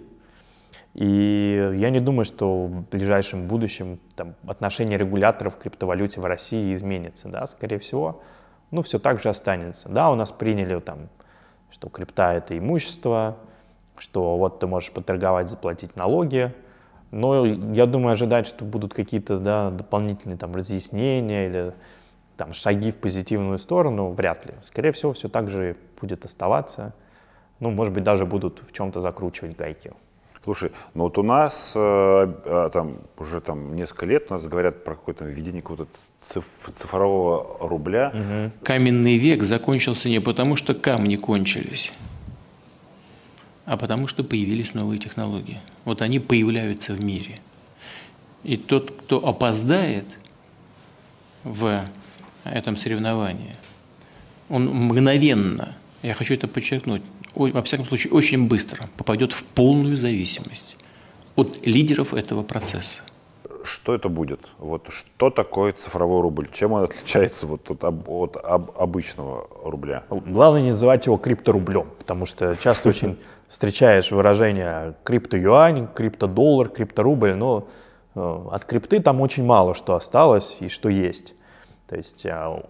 И 0.95 1.71
я 1.75 1.89
не 1.91 1.99
думаю, 1.99 2.25
что 2.25 2.65
в 2.65 2.89
ближайшем 2.89 3.47
будущем 3.47 3.99
там, 4.15 4.35
отношение 4.47 4.97
регуляторов 4.97 5.55
к 5.55 5.61
криптовалюте 5.61 6.19
в 6.19 6.25
России 6.25 6.73
изменится. 6.73 7.29
Да? 7.29 7.45
Скорее 7.47 7.79
всего, 7.79 8.21
ну, 8.71 8.81
все 8.81 8.99
так 8.99 9.21
же 9.21 9.29
останется. 9.29 9.89
Да, 9.89 10.11
у 10.11 10.15
нас 10.15 10.31
приняли, 10.31 10.79
там, 10.79 11.09
что 11.71 11.89
крипта— 11.89 12.33
это 12.35 12.57
имущество, 12.57 13.37
что 13.97 14.37
вот 14.37 14.59
ты 14.59 14.67
можешь 14.67 14.91
поторговать, 14.91 15.49
заплатить 15.49 15.95
налоги, 15.95 16.53
но 17.11 17.45
я 17.45 17.85
думаю, 17.85 18.13
ожидать, 18.13 18.47
что 18.47 18.65
будут 18.65 18.93
какие-то 18.93 19.39
да, 19.39 19.71
дополнительные 19.71 20.37
там, 20.37 20.55
разъяснения 20.55 21.47
или 21.47 21.73
там, 22.37 22.53
шаги 22.53 22.91
в 22.91 22.97
позитивную 22.97 23.59
сторону, 23.59 24.11
вряд 24.11 24.45
ли. 24.45 24.53
Скорее 24.61 24.91
всего, 24.91 25.13
все 25.13 25.27
так 25.27 25.49
же 25.49 25.75
будет 25.99 26.25
оставаться. 26.25 26.93
Ну, 27.59 27.71
может 27.71 27.93
быть, 27.93 28.03
даже 28.03 28.25
будут 28.25 28.61
в 28.67 28.71
чем-то 28.71 29.01
закручивать 29.01 29.57
гайки. 29.57 29.91
Слушай, 30.43 30.71
ну 30.93 31.03
вот 31.03 31.17
у 31.17 31.23
нас 31.23 31.73
э, 31.75 32.33
э, 32.45 32.69
там 32.71 32.97
уже 33.17 33.41
там 33.41 33.75
несколько 33.75 34.05
лет 34.05 34.27
у 34.29 34.33
нас 34.33 34.47
говорят 34.47 34.85
про 34.85 34.95
какое-то 34.95 35.25
введение 35.25 35.61
какого-то 35.61 35.87
циф- 36.21 36.71
цифрового 36.77 37.57
рубля. 37.59 38.13
Угу. 38.13 38.51
Каменный 38.63 39.17
век 39.17 39.43
закончился 39.43 40.07
не 40.07 40.21
потому, 40.21 40.55
что 40.55 40.73
камни 40.73 41.17
кончились, 41.17 41.91
а 43.65 43.75
потому 43.75 44.07
что 44.07 44.23
появились 44.23 44.73
новые 44.73 44.97
технологии. 44.97 45.59
Вот 45.83 46.01
они 46.01 46.19
появляются 46.19 46.93
в 46.93 47.03
мире. 47.03 47.39
И 48.43 48.55
тот, 48.55 48.91
кто 48.91 49.27
опоздает 49.27 50.05
в 51.43 51.83
этом 52.45 52.77
соревновании, 52.77 53.55
он 54.47 54.65
мгновенно, 54.65 55.75
я 56.01 56.13
хочу 56.13 56.33
это 56.33 56.47
подчеркнуть, 56.47 57.03
во 57.39 57.63
всяком 57.63 57.85
случае, 57.85 58.13
очень 58.13 58.47
быстро 58.47 58.87
попадет 58.97 59.31
в 59.31 59.43
полную 59.43 59.97
зависимость 59.97 60.77
от 61.35 61.65
лидеров 61.65 62.13
этого 62.13 62.43
процесса. 62.43 63.01
Что 63.63 63.93
это 63.93 64.09
будет? 64.09 64.39
Вот 64.57 64.87
что 64.89 65.29
такое 65.29 65.73
цифровой 65.73 66.21
рубль? 66.21 66.47
Чем 66.51 66.73
он 66.73 66.83
отличается 66.83 67.45
вот 67.45 67.69
от, 67.69 67.83
от, 67.83 68.37
от 68.37 68.77
обычного 68.77 69.47
рубля? 69.63 70.03
Главное 70.09 70.61
не 70.61 70.69
называть 70.69 71.05
его 71.05 71.17
крипторублем, 71.17 71.87
потому 71.97 72.25
что 72.25 72.55
часто 72.55 72.89
очень 72.93 73.17
встречаешь 73.49 74.11
выражение 74.11 74.95
криптоюань, 75.03 75.87
криптодоллар, 75.93 76.69
крипторубль, 76.69 77.33
но 77.33 77.67
э, 78.15 78.47
от 78.51 78.63
крипты 78.65 79.01
там 79.01 79.21
очень 79.21 79.43
мало 79.43 79.75
что 79.75 79.95
осталось 79.95 80.55
и 80.59 80.69
что 80.69 80.87
есть. 80.89 81.33
То 81.87 81.97
есть 81.97 82.25
а, 82.25 82.63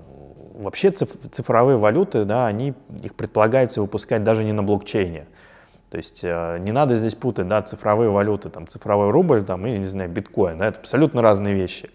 вообще 0.59 0.91
цифровые 0.91 1.77
валюты, 1.77 2.25
да, 2.25 2.47
они, 2.47 2.73
их 3.01 3.15
предполагается 3.15 3.81
выпускать 3.81 4.23
даже 4.23 4.43
не 4.43 4.51
на 4.51 4.61
блокчейне. 4.61 5.25
То 5.89 5.97
есть 5.97 6.19
э, 6.21 6.57
не 6.59 6.71
надо 6.71 6.95
здесь 6.95 7.15
путать, 7.15 7.47
да, 7.47 7.61
цифровые 7.61 8.11
валюты, 8.11 8.49
там, 8.49 8.67
цифровой 8.67 9.09
рубль, 9.09 9.43
там, 9.43 9.65
и, 9.65 9.71
не 9.71 9.85
знаю, 9.85 10.09
биткоин, 10.09 10.59
да, 10.59 10.67
это 10.67 10.79
абсолютно 10.79 11.21
разные 11.21 11.55
вещи. 11.55 11.89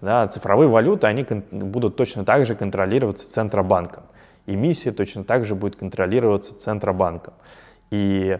Да, 0.00 0.26
цифровые 0.28 0.68
валюты, 0.68 1.06
они 1.06 1.26
будут 1.50 1.96
точно 1.96 2.24
так 2.24 2.46
же 2.46 2.54
контролироваться 2.54 3.30
Центробанком. 3.30 4.04
Эмиссия 4.46 4.92
точно 4.92 5.24
так 5.24 5.44
же 5.44 5.54
будет 5.54 5.76
контролироваться 5.76 6.56
Центробанком. 6.56 7.34
И 7.90 8.38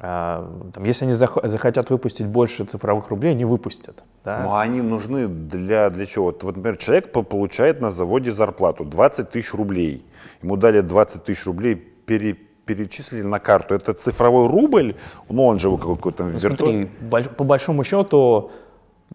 там, 0.00 0.84
если 0.84 1.06
они 1.06 1.14
захотят 1.14 1.90
выпустить 1.90 2.26
больше 2.26 2.64
цифровых 2.64 3.08
рублей, 3.08 3.32
они 3.32 3.44
выпустят. 3.44 4.04
Да? 4.24 4.42
Ну, 4.44 4.52
а 4.52 4.62
они 4.62 4.80
нужны 4.80 5.26
для, 5.26 5.90
для 5.90 6.06
чего? 6.06 6.26
Вот, 6.26 6.42
например, 6.44 6.76
человек 6.76 7.10
получает 7.10 7.80
на 7.80 7.90
заводе 7.90 8.32
зарплату 8.32 8.84
20 8.84 9.30
тысяч 9.30 9.52
рублей. 9.54 10.06
Ему 10.42 10.56
дали 10.56 10.82
20 10.82 11.24
тысяч 11.24 11.46
рублей, 11.46 11.74
пере, 11.74 12.34
перечислили 12.34 13.22
на 13.22 13.40
карту. 13.40 13.74
Это 13.74 13.92
цифровой 13.92 14.46
рубль? 14.46 14.94
Ну, 15.28 15.46
он 15.46 15.58
же 15.58 15.76
какой-то 15.76 16.24
ну, 16.24 16.38
смотри, 16.38 16.88
по 17.36 17.42
большому 17.42 17.82
счету, 17.82 18.52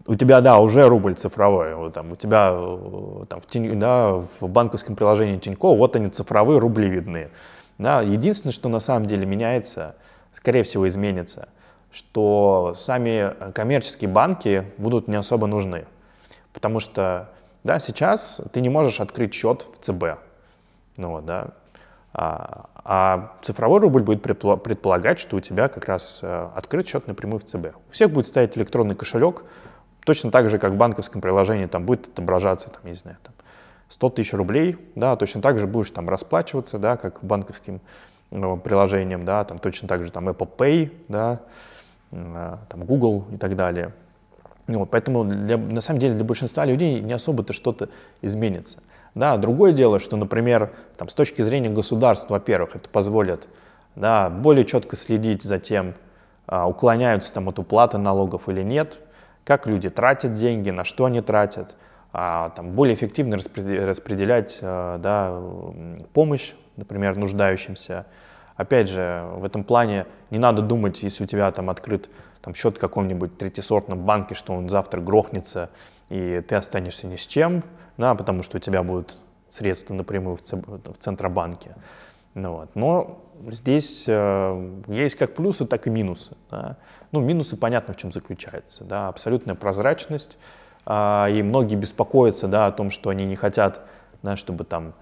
у 0.05 0.15
тебя, 0.15 0.41
да, 0.41 0.59
уже 0.59 0.85
рубль 0.89 1.13
цифровой. 1.13 1.75
Вот, 1.75 1.93
там, 1.93 2.11
у 2.11 2.15
тебя 2.17 2.51
э, 2.51 3.25
там, 3.29 3.39
в, 3.39 3.45
тень, 3.45 3.79
да, 3.79 4.21
в 4.41 4.49
банковском 4.49 4.97
приложении 4.97 5.37
Тинькофф, 5.37 5.77
вот 5.77 5.95
они 5.95 6.09
цифровые 6.09 6.59
рубли 6.59 6.89
видны. 6.89 7.29
Да, 7.77 8.01
единственное, 8.01 8.51
что 8.51 8.67
на 8.67 8.81
самом 8.81 9.05
деле 9.05 9.25
меняется– 9.25 9.95
скорее 10.33 10.63
всего, 10.63 10.87
изменится, 10.87 11.49
что 11.91 12.75
сами 12.77 13.51
коммерческие 13.53 14.09
банки 14.09 14.65
будут 14.77 15.07
не 15.07 15.15
особо 15.15 15.47
нужны. 15.47 15.85
Потому 16.51 16.79
что 16.79 17.29
да, 17.63 17.79
сейчас 17.79 18.41
ты 18.51 18.61
не 18.61 18.69
можешь 18.69 18.99
открыть 18.99 19.33
счет 19.33 19.65
в 19.73 19.83
ЦБ. 19.83 20.19
Ну, 20.97 21.09
вот, 21.09 21.25
да. 21.25 21.51
а, 22.13 22.69
а 22.75 23.33
цифровой 23.41 23.79
рубль 23.79 24.03
будет 24.03 24.21
предполагать, 24.21 25.19
что 25.19 25.37
у 25.37 25.39
тебя 25.39 25.69
как 25.69 25.85
раз 25.85 26.19
э, 26.21 26.49
открыт 26.55 26.87
счет 26.87 27.07
напрямую 27.07 27.39
в 27.39 27.45
ЦБ. 27.45 27.75
У 27.89 27.91
всех 27.91 28.11
будет 28.11 28.27
стоять 28.27 28.57
электронный 28.57 28.95
кошелек, 28.95 29.43
точно 30.05 30.29
так 30.29 30.49
же, 30.49 30.59
как 30.59 30.73
в 30.73 30.75
банковском 30.75 31.21
приложении 31.21 31.65
там 31.65 31.85
будет 31.85 32.07
отображаться, 32.07 32.69
там, 32.69 32.81
не 32.83 32.95
знаю, 32.95 33.17
там, 33.23 33.33
100 33.89 34.09
тысяч 34.09 34.33
рублей, 34.33 34.77
да, 34.95 35.15
точно 35.15 35.41
так 35.41 35.57
же 35.57 35.65
будешь 35.65 35.91
там 35.91 36.09
расплачиваться, 36.09 36.77
да, 36.77 36.97
как 36.97 37.23
банковским 37.23 37.73
ну, 37.75 37.79
приложением, 38.63 39.25
да, 39.25 39.43
там 39.43 39.59
точно 39.59 39.87
так 39.87 40.03
же 40.03 40.11
там 40.11 40.27
Apple 40.29 40.49
Pay, 40.57 40.91
да, 41.07 41.39
а, 42.11 42.59
там 42.69 42.85
Google 42.85 43.25
и 43.31 43.37
так 43.37 43.55
далее. 43.55 43.93
Ну, 44.65 44.79
вот, 44.79 44.91
поэтому 44.91 45.25
для, 45.25 45.57
на 45.57 45.81
самом 45.81 45.99
деле 45.99 46.15
для 46.15 46.23
большинства 46.23 46.65
людей 46.65 47.01
не 47.01 47.13
особо-то 47.13 47.53
что-то 47.53 47.89
изменится. 48.21 48.77
Да, 49.13 49.37
другое 49.37 49.73
дело, 49.73 49.99
что, 49.99 50.15
например, 50.17 50.71
там, 50.97 51.09
с 51.09 51.13
точки 51.13 51.41
зрения 51.41 51.69
государства, 51.69 52.35
во-первых, 52.35 52.75
это 52.75 52.89
позволит 52.89 53.47
да, 53.95 54.29
более 54.29 54.65
четко 54.65 54.95
следить 54.95 55.43
за 55.43 55.59
тем, 55.59 55.93
а, 56.47 56.67
уклоняются 56.67 57.31
там 57.31 57.49
от 57.49 57.59
уплаты 57.59 57.97
налогов 57.97 58.49
или 58.49 58.63
нет, 58.63 58.97
как 59.43 59.67
люди 59.67 59.89
тратят 59.89 60.33
деньги, 60.33 60.71
на 60.71 60.85
что 60.85 61.05
они 61.05 61.21
тратят, 61.21 61.75
а, 62.13 62.49
там, 62.51 62.71
более 62.71 62.95
эффективно 62.95 63.37
распределять 63.37 64.57
а, 64.61 64.97
да, 64.97 65.39
помощь 66.13 66.53
например, 66.77 67.15
нуждающимся. 67.15 68.05
Опять 68.55 68.89
же, 68.89 69.25
в 69.35 69.43
этом 69.43 69.63
плане 69.63 70.05
не 70.29 70.37
надо 70.37 70.61
думать, 70.61 71.01
если 71.03 71.23
у 71.23 71.27
тебя 71.27 71.51
там 71.51 71.69
открыт 71.69 72.09
там, 72.41 72.53
счет 72.53 72.77
в 72.77 72.79
каком-нибудь 72.79 73.37
третьесортном 73.37 73.99
банке, 73.99 74.35
что 74.35 74.53
он 74.53 74.69
завтра 74.69 75.01
грохнется, 75.01 75.69
и 76.09 76.43
ты 76.47 76.55
останешься 76.55 77.07
ни 77.07 77.15
с 77.15 77.25
чем, 77.25 77.63
да, 77.97 78.13
потому 78.15 78.43
что 78.43 78.57
у 78.57 78.59
тебя 78.59 78.83
будут 78.83 79.17
средства 79.49 79.93
напрямую 79.93 80.37
в, 80.37 80.41
в 80.41 80.97
Центробанке. 80.99 81.75
Ну, 82.33 82.53
вот. 82.53 82.69
Но 82.75 83.21
здесь 83.47 84.03
э, 84.07 84.81
есть 84.87 85.15
как 85.15 85.35
плюсы, 85.35 85.65
так 85.65 85.85
и 85.87 85.89
минусы. 85.89 86.35
Да. 86.49 86.77
Ну, 87.11 87.21
минусы 87.21 87.55
понятно, 87.55 87.93
в 87.93 87.97
чем 87.97 88.11
заключаются. 88.11 88.83
Да. 88.83 89.07
Абсолютная 89.07 89.55
прозрачность, 89.55 90.37
э, 90.85 91.27
и 91.31 91.43
многие 91.43 91.75
беспокоятся 91.75 92.47
да, 92.47 92.67
о 92.67 92.71
том, 92.71 92.89
что 92.89 93.09
они 93.09 93.25
не 93.25 93.35
хотят, 93.35 93.81
да, 94.23 94.35
чтобы 94.35 94.63
там 94.63 94.93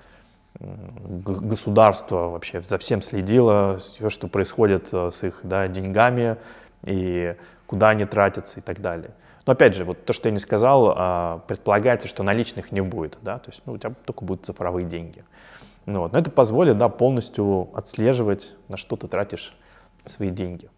государство 0.59 2.29
вообще 2.29 2.61
за 2.61 2.77
всем 2.77 3.01
следило, 3.01 3.77
все, 3.77 4.09
что 4.09 4.27
происходит 4.27 4.89
э, 4.91 5.11
с 5.11 5.23
их 5.23 5.39
да, 5.43 5.67
деньгами 5.67 6.37
и 6.83 7.35
куда 7.65 7.89
они 7.89 8.05
тратятся 8.05 8.59
и 8.59 8.61
так 8.61 8.81
далее. 8.81 9.11
Но 9.45 9.53
опять 9.53 9.73
же, 9.73 9.85
вот 9.85 10.05
то, 10.05 10.13
что 10.13 10.27
я 10.27 10.33
не 10.33 10.39
сказал, 10.39 10.93
а, 10.95 11.41
предполагается, 11.47 12.07
что 12.07 12.21
наличных 12.21 12.71
не 12.71 12.81
будет, 12.81 13.17
да, 13.21 13.39
то 13.39 13.49
есть 13.49 13.61
ну, 13.65 13.73
у 13.73 13.77
тебя 13.77 13.93
только 14.05 14.23
будут 14.23 14.45
цифровые 14.45 14.85
деньги. 14.85 15.23
Ну, 15.85 16.01
вот. 16.01 16.11
Но 16.11 16.19
это 16.19 16.29
позволит 16.29 16.77
да, 16.77 16.89
полностью 16.89 17.69
отслеживать, 17.73 18.53
на 18.67 18.77
что 18.77 18.95
ты 18.97 19.07
тратишь 19.07 19.55
свои 20.05 20.29
деньги. 20.29 20.69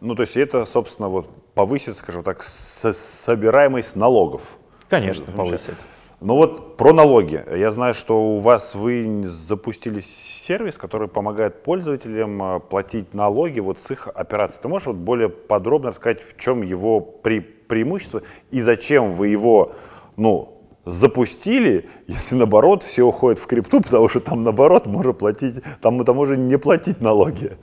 Ну, 0.00 0.14
то 0.14 0.22
есть 0.22 0.36
это, 0.36 0.64
собственно, 0.66 1.08
вот 1.08 1.30
повысит, 1.54 1.96
скажем 1.96 2.22
так, 2.22 2.42
собираемость 2.42 3.96
налогов. 3.96 4.58
Конечно, 4.88 5.24
повысит. 5.32 5.76
Ну 6.24 6.36
вот 6.36 6.76
про 6.76 6.92
налоги. 6.92 7.44
Я 7.52 7.72
знаю, 7.72 7.94
что 7.94 8.36
у 8.36 8.38
вас 8.38 8.76
вы 8.76 9.24
запустили 9.26 9.98
сервис, 10.00 10.78
который 10.78 11.08
помогает 11.08 11.64
пользователям 11.64 12.40
э, 12.40 12.60
платить 12.60 13.12
налоги 13.12 13.58
вот 13.58 13.80
с 13.80 13.90
их 13.90 14.06
операций. 14.06 14.60
Ты 14.62 14.68
можешь 14.68 14.86
вот 14.86 14.96
более 14.96 15.28
подробно 15.28 15.90
рассказать, 15.90 16.22
в 16.22 16.38
чем 16.38 16.62
его 16.62 17.00
пре 17.00 17.40
преимущество 17.40 18.22
и 18.52 18.60
зачем 18.60 19.12
вы 19.12 19.28
его 19.28 19.72
ну, 20.16 20.60
запустили, 20.84 21.88
если 22.06 22.36
наоборот 22.36 22.84
все 22.84 23.02
уходит 23.02 23.40
в 23.40 23.46
крипту, 23.48 23.80
потому 23.80 24.08
что 24.08 24.20
там 24.20 24.44
наоборот 24.44 24.86
можно 24.86 25.12
платить, 25.12 25.56
там, 25.80 26.04
там 26.04 26.14
можно 26.14 26.34
не 26.34 26.56
платить 26.56 27.00
налоги. 27.00 27.56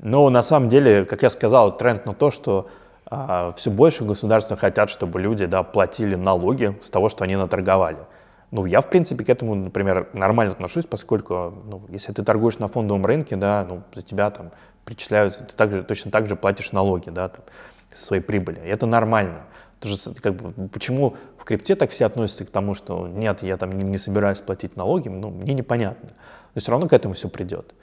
Ну, 0.00 0.28
на 0.30 0.42
самом 0.42 0.68
деле, 0.68 1.04
как 1.04 1.22
я 1.22 1.30
сказал, 1.30 1.76
тренд 1.76 2.06
на 2.06 2.14
то, 2.14 2.32
что 2.32 2.66
а, 2.66 2.83
все 3.10 3.70
больше 3.70 4.04
государства 4.04 4.56
хотят, 4.56 4.90
чтобы 4.90 5.20
люди 5.20 5.46
да, 5.46 5.62
платили 5.62 6.14
налоги 6.14 6.78
с 6.82 6.90
того, 6.90 7.08
что 7.08 7.24
они 7.24 7.36
наторговали. 7.36 7.98
Ну, 8.50 8.66
я, 8.66 8.80
в 8.80 8.88
принципе, 8.88 9.24
к 9.24 9.28
этому, 9.28 9.54
например, 9.56 10.08
нормально 10.12 10.52
отношусь, 10.52 10.84
поскольку, 10.84 11.52
ну, 11.66 11.82
если 11.88 12.12
ты 12.12 12.22
торгуешь 12.22 12.58
на 12.58 12.68
фондовом 12.68 13.04
рынке, 13.04 13.34
да, 13.34 13.66
ну, 13.68 13.82
за 13.94 14.02
тебя 14.02 14.30
там 14.30 14.52
причисляются, 14.84 15.42
ты 15.44 15.56
также, 15.56 15.82
точно 15.82 16.10
так 16.10 16.28
же 16.28 16.36
платишь 16.36 16.70
налоги, 16.70 17.10
да, 17.10 17.28
там, 17.28 17.44
со 17.90 18.04
своей 18.04 18.22
прибыли. 18.22 18.60
И 18.60 18.68
это 18.68 18.86
нормально. 18.86 19.40
Тоже, 19.80 19.98
как 20.22 20.36
бы, 20.36 20.68
почему 20.68 21.16
в 21.36 21.44
крипте 21.44 21.74
так 21.74 21.90
все 21.90 22.06
относятся 22.06 22.44
к 22.44 22.50
тому, 22.50 22.74
что 22.74 23.08
нет, 23.08 23.42
я 23.42 23.56
там 23.56 23.72
не, 23.72 23.82
не 23.82 23.98
собираюсь 23.98 24.38
платить 24.38 24.76
налоги, 24.76 25.08
ну, 25.08 25.30
мне 25.30 25.52
непонятно. 25.52 26.10
Но 26.54 26.60
все 26.60 26.70
равно 26.70 26.88
к 26.88 26.92
этому 26.92 27.14
все 27.14 27.28
придет. 27.28 27.74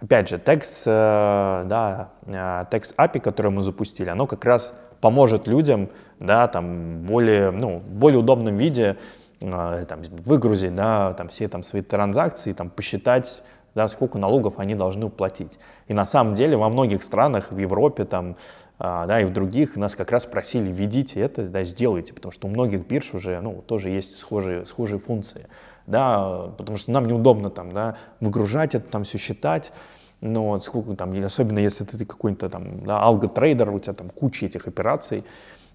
Опять 0.00 0.30
же, 0.30 0.38
текст, 0.38 0.84
э, 0.86 1.64
да, 1.66 2.08
э, 2.24 2.64
текст 2.70 2.94
API, 2.98 3.20
который 3.20 3.50
мы 3.50 3.62
запустили, 3.62 4.08
оно 4.08 4.26
как 4.26 4.46
раз 4.46 4.74
поможет 5.02 5.46
людям, 5.46 5.90
да, 6.18 6.48
там, 6.48 7.02
более, 7.02 7.50
ну, 7.50 7.78
в 7.80 7.82
более 7.82 8.18
удобном 8.18 8.56
виде 8.56 8.96
э, 9.40 9.84
там, 9.86 10.00
выгрузить, 10.24 10.74
да, 10.74 11.12
там, 11.12 11.28
все 11.28 11.48
там 11.48 11.62
свои 11.62 11.82
транзакции, 11.82 12.54
там, 12.54 12.70
посчитать, 12.70 13.42
да, 13.74 13.88
сколько 13.88 14.16
налогов 14.16 14.54
они 14.56 14.74
должны 14.74 15.04
уплатить. 15.04 15.58
И 15.86 15.92
на 15.92 16.06
самом 16.06 16.34
деле 16.34 16.56
во 16.56 16.70
многих 16.70 17.02
странах, 17.02 17.52
в 17.52 17.58
Европе, 17.58 18.04
там, 18.04 18.36
да, 18.78 19.20
и 19.20 19.24
в 19.26 19.30
других 19.30 19.76
нас 19.76 19.94
как 19.94 20.10
раз 20.10 20.24
просили, 20.24 20.72
введите 20.72 21.20
это, 21.20 21.42
да, 21.42 21.64
сделайте, 21.64 22.14
потому 22.14 22.32
что 22.32 22.48
у 22.48 22.50
многих 22.50 22.86
бирж 22.86 23.12
уже, 23.12 23.38
ну, 23.42 23.62
тоже 23.66 23.90
есть 23.90 24.18
схожие, 24.18 24.64
схожие 24.64 24.98
функции, 24.98 25.46
да, 25.86 26.50
потому 26.56 26.76
что 26.76 26.90
нам 26.90 27.06
неудобно 27.06 27.50
там, 27.50 27.72
да, 27.72 27.96
выгружать 28.20 28.74
это, 28.74 28.90
там 28.90 29.04
все 29.04 29.18
считать, 29.18 29.72
но 30.20 30.48
вот 30.48 30.64
сколько 30.64 30.94
там, 30.94 31.12
особенно 31.24 31.58
если 31.58 31.84
ты 31.84 32.04
какой-то 32.04 32.48
там, 32.48 32.84
да, 32.84 33.00
алго-трейдер, 33.02 33.70
у 33.70 33.78
тебя 33.78 33.94
там 33.94 34.10
куча 34.10 34.46
этих 34.46 34.66
операций, 34.66 35.24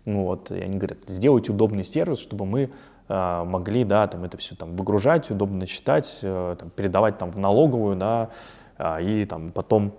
ну 0.05 0.23
вот, 0.23 0.51
и 0.51 0.59
они 0.59 0.77
говорят, 0.77 0.99
сделайте 1.07 1.51
удобный 1.51 1.83
сервис, 1.83 2.19
чтобы 2.19 2.45
мы 2.45 2.69
э, 3.09 3.43
могли, 3.43 3.83
да, 3.83 4.07
там 4.07 4.23
это 4.23 4.37
все 4.37 4.55
там 4.55 4.75
выгружать, 4.75 5.31
удобно 5.31 5.65
считать, 5.65 6.19
э, 6.21 6.55
там, 6.59 6.69
передавать 6.69 7.17
там 7.17 7.31
в 7.31 7.39
налоговую, 7.39 7.95
да, 7.95 8.29
э, 8.77 9.03
и 9.03 9.25
там 9.25 9.51
потом 9.51 9.93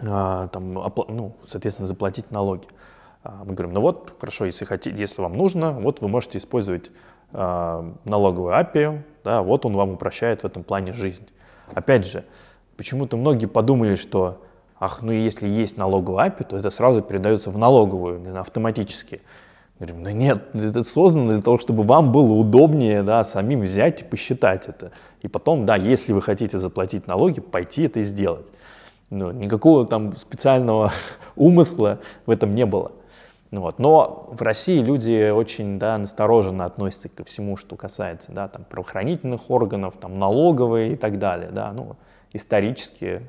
а, 0.00 0.48
там, 0.48 0.74
ну, 0.74 1.36
соответственно, 1.46 1.86
заплатить 1.86 2.30
налоги. 2.30 2.66
Мы 3.44 3.54
говорим, 3.54 3.72
ну 3.72 3.80
вот, 3.80 4.12
хорошо, 4.20 4.44
если, 4.44 4.64
хотите, 4.64 4.96
если 4.98 5.22
вам 5.22 5.36
нужно, 5.36 5.72
вот 5.72 6.00
вы 6.00 6.08
можете 6.08 6.38
использовать 6.38 6.90
э, 7.32 7.92
налоговую 8.04 8.52
API, 8.52 9.02
да, 9.24 9.42
вот 9.42 9.64
он 9.64 9.74
вам 9.74 9.92
упрощает 9.92 10.42
в 10.42 10.46
этом 10.46 10.62
плане 10.62 10.92
жизнь. 10.92 11.26
Опять 11.72 12.06
же, 12.06 12.24
почему-то 12.76 13.16
многие 13.16 13.46
подумали, 13.46 13.96
что, 13.96 14.42
ах, 14.78 15.00
ну 15.02 15.12
если 15.12 15.48
есть 15.48 15.78
налоговая 15.78 16.28
API, 16.28 16.44
то 16.44 16.56
это 16.56 16.70
сразу 16.70 17.02
передается 17.02 17.50
в 17.50 17.58
налоговую 17.58 18.38
автоматически. 18.38 19.22
Говорим, 19.80 20.04
да 20.04 20.12
нет, 20.12 20.54
это 20.54 20.84
создано 20.84 21.32
для 21.32 21.42
того, 21.42 21.58
чтобы 21.58 21.82
вам 21.82 22.12
было 22.12 22.32
удобнее, 22.32 23.02
да, 23.02 23.24
самим 23.24 23.62
взять 23.62 24.02
и 24.02 24.04
посчитать 24.04 24.68
это. 24.68 24.92
И 25.22 25.28
потом, 25.28 25.66
да, 25.66 25.74
если 25.74 26.12
вы 26.12 26.22
хотите 26.22 26.58
заплатить 26.58 27.08
налоги, 27.08 27.40
пойти 27.40 27.84
это 27.84 28.00
и 28.00 28.02
сделать. 28.04 28.46
Ну, 29.10 29.32
никакого 29.32 29.86
там 29.86 30.16
специального 30.16 30.92
умысла 31.36 31.98
в 32.26 32.30
этом 32.30 32.54
не 32.54 32.66
было. 32.66 32.92
Ну, 33.54 33.60
вот. 33.60 33.78
Но 33.78 34.28
в 34.32 34.42
России 34.42 34.82
люди 34.82 35.30
очень 35.30 35.78
да, 35.78 35.96
настороженно 35.96 36.64
относятся 36.64 37.08
ко 37.08 37.22
всему, 37.22 37.56
что 37.56 37.76
касается 37.76 38.32
да, 38.32 38.48
там, 38.48 38.64
правоохранительных 38.64 39.48
органов, 39.48 39.94
там, 39.96 40.18
налоговой 40.18 40.94
и 40.94 40.96
так 40.96 41.20
далее. 41.20 41.50
Да. 41.52 41.72
Ну, 41.72 41.94
исторически 42.32 43.22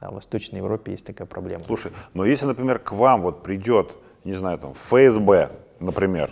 да, 0.00 0.10
в 0.10 0.14
Восточной 0.14 0.58
Европе 0.58 0.92
есть 0.92 1.04
такая 1.04 1.26
проблема. 1.26 1.64
Слушай, 1.66 1.90
но 2.14 2.24
если, 2.24 2.46
например, 2.46 2.78
к 2.78 2.92
вам 2.92 3.22
вот 3.22 3.42
придет, 3.42 3.90
не 4.22 4.34
знаю, 4.34 4.60
там, 4.60 4.72
ФСБ, 4.74 5.50
например, 5.80 6.30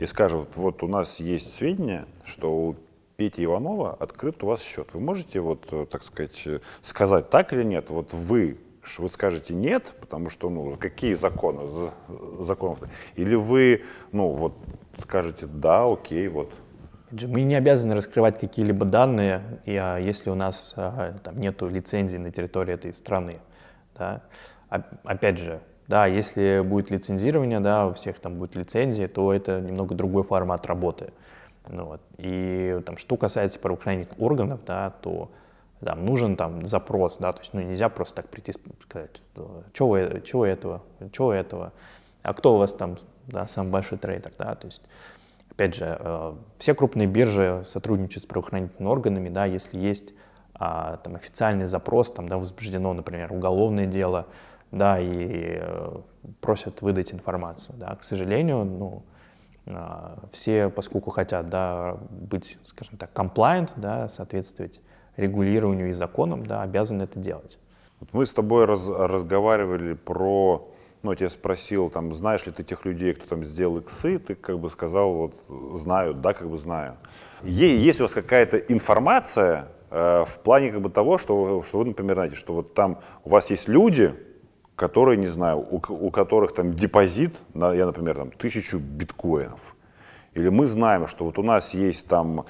и 0.00 0.06
скажет, 0.06 0.48
вот 0.56 0.82
у 0.82 0.88
нас 0.88 1.20
есть 1.20 1.54
сведения, 1.54 2.06
что 2.24 2.52
у 2.52 2.74
Пети 3.16 3.44
Иванова 3.44 3.96
открыт 4.00 4.42
у 4.42 4.48
вас 4.48 4.62
счет. 4.62 4.88
Вы 4.94 4.98
можете, 4.98 5.38
вот, 5.38 5.68
э, 5.70 5.86
так 5.88 6.02
сказать, 6.02 6.42
э, 6.44 6.58
сказать 6.82 7.30
так 7.30 7.52
или 7.52 7.62
нет? 7.62 7.88
Вот 7.88 8.12
вы, 8.12 8.58
вы 8.98 9.08
скажете 9.08 9.54
нет, 9.54 9.94
потому 10.00 10.30
что, 10.30 10.48
ну, 10.50 10.76
какие 10.76 11.14
законы, 11.14 11.90
законов 12.40 12.80
Или 13.16 13.34
вы, 13.34 13.84
ну, 14.12 14.30
вот, 14.30 14.54
скажете 14.98 15.46
да, 15.46 15.84
окей, 15.84 16.28
вот. 16.28 16.52
Мы 17.10 17.42
не 17.42 17.56
обязаны 17.56 17.94
раскрывать 17.94 18.38
какие-либо 18.38 18.84
данные, 18.84 19.42
если 19.66 20.30
у 20.30 20.36
нас 20.36 20.74
а, 20.76 21.18
там 21.24 21.40
нету 21.40 21.68
лицензии 21.68 22.16
на 22.16 22.30
территории 22.30 22.74
этой 22.74 22.94
страны. 22.94 23.40
Да. 23.96 24.22
Опять 24.68 25.38
же, 25.38 25.60
да, 25.88 26.06
если 26.06 26.60
будет 26.60 26.90
лицензирование, 26.92 27.58
да, 27.58 27.88
у 27.88 27.94
всех 27.94 28.20
там 28.20 28.36
будет 28.36 28.54
лицензия, 28.54 29.08
то 29.08 29.32
это 29.32 29.60
немного 29.60 29.96
другой 29.96 30.22
формат 30.22 30.66
работы. 30.66 31.12
Ну, 31.68 31.86
вот. 31.86 32.00
И 32.18 32.80
там, 32.86 32.96
что 32.96 33.16
касается 33.16 33.58
правоохранительных 33.58 34.20
органов, 34.20 34.60
да, 34.64 34.90
то 35.02 35.32
там 35.84 36.04
нужен 36.04 36.36
там 36.36 36.66
запрос, 36.66 37.18
да, 37.18 37.32
то 37.32 37.40
есть 37.40 37.54
ну, 37.54 37.60
нельзя 37.60 37.88
просто 37.88 38.16
так 38.16 38.28
прийти 38.28 38.52
и 38.52 38.82
сказать, 38.82 39.22
чего, 39.72 40.18
чего 40.20 40.46
этого, 40.46 40.82
чего 41.12 41.32
этого, 41.32 41.72
а 42.22 42.34
кто 42.34 42.54
у 42.54 42.58
вас 42.58 42.72
там, 42.72 42.98
да, 43.26 43.46
самый 43.46 43.70
большой 43.70 43.98
трейдер, 43.98 44.32
да, 44.38 44.54
то 44.54 44.66
есть 44.66 44.82
опять 45.50 45.74
же, 45.74 45.96
э, 45.98 46.34
все 46.58 46.74
крупные 46.74 47.06
биржи 47.06 47.62
сотрудничают 47.66 48.24
с 48.24 48.26
правоохранительными 48.26 48.90
органами, 48.90 49.28
да, 49.28 49.46
если 49.46 49.78
есть 49.78 50.12
а, 50.54 50.98
там 50.98 51.16
официальный 51.16 51.66
запрос, 51.66 52.12
там, 52.12 52.28
да, 52.28 52.36
возбуждено, 52.36 52.92
например, 52.92 53.32
уголовное 53.32 53.86
дело, 53.86 54.26
да, 54.70 55.00
и 55.00 55.56
э, 55.58 55.96
просят 56.40 56.82
выдать 56.82 57.12
информацию, 57.12 57.76
да, 57.78 57.96
к 57.96 58.04
сожалению, 58.04 58.64
ну, 58.64 59.02
а, 59.66 60.18
все, 60.32 60.68
поскольку 60.68 61.10
хотят 61.10 61.48
да, 61.48 61.96
быть, 62.10 62.58
скажем 62.66 62.98
так, 62.98 63.10
compliant, 63.14 63.70
да, 63.76 64.08
соответствовать 64.08 64.80
регулированию 65.20 65.90
и 65.90 65.92
законам, 65.92 66.46
да, 66.46 66.62
обязаны 66.62 67.04
это 67.04 67.18
делать. 67.18 67.58
Вот 68.00 68.08
мы 68.12 68.26
с 68.26 68.32
тобой 68.32 68.64
раз, 68.64 68.86
разговаривали 68.88 69.92
про, 69.92 70.68
ну, 71.02 71.10
я 71.10 71.16
тебя 71.16 71.30
спросил, 71.30 71.90
там, 71.90 72.14
знаешь 72.14 72.46
ли 72.46 72.52
ты 72.52 72.64
тех 72.64 72.84
людей, 72.84 73.12
кто 73.12 73.26
там 73.26 73.44
сделал 73.44 73.78
иксы, 73.78 74.18
ты 74.18 74.34
как 74.34 74.58
бы 74.58 74.70
сказал, 74.70 75.12
вот, 75.12 75.34
знаю, 75.78 76.14
да, 76.14 76.32
как 76.32 76.48
бы 76.48 76.56
знаю. 76.56 76.96
Есть 77.42 78.00
у 78.00 78.04
вас 78.04 78.12
какая-то 78.12 78.56
информация 78.56 79.68
э, 79.90 80.24
в 80.26 80.38
плане 80.40 80.72
как 80.72 80.80
бы 80.80 80.90
того, 80.90 81.18
что, 81.18 81.62
что 81.66 81.78
вы, 81.78 81.84
например, 81.86 82.14
знаете, 82.14 82.36
что 82.36 82.54
вот 82.54 82.74
там 82.74 83.00
у 83.24 83.30
вас 83.30 83.50
есть 83.50 83.68
люди, 83.68 84.14
которые, 84.76 85.18
не 85.18 85.26
знаю, 85.26 85.58
у, 85.58 85.76
у 85.76 86.10
которых 86.10 86.54
там 86.54 86.72
депозит, 86.72 87.36
на, 87.52 87.74
я, 87.74 87.84
например, 87.84 88.16
там 88.16 88.30
тысячу 88.30 88.78
биткоинов. 88.78 89.60
Или 90.34 90.48
мы 90.48 90.66
знаем, 90.66 91.06
что 91.08 91.24
вот 91.24 91.38
у 91.38 91.42
нас 91.42 91.74
есть 91.74 92.06
там 92.06 92.44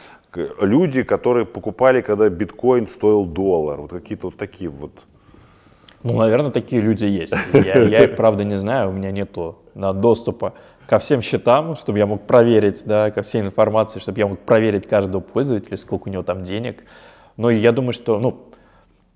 люди, 0.61 1.03
которые 1.03 1.47
покупали, 1.47 2.03
когда 2.03 2.29
биткоин 2.29 2.87
стоил 2.87 3.25
доллар. 3.25 3.81
Вот 3.81 3.91
какие-то 3.91 4.27
вот 4.27 4.37
такие 4.37 4.71
вот. 4.71 4.93
Ну, 6.03 6.17
наверное, 6.17 6.51
такие 6.51 6.81
люди 6.83 7.05
есть. 7.05 7.35
Я, 7.53 7.83
я 7.83 8.05
их, 8.05 8.17
правда, 8.17 8.45
не 8.45 8.59
знаю, 8.59 8.91
у 8.91 8.93
меня 8.93 9.11
нет 9.11 9.37
да, 9.75 9.93
доступа 9.93 10.55
ко 10.87 10.99
всем 10.99 11.23
счетам, 11.23 11.77
чтобы 11.77 11.99
я 11.99 12.07
мог 12.07 12.27
проверить, 12.27 12.83
да, 12.85 13.11
ко 13.11 13.23
всей 13.23 13.43
информации, 13.43 14.01
чтобы 14.01 14.19
я 14.19 14.27
мог 14.27 14.41
проверить 14.41 14.89
каждого 14.89 15.21
пользователя, 15.21 15.77
сколько 15.77 16.09
у 16.09 16.11
него 16.11 16.23
там 16.23 16.43
денег. 16.43 16.85
Но 17.37 17.51
я 17.51 17.73
думаю, 17.73 17.93
что, 17.93 18.19
ну, 18.19 18.47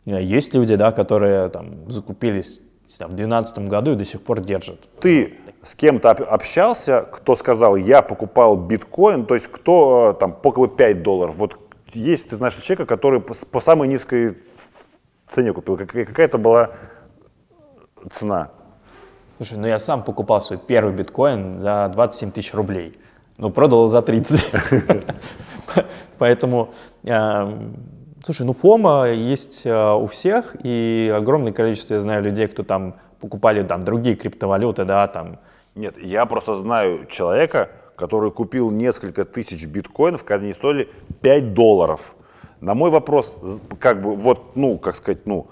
есть 0.05 0.55
люди, 0.55 0.77
да, 0.77 0.93
которые 0.93 1.49
там 1.49 1.91
закупились 1.91 2.61
в 2.89 2.99
2012 2.99 3.59
году 3.69 3.93
и 3.93 3.97
до 3.97 4.05
сих 4.05 4.23
пор 4.23 4.41
держит. 4.41 4.89
Ты 5.01 5.35
с 5.65 5.75
кем-то 5.75 6.11
общался, 6.11 7.07
кто 7.11 7.37
сказал, 7.37 7.77
я 7.77 8.03
покупал 8.03 8.57
биткоин, 8.57 9.27
то 9.27 9.35
есть 9.35 9.49
кто 9.49 10.13
э, 10.15 10.21
там 10.21 10.33
по 10.33 10.67
5 10.67 11.03
долларов, 11.03 11.37
вот 11.37 11.59
есть, 11.93 12.31
ты 12.31 12.37
знаешь 12.37 12.55
человека, 12.55 12.87
который 12.87 13.21
по, 13.21 13.35
по 13.51 13.61
самой 13.61 13.89
низкой 13.89 14.37
цене 15.29 15.53
купил, 15.53 15.77
какая-то 15.77 16.39
была 16.39 16.71
цена? 18.13 18.51
Слушай, 19.39 19.59
ну 19.59 19.67
я 19.67 19.79
сам 19.79 20.05
покупал 20.05 20.41
свой 20.43 20.59
первый 20.59 20.95
биткоин 20.95 21.61
за 21.61 21.91
27 21.93 22.31
тысяч 22.31 22.55
рублей, 22.55 22.99
но 23.39 23.51
продал 23.51 23.89
за 23.89 24.03
30. 24.03 24.45
Поэтому 26.19 26.71
эм, 27.03 27.75
Слушай, 28.25 28.47
ну 28.47 28.55
ФОМа 28.55 29.11
есть 29.11 29.67
э, 29.67 29.93
у 29.93 30.07
всех, 30.07 30.57
и 30.63 31.13
огромное 31.15 31.53
количество, 31.53 31.93
я 31.93 32.01
знаю, 32.01 32.23
людей, 32.23 32.49
кто 32.49 32.63
там 32.63 32.95
покупали 33.21 33.63
там 33.63 33.85
другие 33.85 34.17
криптовалюты, 34.17 34.87
да, 34.87 35.07
там. 35.09 35.41
Нет, 35.75 35.97
я 35.99 36.25
просто 36.27 36.57
знаю 36.63 37.07
человека, 37.07 37.71
который 37.97 38.31
купил 38.31 38.71
несколько 38.71 39.25
тысяч 39.25 39.67
биткоинов, 39.67 40.23
когда 40.23 40.45
они 40.45 40.55
стоили 40.55 40.89
5 41.21 41.53
долларов. 41.53 42.15
На 42.61 42.75
мой 42.75 42.91
вопрос, 42.91 43.37
как 43.81 44.01
бы, 44.01 44.15
вот, 44.15 44.55
ну, 44.55 44.79
как 44.79 44.97
сказать, 44.97 45.27
ну, 45.27 45.49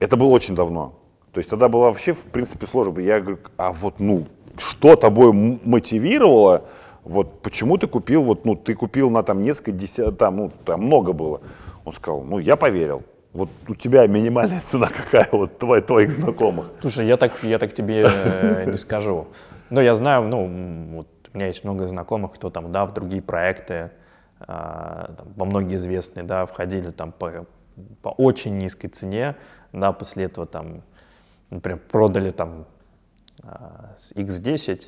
это 0.00 0.16
было 0.16 0.28
очень 0.28 0.54
давно. 0.54 0.94
То 1.32 1.38
есть 1.38 1.48
тогда 1.48 1.68
было 1.68 1.84
вообще, 1.84 2.12
в 2.12 2.24
принципе, 2.24 2.66
сложно. 2.66 2.98
Я 2.98 3.20
говорю, 3.20 3.38
а 3.56 3.72
вот, 3.72 4.00
ну, 4.00 4.24
что 4.58 4.96
тобой 4.96 5.32
мотивировало, 5.32 6.64
вот 7.04 7.40
почему 7.42 7.78
ты 7.78 7.86
купил, 7.86 8.22
вот, 8.24 8.44
ну, 8.44 8.56
ты 8.56 8.74
купил 8.74 9.10
на 9.10 9.22
там 9.22 9.42
несколько 9.42 9.70
десят, 9.70 10.18
там, 10.18 10.36
ну, 10.36 10.52
там 10.64 10.82
много 10.82 11.12
было. 11.12 11.40
Он 11.84 11.92
сказал, 11.92 12.22
ну, 12.22 12.38
я 12.38 12.56
поверил. 12.56 13.04
Вот 13.36 13.50
у 13.68 13.74
тебя 13.74 14.06
минимальная 14.06 14.60
цена 14.60 14.88
какая, 14.88 15.28
вот 15.30 15.58
твой, 15.58 15.82
твоих 15.82 16.10
знакомых? 16.10 16.70
Слушай, 16.80 17.06
я 17.06 17.18
так, 17.18 17.32
я 17.42 17.58
так 17.58 17.74
тебе 17.74 18.06
э, 18.06 18.70
не 18.70 18.78
скажу. 18.78 19.26
Но 19.68 19.82
я 19.82 19.94
знаю, 19.94 20.22
ну, 20.22 20.96
вот 20.96 21.08
у 21.32 21.36
меня 21.36 21.48
есть 21.48 21.62
много 21.62 21.86
знакомых, 21.86 22.32
кто 22.32 22.48
там, 22.48 22.72
да, 22.72 22.86
в 22.86 22.94
другие 22.94 23.20
проекты 23.20 23.90
а, 24.40 25.14
во 25.36 25.44
многие 25.44 25.76
известные, 25.76 26.24
да, 26.24 26.46
входили 26.46 26.90
там 26.90 27.12
по, 27.12 27.46
по 28.00 28.08
очень 28.08 28.56
низкой 28.56 28.88
цене, 28.88 29.36
да, 29.72 29.92
после 29.92 30.24
этого 30.24 30.46
там, 30.46 30.82
например, 31.50 31.78
продали 31.90 32.30
там 32.30 32.64
а, 33.42 33.94
с 33.98 34.12
X10, 34.12 34.86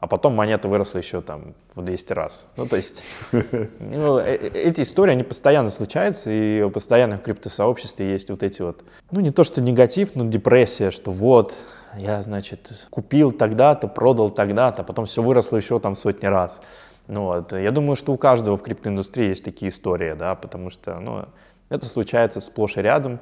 а 0.00 0.06
потом 0.06 0.34
монета 0.34 0.68
выросла 0.68 0.98
еще 0.98 1.20
там 1.20 1.54
в 1.74 1.82
200 1.82 2.12
раз. 2.12 2.46
Ну, 2.56 2.66
то 2.66 2.76
есть, 2.76 3.02
ну, 3.32 4.18
э- 4.18 4.36
э- 4.36 4.50
эти 4.54 4.82
истории, 4.82 5.12
они 5.12 5.24
постоянно 5.24 5.70
случаются, 5.70 6.30
и 6.30 6.68
постоянно 6.70 7.18
в 7.18 7.22
криптосообществе 7.22 8.12
есть 8.12 8.30
вот 8.30 8.42
эти 8.42 8.62
вот, 8.62 8.84
ну, 9.10 9.20
не 9.20 9.30
то 9.30 9.44
что 9.44 9.60
негатив, 9.60 10.14
но 10.14 10.24
депрессия, 10.24 10.90
что 10.90 11.10
вот, 11.10 11.54
я, 11.96 12.22
значит, 12.22 12.86
купил 12.90 13.32
тогда-то, 13.32 13.88
продал 13.88 14.30
тогда-то, 14.30 14.82
а 14.82 14.84
потом 14.84 15.06
все 15.06 15.22
выросло 15.22 15.56
еще 15.56 15.78
там 15.80 15.96
сотни 15.96 16.26
раз. 16.26 16.60
Ну, 17.08 17.24
вот. 17.24 17.52
Я 17.52 17.70
думаю, 17.72 17.96
что 17.96 18.12
у 18.12 18.18
каждого 18.18 18.56
в 18.56 18.62
криптоиндустрии 18.62 19.30
есть 19.30 19.42
такие 19.42 19.70
истории, 19.70 20.12
да, 20.12 20.34
потому 20.34 20.70
что, 20.70 21.00
ну, 21.00 21.24
это 21.70 21.86
случается 21.86 22.40
сплошь 22.40 22.76
и 22.76 22.82
рядом. 22.82 23.18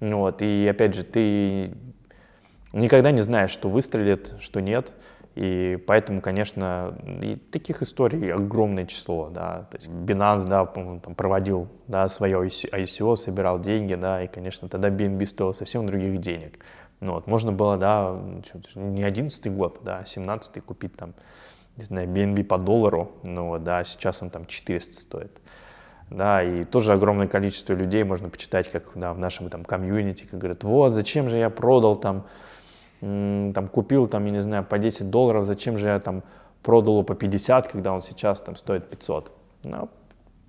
Ну, 0.00 0.18
вот. 0.18 0.40
И, 0.40 0.66
опять 0.66 0.94
же, 0.94 1.04
ты 1.04 1.74
никогда 2.72 3.10
не 3.10 3.22
знаешь, 3.22 3.50
что 3.50 3.68
выстрелит, 3.68 4.32
что 4.40 4.60
нет. 4.60 4.90
И 5.36 5.76
поэтому, 5.86 6.22
конечно, 6.22 6.96
и 7.22 7.36
таких 7.36 7.82
историй 7.82 8.32
огромное 8.32 8.86
число, 8.86 9.28
да. 9.28 9.66
То 9.70 9.76
есть 9.76 9.86
Binance, 9.86 10.48
да, 10.48 10.64
там 10.64 11.14
проводил, 11.14 11.68
да, 11.88 12.08
свое 12.08 12.38
ICO, 12.38 13.16
собирал 13.16 13.60
деньги, 13.60 13.94
да, 13.94 14.24
и, 14.24 14.28
конечно, 14.28 14.70
тогда 14.70 14.88
BNB 14.88 15.26
стоил 15.26 15.52
совсем 15.52 15.84
других 15.84 16.20
денег. 16.20 16.58
Ну, 17.00 17.12
вот, 17.12 17.26
можно 17.26 17.52
было, 17.52 17.76
да, 17.76 18.18
не 18.74 19.04
11 19.04 19.52
год, 19.52 19.80
да, 19.84 19.98
а 19.98 20.06
17 20.06 20.64
купить 20.64 20.96
там, 20.96 21.12
не 21.76 21.84
знаю, 21.84 22.08
BNB 22.08 22.42
по 22.44 22.56
доллару, 22.56 23.12
ну, 23.22 23.58
да, 23.58 23.84
сейчас 23.84 24.22
он 24.22 24.30
там 24.30 24.46
400 24.46 24.98
стоит. 24.98 25.32
Да, 26.08 26.42
и 26.42 26.64
тоже 26.64 26.94
огромное 26.94 27.28
количество 27.28 27.74
людей 27.74 28.04
можно 28.04 28.30
почитать, 28.30 28.70
как 28.70 28.92
да, 28.94 29.12
в 29.12 29.18
нашем 29.18 29.50
там 29.50 29.64
комьюнити, 29.64 30.24
как 30.24 30.40
говорят, 30.40 30.64
вот, 30.64 30.92
зачем 30.92 31.28
же 31.28 31.36
я 31.36 31.50
продал 31.50 31.96
там, 31.96 32.24
там 33.54 33.68
купил 33.68 34.06
там, 34.06 34.24
я 34.26 34.30
не 34.32 34.42
знаю, 34.42 34.64
по 34.64 34.78
10 34.78 35.10
долларов, 35.10 35.44
зачем 35.44 35.78
же 35.78 35.86
я 35.86 36.00
там 36.00 36.22
продал 36.62 37.04
по 37.04 37.14
50, 37.14 37.68
когда 37.68 37.92
он 37.92 38.02
сейчас 38.02 38.40
там 38.40 38.56
стоит 38.56 38.88
500. 38.88 39.32
Ну, 39.64 39.88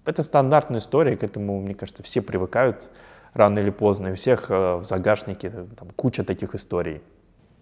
это 0.05 0.23
стандартная 0.23 0.79
история, 0.79 1.17
к 1.17 1.23
этому, 1.23 1.59
мне 1.61 1.75
кажется, 1.75 2.03
все 2.03 2.21
привыкают 2.21 2.89
рано 3.33 3.59
или 3.59 3.69
поздно, 3.69 4.07
и 4.07 4.11
у 4.11 4.15
всех 4.15 4.49
э, 4.49 4.77
в 4.77 4.83
загашнике 4.83 5.51
э, 5.53 5.65
там, 5.77 5.89
куча 5.95 6.23
таких 6.23 6.55
историй. 6.55 7.01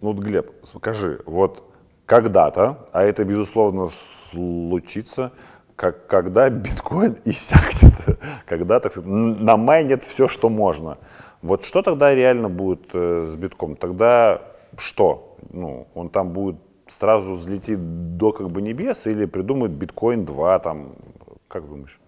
Ну 0.00 0.12
вот, 0.12 0.18
Глеб, 0.18 0.50
скажи, 0.64 1.20
вот 1.26 1.62
когда-то, 2.06 2.88
а 2.92 3.02
это, 3.02 3.24
безусловно, 3.24 3.90
случится, 4.30 5.32
как, 5.74 6.06
когда 6.06 6.48
биткоин 6.48 7.16
иссякнет, 7.24 8.18
когда, 8.46 8.80
так 8.80 8.92
сказать, 8.92 9.10
намайнет 9.10 10.04
все, 10.04 10.28
что 10.28 10.48
можно. 10.48 10.98
Вот 11.42 11.64
что 11.64 11.82
тогда 11.82 12.14
реально 12.14 12.48
будет 12.48 12.90
э, 12.94 13.26
с 13.30 13.36
битком? 13.36 13.76
Тогда 13.76 14.40
что? 14.76 15.36
Ну, 15.50 15.86
он 15.94 16.10
там 16.10 16.32
будет 16.32 16.56
сразу 16.88 17.34
взлетит 17.34 18.16
до 18.16 18.32
как 18.32 18.50
бы 18.50 18.62
небес 18.62 19.06
или 19.06 19.24
придумают 19.26 19.72
биткоин 19.72 20.24
2 20.24 20.58
там, 20.60 20.94
как 21.48 21.68
думаешь? 21.68 22.00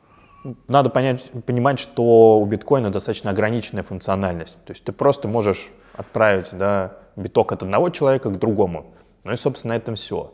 Надо 0.68 0.88
понять, 0.88 1.30
понимать, 1.46 1.78
что 1.78 2.38
у 2.38 2.46
биткоина 2.46 2.90
достаточно 2.90 3.30
ограниченная 3.30 3.82
функциональность. 3.82 4.64
То 4.64 4.72
есть 4.72 4.84
ты 4.84 4.92
просто 4.92 5.28
можешь 5.28 5.70
отправить 5.94 6.50
да, 6.52 6.96
биток 7.16 7.52
от 7.52 7.62
одного 7.62 7.90
человека 7.90 8.30
к 8.30 8.38
другому. 8.38 8.86
Ну 9.24 9.32
и, 9.32 9.36
собственно, 9.36 9.74
на 9.74 9.78
этом 9.78 9.96
все. 9.96 10.32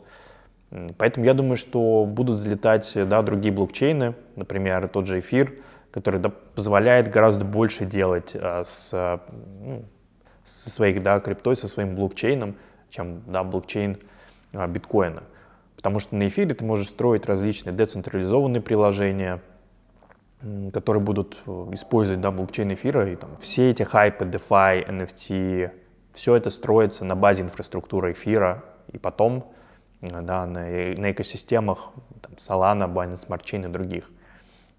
Поэтому 0.97 1.25
я 1.25 1.33
думаю, 1.33 1.57
что 1.57 2.05
будут 2.05 2.37
взлетать 2.37 2.91
да, 2.93 3.21
другие 3.21 3.53
блокчейны, 3.53 4.15
например, 4.35 4.87
тот 4.87 5.07
же 5.07 5.19
эфир, 5.19 5.53
который 5.91 6.19
да, 6.19 6.29
позволяет 6.29 7.09
гораздо 7.09 7.45
больше 7.45 7.85
делать 7.85 8.31
а, 8.35 8.63
с, 8.65 8.89
а, 8.93 9.21
ну, 9.61 9.85
со 10.45 10.69
своей 10.69 10.99
да, 10.99 11.19
криптой, 11.19 11.55
со 11.55 11.67
своим 11.67 11.95
блокчейном, 11.95 12.55
чем 12.89 13.21
да, 13.27 13.43
блокчейн 13.43 13.97
а, 14.53 14.67
биткоина. 14.67 15.23
Потому 15.75 15.99
что 15.99 16.15
на 16.15 16.27
эфире 16.27 16.53
ты 16.53 16.63
можешь 16.63 16.89
строить 16.89 17.25
различные 17.25 17.73
децентрализованные 17.73 18.61
приложения, 18.61 19.41
которые 20.73 21.01
будут 21.01 21.37
э, 21.45 21.51
использовать 21.73 22.21
да, 22.21 22.31
блокчейн 22.31 22.73
эфира. 22.73 23.11
И, 23.11 23.15
там, 23.15 23.37
все 23.39 23.71
эти 23.71 23.83
хайпы, 23.83 24.25
DeFi, 24.25 24.87
NFT, 24.87 25.71
все 26.13 26.35
это 26.35 26.49
строится 26.49 27.05
на 27.05 27.15
базе 27.15 27.43
инфраструктуры 27.43 28.13
эфира. 28.13 28.63
И 28.91 28.97
потом 28.97 29.51
э, 30.01 30.07
да, 30.21 30.45
на, 30.45 30.69
э- 30.69 30.95
на 30.95 31.11
экосистемах 31.11 31.91
там, 32.21 32.33
Solana, 32.33 32.91
Binance 32.91 33.27
Smart 33.27 33.43
Chain 33.43 33.65
и 33.65 33.71
других. 33.71 34.09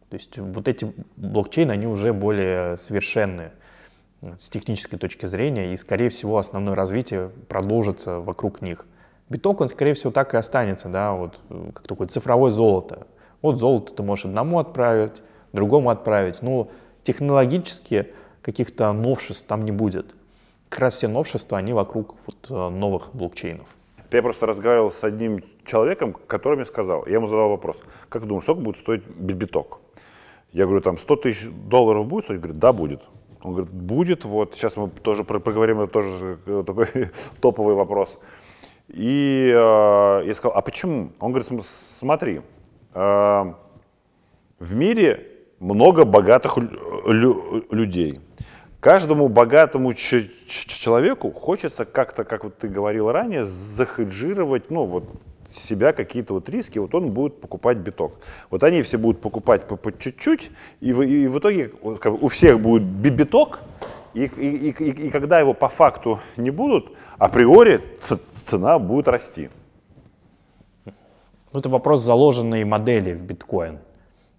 То 0.09 0.16
есть 0.16 0.38
вот 0.38 0.68
эти 0.68 0.93
блокчейны, 1.16 1.72
они 1.72 1.86
уже 1.86 2.12
более 2.12 2.78
совершенные 2.78 3.52
с 4.39 4.48
технической 4.51 4.98
точки 4.98 5.27
зрения, 5.27 5.73
и, 5.73 5.77
скорее 5.77 6.11
всего, 6.11 6.39
основное 6.39 6.74
развитие 6.74 7.31
продолжится 7.48 8.20
вокруг 8.20 8.62
них. 8.62 8.86
Биток, 9.28 9.61
он, 9.61 9.69
скорее 9.69 9.94
всего, 9.94 10.12
так 10.12 10.35
и 10.35 10.36
останется, 10.36 10.89
да, 10.89 11.12
вот, 11.12 11.39
э, 11.51 11.70
как 11.74 11.86
такое 11.86 12.07
цифровое 12.09 12.51
золото. 12.51 13.07
Вот 13.43 13.59
золото 13.59 13.93
ты 13.94 14.03
можешь 14.03 14.24
одному 14.24 14.59
отправить, 14.59 15.23
другому 15.53 15.90
отправить, 15.90 16.43
но 16.43 16.69
технологически 17.03 18.12
каких-то 18.43 18.93
новшеств 18.93 19.47
там 19.47 19.65
не 19.65 19.73
будет. 19.73 20.15
Как 20.69 20.81
раз 20.81 20.94
все 20.94 21.09
новшества, 21.09 21.59
они 21.59 21.73
вокруг 21.73 22.15
вот, 22.27 22.36
э, 22.51 22.69
новых 22.69 23.15
блокчейнов. 23.15 23.66
Я 24.12 24.23
просто 24.23 24.47
разговаривал 24.47 24.90
с 24.90 25.03
одним 25.03 25.43
человеком, 25.65 26.16
который 26.27 26.55
мне 26.55 26.65
сказал, 26.65 27.05
я 27.07 27.15
ему 27.15 27.27
задал 27.27 27.51
вопрос, 27.51 27.81
как 28.09 28.24
думаешь, 28.27 28.44
сколько 28.44 28.61
будет 28.61 28.78
стоить 28.78 29.05
би- 29.07 29.35
биток? 29.35 29.81
Я 30.53 30.65
говорю, 30.65 30.81
там 30.81 30.97
100 30.97 31.16
тысяч 31.16 31.48
долларов 31.51 32.07
будет 32.07 32.24
стоить? 32.24 32.40
Говорит, 32.40 32.59
да, 32.59 32.73
будет. 32.73 33.03
Он 33.47 33.52
говорит, 33.52 33.70
будет, 33.73 34.24
вот, 34.24 34.55
сейчас 34.56 34.77
мы 34.77 34.89
тоже 34.89 35.23
про- 35.23 35.39
поговорим, 35.39 35.81
это 35.81 35.93
тоже 35.93 36.39
э, 36.47 36.64
такой 36.66 36.89
топовый 37.40 37.77
вопрос. 37.77 38.18
И 38.89 39.52
э, 39.55 40.23
я 40.27 40.35
сказал, 40.35 40.56
а 40.56 40.62
почему? 40.62 41.12
Он 41.20 41.31
говорит, 41.31 41.47
«См- 41.47 41.62
смотри, 41.64 42.40
э, 42.93 43.52
в 44.59 44.74
мире 44.74 45.28
много 45.60 46.05
богатых 46.05 46.59
лю- 46.59 47.06
лю- 47.06 47.64
людей. 47.70 48.20
Каждому 48.81 49.28
богатому 49.28 49.94
человеку 49.94 51.31
хочется 51.31 51.85
как-то, 51.85 52.24
как 52.24 52.43
вот 52.43 52.59
ты 52.59 52.66
говорил 52.66 53.12
ранее, 53.12 53.44
захеджировать, 53.44 54.73
ну 54.73 54.86
вот 54.86 55.05
себя 55.51 55.93
какие-то 55.93 56.35
вот 56.35 56.48
риски, 56.48 56.78
вот 56.78 56.94
он 56.94 57.10
будет 57.10 57.40
покупать 57.40 57.78
биток. 57.78 58.14
Вот 58.51 58.62
они 58.62 58.82
все 58.82 58.98
будут 58.98 59.20
покупать 59.20 59.66
по, 59.66 59.77
по 59.77 59.97
чуть-чуть, 59.97 60.51
и 60.81 60.93
в, 60.93 61.02
и 61.02 61.27
в 61.28 61.39
итоге 61.39 61.70
у 61.82 62.28
всех 62.28 62.60
будет 62.60 62.82
би- 62.82 63.10
биток, 63.10 63.60
и, 64.14 64.24
и, 64.24 64.70
и, 64.70 65.06
и- 65.06 65.10
когда 65.10 65.39
его 65.39 65.55
по 65.55 65.68
факту 65.68 66.20
не 66.36 66.51
будут, 66.51 66.93
априори 67.18 67.81
цена 68.35 68.78
будет 68.78 69.09
расти. 69.09 69.51
Ну, 71.52 71.60
это 71.60 71.68
вопрос 71.68 72.02
заложенной 72.02 72.64
модели 72.64 73.14
в 73.14 73.23
биткоин. 73.23 73.78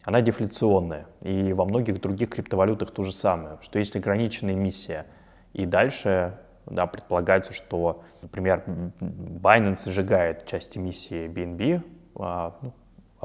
Она 0.04 0.22
дефляционная. 0.22 1.08
И 1.22 1.52
во 1.54 1.66
многих 1.66 2.00
других 2.00 2.30
криптовалютах 2.30 2.92
то 2.92 3.04
же 3.04 3.12
самое, 3.12 3.58
что 3.62 3.80
есть 3.80 3.96
ограниченная 3.96 4.54
эмиссия. 4.54 5.06
И 5.54 5.66
дальше 5.66 6.38
да, 6.66 6.86
предполагается, 6.86 7.54
что, 7.54 8.04
например, 8.22 8.64
Binance 9.00 9.90
сжигает 9.90 10.46
часть 10.46 10.78
эмиссии 10.78 11.28
BNB, 11.28 11.82
а, 12.20 12.56
ну, 12.62 12.74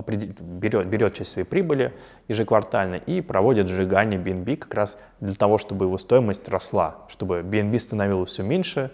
берет, 0.07 0.87
берет 0.87 1.15
часть 1.15 1.33
своей 1.33 1.47
прибыли 1.47 1.93
ежеквартально 2.29 2.97
и 2.97 3.21
проводит 3.21 3.69
сжигание 3.69 4.21
BNB 4.21 4.57
как 4.57 4.75
раз 4.75 4.99
для 5.21 5.35
того, 5.35 5.59
чтобы 5.59 5.87
его 5.87 5.99
стоимость 5.99 6.49
росла, 6.49 6.97
чтобы 7.09 7.41
BNB 7.41 7.79
становилось 7.79 8.31
все 8.31 8.43
меньше, 8.43 8.91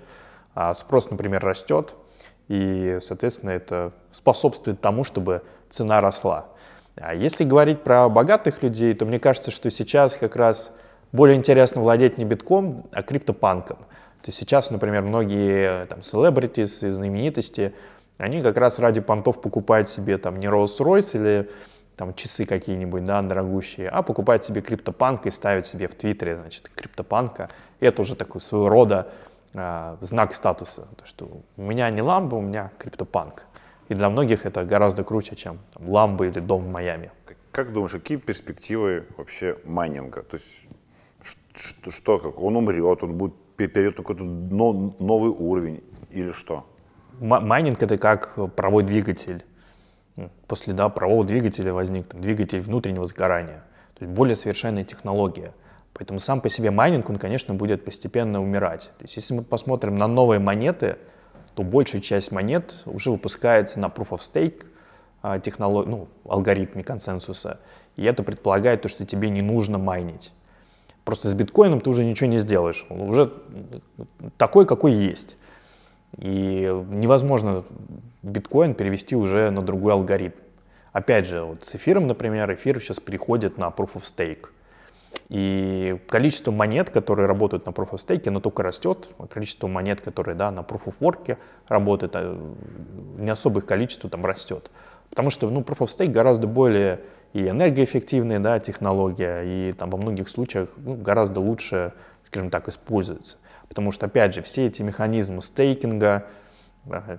а 0.55 0.75
спрос, 0.75 1.11
например, 1.11 1.45
растет, 1.45 1.95
и, 2.49 2.99
соответственно, 3.03 3.51
это 3.51 3.93
способствует 4.11 4.81
тому, 4.81 5.05
чтобы 5.05 5.43
цена 5.71 6.01
росла. 6.01 6.47
А 6.97 7.15
если 7.15 7.45
говорить 7.45 7.83
про 7.83 8.09
богатых 8.09 8.63
людей, 8.63 8.95
то 8.95 9.05
мне 9.05 9.21
кажется, 9.21 9.51
что 9.51 9.71
сейчас 9.71 10.15
как 10.15 10.35
раз 10.35 10.75
более 11.13 11.37
интересно 11.37 11.81
владеть 11.81 12.19
не 12.19 12.25
битком, 12.25 12.87
а 12.91 13.03
криптопанком. 13.03 13.79
То 14.23 14.29
есть 14.29 14.39
сейчас, 14.39 14.71
например, 14.71 15.03
многие 15.03 15.87
там 15.87 16.03
селебритис 16.03 16.83
и 16.83 16.91
знаменитости, 16.91 17.73
они 18.19 18.43
как 18.43 18.57
раз 18.57 18.79
ради 18.79 19.01
понтов 19.01 19.41
покупают 19.41 19.89
себе 19.89 20.19
там 20.19 20.39
не 20.39 20.47
Rolls-Royce 20.47 21.11
или 21.15 21.51
там 21.97 22.15
часы 22.15 22.45
какие-нибудь, 22.45 23.05
да, 23.05 23.23
дорогущие, 23.23 23.89
а 23.89 24.03
покупают 24.03 24.45
себе 24.45 24.61
криптопанк 24.61 25.27
и 25.27 25.31
ставят 25.31 25.67
себе 25.67 25.89
в 25.89 25.95
Твиттере, 25.95 26.37
значит, 26.37 26.71
криптопанка. 26.75 27.49
И 27.81 27.87
это 27.87 28.03
уже 28.03 28.15
такой 28.15 28.41
своего 28.41 28.69
рода 28.69 29.09
а, 29.55 29.99
знак 30.01 30.35
статуса, 30.35 30.87
то, 30.97 31.07
что 31.07 31.29
у 31.57 31.63
меня 31.63 31.91
не 31.91 32.03
ламба, 32.03 32.37
у 32.37 32.41
меня 32.41 32.71
криптопанк. 32.79 33.45
И 33.89 33.95
для 33.95 34.11
многих 34.11 34.47
это 34.47 34.65
гораздо 34.65 35.03
круче, 35.03 35.35
чем 35.35 35.59
там, 35.75 35.89
ламба 35.89 36.27
или 36.27 36.41
дом 36.41 36.65
в 36.65 36.69
Майами. 36.69 37.11
Как 37.51 37.73
думаешь, 37.73 37.93
какие 37.93 38.19
перспективы 38.19 39.07
вообще 39.17 39.59
майнинга? 39.65 40.23
То 40.23 40.37
есть 40.37 40.67
что, 41.55 41.91
что 41.91 42.19
как? 42.19 42.39
Он 42.39 42.57
умрет, 42.57 43.03
он 43.03 43.15
будет 43.15 43.35
перейдет 43.67 43.97
какой-то 43.97 44.25
но- 44.25 44.95
новый 44.99 45.31
уровень 45.31 45.83
или 46.11 46.31
что? 46.31 46.67
Майнинг 47.21 47.83
это 47.83 47.99
как 47.99 48.39
паровой 48.55 48.85
двигатель. 48.85 49.45
ну, 50.17 50.31
после 50.47 50.73
да, 50.73 50.89
парового 50.89 51.25
двигателя 51.25 51.73
возник 51.73 52.07
там, 52.07 52.21
двигатель 52.21 52.61
внутреннего 52.61 53.05
сгорания. 53.07 53.65
То 53.99 54.05
есть 54.05 54.15
более 54.15 54.37
совершенная 54.37 54.85
технология. 54.85 55.53
Поэтому 55.95 56.21
сам 56.21 56.41
по 56.41 56.49
себе 56.49 56.71
майнинг, 56.71 57.11
он, 57.11 57.19
конечно, 57.19 57.55
будет 57.55 57.85
постепенно 57.85 58.41
умирать. 58.41 58.91
То 58.99 59.05
есть 59.05 59.17
если 59.17 59.35
мы 59.35 59.43
посмотрим 59.43 59.97
на 59.97 60.07
новые 60.07 60.39
монеты, 60.39 60.97
то 61.55 61.65
большая 61.65 62.01
часть 62.01 62.31
монет 62.31 62.83
уже 62.87 63.11
выпускается 63.11 63.81
на 63.81 63.87
Proof 63.87 64.11
of 64.11 64.21
Stake 64.21 64.65
а, 65.23 65.41
технолог... 65.41 65.87
ну, 65.87 66.09
алгоритме 66.25 66.85
консенсуса. 66.85 67.59
И 67.97 68.05
это 68.05 68.23
предполагает 68.23 68.83
то, 68.83 68.89
что 68.89 69.05
тебе 69.05 69.29
не 69.29 69.43
нужно 69.43 69.79
майнить. 69.79 70.31
Просто 71.09 71.31
с 71.31 71.35
биткоином 71.35 71.81
ты 71.81 71.89
уже 71.89 72.05
ничего 72.05 72.29
не 72.29 72.37
сделаешь. 72.37 72.85
Он 72.91 73.01
уже 73.09 73.33
такой, 74.37 74.67
какой 74.67 74.93
есть. 74.93 75.37
И 76.19 76.71
невозможно 76.91 77.65
биткоин 78.23 78.75
перевести 78.75 79.17
уже 79.17 79.49
на 79.49 79.63
другой 79.63 79.95
алгоритм. 79.95 80.37
Опять 80.93 81.25
же, 81.25 81.45
вот 81.45 81.65
с 81.65 81.75
эфиром, 81.75 82.09
например, 82.09 82.53
эфир 82.53 82.79
сейчас 82.83 83.01
переходит 83.01 83.57
на 83.57 83.69
Proof 83.69 83.93
of 83.95 84.03
Stake. 84.03 84.49
И 85.31 85.99
количество 86.09 86.51
монет, 86.51 86.91
которые 86.91 87.25
работают 87.25 87.65
на 87.65 87.71
Proof 87.71 87.93
of 87.93 88.07
Stake, 88.07 88.29
оно 88.29 88.41
только 88.41 88.63
растет. 88.63 89.09
Количество 89.31 89.67
монет, 89.67 90.03
которые 90.03 90.35
да, 90.35 90.51
на 90.51 90.61
Proof 90.61 90.83
of 90.85 90.95
Work 91.01 91.39
работают, 91.69 92.17
а, 92.17 92.39
не 93.17 93.31
особое 93.31 93.63
количество 93.63 94.11
там 94.11 94.27
растет. 94.27 94.71
Потому 95.09 95.31
что 95.31 95.49
ну, 95.49 95.61
Proof 95.61 95.79
of 95.79 95.87
Stake 95.87 96.11
гораздо 96.11 96.47
более 96.47 97.01
и 97.33 97.49
энергоэффективная 97.49 98.41
да, 98.41 98.59
технология, 98.59 99.43
и 99.43 99.73
там 99.73 99.91
во 99.91 99.99
многих 99.99 100.29
случаях 100.29 100.69
ну, 100.77 100.95
гораздо 100.95 101.41
лучше, 101.41 101.93
скажем 102.25 102.51
так, 102.51 102.69
используется. 102.69 103.37
Потому 103.69 103.93
что, 103.93 104.07
опять 104.07 104.35
же, 104.35 104.43
все 104.43 104.67
эти 104.67 104.83
механизмы 104.83 105.43
стейкинга, 105.43 106.27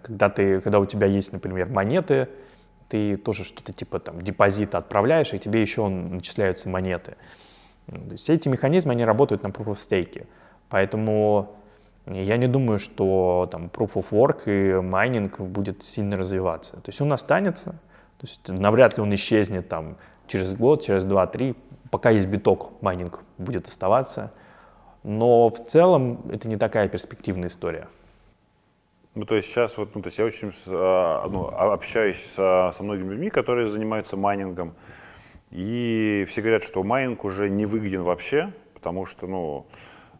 когда, 0.03 0.29
ты, 0.29 0.61
когда 0.61 0.79
у 0.79 0.85
тебя 0.85 1.07
есть, 1.07 1.31
например, 1.31 1.69
монеты, 1.69 2.27
ты 2.89 3.17
тоже 3.17 3.43
что-то 3.43 3.71
типа 3.71 3.99
там 3.99 4.21
депозита 4.21 4.79
отправляешь, 4.79 5.33
и 5.33 5.39
тебе 5.39 5.61
еще 5.61 5.87
начисляются 5.87 6.69
монеты. 6.69 7.15
Все 8.17 8.33
эти 8.33 8.47
механизмы, 8.47 8.93
они 8.93 9.05
работают 9.05 9.43
на 9.43 9.47
Proof 9.47 9.75
of 9.75 9.77
Stake. 9.77 10.25
Поэтому 10.69 11.55
я 12.07 12.37
не 12.37 12.47
думаю, 12.47 12.79
что 12.79 13.47
там 13.51 13.67
Proof 13.67 13.93
of 13.93 14.05
Work 14.09 14.41
и 14.47 14.81
майнинг 14.81 15.39
будет 15.39 15.85
сильно 15.85 16.17
развиваться. 16.17 16.77
То 16.77 16.89
есть 16.89 17.01
он 17.01 17.13
останется, 17.13 17.75
то 18.19 18.27
есть 18.27 18.47
навряд 18.49 18.97
ли 18.97 19.03
он 19.03 19.15
исчезнет 19.15 19.69
там 19.69 19.95
через 20.27 20.53
год, 20.53 20.83
через 20.83 21.05
два-три, 21.05 21.55
пока 21.89 22.09
есть 22.09 22.27
биток, 22.27 22.71
майнинг 22.81 23.21
будет 23.37 23.67
оставаться. 23.67 24.33
Но 25.03 25.49
в 25.49 25.65
целом 25.65 26.21
это 26.29 26.49
не 26.49 26.57
такая 26.57 26.89
перспективная 26.89 27.47
история. 27.47 27.87
Ну, 29.15 29.25
то 29.25 29.35
есть 29.35 29.47
сейчас 29.47 29.77
вот, 29.77 29.95
ну, 29.95 30.01
то 30.01 30.07
есть 30.07 30.17
я 30.17 30.25
очень 30.25 30.51
а, 30.67 31.27
ну, 31.29 31.47
общаюсь 31.47 32.21
со, 32.21 32.73
со 32.75 32.83
многими 32.83 33.11
людьми, 33.11 33.29
которые 33.29 33.71
занимаются 33.71 34.17
майнингом, 34.17 34.75
и 35.49 36.25
все 36.29 36.41
говорят, 36.41 36.63
что 36.63 36.83
майнинг 36.83 37.23
уже 37.23 37.49
не 37.49 37.65
выгоден 37.65 38.03
вообще, 38.03 38.53
потому 38.73 39.05
что, 39.05 39.27
ну, 39.27 39.65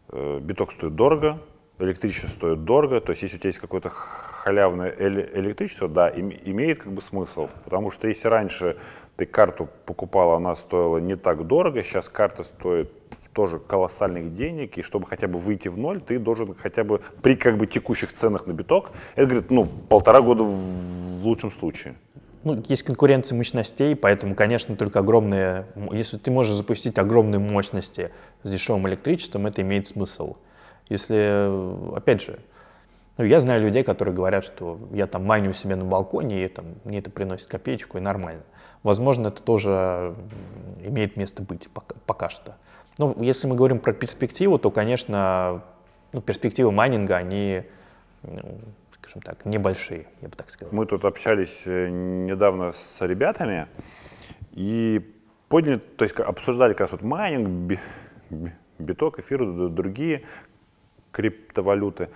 э, 0.10 0.40
биток 0.42 0.72
стоит 0.72 0.96
дорого, 0.96 1.40
электричество 1.78 2.28
стоит 2.28 2.64
дорого, 2.64 3.00
то 3.00 3.12
есть 3.12 3.22
если 3.22 3.36
у 3.36 3.40
тебя 3.40 3.50
есть 3.50 3.60
какое-то 3.60 3.92
халявное 4.40 4.94
электричество, 4.98 5.88
да, 5.88 6.10
имеет 6.10 6.84
как 6.84 6.94
бы 6.94 7.02
смысл, 7.02 7.49
потому 7.66 7.91
что 7.91 8.07
если 8.07 8.28
раньше 8.28 8.78
ты 9.18 9.26
карту 9.26 9.68
покупал, 9.86 10.32
она 10.32 10.56
стоила 10.56 10.98
не 10.98 11.16
так 11.16 11.45
дорого, 11.45 11.84
сейчас 11.84 12.07
карта 12.10 12.44
стоит 12.44 12.91
тоже 13.34 13.60
колоссальных 13.60 14.34
денег, 14.36 14.78
и 14.78 14.82
чтобы 14.82 15.06
хотя 15.06 15.28
бы 15.28 15.40
выйти 15.40 15.68
в 15.68 15.78
ноль, 15.78 16.02
ты 16.02 16.20
должен 16.20 16.56
хотя 16.56 16.84
бы 16.84 17.02
при 17.22 17.36
как 17.36 17.57
бы 17.57 17.68
текущих 17.68 18.14
ценах 18.14 18.48
на 18.48 18.53
биток, 18.53 18.91
это, 19.16 19.28
говорит, 19.28 19.52
ну, 19.52 19.66
полтора 19.66 20.22
года 20.22 20.44
в 20.44 21.26
лучшем 21.26 21.52
случае. 21.52 21.95
Ну, 22.44 22.64
есть 22.68 22.84
конкуренция 22.84 23.38
мощностей, 23.38 23.95
поэтому, 23.95 24.34
конечно, 24.36 24.76
только 24.78 24.99
огромные, 24.99 25.66
если 25.91 26.18
ты 26.18 26.32
можешь 26.32 26.53
запустить 26.53 26.98
огромные 26.98 27.40
мощности 27.40 28.11
с 28.44 28.49
дешевым 28.49 28.88
электричеством, 28.88 29.48
это 29.48 29.61
имеет 29.61 29.88
смысл. 29.88 30.38
Если, 30.88 31.94
опять 31.95 32.22
же, 32.22 32.40
ну, 33.20 33.26
я 33.26 33.41
знаю 33.41 33.62
людей, 33.62 33.84
которые 33.84 34.16
говорят, 34.16 34.46
что 34.46 34.80
я 34.94 35.06
там 35.06 35.26
майню 35.26 35.50
у 35.50 35.54
себя 35.54 35.76
на 35.76 35.84
балконе, 35.84 36.46
и 36.46 36.48
там, 36.48 36.76
мне 36.86 37.00
это 37.00 37.12
приносит 37.12 37.48
копеечку, 37.48 37.98
и 37.98 38.02
нормально. 38.02 38.44
Возможно, 38.82 39.28
это 39.28 39.44
тоже 39.44 40.16
имеет 40.82 41.18
место 41.18 41.41
быть 41.41 41.68
пока, 41.70 41.96
пока 42.06 42.30
что. 42.30 42.56
Ну, 42.98 43.22
если 43.22 43.46
мы 43.46 43.58
говорим 43.58 43.80
про 43.80 43.91
перспективу, 43.91 44.58
то, 44.58 44.72
конечно, 44.72 45.64
ну, 46.14 46.22
перспективы 46.22 46.72
майнинга, 46.72 47.18
они, 47.18 47.64
ну, 48.24 48.62
скажем 48.94 49.22
так, 49.22 49.44
небольшие, 49.44 50.08
я 50.22 50.30
бы 50.30 50.36
так 50.38 50.50
сказал. 50.50 50.74
Мы 50.74 50.86
тут 50.86 51.04
общались 51.04 51.64
э, 51.66 51.90
недавно 51.90 52.72
с 52.72 53.06
ребятами 53.06 53.68
и 54.54 55.14
подняли, 55.50 55.76
то 55.76 56.06
есть 56.06 56.18
обсуждали 56.18 56.72
как 56.72 56.80
раз 56.80 56.91
вот 56.94 57.02
майнинг, 57.02 57.78
биток, 58.80 59.20
эфир, 59.20 59.46
другие 59.68 60.24
криптовалюты. 61.12 62.08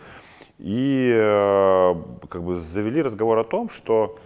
И 0.60 1.12
э, 1.14 1.96
как 2.30 2.44
бы 2.44 2.58
завели 2.58 3.02
разговор 3.02 3.38
о 3.40 3.44
том, 3.44 3.70
что 3.70 4.18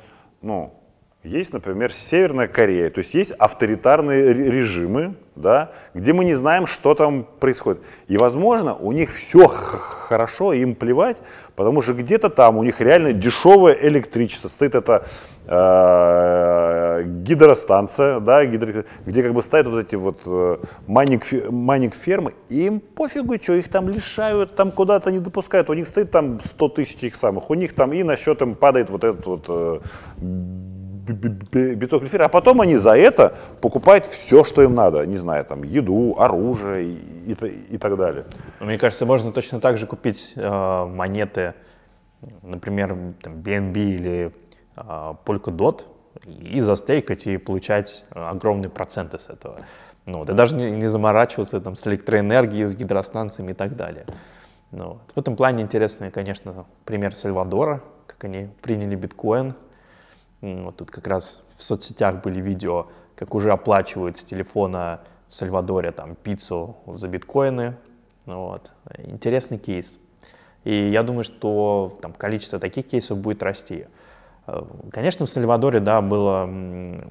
ну, 0.41 0.73
есть, 1.23 1.51
например, 1.51 1.91
Северная 1.91 2.47
Корея, 2.47 2.89
то 2.89 2.99
есть 2.99 3.13
есть 3.13 3.31
авторитарные 3.31 4.33
режимы, 4.33 5.15
да, 5.35 5.71
где 5.93 6.13
мы 6.13 6.25
не 6.25 6.35
знаем, 6.35 6.65
что 6.67 6.95
там 6.95 7.25
происходит. 7.39 7.81
И, 8.07 8.17
возможно, 8.17 8.75
у 8.75 8.91
них 8.91 9.11
все 9.11 9.47
хорошо, 9.47 10.53
им 10.53 10.75
плевать, 10.75 11.17
потому 11.55 11.81
что 11.81 11.93
где-то 11.93 12.29
там 12.29 12.57
у 12.57 12.63
них 12.63 12.81
реально 12.81 13.13
дешевое 13.13 13.77
электричество. 13.81 14.47
Стоит 14.47 14.75
это 14.75 15.05
э, 15.47 17.03
гидростанция, 17.03 18.19
да, 18.19 18.45
гидро, 18.45 18.85
где 19.05 19.23
как 19.23 19.33
бы 19.33 19.41
стоят 19.41 19.67
вот 19.67 19.79
эти 19.79 19.95
вот 19.95 20.21
э, 20.25 20.57
майнинг, 20.87 21.23
майнинг 21.49 21.95
фермы, 21.95 22.33
и 22.49 22.67
им 22.67 22.79
пофигу, 22.79 23.35
что 23.41 23.53
их 23.53 23.69
там 23.69 23.89
лишают, 23.89 24.55
там 24.55 24.71
куда-то 24.71 25.11
не 25.11 25.19
допускают. 25.19 25.69
У 25.69 25.73
них 25.73 25.87
стоит 25.87 26.11
там 26.11 26.39
100 26.43 26.69
тысяч 26.69 27.03
их 27.03 27.15
самых, 27.15 27.49
у 27.49 27.53
них 27.53 27.73
там 27.73 27.91
и 27.91 28.03
на 28.03 28.17
счет 28.17 28.41
им 28.41 28.55
падает 28.55 28.89
вот 28.89 29.03
этот 29.03 29.25
вот 29.25 29.45
э, 29.49 29.79
биток 31.13 32.03
эфира, 32.03 32.25
а 32.25 32.29
потом 32.29 32.61
они 32.61 32.77
за 32.77 32.97
это 32.97 33.35
покупают 33.61 34.05
все, 34.05 34.43
что 34.43 34.63
им 34.63 34.75
надо, 34.75 35.05
не 35.05 35.17
знаю, 35.17 35.45
там, 35.45 35.63
еду, 35.63 36.15
оружие 36.17 36.97
и, 37.25 37.33
и, 37.71 37.77
так 37.77 37.97
далее. 37.97 38.25
Мне 38.59 38.77
кажется, 38.77 39.05
можно 39.05 39.31
точно 39.31 39.59
так 39.59 39.77
же 39.77 39.87
купить 39.87 40.33
э, 40.35 40.85
монеты, 40.85 41.53
например, 42.41 42.97
там, 43.21 43.33
BNB 43.35 43.73
или 43.75 44.31
э, 44.75 45.13
Polkadot, 45.25 45.83
и 46.25 46.61
застейкать 46.61 47.27
и 47.27 47.37
получать 47.37 48.03
огромные 48.09 48.69
проценты 48.69 49.19
с 49.19 49.29
этого. 49.29 49.59
Ну, 50.05 50.23
и 50.23 50.33
даже 50.33 50.55
не, 50.55 50.71
не 50.71 50.87
заморачиваться 50.87 51.59
там, 51.59 51.75
с 51.75 51.85
электроэнергией, 51.85 52.65
с 52.65 52.75
гидростанциями 52.75 53.51
и 53.51 53.53
так 53.53 53.75
далее. 53.75 54.05
Ну. 54.71 54.99
В 55.13 55.19
этом 55.19 55.35
плане 55.35 55.63
интересный, 55.63 56.11
конечно, 56.11 56.65
пример 56.85 57.15
Сальвадора, 57.15 57.81
как 58.05 58.23
они 58.23 58.49
приняли 58.61 58.95
биткоин, 58.95 59.53
вот 60.41 60.77
тут 60.77 60.91
как 60.91 61.07
раз 61.07 61.43
в 61.57 61.63
соцсетях 61.63 62.21
были 62.21 62.39
видео, 62.39 62.87
как 63.15 63.33
уже 63.33 63.51
оплачивают 63.51 64.17
с 64.17 64.23
телефона 64.23 65.01
в 65.29 65.35
Сальвадоре 65.35 65.91
там 65.91 66.15
пиццу 66.15 66.77
за 66.85 67.07
биткоины. 67.07 67.75
Вот. 68.25 68.71
Интересный 68.97 69.57
кейс. 69.57 69.99
И 70.63 70.89
я 70.89 71.03
думаю, 71.03 71.23
что 71.23 71.97
там 72.01 72.13
количество 72.13 72.59
таких 72.59 72.87
кейсов 72.87 73.17
будет 73.17 73.41
расти. 73.41 73.85
Э, 74.47 74.63
конечно, 74.91 75.25
в 75.25 75.29
Сальвадоре, 75.29 75.79
да, 75.79 76.01
было 76.01 76.43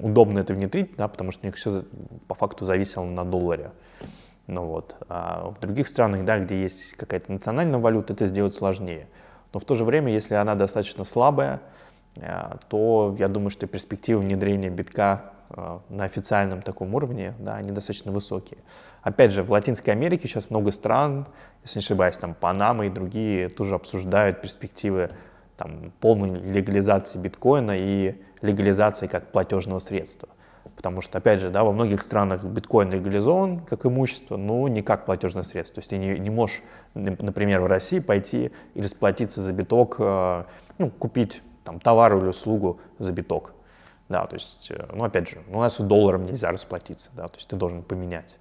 удобно 0.01 0.39
это 0.39 0.53
внедрить, 0.53 0.95
да, 0.95 1.07
потому 1.07 1.31
что 1.31 1.43
у 1.43 1.47
них 1.47 1.55
все 1.55 1.83
по 2.27 2.35
факту 2.35 2.65
зависело 2.65 3.03
на 3.03 3.25
долларе. 3.25 3.71
Ну 4.47 4.65
вот. 4.65 4.95
А 5.09 5.49
в 5.49 5.59
других 5.59 5.87
странах, 5.87 6.23
да, 6.23 6.39
где 6.39 6.61
есть 6.61 6.93
какая-то 6.93 7.31
национальная 7.31 7.79
валюта, 7.79 8.13
это 8.13 8.25
сделать 8.27 8.55
сложнее. 8.55 9.07
Но 9.53 9.59
в 9.59 9.65
то 9.65 9.75
же 9.75 9.83
время, 9.83 10.11
если 10.11 10.35
она 10.35 10.55
достаточно 10.55 11.03
слабая, 11.03 11.61
то 12.69 13.15
я 13.19 13.27
думаю, 13.27 13.49
что 13.49 13.67
перспективы 13.67 14.21
внедрения 14.21 14.69
битка 14.69 15.31
э, 15.49 15.79
на 15.89 16.03
официальном 16.03 16.61
таком 16.61 16.95
уровне, 16.95 17.33
да, 17.39 17.55
они 17.55 17.71
достаточно 17.71 18.11
высокие. 18.11 18.59
Опять 19.01 19.31
же, 19.31 19.43
в 19.43 19.51
Латинской 19.51 19.93
Америке 19.93 20.27
сейчас 20.27 20.49
много 20.49 20.71
стран, 20.71 21.27
если 21.63 21.79
не 21.79 21.83
ошибаюсь, 21.83 22.17
там 22.17 22.33
Панама 22.33 22.85
и 22.85 22.89
другие 22.89 23.49
тоже 23.49 23.75
обсуждают 23.75 24.41
перспективы 24.41 25.11
там, 25.55 25.91
полной 25.99 26.39
легализации 26.39 27.17
биткоина 27.17 27.77
и 27.77 28.15
легализации 28.41 29.07
как 29.07 29.31
платежного 29.31 29.79
средства. 29.79 30.29
Потому 30.75 31.01
что, 31.01 31.17
опять 31.17 31.39
же, 31.39 31.49
да, 31.49 31.63
во 31.63 31.71
многих 31.71 32.03
странах 32.03 32.43
биткоин 32.43 32.91
легализован 32.91 33.61
как 33.61 33.85
имущество, 33.85 34.37
но 34.37 34.67
не 34.67 34.83
как 34.83 35.05
платежное 35.05 35.43
средство. 35.43 35.75
То 35.75 35.79
есть 35.79 35.89
ты 35.89 35.97
не, 35.97 36.19
не 36.19 36.29
можешь, 36.29 36.61
например, 36.93 37.61
в 37.61 37.67
России 37.67 37.99
пойти 37.99 38.51
и 38.75 38.81
расплатиться 38.81 39.41
за 39.41 39.53
биток, 39.53 39.95
э, 39.99 40.43
ну, 40.77 40.89
купить 40.91 41.41
там, 41.67 41.81
товар 41.81 42.15
или 42.15 42.27
услугу 42.27 42.79
за 42.97 43.11
биток. 43.11 43.51
Да, 44.07 44.25
то 44.25 44.35
есть, 44.35 44.71
э, 44.71 44.87
ну, 44.93 45.03
опять 45.03 45.27
же, 45.27 45.43
у 45.49 45.59
нас 45.59 45.77
долларом 45.81 46.25
нельзя 46.25 46.49
расплатиться, 46.49 47.09
да, 47.13 47.27
то 47.27 47.35
есть 47.35 47.49
ты 47.49 47.57
должен 47.57 47.83
поменять. 47.83 48.37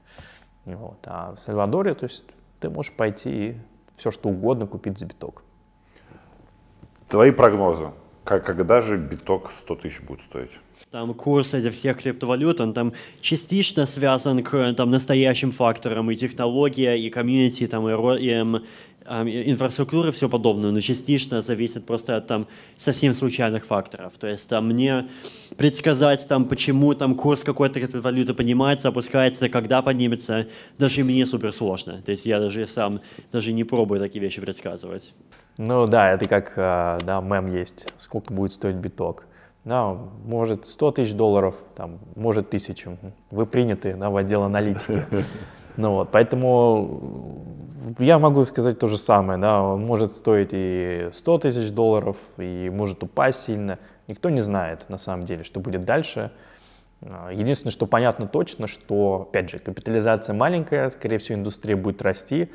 Вот. 0.65 0.99
А 1.07 1.35
в 1.35 1.41
Сальвадоре, 1.41 1.95
то 1.95 2.05
есть 2.05 2.25
ты 2.61 2.71
можешь 2.71 2.93
пойти 2.93 3.31
и 3.31 3.57
все, 3.97 4.13
что 4.13 4.29
угодно 4.29 4.69
купить 4.69 4.97
за 4.97 5.07
биток. 5.07 5.43
Твои 7.09 7.33
прогнозы. 7.33 7.91
Как, 8.23 8.47
когда 8.47 8.81
же 8.81 8.97
биток 8.97 9.51
100 9.59 9.75
тысяч 9.75 10.01
будет 10.03 10.21
стоить? 10.21 10.53
Там 10.93 11.15
курс 11.15 11.53
этих 11.53 11.73
всех 11.73 12.01
криптовалют, 12.01 12.61
он 12.61 12.73
там 12.73 12.93
частично 13.21 13.87
связан 13.87 14.45
к 14.45 14.73
там, 14.75 14.91
настоящим 14.91 15.51
факторам, 15.51 16.13
и 16.13 16.15
технология, 16.15 16.95
и 16.95 17.11
комьюнити, 17.11 17.67
там, 17.67 17.89
и, 17.89 18.23
и, 18.23 18.31
эм, 18.31 18.63
эм, 19.05 19.29
инфраструктура, 19.29 20.11
и 20.11 20.13
все 20.13 20.29
подобное, 20.29 20.71
но 20.71 20.81
частично 20.81 21.43
зависит 21.43 21.87
просто 21.87 22.17
от 22.17 22.29
там 22.29 22.47
совсем 22.77 23.15
случайных 23.15 23.67
факторов. 23.67 24.13
То 24.17 24.29
есть 24.29 24.49
там 24.49 24.69
мне 24.69 25.09
предсказать, 25.57 26.29
там, 26.29 26.45
почему 26.45 26.95
там 26.95 27.17
курс 27.17 27.43
какой-то 27.43 27.81
криптовалюты 27.81 28.33
поднимается, 28.35 28.89
опускается, 28.89 29.49
когда 29.49 29.83
поднимется, 29.83 30.47
даже 30.79 31.03
мне 31.03 31.27
супер 31.27 31.53
сложно. 31.53 32.01
То 32.03 32.13
есть 32.13 32.27
я 32.27 32.39
даже 32.39 32.65
сам 32.69 33.01
даже 33.33 33.53
не 33.53 33.65
пробую 33.65 33.99
такие 33.99 34.21
вещи 34.21 34.41
предсказывать. 34.41 35.13
Ну 35.59 35.89
да, 35.89 36.13
это 36.13 36.29
как, 36.29 36.53
э, 36.57 36.99
да, 37.05 37.21
мем 37.21 37.53
есть, 37.53 37.87
сколько 37.99 38.33
будет 38.33 38.53
стоить 38.53 38.77
биток. 38.77 39.25
Да, 39.67 39.99
может 40.25 40.69
100 40.69 40.93
тысяч 40.93 41.13
долларов, 41.13 41.57
там, 41.75 41.99
может 42.15 42.51
тысячу. 42.51 42.97
Вы 43.33 43.47
приняты 43.47 43.95
да, 43.95 44.11
в 44.11 44.17
отдел 44.17 44.43
аналитики. 44.43 45.05
Ну 45.79 45.91
вот, 45.91 46.09
поэтому 46.11 47.45
я 47.99 48.19
могу 48.19 48.47
сказать 48.47 48.79
то 48.79 48.89
же 48.89 48.97
самое, 48.97 49.39
да, 49.39 49.61
он 49.63 49.85
может 49.85 50.13
стоить 50.13 50.49
и 50.53 51.11
100 51.13 51.39
тысяч 51.41 51.71
долларов, 51.71 52.17
и 52.39 52.71
может 52.73 53.03
упасть 53.03 53.45
сильно. 53.45 53.79
Никто 54.07 54.31
не 54.31 54.41
знает 54.41 54.89
на 54.89 54.97
самом 54.97 55.27
деле, 55.27 55.45
что 55.45 55.61
будет 55.61 55.85
дальше. 55.85 56.31
А, 57.03 57.31
Единственное, 57.31 57.73
что 57.73 57.85
понятно 57.85 58.27
точно, 58.27 58.69
что, 58.69 59.27
опять 59.29 59.51
же, 59.51 59.59
капитализация 59.59 60.35
маленькая, 60.35 60.89
скорее 60.89 61.19
всего, 61.19 61.39
индустрия 61.39 61.77
будет 61.77 62.01
расти, 62.01 62.51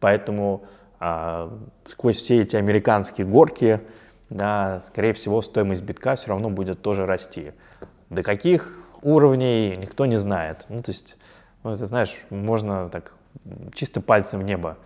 поэтому 0.00 0.62
а, 0.98 1.52
сквозь 1.88 2.16
все 2.16 2.40
эти 2.40 2.56
американские 2.56 3.26
горки, 3.26 3.82
да, 4.32 4.80
скорее 4.80 5.12
всего, 5.12 5.42
стоимость 5.42 5.82
битка 5.82 6.16
все 6.16 6.28
равно 6.28 6.48
будет 6.50 6.80
тоже 6.80 7.06
расти. 7.06 7.52
До 8.08 8.22
каких 8.22 8.72
уровней 9.02 9.76
никто 9.76 10.06
не 10.06 10.18
знает. 10.18 10.64
Ну, 10.68 10.82
то 10.82 10.90
есть, 10.90 11.16
ну, 11.62 11.72
это, 11.72 11.86
знаешь, 11.86 12.16
можно 12.30 12.88
так 12.88 13.12
чисто 13.74 14.00
пальцем 14.00 14.40
в 14.40 14.44
небо. 14.44 14.78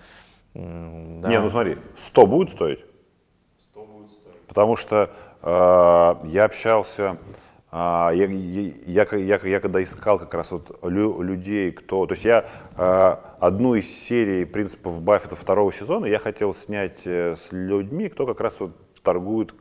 да. 0.54 1.28
Не, 1.28 1.40
ну 1.40 1.50
смотри, 1.50 1.78
100 1.96 2.26
будет 2.26 2.50
стоить? 2.50 2.84
100 3.70 3.84
будет 3.84 4.10
стоить. 4.10 4.40
Потому 4.48 4.76
что 4.76 5.10
э, 5.42 6.28
я 6.28 6.44
общался, 6.44 7.16
э, 7.70 7.76
я, 7.76 8.12
я, 8.12 8.26
я, 8.86 9.06
я, 9.12 9.40
я 9.42 9.60
когда 9.60 9.82
искал 9.82 10.18
как 10.18 10.34
раз 10.34 10.50
вот 10.50 10.76
лю- 10.82 11.22
людей, 11.22 11.70
кто... 11.72 12.06
То 12.06 12.14
есть 12.14 12.24
я 12.24 12.46
э, 12.76 13.16
одну 13.38 13.74
из 13.74 13.86
серий 13.86 14.44
принципов 14.44 15.00
Баффета 15.02 15.36
второго 15.36 15.72
сезона 15.72 16.06
я 16.06 16.18
хотел 16.18 16.52
снять 16.54 16.98
э, 17.04 17.36
с 17.36 17.52
людьми, 17.52 18.08
кто 18.08 18.26
как 18.26 18.40
раз 18.40 18.58
вот 18.58 18.85
торгует 19.06 19.54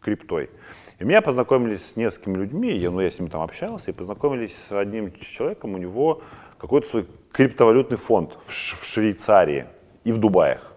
криптой. 0.00 0.50
И 0.98 1.04
меня 1.04 1.22
познакомились 1.22 1.86
с 1.86 1.96
несколькими 1.96 2.36
людьми, 2.36 2.70
я, 2.70 2.90
ну, 2.90 3.00
я 3.00 3.10
с 3.10 3.18
ними 3.18 3.30
там 3.30 3.40
общался, 3.40 3.90
и 3.90 3.94
познакомились 3.94 4.54
с 4.54 4.78
одним 4.78 5.10
человеком, 5.12 5.74
у 5.74 5.78
него 5.78 6.22
какой-то 6.58 6.86
свой 6.86 7.06
криптовалютный 7.32 7.96
фонд 7.96 8.36
в, 8.44 8.52
Ш- 8.52 8.76
в 8.76 8.84
Швейцарии 8.84 9.64
и 10.04 10.12
в 10.12 10.18
Дубаях. 10.18 10.74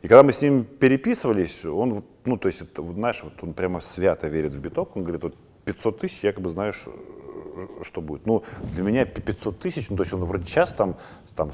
И 0.00 0.08
когда 0.08 0.22
мы 0.22 0.32
с 0.32 0.40
ним 0.40 0.64
переписывались, 0.64 1.64
он, 1.64 2.02
ну, 2.24 2.36
то 2.38 2.48
есть, 2.48 2.62
это, 2.62 2.82
знаешь, 2.82 3.22
вот 3.22 3.34
он 3.42 3.52
прямо 3.52 3.80
свято 3.80 4.28
верит 4.28 4.54
в 4.54 4.60
биток, 4.60 4.96
он 4.96 5.02
говорит, 5.02 5.22
вот 5.22 5.36
500 5.66 5.98
тысяч, 5.98 6.24
якобы 6.24 6.48
знаешь, 6.48 6.86
что 7.82 8.00
будет. 8.00 8.26
Ну, 8.26 8.42
для 8.62 8.82
меня 8.82 9.04
пи- 9.04 9.20
500 9.20 9.58
тысяч, 9.58 9.90
ну, 9.90 9.96
то 9.96 10.02
есть 10.02 10.12
он 10.12 10.24
вроде 10.24 10.44
сейчас 10.46 10.72
там, 10.72 10.96
там, 11.36 11.50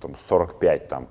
там 0.00 0.14
45, 0.28 0.88
там, 0.88 1.08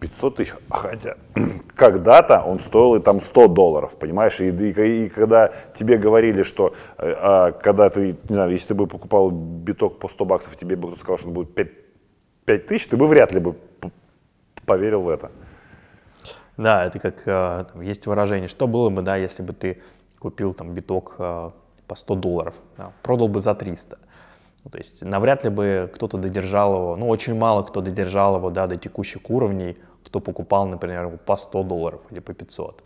500 0.00 0.36
тысяч, 0.36 0.54
хотя 0.70 1.16
когда-то 1.74 2.42
он 2.42 2.60
стоил 2.60 2.94
и 2.96 3.00
там 3.00 3.20
100 3.20 3.48
долларов, 3.48 3.96
понимаешь, 3.98 4.40
и, 4.40 4.48
и- 4.48 5.06
и 5.06 5.08
когда 5.08 5.52
тебе 5.74 5.98
говорили, 5.98 6.42
что, 6.42 6.74
э, 6.98 7.12
а, 7.16 7.52
когда 7.52 7.88
ты, 7.90 8.16
не 8.28 8.34
знаю, 8.34 8.50
если 8.52 8.68
ты 8.68 8.74
бы 8.74 8.86
покупал 8.86 9.30
биток 9.30 9.98
по 9.98 10.08
100 10.08 10.24
баксов, 10.24 10.56
тебе 10.56 10.76
бы 10.76 10.88
кто-то 10.88 11.00
сказал, 11.00 11.18
что 11.18 11.28
он 11.28 11.34
будет 11.34 11.54
5, 11.54 11.68
5 12.44 12.66
тысяч, 12.66 12.86
ты 12.88 12.96
бы 12.96 13.06
вряд 13.08 13.32
ли 13.32 13.40
бы 13.40 13.56
поверил 14.66 15.02
в 15.02 15.08
это. 15.08 15.30
Да, 16.56 16.84
это 16.84 16.98
как 16.98 17.22
э, 17.26 17.64
там 17.72 17.82
есть 17.82 18.06
выражение, 18.06 18.48
что 18.48 18.66
было 18.66 18.90
бы, 18.90 19.02
да, 19.02 19.16
если 19.16 19.42
бы 19.42 19.52
ты 19.52 19.80
купил 20.18 20.54
там 20.54 20.74
биток 20.74 21.14
э, 21.18 21.50
по 21.88 21.96
100 21.96 22.14
долларов, 22.14 22.54
да, 22.76 22.92
продал 23.02 23.28
бы 23.28 23.40
за 23.40 23.54
300. 23.54 23.98
Ну, 24.64 24.70
то 24.70 24.78
есть 24.78 25.02
навряд 25.02 25.44
ли 25.44 25.50
бы 25.50 25.90
кто-то 25.94 26.18
додержал 26.18 26.74
его, 26.74 26.96
ну 26.96 27.08
очень 27.08 27.34
мало 27.34 27.62
кто 27.62 27.80
додержал 27.80 28.36
его 28.36 28.50
да, 28.50 28.66
до 28.66 28.76
текущих 28.76 29.30
уровней, 29.30 29.76
кто 30.04 30.20
покупал, 30.20 30.66
например, 30.66 31.18
по 31.24 31.36
100 31.36 31.62
долларов 31.62 32.00
или 32.10 32.20
по 32.20 32.34
500. 32.34 32.82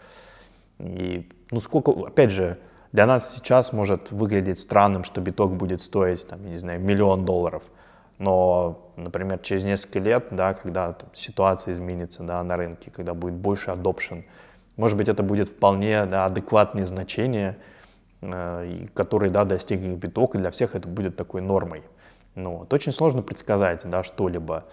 И, 0.79 1.29
ну 1.51 1.61
сколько, 1.61 1.91
опять 1.91 2.31
же, 2.31 2.59
для 2.93 3.07
нас 3.07 3.35
сейчас 3.35 3.73
может 3.73 4.13
выглядеть 4.13 4.59
странным, 4.59 5.05
что 5.05 5.21
биток 5.21 5.53
будет 5.55 5.81
стоить, 5.81 6.27
там, 6.27 6.45
я 6.45 6.51
не 6.51 6.59
знаю, 6.59 6.81
миллион 6.81 7.25
долларов. 7.25 7.63
Но, 8.19 8.93
например, 8.97 9.39
через 9.39 9.65
несколько 9.65 9.99
лет, 9.99 10.27
да, 10.31 10.55
когда 10.55 10.93
там, 10.93 11.09
ситуация 11.15 11.73
изменится 11.73 12.23
да, 12.23 12.43
на 12.45 12.57
рынке, 12.57 12.91
когда 12.91 13.15
будет 13.15 13.35
больше 13.35 13.71
adoption, 13.71 14.25
может 14.77 14.97
быть, 14.97 15.09
это 15.09 15.23
будет 15.23 15.49
вполне 15.49 16.05
да, 16.07 16.27
адекватные 16.27 16.87
значения, 16.87 17.57
которые 18.95 19.31
да, 19.31 19.45
достигнет 19.45 19.99
биток, 19.99 20.35
и 20.35 20.39
для 20.39 20.51
всех 20.51 20.75
это 20.77 20.87
будет 20.87 21.17
такой 21.17 21.41
нормой. 21.41 21.83
Ну, 22.35 22.59
вот. 22.59 22.73
Очень 22.73 22.93
сложно 22.93 23.23
предсказать 23.23 23.83
да, 23.85 24.05
что-либо. 24.05 24.65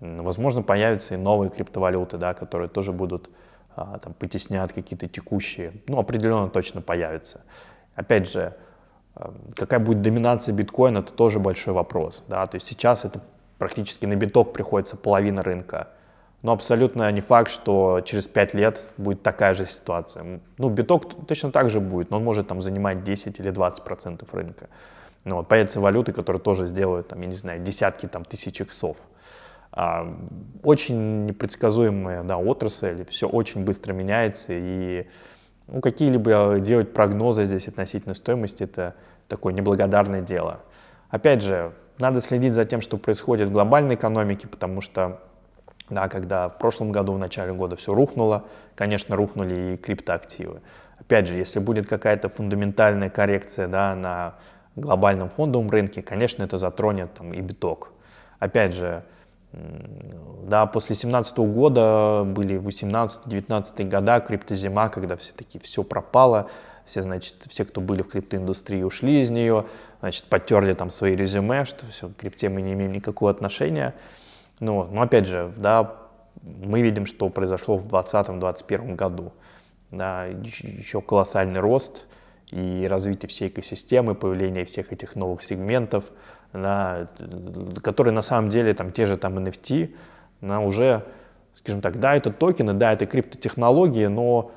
Возможно, 0.00 0.62
появятся 0.62 1.14
и 1.14 1.16
новые 1.16 1.50
криптовалюты, 1.50 2.18
да, 2.18 2.34
которые 2.34 2.68
тоже 2.68 2.92
будут 2.92 3.30
а, 3.76 3.98
там, 3.98 4.14
потеснят 4.14 4.72
какие-то 4.72 5.08
текущие. 5.08 5.72
Ну, 5.88 5.98
определенно 5.98 6.48
точно 6.48 6.80
появятся. 6.80 7.42
Опять 7.94 8.30
же, 8.30 8.54
э, 9.16 9.30
какая 9.56 9.80
будет 9.80 10.02
доминация 10.02 10.54
биткоина, 10.54 10.98
это 10.98 11.12
тоже 11.12 11.38
большой 11.38 11.74
вопрос. 11.74 12.24
Да? 12.28 12.46
То 12.46 12.56
есть 12.56 12.66
сейчас 12.66 13.04
это 13.04 13.20
практически 13.58 14.06
на 14.06 14.16
биток 14.16 14.52
приходится 14.52 14.96
половина 14.96 15.42
рынка. 15.42 15.88
Но 16.42 16.52
абсолютно 16.52 17.10
не 17.12 17.20
факт, 17.20 17.50
что 17.50 18.00
через 18.00 18.26
5 18.26 18.54
лет 18.54 18.84
будет 18.96 19.22
такая 19.22 19.54
же 19.54 19.66
ситуация. 19.66 20.40
Ну, 20.56 20.68
биток 20.70 21.26
точно 21.26 21.52
так 21.52 21.68
же 21.68 21.80
будет, 21.80 22.10
но 22.10 22.16
он 22.16 22.24
может 22.24 22.48
там 22.48 22.62
занимать 22.62 23.04
10 23.04 23.38
или 23.38 23.50
20 23.50 23.84
процентов 23.84 24.32
рынка. 24.32 24.68
Ну, 25.24 25.36
вот, 25.36 25.48
появятся 25.48 25.80
валюты, 25.80 26.12
которые 26.12 26.40
тоже 26.40 26.66
сделают, 26.66 27.08
там, 27.08 27.20
я 27.20 27.26
не 27.26 27.34
знаю, 27.34 27.62
десятки 27.62 28.06
там, 28.06 28.24
тысяч 28.24 28.58
иксов. 28.60 28.96
А, 29.72 30.16
очень 30.62 31.26
непредсказуемая 31.26 32.22
да, 32.24 32.38
отрасль, 32.38 33.04
все 33.10 33.28
очень 33.28 33.64
быстро 33.64 33.92
меняется, 33.92 34.54
и 34.54 35.06
ну, 35.68 35.80
какие-либо 35.80 36.58
делать 36.58 36.92
прогнозы 36.92 37.44
здесь 37.44 37.68
относительно 37.68 38.14
стоимости– 38.14 38.62
это 38.64 38.94
такое 39.28 39.52
неблагодарное 39.52 40.22
дело. 40.22 40.60
Опять 41.10 41.42
же, 41.42 41.72
надо 41.98 42.20
следить 42.20 42.54
за 42.54 42.64
тем, 42.64 42.80
что 42.80 42.96
происходит 42.96 43.48
в 43.48 43.52
глобальной 43.52 43.94
экономике, 43.94 44.48
потому 44.48 44.80
что 44.80 45.20
да, 45.90 46.08
когда 46.08 46.48
в 46.48 46.58
прошлом 46.58 46.92
году, 46.92 47.12
в 47.12 47.18
начале 47.18 47.52
года 47.52 47.76
все 47.76 47.94
рухнуло, 47.94 48.44
конечно, 48.74 49.16
рухнули 49.16 49.74
и 49.74 49.76
криптоактивы. 49.76 50.60
Опять 50.98 51.26
же, 51.26 51.34
если 51.34 51.58
будет 51.58 51.86
какая-то 51.86 52.28
фундаментальная 52.28 53.10
коррекция 53.10 53.66
да, 53.68 53.94
на 53.94 54.34
глобальном 54.76 55.28
фондовом 55.28 55.68
рынке, 55.70 56.02
конечно, 56.02 56.42
это 56.42 56.58
затронет 56.58 57.12
там, 57.14 57.34
и 57.34 57.40
биток. 57.40 57.90
Опять 58.38 58.74
же, 58.74 59.02
да, 59.52 60.66
после 60.66 60.94
2017 60.94 61.38
года 61.38 62.22
были 62.24 62.58
18-19 62.58 63.88
года, 63.88 64.20
криптозима, 64.20 64.88
когда 64.88 65.16
все-таки 65.16 65.58
все 65.58 65.82
пропало, 65.82 66.48
все, 66.86 67.02
значит, 67.02 67.34
все, 67.48 67.64
кто 67.64 67.80
были 67.80 68.02
в 68.02 68.08
криптоиндустрии, 68.08 68.82
ушли 68.82 69.20
из 69.20 69.30
нее, 69.30 69.66
значит, 70.00 70.24
потерли 70.24 70.72
там 70.72 70.90
свои 70.90 71.16
резюме, 71.16 71.64
что 71.64 71.86
все, 71.86 72.08
к 72.08 72.16
крипте 72.16 72.48
мы 72.48 72.62
не 72.62 72.72
имеем 72.72 72.92
никакого 72.92 73.30
отношения. 73.30 73.94
Ну, 74.60 74.84
но 74.84 75.02
опять 75.02 75.26
же, 75.26 75.52
да, 75.56 75.96
мы 76.42 76.82
видим, 76.82 77.06
что 77.06 77.28
произошло 77.28 77.76
в 77.76 77.86
2020-2021 77.86 78.94
году. 78.94 79.32
Да, 79.90 80.26
еще 80.26 81.00
колоссальный 81.00 81.60
рост 81.60 82.06
и 82.50 82.86
развитие 82.88 83.28
всей 83.28 83.48
экосистемы, 83.48 84.14
появление 84.14 84.64
всех 84.64 84.92
этих 84.92 85.16
новых 85.16 85.42
сегментов, 85.42 86.04
да, 86.52 87.08
которые 87.82 88.12
на 88.12 88.22
самом 88.22 88.50
деле 88.50 88.74
там 88.74 88.92
те 88.92 89.06
же 89.06 89.16
там 89.16 89.38
NFT, 89.38 89.94
да, 90.40 90.60
уже, 90.60 91.04
скажем 91.54 91.80
так, 91.80 91.98
да, 91.98 92.14
это 92.14 92.30
токены, 92.32 92.74
да, 92.74 92.92
это 92.92 93.06
криптотехнологии, 93.06 94.06
но 94.06 94.52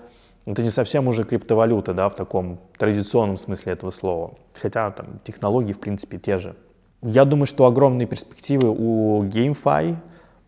это 0.46 0.62
не 0.62 0.70
совсем 0.70 1.08
уже 1.08 1.24
криптовалюта, 1.24 1.94
да, 1.94 2.10
в 2.10 2.16
таком 2.16 2.60
традиционном 2.78 3.38
смысле 3.38 3.74
этого 3.74 3.92
слова. 3.92 4.36
Хотя 4.54 4.92
там 4.92 5.20
технологии, 5.24 5.74
в 5.74 5.80
принципе, 5.80 6.18
те 6.18 6.38
же. 6.38 6.56
Я 7.04 7.26
думаю, 7.26 7.48
что 7.48 7.66
огромные 7.66 8.08
перспективы 8.08 8.70
у 8.70 9.24
GameFi, 9.26 9.98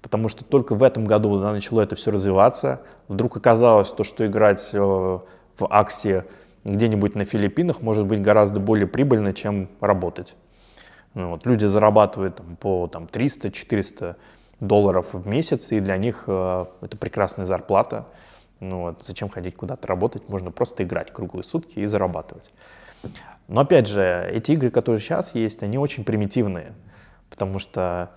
потому 0.02 0.30
что 0.30 0.45
только 0.45 0.73
в 0.73 0.84
этом 0.84 1.03
году 1.03 1.38
да, 1.40 1.52
начало 1.52 1.82
это 1.82 1.95
все 1.95 2.11
развиваться. 2.11 2.82
Вдруг 3.10 3.36
оказалось, 3.36 3.91
то, 3.91 4.06
что 4.06 4.26
играть 4.26 4.69
э, 4.72 4.80
в 4.80 5.22
Аксе 5.69 6.26
где-нибудь 6.64 7.14
на 7.15 7.26
Филиппинах 7.26 7.82
может 7.82 8.06
быть 8.06 8.22
гораздо 8.22 8.61
более 8.61 8.88
прибыльно, 8.88 9.34
чем 9.34 9.68
работать. 9.82 10.36
Ну, 11.14 11.32
вот, 11.32 11.45
люди 11.45 11.65
зарабатывают 11.65 12.38
там, 12.38 12.56
по 12.56 12.88
там, 12.88 13.10
300-400 13.11 14.15
долларов 14.61 15.07
в 15.11 15.27
месяц, 15.27 15.73
и 15.73 15.82
для 15.82 15.98
них 15.98 16.23
э, 16.27 16.65
это 16.82 16.95
прекрасная 16.95 17.45
зарплата. 17.45 18.06
Ну 18.61 18.82
вот, 18.82 19.03
зачем 19.06 19.27
ходить 19.27 19.57
куда-то 19.57 19.88
работать, 19.88 20.30
можно 20.30 20.52
просто 20.52 20.84
играть 20.84 21.11
круглые 21.11 21.44
сутки 21.44 21.80
и 21.80 21.86
зарабатывать. 21.86 22.49
Но 23.47 23.61
опять 23.61 23.88
же, 23.88 24.27
эти 24.31 24.51
игры, 24.51 24.69
которые 24.72 24.99
сейчас 24.99 25.35
есть, 25.35 25.61
они 25.63 25.77
очень 25.77 26.03
примитивные, 26.03 26.73
потому 27.30 27.59
что 27.59 28.11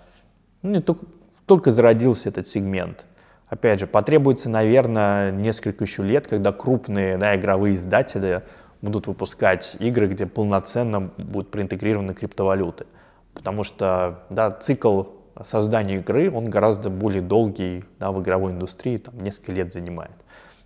ну, 0.62 0.80
только, 0.80 1.06
только 1.46 1.70
зародился 1.70 2.28
этот 2.30 2.46
сегмент. 2.46 3.06
Опять 3.48 3.80
же, 3.80 3.86
потребуется, 3.86 4.48
наверное, 4.48 5.30
несколько 5.30 5.84
еще 5.84 6.02
лет, 6.02 6.26
когда 6.26 6.52
крупные 6.52 7.16
да, 7.16 7.34
игровые 7.36 7.76
издатели 7.76 8.42
будут 8.82 9.06
выпускать 9.06 9.76
игры, 9.80 10.06
где 10.06 10.26
полноценно 10.26 11.10
будут 11.16 11.50
проинтегрированы 11.50 12.14
криптовалюты. 12.14 12.86
Потому 13.34 13.64
что 13.64 14.24
да, 14.30 14.50
цикл 14.50 15.04
создания 15.44 15.96
игры, 15.96 16.30
он 16.30 16.50
гораздо 16.50 16.90
более 16.90 17.22
долгий 17.22 17.84
да, 17.98 18.12
в 18.12 18.20
игровой 18.22 18.52
индустрии, 18.52 18.98
там 18.98 19.18
несколько 19.20 19.52
лет 19.52 19.72
занимает. 19.72 20.12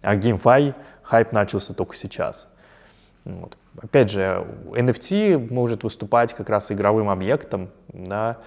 А 0.00 0.16
GameFi 0.16 0.74
хайп 1.02 1.32
начался 1.32 1.74
только 1.74 1.94
сейчас. 1.94 2.48
Вот. 3.24 3.56
Опять 3.80 4.10
же, 4.10 4.46
NFT 4.66 5.52
может 5.52 5.84
выступать 5.84 6.34
как 6.34 6.50
раз 6.50 6.70
игровым 6.70 7.08
объектом, 7.08 7.70
да, 7.88 8.38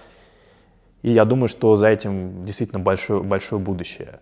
и 1.02 1.10
я 1.10 1.24
думаю, 1.24 1.48
что 1.48 1.76
за 1.76 1.86
этим 1.86 2.44
действительно 2.44 2.80
большое, 2.80 3.22
большое 3.22 3.60
будущее. 3.60 4.20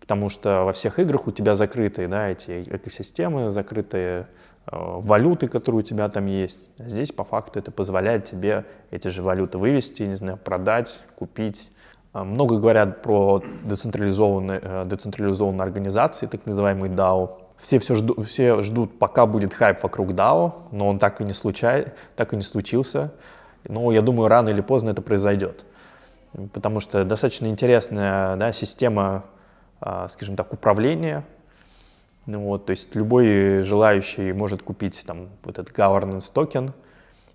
Потому 0.00 0.28
что 0.28 0.64
во 0.64 0.72
всех 0.72 0.98
играх 0.98 1.26
у 1.26 1.30
тебя 1.30 1.54
закрытые 1.54 2.08
да, 2.08 2.28
эти 2.28 2.62
экосистемы, 2.62 3.50
закрытые 3.50 4.26
э, 4.66 4.70
валюты, 4.72 5.48
которые 5.48 5.80
у 5.80 5.82
тебя 5.82 6.08
там 6.08 6.26
есть. 6.26 6.66
Здесь 6.78 7.12
по 7.12 7.22
факту 7.22 7.58
это 7.58 7.70
позволяет 7.70 8.24
тебе 8.24 8.64
эти 8.90 9.08
же 9.08 9.22
валюты 9.22 9.58
вывести, 9.58 10.02
не 10.02 10.16
знаю, 10.16 10.36
продать, 10.36 11.00
купить. 11.16 11.68
Э, 12.12 12.24
много 12.24 12.58
говорят 12.58 13.02
про 13.02 13.42
децентрализованные, 13.64 14.60
э, 14.62 14.84
децентрализованные 14.86 15.62
организации, 15.62 16.26
так 16.26 16.44
называемые 16.46 16.92
DAO. 16.92 17.45
Все, 17.62 17.78
все, 17.78 17.94
ждут, 17.96 18.26
все 18.28 18.62
ждут, 18.62 18.98
пока 18.98 19.26
будет 19.26 19.54
хайп 19.54 19.82
вокруг 19.82 20.10
DAO, 20.10 20.68
но 20.72 20.88
он 20.88 20.98
так 20.98 21.20
и 21.20 21.24
не, 21.24 21.32
случай, 21.32 21.86
так 22.14 22.32
и 22.32 22.36
не 22.36 22.42
случился. 22.42 23.12
Но 23.64 23.90
я 23.90 24.02
думаю, 24.02 24.28
рано 24.28 24.50
или 24.50 24.60
поздно 24.60 24.90
это 24.90 25.02
произойдет. 25.02 25.64
Потому 26.52 26.80
что 26.80 27.04
достаточно 27.04 27.46
интересная 27.46 28.36
да, 28.36 28.52
система, 28.52 29.24
а, 29.80 30.08
скажем 30.08 30.36
так, 30.36 30.52
управления. 30.52 31.24
Ну, 32.26 32.40
вот, 32.40 32.66
то 32.66 32.72
есть 32.72 32.94
любой 32.94 33.62
желающий 33.62 34.32
может 34.32 34.62
купить 34.62 35.02
там, 35.06 35.28
вот 35.44 35.58
этот 35.58 35.76
governance 35.76 36.30
токен 36.32 36.72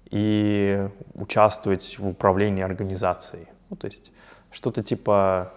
и 0.09 0.87
участвовать 1.15 1.97
в 1.97 2.07
управлении 2.09 2.61
организацией. 2.61 3.47
Ну, 3.69 3.77
то 3.77 3.87
есть 3.87 4.11
что-то 4.51 4.83
типа, 4.83 5.53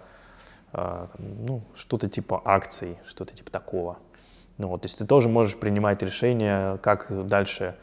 а, 0.73 1.09
ну, 1.19 1.63
что-то 1.75 2.09
типа 2.09 2.41
акций, 2.45 2.97
что-то 3.07 3.35
типа 3.35 3.51
такого. 3.51 3.99
Ну, 4.59 4.69
вот, 4.69 4.83
то 4.83 4.87
есть 4.87 4.99
ты 4.99 5.07
тоже 5.07 5.29
можешь 5.29 5.57
принимать 5.57 6.03
решение, 6.03 6.79
как 6.79 7.09
дальше 7.27 7.75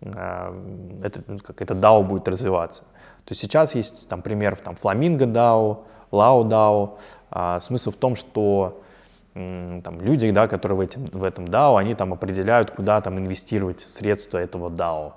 э, 0.00 1.00
это, 1.02 1.22
ну, 1.26 1.38
как 1.38 1.62
это 1.62 1.74
DAO 1.74 2.02
будет 2.02 2.26
развиваться. 2.28 2.82
То 3.24 3.32
есть 3.32 3.40
сейчас 3.40 3.74
есть 3.74 4.08
там 4.08 4.22
пример 4.22 4.56
там 4.56 4.76
Flamingo 4.80 5.26
DAO, 5.26 5.84
Lao 6.10 6.44
DAO. 6.44 6.98
А, 7.30 7.60
смысл 7.60 7.90
в 7.90 7.96
том, 7.96 8.16
что 8.16 8.82
там 9.34 10.00
люди, 10.00 10.30
да, 10.30 10.48
которые 10.48 10.78
в, 10.78 10.80
эти, 10.80 10.96
в 10.96 11.22
этом 11.22 11.44
DAO, 11.44 11.78
они 11.78 11.94
там 11.94 12.14
определяют, 12.14 12.70
куда 12.70 13.02
там 13.02 13.18
инвестировать 13.18 13.80
средства 13.80 14.38
этого 14.38 14.70
DAO. 14.70 15.12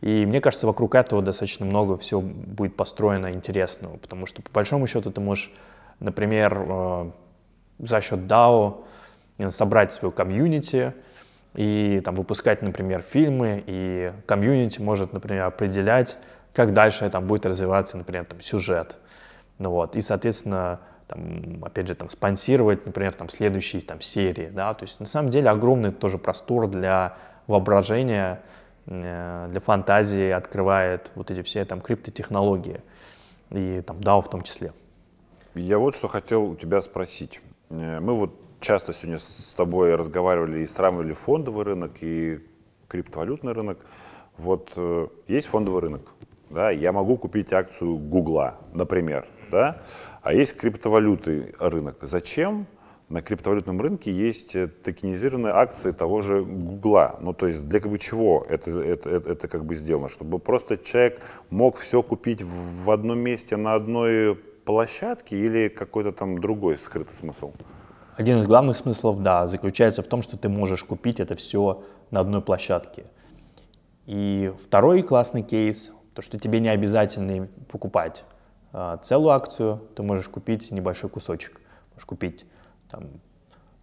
И 0.00 0.24
мне 0.24 0.40
кажется, 0.40 0.66
вокруг 0.66 0.94
этого 0.94 1.20
достаточно 1.20 1.66
много 1.66 1.98
всего 1.98 2.22
будет 2.22 2.76
построено 2.76 3.30
интересного, 3.30 3.98
потому 3.98 4.24
что 4.26 4.40
по 4.40 4.50
большому 4.52 4.86
счету 4.86 5.10
ты 5.10 5.20
можешь, 5.20 5.52
например, 6.00 6.64
э, 6.66 7.10
за 7.80 8.00
счет 8.00 8.20
DAO 8.20 8.84
собрать 9.50 9.92
свою 9.92 10.12
комьюнити 10.12 10.94
и 11.54 12.00
там 12.04 12.14
выпускать, 12.14 12.62
например, 12.62 13.02
фильмы, 13.02 13.62
и 13.66 14.12
комьюнити 14.26 14.80
может, 14.80 15.12
например, 15.12 15.44
определять, 15.44 16.16
как 16.52 16.72
дальше 16.72 17.08
там 17.10 17.26
будет 17.26 17.46
развиваться, 17.46 17.96
например, 17.96 18.24
там 18.24 18.40
сюжет. 18.40 18.96
Ну 19.58 19.70
вот, 19.70 19.96
и, 19.96 20.00
соответственно, 20.00 20.80
там, 21.06 21.64
опять 21.64 21.86
же, 21.88 21.94
там, 21.94 22.08
спонсировать, 22.10 22.84
например, 22.86 23.14
там, 23.14 23.28
следующие 23.28 23.82
там, 23.82 24.00
серии, 24.00 24.50
да, 24.52 24.74
то 24.74 24.84
есть 24.84 25.00
на 25.00 25.06
самом 25.06 25.30
деле 25.30 25.50
огромный 25.50 25.90
тоже 25.90 26.18
простор 26.18 26.68
для 26.68 27.16
воображения, 27.46 28.42
э, 28.86 29.48
для 29.50 29.60
фантазии 29.60 30.30
открывает 30.30 31.10
вот 31.14 31.30
эти 31.30 31.42
все 31.42 31.64
там 31.64 31.80
криптотехнологии 31.80 32.82
и 33.50 33.82
там 33.86 33.96
DAO 33.98 34.22
в 34.22 34.28
том 34.28 34.42
числе. 34.42 34.72
Я 35.54 35.78
вот 35.78 35.96
что 35.96 36.08
хотел 36.08 36.44
у 36.44 36.56
тебя 36.56 36.80
спросить. 36.82 37.40
Э, 37.70 38.00
мы 38.00 38.14
вот 38.14 38.47
часто 38.60 38.92
сегодня 38.92 39.18
с 39.18 39.54
тобой 39.56 39.94
разговаривали 39.94 40.60
и 40.60 40.66
сравнивали 40.66 41.12
фондовый 41.12 41.64
рынок 41.64 41.92
и 42.00 42.40
криптовалютный 42.88 43.52
рынок. 43.52 43.78
Вот 44.36 44.72
э, 44.76 45.08
есть 45.26 45.46
фондовый 45.48 45.82
рынок, 45.82 46.02
да, 46.50 46.70
я 46.70 46.92
могу 46.92 47.16
купить 47.16 47.52
акцию 47.52 47.96
Гугла, 47.96 48.58
например, 48.72 49.26
да, 49.50 49.82
а 50.22 50.32
есть 50.32 50.56
криптовалюты 50.56 51.54
рынок. 51.58 51.96
Зачем 52.02 52.66
на 53.08 53.22
криптовалютном 53.22 53.80
рынке 53.80 54.12
есть 54.12 54.54
э, 54.54 54.68
токенизированные 54.68 55.52
акции 55.52 55.92
того 55.92 56.20
же 56.20 56.44
Гугла. 56.44 57.18
Ну, 57.20 57.32
то 57.32 57.46
есть 57.46 57.66
для 57.68 57.80
как 57.80 57.90
бы 57.90 57.98
чего 57.98 58.46
это, 58.48 58.70
это, 58.70 59.10
это, 59.10 59.30
это 59.30 59.48
как 59.48 59.64
бы 59.64 59.74
сделано? 59.74 60.08
Чтобы 60.08 60.38
просто 60.38 60.76
человек 60.76 61.20
мог 61.50 61.78
все 61.78 62.02
купить 62.02 62.42
в 62.42 62.90
одном 62.90 63.18
месте 63.18 63.56
на 63.56 63.74
одной 63.74 64.36
площадке 64.64 65.36
или 65.36 65.68
какой-то 65.68 66.12
там 66.12 66.38
другой 66.40 66.78
скрытый 66.78 67.16
смысл? 67.16 67.52
Один 68.18 68.40
из 68.40 68.48
главных 68.48 68.76
смыслов, 68.76 69.22
да, 69.22 69.46
заключается 69.46 70.02
в 70.02 70.08
том, 70.08 70.22
что 70.22 70.36
ты 70.36 70.48
можешь 70.48 70.82
купить 70.82 71.20
это 71.20 71.36
все 71.36 71.84
на 72.10 72.18
одной 72.18 72.42
площадке. 72.42 73.04
И 74.06 74.52
второй 74.60 75.04
классный 75.04 75.44
кейс, 75.44 75.92
то, 76.14 76.20
что 76.20 76.36
тебе 76.36 76.58
не 76.58 76.68
обязательно 76.68 77.46
покупать 77.70 78.24
а, 78.72 78.96
целую 78.96 79.30
акцию, 79.30 79.80
ты 79.94 80.02
можешь 80.02 80.28
купить 80.28 80.68
небольшой 80.72 81.10
кусочек. 81.10 81.60
Можешь 81.92 82.06
купить 82.06 82.44
там 82.90 83.04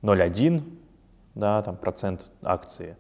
0,1 0.02 0.64
да, 1.34 1.62
там, 1.62 1.78
процент 1.78 2.30
акции. 2.44 2.98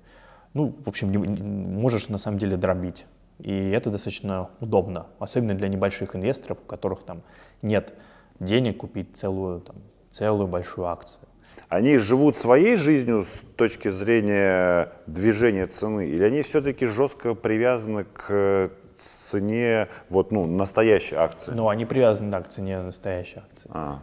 Ну, 0.53 0.73
в 0.85 0.87
общем, 0.87 1.11
не, 1.11 1.17
можешь 1.17 2.07
на 2.07 2.17
самом 2.17 2.37
деле 2.37 2.55
дробить. 2.55 3.05
И 3.39 3.51
это 3.71 3.91
достаточно 3.91 4.51
удобно, 4.61 5.07
особенно 5.19 5.53
для 5.53 5.67
небольших 5.67 6.15
инвесторов, 6.15 6.59
у 6.63 6.65
которых 6.65 7.03
там 7.03 7.23
нет 7.61 7.93
денег 8.39 8.77
купить 8.77 9.17
целую, 9.17 9.59
там, 9.59 9.75
целую 10.15 10.47
большую 10.47 10.87
акцию. 10.87 11.27
Они 11.67 11.97
живут 11.97 12.37
своей 12.37 12.77
жизнью 12.77 13.23
с 13.23 13.57
точки 13.57 13.89
зрения 13.89 14.91
движения 15.07 15.67
цены, 15.67 16.07
или 16.07 16.23
они 16.23 16.41
все-таки 16.41 16.85
жестко 16.85 17.33
привязаны 17.33 18.05
к 18.05 18.71
цене 18.97 19.89
вот, 20.09 20.31
ну, 20.31 20.45
настоящей 20.45 21.15
акции? 21.15 21.51
Ну, 21.51 21.67
они 21.67 21.85
привязаны 21.85 22.31
да, 22.31 22.41
к 22.41 22.49
цене 22.49 22.81
настоящей 22.81 23.39
акции. 23.39 23.69
А. 23.73 23.99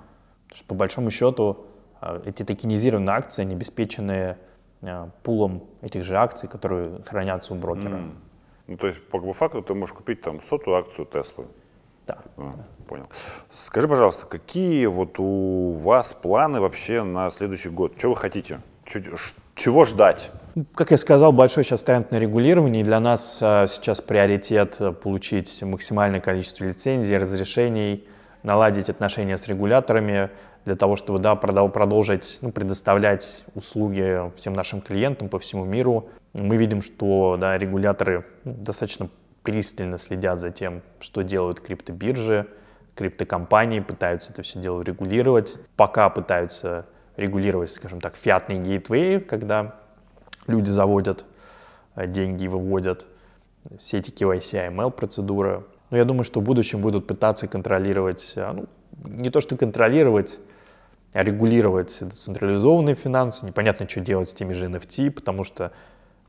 Потому 0.48 0.56
что, 0.56 0.64
по 0.66 0.74
большому 0.74 1.10
счету, 1.10 1.66
а, 2.00 2.20
эти 2.26 2.42
токенизированные 2.42 3.14
акции, 3.14 3.42
они 3.42 3.54
обеспечены 3.54 4.36
а, 4.82 5.10
пулом 5.22 5.64
этих 5.80 6.04
же 6.04 6.16
акций, 6.16 6.48
которые 6.48 7.02
хранятся 7.06 7.54
у 7.54 7.56
брокера. 7.56 7.96
Mm. 7.96 8.12
Ну, 8.66 8.76
то 8.76 8.86
есть, 8.86 9.06
по, 9.08 9.18
по 9.18 9.32
факту, 9.32 9.62
ты 9.62 9.72
можешь 9.72 9.94
купить 9.94 10.20
там 10.20 10.42
сотую 10.42 10.76
акцию 10.76 11.06
Теслы. 11.06 11.46
Да. 12.06 12.18
А, 12.36 12.54
понял. 12.92 13.06
Скажи, 13.50 13.88
пожалуйста, 13.88 14.26
какие 14.26 14.84
вот 14.84 15.18
у 15.18 15.78
вас 15.82 16.12
планы 16.12 16.60
вообще 16.60 17.02
на 17.02 17.30
следующий 17.30 17.70
год? 17.70 17.94
Что 17.96 18.10
вы 18.10 18.16
хотите? 18.16 18.60
Чего 19.54 19.86
ждать? 19.86 20.30
Как 20.74 20.90
я 20.90 20.98
сказал, 20.98 21.32
большой 21.32 21.64
сейчас 21.64 21.82
тренд 21.82 22.10
на 22.10 22.18
регулирование. 22.18 22.82
И 22.82 22.84
для 22.84 23.00
нас 23.00 23.38
а, 23.40 23.66
сейчас 23.66 24.02
приоритет 24.02 24.76
э, 24.80 24.92
получить 24.92 25.62
максимальное 25.62 26.20
количество 26.20 26.64
лицензий, 26.64 27.16
разрешений, 27.16 28.06
наладить 28.42 28.90
отношения 28.90 29.38
с 29.38 29.48
регуляторами 29.48 30.28
для 30.66 30.76
того, 30.76 30.96
чтобы 30.96 31.18
да, 31.18 31.34
продолжить 31.34 32.36
ну, 32.42 32.52
предоставлять 32.52 33.44
услуги 33.54 34.30
всем 34.36 34.52
нашим 34.52 34.82
клиентам 34.82 35.30
по 35.30 35.38
всему 35.38 35.64
миру. 35.64 36.10
Мы 36.34 36.58
видим, 36.58 36.82
что 36.82 37.38
да, 37.40 37.56
регуляторы 37.56 38.26
ну, 38.44 38.52
достаточно 38.52 39.08
пристально 39.42 39.98
следят 39.98 40.40
за 40.40 40.50
тем, 40.50 40.82
что 41.00 41.22
делают 41.22 41.60
криптобиржи, 41.60 42.46
криптокомпании, 42.94 43.80
пытаются 43.80 44.32
это 44.32 44.42
все 44.42 44.58
дело 44.58 44.82
регулировать. 44.82 45.54
Пока 45.76 46.08
пытаются 46.10 46.86
регулировать, 47.16 47.72
скажем 47.72 48.00
так, 48.00 48.16
фиатные 48.16 48.58
гейтвеи, 48.58 49.18
когда 49.18 49.76
люди 50.46 50.70
заводят 50.70 51.24
э, 51.94 52.06
деньги 52.06 52.44
и 52.44 52.48
выводят 52.48 53.06
все 53.78 53.98
эти 53.98 54.10
KYC, 54.10 54.68
AML 54.68 54.90
процедуры. 54.90 55.64
Но 55.90 55.96
я 55.96 56.04
думаю, 56.04 56.24
что 56.24 56.40
в 56.40 56.44
будущем 56.44 56.80
будут 56.80 57.06
пытаться 57.06 57.46
контролировать, 57.48 58.32
э, 58.34 58.52
ну, 58.52 58.66
не 59.04 59.30
то 59.30 59.40
что 59.40 59.56
контролировать, 59.56 60.38
а 61.12 61.22
регулировать 61.22 61.98
централизованные 62.14 62.94
финансы. 62.94 63.44
Непонятно, 63.44 63.88
что 63.88 64.00
делать 64.00 64.30
с 64.30 64.32
теми 64.32 64.54
же 64.54 64.66
NFT, 64.66 65.10
потому 65.10 65.44
что 65.44 65.72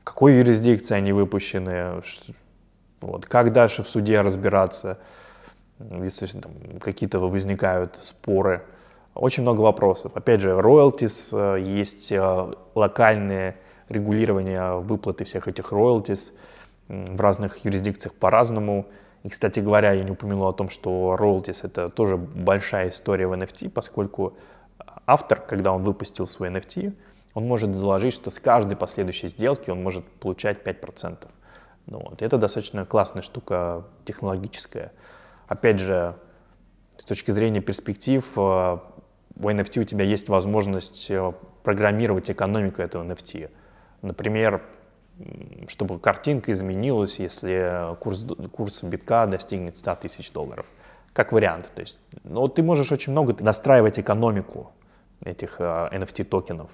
в 0.00 0.04
какой 0.04 0.34
юрисдикции 0.34 0.94
они 0.94 1.12
выпущены, 1.12 2.02
вот. 3.00 3.26
Как 3.26 3.52
дальше 3.52 3.82
в 3.82 3.88
суде 3.88 4.20
разбираться, 4.20 4.98
если 5.78 6.28
какие-то 6.80 7.18
возникают 7.18 7.98
споры 8.02 8.62
очень 9.14 9.42
много 9.42 9.60
вопросов. 9.60 10.12
Опять 10.14 10.40
же, 10.40 10.50
royalties, 10.50 11.28
э, 11.32 11.60
есть 11.60 12.10
э, 12.10 12.52
локальные 12.74 13.56
регулирования 13.88 14.74
выплаты 14.74 15.24
всех 15.24 15.46
этих 15.46 15.72
royalties 15.72 16.32
в 16.88 17.20
разных 17.20 17.64
юрисдикциях 17.64 18.14
по-разному. 18.14 18.86
И, 19.22 19.28
кстати 19.28 19.60
говоря, 19.60 19.92
я 19.92 20.04
не 20.04 20.10
упомянул 20.10 20.48
о 20.48 20.52
том, 20.52 20.68
что 20.68 21.16
royalties— 21.18 21.60
это 21.62 21.88
тоже 21.88 22.16
большая 22.16 22.90
история 22.90 23.26
в 23.26 23.32
NFT, 23.32 23.70
поскольку 23.70 24.34
автор, 25.06 25.40
когда 25.40 25.72
он 25.72 25.82
выпустил 25.82 26.26
свой 26.26 26.48
NFT, 26.50 26.92
он 27.34 27.46
может 27.46 27.74
заложить, 27.74 28.14
что 28.14 28.30
с 28.30 28.38
каждой 28.38 28.76
последующей 28.76 29.28
сделки 29.28 29.70
он 29.70 29.82
может 29.82 30.04
получать 30.04 30.62
5%. 30.62 31.26
Ну, 31.86 31.98
вот. 31.98 32.22
Это 32.22 32.38
достаточно 32.38 32.84
классная 32.84 33.22
штука 33.22 33.84
технологическая. 34.04 34.92
Опять 35.46 35.78
же, 35.78 36.16
с 36.98 37.04
точки 37.04 37.30
зрения 37.30 37.60
перспектив, 37.60 38.24
э, 38.36 38.38
у 38.38 39.48
NFT 39.48 39.80
у 39.80 39.84
тебя 39.84 40.04
есть 40.04 40.28
возможность 40.28 41.10
э, 41.10 41.32
программировать 41.62 42.30
экономику 42.30 42.82
этого 42.82 43.04
NFT. 43.04 43.50
Например, 44.02 44.62
чтобы 45.68 45.98
картинка 45.98 46.52
изменилась, 46.52 47.18
если 47.18 47.94
курс, 48.00 48.24
курс 48.52 48.82
битка 48.82 49.26
достигнет 49.26 49.78
100 49.78 49.94
тысяч 49.96 50.32
долларов. 50.32 50.66
Как 51.12 51.32
вариант. 51.32 51.70
То 51.74 51.80
есть, 51.80 51.98
ну, 52.24 52.48
ты 52.48 52.62
можешь 52.62 52.90
очень 52.90 53.12
много 53.12 53.36
настраивать 53.42 53.98
экономику 53.98 54.72
этих 55.24 55.60
NFT 55.60 56.24
э. 56.24 56.68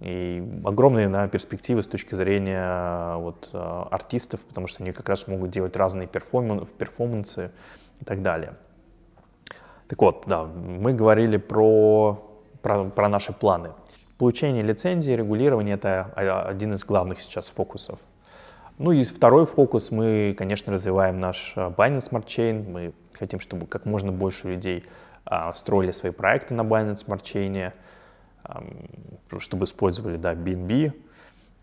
И 0.00 0.42
огромные 0.64 1.08
да, 1.08 1.28
перспективы 1.28 1.84
с 1.84 1.86
точки 1.86 2.16
зрения 2.16 3.14
вот, 3.18 3.50
э, 3.52 3.84
артистов, 3.90 4.40
потому 4.40 4.66
что 4.66 4.82
они 4.82 4.92
как 4.92 5.08
раз 5.08 5.28
могут 5.28 5.50
делать 5.50 5.76
разные 5.76 6.08
перформан 6.08 6.66
перформансы 6.66 7.52
и 8.02 8.04
так 8.04 8.22
далее. 8.22 8.54
Так 9.88 10.00
вот, 10.02 10.24
да, 10.26 10.44
мы 10.44 10.92
говорили 10.92 11.38
про, 11.38 12.22
про, 12.60 12.84
про 12.84 13.08
наши 13.08 13.32
планы. 13.32 13.70
Получение 14.18 14.62
лицензии, 14.62 15.12
регулирование— 15.12 15.74
это 15.76 16.12
один 16.14 16.74
из 16.74 16.84
главных 16.84 17.20
сейчас 17.20 17.48
фокусов. 17.48 17.98
Ну 18.78 18.92
и 18.92 19.04
второй 19.04 19.46
фокус, 19.46 19.90
мы, 19.90 20.34
конечно, 20.36 20.72
развиваем 20.72 21.20
наш 21.20 21.52
э, 21.56 21.72
Binance 21.76 22.10
Smart 22.10 22.24
Chain. 22.24 22.68
Мы 22.68 22.92
хотим, 23.18 23.38
чтобы 23.38 23.66
как 23.66 23.84
можно 23.84 24.10
больше 24.12 24.48
людей 24.48 24.84
а, 25.24 25.52
строили 25.54 25.92
свои 25.92 26.10
проекты 26.10 26.54
на 26.54 26.62
Binance 26.62 27.06
Smart 27.06 27.22
Chain 27.22 27.72
чтобы 29.38 29.64
использовали 29.64 30.16
да, 30.16 30.34
BNB, 30.34 30.92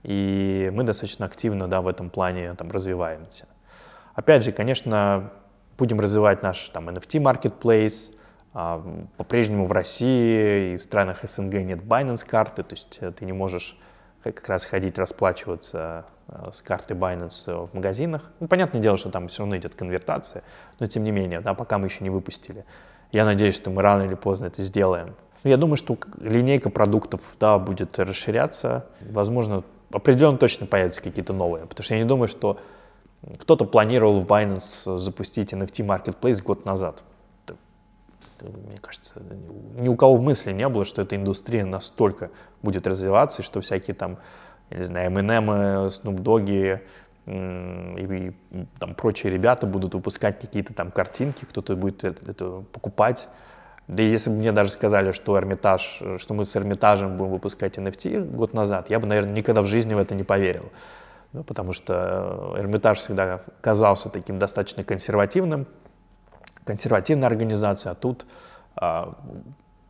и 0.03 0.71
мы 0.73 0.83
достаточно 0.83 1.25
активно 1.25 1.67
да, 1.67 1.81
в 1.81 1.87
этом 1.87 2.09
плане 2.09 2.53
там, 2.53 2.71
развиваемся. 2.71 3.47
Опять 4.15 4.43
же, 4.43 4.51
конечно, 4.51 5.31
будем 5.79 5.99
развивать 5.99 6.43
наш 6.43 6.69
там, 6.69 6.89
NFT 6.89 7.21
Marketplace, 7.21 8.13
а, 8.53 8.83
по-прежнему 9.17 9.65
в 9.65 9.71
России 9.71 10.73
и 10.73 10.77
в 10.77 10.81
странах 10.81 11.19
СНГ 11.23 11.53
нет 11.53 11.79
Binance 11.79 12.25
карты, 12.25 12.63
то 12.63 12.73
есть 12.73 12.97
э, 13.01 13.11
ты 13.11 13.25
не 13.25 13.31
можешь 13.31 13.77
как 14.23 14.47
раз 14.49 14.65
ходить 14.65 14.97
расплачиваться 14.97 16.05
э, 16.27 16.49
с 16.51 16.61
карты 16.61 16.93
Binance 16.93 17.67
в 17.67 17.73
магазинах. 17.73 18.31
Ну, 18.39 18.47
понятное 18.47 18.81
дело, 18.81 18.97
что 18.97 19.09
там 19.09 19.27
все 19.27 19.43
равно 19.43 19.57
идет 19.57 19.75
конвертация, 19.75 20.43
но 20.79 20.87
тем 20.87 21.03
не 21.03 21.11
менее, 21.11 21.41
да, 21.41 21.53
пока 21.53 21.77
мы 21.77 21.87
еще 21.87 22.03
не 22.03 22.09
выпустили. 22.09 22.65
Я 23.11 23.25
надеюсь, 23.25 23.55
что 23.55 23.69
мы 23.69 23.81
рано 23.81 24.03
или 24.03 24.15
поздно 24.15 24.47
это 24.47 24.63
сделаем. 24.63 25.15
Я 25.43 25.57
думаю, 25.57 25.77
что 25.77 25.97
линейка 26.19 26.69
продуктов 26.69 27.21
да, 27.39 27.57
будет 27.57 27.97
расширяться. 27.97 28.85
Возможно, 28.99 29.63
определенно 29.91 30.37
точно 30.37 30.65
появятся 30.65 31.01
какие-то 31.01 31.33
новые. 31.33 31.65
Потому 31.65 31.83
что 31.83 31.93
я 31.93 32.01
не 32.01 32.05
думаю, 32.07 32.27
что 32.27 32.59
кто-то 33.39 33.65
планировал 33.65 34.21
в 34.21 34.25
Binance 34.25 34.97
запустить 34.97 35.53
NFT 35.53 35.85
Marketplace 35.85 36.41
год 36.41 36.65
назад. 36.65 37.03
Это, 37.45 37.57
это, 38.37 38.57
мне 38.57 38.77
кажется, 38.77 39.21
ни 39.77 39.87
у 39.89 39.95
кого 39.95 40.15
в 40.15 40.21
мысли 40.21 40.51
не 40.51 40.67
было, 40.69 40.85
что 40.85 41.01
эта 41.01 41.15
индустрия 41.15 41.65
настолько 41.65 42.31
будет 42.61 42.87
развиваться, 42.87 43.43
что 43.43 43.61
всякие 43.61 43.95
там, 43.95 44.17
я 44.69 44.79
не 44.79 44.85
знаю, 44.85 45.11
M&M, 45.11 45.49
Snoop 45.49 46.17
Dogg 46.21 46.81
и, 47.27 48.31
и 48.55 48.65
там 48.79 48.95
прочие 48.95 49.31
ребята 49.31 49.67
будут 49.67 49.93
выпускать 49.93 50.39
какие-то 50.39 50.73
там 50.73 50.89
картинки, 50.91 51.45
кто-то 51.45 51.75
будет 51.75 52.03
это, 52.03 52.31
это 52.31 52.63
покупать. 52.71 53.27
Да 53.87 54.03
и 54.03 54.09
если 54.09 54.29
бы 54.29 54.37
мне 54.37 54.51
даже 54.51 54.69
сказали, 54.69 55.11
что 55.11 55.37
Эрмитаж, 55.37 56.01
что 56.17 56.33
мы 56.33 56.45
с 56.45 56.55
Эрмитажем 56.55 57.17
будем 57.17 57.31
выпускать 57.31 57.77
NFT 57.77 58.35
год 58.35 58.53
назад, 58.53 58.89
я 58.89 58.99
бы, 58.99 59.07
наверное, 59.07 59.33
никогда 59.33 59.61
в 59.61 59.65
жизни 59.65 59.93
в 59.93 59.97
это 59.97 60.15
не 60.15 60.23
поверил. 60.23 60.71
Ну, 61.31 61.43
потому 61.43 61.73
что 61.73 62.55
Эрмитаж 62.57 62.99
всегда 62.99 63.41
казался 63.61 64.09
таким 64.09 64.39
достаточно 64.39 64.83
консервативным, 64.83 65.67
консервативной 66.63 67.27
организацией, 67.27 67.91
а 67.91 67.95
тут 67.95 68.25
а, 68.75 69.15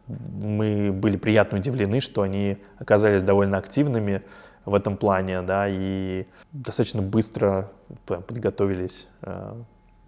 мы 0.08 0.92
были 0.92 1.16
приятно 1.18 1.60
удивлены, 1.60 2.02
что 2.02 2.24
они 2.24 2.58
оказались 2.78 3.24
довольно 3.24 3.58
активными 3.58 4.24
в 4.66 4.74
этом 4.74 4.98
плане, 4.98 5.42
да, 5.42 5.68
и 5.70 6.26
достаточно 6.52 7.02
быстро 7.02 7.72
подготовились 8.06 9.08
а, 9.22 9.58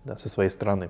да, 0.03 0.17
со 0.17 0.27
своей 0.27 0.49
стороны. 0.49 0.89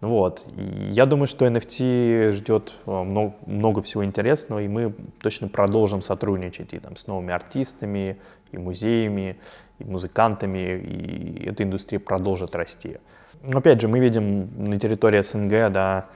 Вот. 0.00 0.42
И 0.56 0.90
я 0.92 1.04
думаю, 1.04 1.26
что 1.26 1.46
NFT 1.46 2.32
ждет 2.32 2.72
э, 2.86 2.90
много, 2.90 3.34
много 3.44 3.82
всего 3.82 4.02
интересного, 4.02 4.60
и 4.60 4.68
мы 4.68 4.94
точно 5.20 5.48
продолжим 5.48 6.00
сотрудничать 6.00 6.72
и 6.72 6.78
там, 6.78 6.96
с 6.96 7.06
новыми 7.06 7.34
артистами, 7.34 8.18
и 8.52 8.58
музеями, 8.58 9.38
и 9.78 9.84
музыкантами, 9.84 10.78
и 10.78 11.48
эта 11.48 11.62
индустрия 11.62 12.00
продолжит 12.00 12.54
расти. 12.54 12.98
Но 13.42 13.58
опять 13.58 13.80
же, 13.80 13.88
мы 13.88 14.00
видим 14.00 14.50
на 14.56 14.78
территории 14.78 15.22
СНГ, 15.22 15.72
да, 15.72 16.06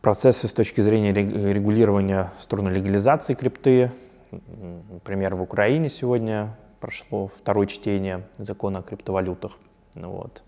процессы 0.00 0.48
с 0.48 0.52
точки 0.52 0.80
зрения 0.80 1.12
регулирования 1.12 2.32
в 2.38 2.42
сторону 2.42 2.70
легализации 2.70 3.34
крипты. 3.34 3.90
Например, 4.30 5.34
в 5.34 5.42
Украине 5.42 5.90
сегодня 5.90 6.56
прошло 6.78 7.30
второе 7.36 7.66
чтение 7.66 8.26
закона 8.38 8.78
о 8.78 8.82
криптовалютах. 8.82 9.58
Вот. 9.94 10.42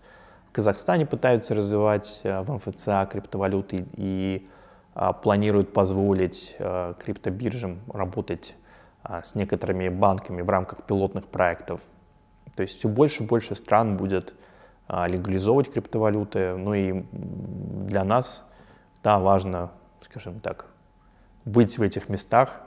Казахстане 0.51 1.05
пытаются 1.05 1.55
развивать 1.55 2.21
э, 2.23 2.41
в 2.41 2.53
МФЦА 2.53 3.07
криптовалюты 3.11 3.85
и 3.95 4.47
а, 4.93 5.11
планируют 5.11 5.73
позволить 5.73 6.55
а, 6.59 6.93
криптобиржам 6.93 7.79
работать 7.91 8.53
с 9.03 9.35
некоторыми 9.35 9.89
банками 9.89 10.41
в 10.41 10.49
рамках 10.49 10.83
пилотных 10.83 11.25
проектов. 11.27 11.81
То 12.55 12.63
есть 12.63 12.77
все 12.77 12.87
больше 12.87 13.23
и 13.23 13.27
больше 13.27 13.55
стран 13.55 13.97
будет 13.97 14.33
а, 14.87 15.07
легализовывать 15.07 15.71
криптовалюты. 15.71 16.55
Ну 16.55 16.73
и 16.73 17.03
для 17.11 18.03
нас, 18.03 18.43
да, 19.03 19.19
важно, 19.19 19.71
скажем 20.01 20.39
так, 20.39 20.67
быть 21.45 21.77
в 21.77 21.81
этих 21.81 22.09
местах, 22.09 22.61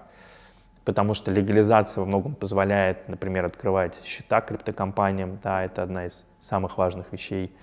потому 0.85 1.15
что 1.15 1.31
легализация 1.31 2.01
во 2.01 2.07
многом 2.07 2.35
позволяет, 2.35 3.09
например, 3.09 3.45
открывать 3.45 3.99
счета 4.05 4.41
криптокомпаниям, 4.41 5.39
да, 5.43 5.65
это 5.65 5.83
одна 5.83 6.07
из 6.07 6.25
самых 6.41 6.79
важных 6.79 7.13
вещей, 7.13 7.55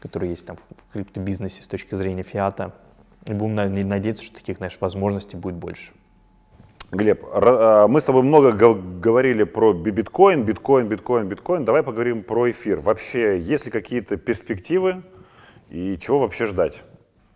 которые 0.00 0.30
есть 0.30 0.46
там 0.46 0.56
в 0.56 0.92
криптобизнесе 0.92 1.62
с 1.62 1.66
точки 1.66 1.94
зрения 1.94 2.22
фиата. 2.22 2.72
И 3.26 3.32
будем 3.32 3.54
надеяться, 3.54 4.22
что 4.22 4.34
таких, 4.36 4.58
знаешь, 4.58 4.76
возможностей 4.80 5.36
будет 5.36 5.54
больше. 5.54 5.92
Глеб, 6.94 7.24
а, 7.32 7.88
мы 7.88 8.00
с 8.00 8.04
тобой 8.04 8.22
много 8.22 8.52
говорили 8.52 9.42
про 9.44 9.72
биткоин, 9.72 10.44
биткоин, 10.44 10.88
биткоин, 10.88 11.28
биткоин. 11.28 11.64
Давай 11.64 11.82
поговорим 11.82 12.22
про 12.22 12.50
эфир. 12.50 12.80
Вообще, 12.80 13.40
есть 13.40 13.66
ли 13.66 13.72
какие-то 13.72 14.16
перспективы 14.16 15.02
и 15.70 15.98
чего 15.98 16.20
вообще 16.20 16.46
ждать? 16.46 16.82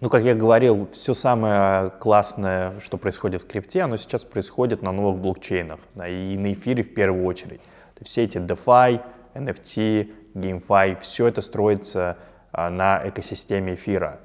Ну, 0.00 0.10
как 0.10 0.22
я 0.22 0.34
говорил, 0.36 0.88
все 0.92 1.12
самое 1.12 1.90
классное, 1.90 2.78
что 2.78 2.98
происходит 2.98 3.42
в 3.42 3.48
крипте, 3.48 3.82
оно 3.82 3.96
сейчас 3.96 4.24
происходит 4.24 4.80
на 4.82 4.92
новых 4.92 5.20
блокчейнах, 5.20 5.80
и 5.96 6.36
на 6.38 6.52
эфире 6.52 6.84
в 6.84 6.94
первую 6.94 7.24
очередь. 7.24 7.60
Все 8.00 8.22
эти 8.22 8.38
DeFi, 8.38 9.02
NFT, 9.34 10.12
GameFi, 10.34 11.00
все 11.00 11.26
это 11.26 11.42
строится 11.42 12.16
а, 12.52 12.70
на 12.70 13.02
экосистеме 13.08 13.74
эфира. 13.74 14.20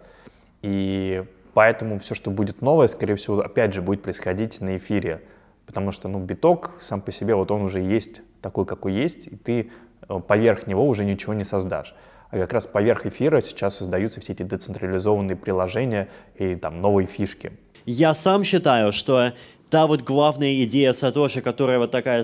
И 0.61 1.23
поэтому 1.53 1.99
все, 1.99 2.15
что 2.15 2.31
будет 2.31 2.61
новое, 2.61 2.87
скорее 2.87 3.15
всего, 3.15 3.39
опять 3.39 3.73
же, 3.73 3.81
будет 3.81 4.01
происходить 4.01 4.59
на 4.61 4.77
эфире. 4.77 5.21
Потому 5.65 5.91
что, 5.91 6.07
ну, 6.09 6.19
биток 6.19 6.71
сам 6.81 7.01
по 7.01 7.11
себе, 7.11 7.35
вот 7.35 7.51
он 7.51 7.61
уже 7.63 7.79
есть 7.79 8.21
такой, 8.41 8.65
какой 8.65 8.93
есть, 8.93 9.27
и 9.27 9.35
ты 9.35 9.71
э, 10.07 10.19
поверх 10.19 10.67
него 10.67 10.87
уже 10.87 11.05
ничего 11.05 11.33
не 11.33 11.45
создашь. 11.45 11.95
А 12.31 12.37
как 12.37 12.53
раз 12.53 12.67
поверх 12.67 13.05
эфира 13.05 13.41
сейчас 13.41 13.77
создаются 13.77 14.19
все 14.19 14.33
эти 14.33 14.43
децентрализованные 14.43 15.35
приложения 15.35 16.09
и 16.35 16.55
там 16.55 16.81
новые 16.81 17.07
фишки. 17.07 17.51
Я 17.85 18.13
сам 18.13 18.43
считаю, 18.43 18.91
что 18.91 19.33
та 19.73 19.87
вот 19.87 20.03
главная 20.03 20.63
идея 20.65 20.93
Сатоши, 20.93 21.41
которая 21.41 21.79
вот 21.79 21.89
такая, 21.89 22.23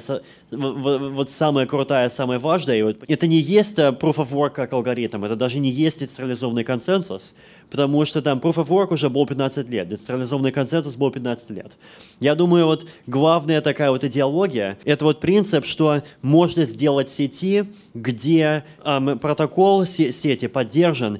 вот 0.51 1.31
самая 1.31 1.65
крутая, 1.65 2.07
самая 2.09 2.37
важная, 2.37 2.85
вот, 2.85 2.97
это 3.07 3.25
не 3.25 3.39
есть 3.39 3.79
э, 3.79 3.89
proof 3.89 4.17
of 4.17 4.31
work 4.31 4.51
как 4.51 4.71
алгоритм, 4.71 5.25
это 5.25 5.35
даже 5.35 5.57
не 5.57 5.71
есть 5.71 5.99
децентрализованный 5.99 6.63
консенсус, 6.63 7.33
потому 7.71 8.05
что 8.05 8.21
там 8.21 8.37
proof 8.37 8.57
of 8.57 8.67
work 8.67 8.93
уже 8.93 9.09
был 9.09 9.25
15 9.25 9.67
лет, 9.67 9.87
децентрализованный 9.87 10.51
консенсус 10.51 10.95
был 10.95 11.09
15 11.09 11.49
лет. 11.49 11.71
Я 12.19 12.35
думаю, 12.35 12.67
вот 12.67 12.85
главная 13.07 13.61
такая 13.61 13.89
вот 13.89 14.03
идеология, 14.03 14.77
это 14.85 15.05
вот 15.05 15.19
принцип, 15.19 15.65
что 15.65 16.03
можно 16.21 16.65
сделать 16.65 17.09
сети, 17.09 17.65
где 17.95 18.63
эм, 18.85 19.17
протокол 19.17 19.87
сети 19.87 20.45
поддержан 20.45 21.19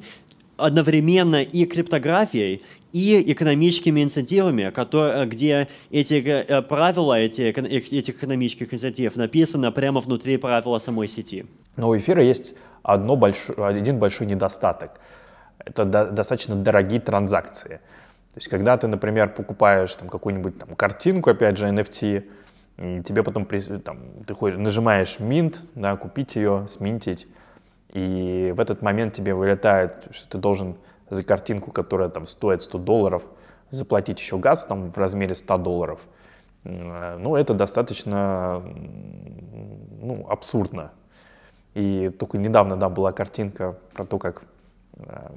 одновременно 0.60 1.42
и 1.42 1.66
криптографией, 1.66 2.62
и 2.94 3.32
экономическими 3.34 4.04
инцентивами, 4.04 4.70
которые, 4.72 5.26
где 5.26 5.68
эти 5.92 6.16
э, 6.16 6.62
правила 6.62 7.20
эти, 7.20 7.52
эко- 7.52 7.66
этих 7.68 8.16
экономических 8.16 8.74
инцентивов 8.74 9.16
написаны 9.16 9.72
прямо 9.72 10.00
внутри 10.00 10.38
правила 10.38 10.80
самой 10.80 11.08
сети. 11.08 11.46
Но 11.76 11.90
у 11.90 11.98
эфира 11.98 12.24
есть 12.24 12.56
одно 12.84 13.16
большой, 13.16 13.56
один 13.58 14.00
большой 14.00 14.28
недостаток. 14.28 15.00
Это 15.66 15.86
до- 15.86 16.12
достаточно 16.12 16.56
дорогие 16.56 17.00
транзакции. 17.00 17.80
То 18.34 18.38
есть, 18.38 18.48
когда 18.48 18.78
ты, 18.78 18.88
например, 18.88 19.30
покупаешь 19.34 19.94
там, 19.96 20.08
какую-нибудь 20.08 20.58
там, 20.58 20.76
картинку, 20.76 21.30
опять 21.30 21.58
же, 21.58 21.66
NFT, 21.68 22.24
и 22.78 23.04
тебе 23.04 23.24
потом 23.24 23.46
там, 23.84 24.00
ты 24.26 24.34
ходишь, 24.34 24.58
нажимаешь 24.58 25.18
Mint, 25.20 25.58
да, 25.76 25.96
купить 25.98 26.36
ее, 26.36 26.68
сминтить, 26.70 27.28
и 27.94 28.54
в 28.56 28.60
этот 28.60 28.82
момент 28.82 29.14
тебе 29.16 29.34
вылетает, 29.34 29.92
что 30.12 30.30
ты 30.30 30.38
должен 30.38 30.76
за 31.10 31.24
картинку, 31.24 31.72
которая 31.72 32.10
там 32.10 32.28
стоит 32.28 32.62
100 32.62 32.78
долларов, 32.80 33.24
заплатить 33.70 34.20
еще 34.20 34.38
газ 34.38 34.66
там 34.66 34.92
в 34.92 34.98
размере 34.98 35.36
100 35.36 35.58
долларов. 35.58 36.00
М, 36.64 37.22
Ну, 37.22 37.36
это 37.36 37.54
достаточно 37.54 38.62
ну, 40.02 40.26
абсурдно. 40.30 40.92
И 41.76 42.10
только 42.10 42.38
недавно, 42.38 42.76
да, 42.78 42.90
была 42.90 43.12
картинка 43.12 43.78
про 43.94 44.06
то, 44.06 44.18
как 44.18 44.42
э, 44.98 45.30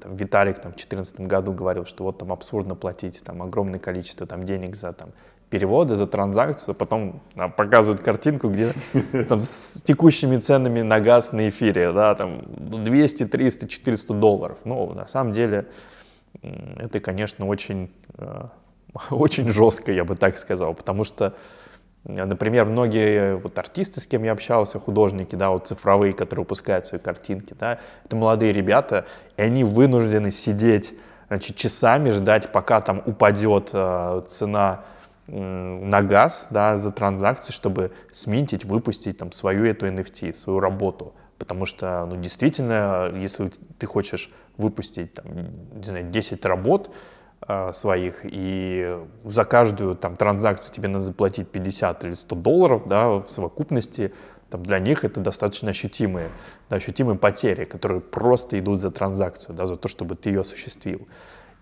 там, 0.00 0.16
Виталик 0.16 0.56
там, 0.56 0.72
в 0.72 0.76
2014 0.76 1.20
году 1.20 1.52
говорил, 1.52 1.84
что 1.84 2.04
вот 2.04 2.18
там 2.18 2.32
абсурдно 2.32 2.74
платить 2.74 3.22
там 3.24 3.42
огромное 3.42 3.80
количество 3.80 4.26
там, 4.26 4.44
денег 4.46 4.76
за 4.76 4.92
там, 4.92 5.10
переводы, 5.50 5.94
за 5.94 6.06
транзакцию, 6.06 6.72
а 6.72 6.74
потом 6.74 7.20
а, 7.36 7.48
показывают 7.48 8.02
картинку, 8.02 8.48
где 8.48 8.72
там 9.28 9.40
с 9.40 9.80
текущими 9.84 10.38
ценами 10.38 10.82
на 10.82 11.00
газ 11.00 11.32
на 11.32 11.48
эфире, 11.48 11.92
да, 11.92 12.14
там 12.14 12.42
200, 12.46 13.26
300, 13.26 13.68
400 13.68 14.14
долларов. 14.14 14.58
Ну, 14.64 14.92
на 14.92 15.06
самом 15.06 15.32
деле, 15.32 15.66
это, 16.42 17.00
конечно, 17.00 17.46
очень, 17.46 17.90
э, 18.18 18.44
очень 19.10 19.52
жестко, 19.52 19.92
я 19.92 20.04
бы 20.04 20.16
так 20.16 20.38
сказал, 20.38 20.74
потому 20.74 21.04
что 21.04 21.34
Например, 22.08 22.66
многие 22.66 23.34
вот 23.34 23.58
артисты, 23.58 24.00
с 24.00 24.06
кем 24.06 24.22
я 24.22 24.30
общался, 24.30 24.78
художники, 24.78 25.34
да, 25.34 25.50
вот 25.50 25.66
цифровые, 25.66 26.12
которые 26.12 26.44
выпускают 26.44 26.86
свои 26.86 27.00
картинки, 27.00 27.52
да, 27.58 27.80
это 28.04 28.14
молодые 28.14 28.52
ребята, 28.52 29.06
и 29.36 29.42
они 29.42 29.64
вынуждены 29.64 30.30
сидеть 30.30 30.94
значит, 31.26 31.56
часами, 31.56 32.10
ждать, 32.10 32.52
пока 32.52 32.80
там 32.80 33.02
упадет 33.06 33.70
э, 33.72 34.22
цена 34.28 34.84
на 35.28 36.02
газ, 36.02 36.46
да, 36.50 36.76
за 36.76 36.92
транзакции, 36.92 37.52
чтобы 37.52 37.92
сминтить, 38.12 38.64
выпустить 38.64 39.18
там 39.18 39.32
свою 39.32 39.64
эту 39.64 39.86
NFT, 39.86 40.34
свою 40.34 40.60
работу. 40.60 41.14
Потому 41.38 41.66
что, 41.66 42.06
ну, 42.06 42.16
действительно, 42.16 43.10
если 43.14 43.52
ты 43.78 43.86
хочешь 43.86 44.30
выпустить, 44.56 45.14
там, 45.14 45.24
не 45.74 45.82
знаю, 45.82 46.10
10 46.10 46.44
работ, 46.46 46.90
э, 47.46 47.72
своих, 47.74 48.20
и 48.22 48.98
за 49.24 49.44
каждую 49.44 49.96
там 49.96 50.16
транзакцию 50.16 50.72
тебе 50.72 50.88
надо 50.88 51.04
заплатить 51.04 51.48
50 51.48 52.04
или 52.04 52.14
100 52.14 52.36
долларов, 52.36 52.82
да, 52.86 53.08
в 53.08 53.28
совокупности, 53.28 54.14
там, 54.48 54.62
для 54.62 54.78
них 54.78 55.04
это 55.04 55.20
достаточно 55.20 55.70
ощутимые, 55.70 56.30
да, 56.70 56.76
ощутимые 56.76 57.18
потери, 57.18 57.64
которые 57.64 58.00
просто 58.00 58.58
идут 58.58 58.80
за 58.80 58.90
транзакцию, 58.90 59.54
да, 59.54 59.66
за 59.66 59.76
то, 59.76 59.88
чтобы 59.88 60.14
ты 60.14 60.30
ее 60.30 60.40
осуществил. 60.40 61.06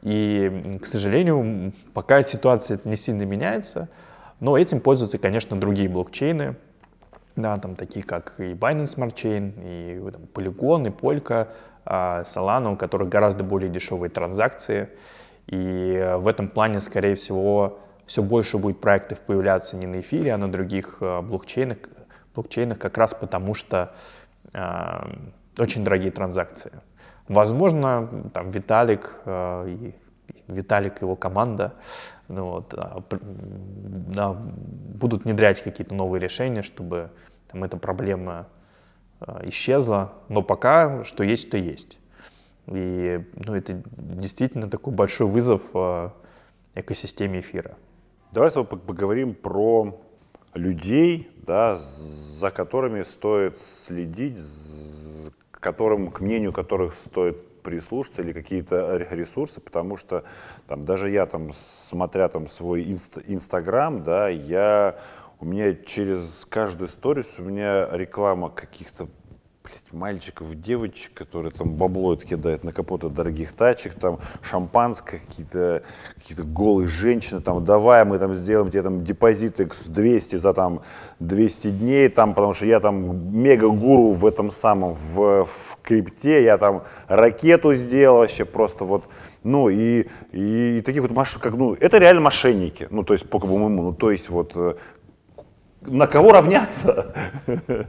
И, 0.05 0.79
к 0.83 0.87
сожалению, 0.87 1.73
пока 1.95 2.23
ситуация 2.23 2.79
не 2.85 2.97
сильно 2.97 3.23
меняется, 3.23 3.89
но 4.39 4.57
этим 4.57 4.81
пользуются, 4.81 5.19
конечно, 5.19 5.59
другие 5.59 5.89
блокчейны, 5.89 6.57
да, 7.37 7.57
там 7.57 7.75
такие 7.75 8.05
как 8.05 8.35
и 8.39 8.53
Binance 8.53 8.97
Smart 8.97 9.15
Chain, 9.15 9.55
и 9.65 10.11
там, 10.11 10.23
Polygon, 10.33 10.87
и 10.87 10.91
Polka, 10.91 11.49
а, 11.87 12.23
Solana, 12.23 12.75
у 12.75 12.77
которых 12.77 13.09
гораздо 13.09 13.45
более 13.45 13.71
дешевые 13.71 14.11
транзакции. 14.11 14.91
И 15.47 15.57
э, 15.57 16.17
в 16.17 16.27
этом 16.27 16.49
плане, 16.49 16.81
скорее 16.81 17.17
всего, 17.17 17.79
все 18.07 18.23
больше 18.23 18.57
будет 18.57 18.81
проектов 18.81 19.21
появляться 19.21 19.77
не 19.77 19.87
на 19.87 20.01
эфире, 20.01 20.33
а 20.33 20.39
на 20.39 20.51
других 20.51 20.99
э, 21.01 21.21
блокчейнах, 21.21 21.79
блокчейнах 22.35 22.79
как 22.79 22.97
раз 22.97 23.15
потому, 23.15 23.55
что 23.55 23.93
э, 24.53 25.13
очень 25.59 25.85
дорогие 25.85 26.11
транзакции. 26.13 26.73
Возможно, 27.29 28.31
там 28.33 28.51
Виталик, 28.51 29.13
э, 29.25 29.69
и 29.69 29.95
Виталик 30.49 31.01
и 31.01 31.05
его 31.05 31.17
команда 31.17 31.75
ну, 32.29 32.51
вот, 32.51 32.75
а, 32.75 33.03
да, 33.11 34.33
будут 34.33 35.25
внедрять 35.25 35.63
какие-то 35.63 35.95
новые 35.95 36.21
решения, 36.21 36.63
чтобы 36.63 37.11
там, 37.51 37.65
эта 37.65 37.77
проблема 37.77 38.49
э, 39.21 39.49
исчезла. 39.49 40.13
Но 40.29 40.43
пока 40.43 41.05
что 41.05 41.23
есть, 41.23 41.51
то 41.51 41.59
есть. 41.59 41.99
И 42.67 43.25
ну, 43.35 43.55
это 43.55 43.83
действительно 43.97 44.71
такой 44.71 44.95
большой 44.95 45.27
вызов 45.27 45.63
э, 45.75 46.11
экосистеме 46.75 47.41
эфира. 47.41 47.77
Давай 48.33 48.51
с 48.51 48.55
тобой 48.55 48.79
пог- 48.79 48.87
поговорим 48.87 49.35
про 49.35 50.01
людей, 50.55 51.31
да, 51.47 51.77
за 51.77 52.51
которыми 52.51 53.03
стоит 53.03 53.59
следить, 53.59 54.39
которым, 55.65 56.11
к 56.11 56.21
мнению 56.21 56.53
которых 56.53 56.93
стоит 56.93 57.63
прислушаться 57.63 58.21
или 58.21 58.35
какие-то 58.35 58.99
ре- 58.99 59.09
ресурсы, 59.13 59.61
потому 59.63 59.97
что 59.97 60.25
там, 60.69 60.85
даже 60.85 61.09
я 61.09 61.25
там, 61.25 61.53
смотря 61.89 62.29
там 62.29 62.49
свой 62.49 62.83
инст- 62.85 63.25
инстаграм, 63.27 64.03
да, 64.05 64.29
я, 64.29 64.99
у 65.41 65.47
меня 65.47 65.75
через 65.75 66.47
каждую 66.51 66.89
сторис 66.89 67.39
у 67.39 67.43
меня 67.43 67.89
реклама 67.93 68.51
каких-то 68.51 69.09
блядь, 69.65 69.93
мальчиков, 69.93 70.55
девочек, 70.61 71.15
которые 71.15 71.51
там 71.51 71.75
бабло 71.75 72.13
это 72.13 72.27
кидают 72.27 72.65
на 72.65 72.73
капоты 72.73 73.09
дорогих 73.09 73.53
тачек, 73.53 73.95
там 73.95 74.19
шампанское, 74.43 75.21
какие-то 75.21 75.83
какие 76.17 76.37
голые 76.45 76.89
женщины, 76.89 77.41
там 77.41 77.65
давай 77.65 78.05
мы 78.05 78.19
там 78.19 78.35
сделаем 78.35 78.71
тебе 78.71 78.83
там 78.83 79.05
депозит 79.05 79.61
X200 79.61 80.37
за 80.37 80.53
там 80.53 80.83
200 81.21 81.71
дней, 81.71 82.09
там, 82.11 82.35
потому 82.35 82.53
что 82.53 82.67
я 82.67 82.79
там 82.79 83.35
мега-гуру 83.35 84.13
в 84.13 84.27
этом 84.27 84.51
самом, 84.51 84.93
в, 84.93 85.45
в 85.45 85.79
крипте, 85.83 86.45
я 86.45 86.59
там 86.59 86.85
ракету 87.09 87.75
сделал 87.75 88.19
вообще 88.19 88.45
просто 88.45 88.85
вот, 88.85 89.05
ну 89.45 89.71
и, 89.71 90.07
и, 90.33 90.83
таких 90.85 91.01
вот 91.01 91.11
маш, 91.11 91.39
как, 91.39 91.55
ну, 91.55 91.73
это 91.73 91.97
реально 91.97 92.21
мошенники, 92.21 92.87
ну 92.91 93.03
то 93.03 93.15
есть 93.15 93.29
по 93.31 93.39
моему, 93.39 93.71
ну 93.71 93.93
то 93.95 94.11
есть 94.11 94.29
вот 94.29 94.53
э, 94.57 94.75
на 95.81 96.07
кого 96.07 96.33
равняться? 96.33 97.15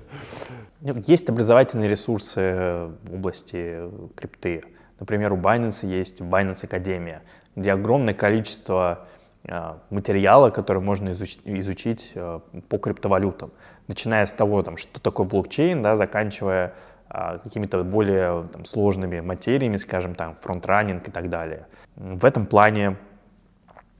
Ну, 0.86 1.03
Есть 1.07 1.28
образовательные 1.30 1.90
ресурсы 1.90 2.91
в 3.02 3.16
области 3.16 3.90
крипты. 4.16 4.64
Например, 4.99 5.34
у 5.34 5.36
Binance 5.36 5.84
есть 5.84 6.22
Binance 6.22 6.64
Академия, 6.66 7.24
где 7.56 7.72
огромное 7.72 8.14
количество 8.14 9.07
э, 9.45 9.74
материала, 9.90 10.52
который 10.52 10.84
можно 10.84 11.10
изуч- 11.10 11.41
изучить 11.44 12.12
э, 12.14 12.40
по 12.70 12.78
криптовалютам. 12.78 13.52
Начиная 13.88 14.28
с 14.28 14.32
того, 14.32 14.62
там, 14.62 14.78
что 14.78 15.02
такое 15.02 15.26
блокчейн, 15.26 15.82
да, 15.82 15.98
заканчивая 15.98 16.76
э, 17.10 17.40
какими-то 17.44 17.84
более 17.84 18.44
там, 18.53 18.64
сложными 18.66 19.22
материями, 19.22 19.78
скажем, 19.78 20.14
там, 20.14 20.36
фронтранинг 20.40 21.07
и 21.07 21.12
так 21.12 21.30
далее. 21.30 21.66
В 21.95 22.24
этом 22.24 22.45
плане, 22.45 22.98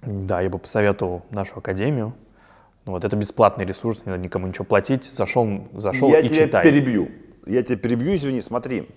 да, 0.04 0.40
я 0.40 0.52
бы 0.52 0.60
посоветовал 0.60 1.26
нашу 1.32 1.58
академию. 1.58 2.14
Ну, 2.86 2.92
вот 2.92 3.04
это 3.04 3.16
бесплатный 3.16 3.66
ресурс, 3.66 4.06
не 4.06 4.12
надо 4.12 4.24
никому 4.24 4.48
ничего 4.48 4.64
платить. 4.64 5.06
Зашел, 5.12 5.68
зашел 5.74 6.10
Я 6.10 6.20
и 6.20 6.30
тебя 6.30 6.46
читай. 6.46 6.64
перебью. 6.64 7.10
Я 7.48 7.64
тебя 7.64 7.78
перебью, 7.78 8.16
извини, 8.16 8.42
смотри. 8.42 8.90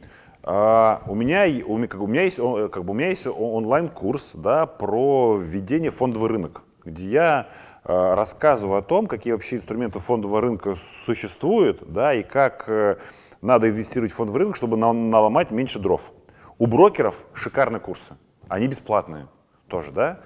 А, 0.43 1.03
у 1.07 1.15
меня, 1.15 1.47
у 1.67 1.87
как, 1.87 2.01
у 2.01 2.07
меня 2.07 2.23
есть, 2.23 2.37
как 2.37 2.85
бы, 2.85 2.91
у 2.91 2.95
меня 2.95 3.09
есть 3.09 3.27
онлайн-курс 3.27 4.33
да, 4.35 4.67
про 4.67 5.39
введение 5.39 5.91
фондовый 5.91 6.29
рынок, 6.29 6.63
где 6.85 7.05
я 7.07 7.49
а, 7.85 8.15
рассказываю 8.15 8.79
о 8.79 8.83
том, 8.83 9.07
какие 9.07 9.33
вообще 9.33 9.57
инструменты 9.57 10.01
фондового 10.01 10.43
рынка 10.43 10.75
существуют, 11.05 11.83
да, 11.91 12.13
и 12.13 12.23
как 12.23 12.65
э, 12.69 12.97
надо 13.41 13.71
инвестировать 13.71 14.13
в 14.13 14.17
фондовый 14.17 14.43
рынок, 14.43 14.57
чтобы 14.57 14.77
на- 14.77 14.93
наломать 14.93 15.51
меньше 15.51 15.79
дров. 15.79 16.13
У 16.59 16.67
брокеров 16.67 17.25
шикарные 17.33 17.81
курсы, 17.81 18.17
они 18.49 18.69
бесплатные 18.69 19.29
тоже, 19.67 19.93
да. 19.93 20.21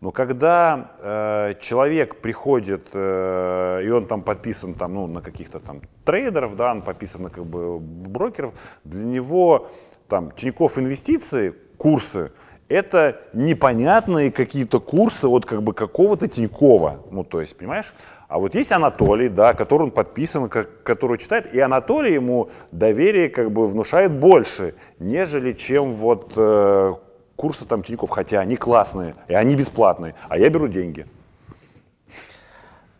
Но 0.00 0.10
когда 0.10 0.90
э, 1.00 1.54
человек 1.60 2.20
приходит, 2.20 2.88
э, 2.92 3.80
и 3.84 3.88
он 3.90 4.06
там 4.06 4.22
подписан 4.22 4.74
там, 4.74 4.94
ну, 4.94 5.06
на 5.06 5.22
каких-то 5.22 5.58
там 5.58 5.80
трейдеров, 6.04 6.56
да, 6.56 6.72
он 6.72 6.82
подписан 6.82 7.22
на 7.22 7.30
как 7.30 7.46
бы 7.46 7.78
брокеров, 7.78 8.52
для 8.84 9.04
него 9.04 9.68
там 10.08 10.30
Тинькофф 10.32 10.78
инвестиции, 10.78 11.54
курсы, 11.78 12.30
это 12.68 13.20
непонятные 13.32 14.32
какие-то 14.32 14.80
курсы 14.80 15.28
от 15.28 15.46
как 15.46 15.62
бы 15.62 15.72
какого-то 15.72 16.28
Тинькова, 16.28 17.04
ну 17.10 17.24
то 17.24 17.40
есть, 17.40 17.56
понимаешь? 17.56 17.94
А 18.28 18.38
вот 18.38 18.54
есть 18.56 18.72
Анатолий, 18.72 19.28
да, 19.28 19.54
который 19.54 19.84
он 19.84 19.90
подписан, 19.92 20.48
как- 20.48 20.82
который 20.82 21.18
читает, 21.18 21.54
и 21.54 21.60
Анатолий 21.60 22.12
ему 22.12 22.50
доверие 22.72 23.28
как 23.28 23.52
бы 23.52 23.66
внушает 23.66 24.12
больше, 24.12 24.74
нежели 24.98 25.52
чем 25.52 25.92
вот 25.92 26.32
э, 26.36 26.94
курсы 27.36 27.64
там 27.64 27.82
Тинькофф, 27.82 28.10
хотя 28.10 28.40
они 28.40 28.56
классные, 28.56 29.14
и 29.28 29.34
они 29.34 29.54
бесплатные, 29.54 30.14
а 30.28 30.38
я 30.38 30.50
беру 30.50 30.68
деньги. 30.68 31.06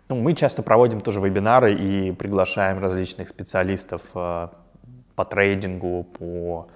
Ну, 0.09 0.17
мы 0.17 0.35
часто 0.35 0.63
проводим 0.63 1.01
тоже 1.01 1.21
вебинары 1.21 1.75
и 1.75 2.13
приглашаем 2.13 2.79
различных 2.79 3.29
специалистов 3.29 4.03
э, 4.15 4.49
по 5.17 5.25
трейдингу, 5.25 6.05
по 6.05 6.69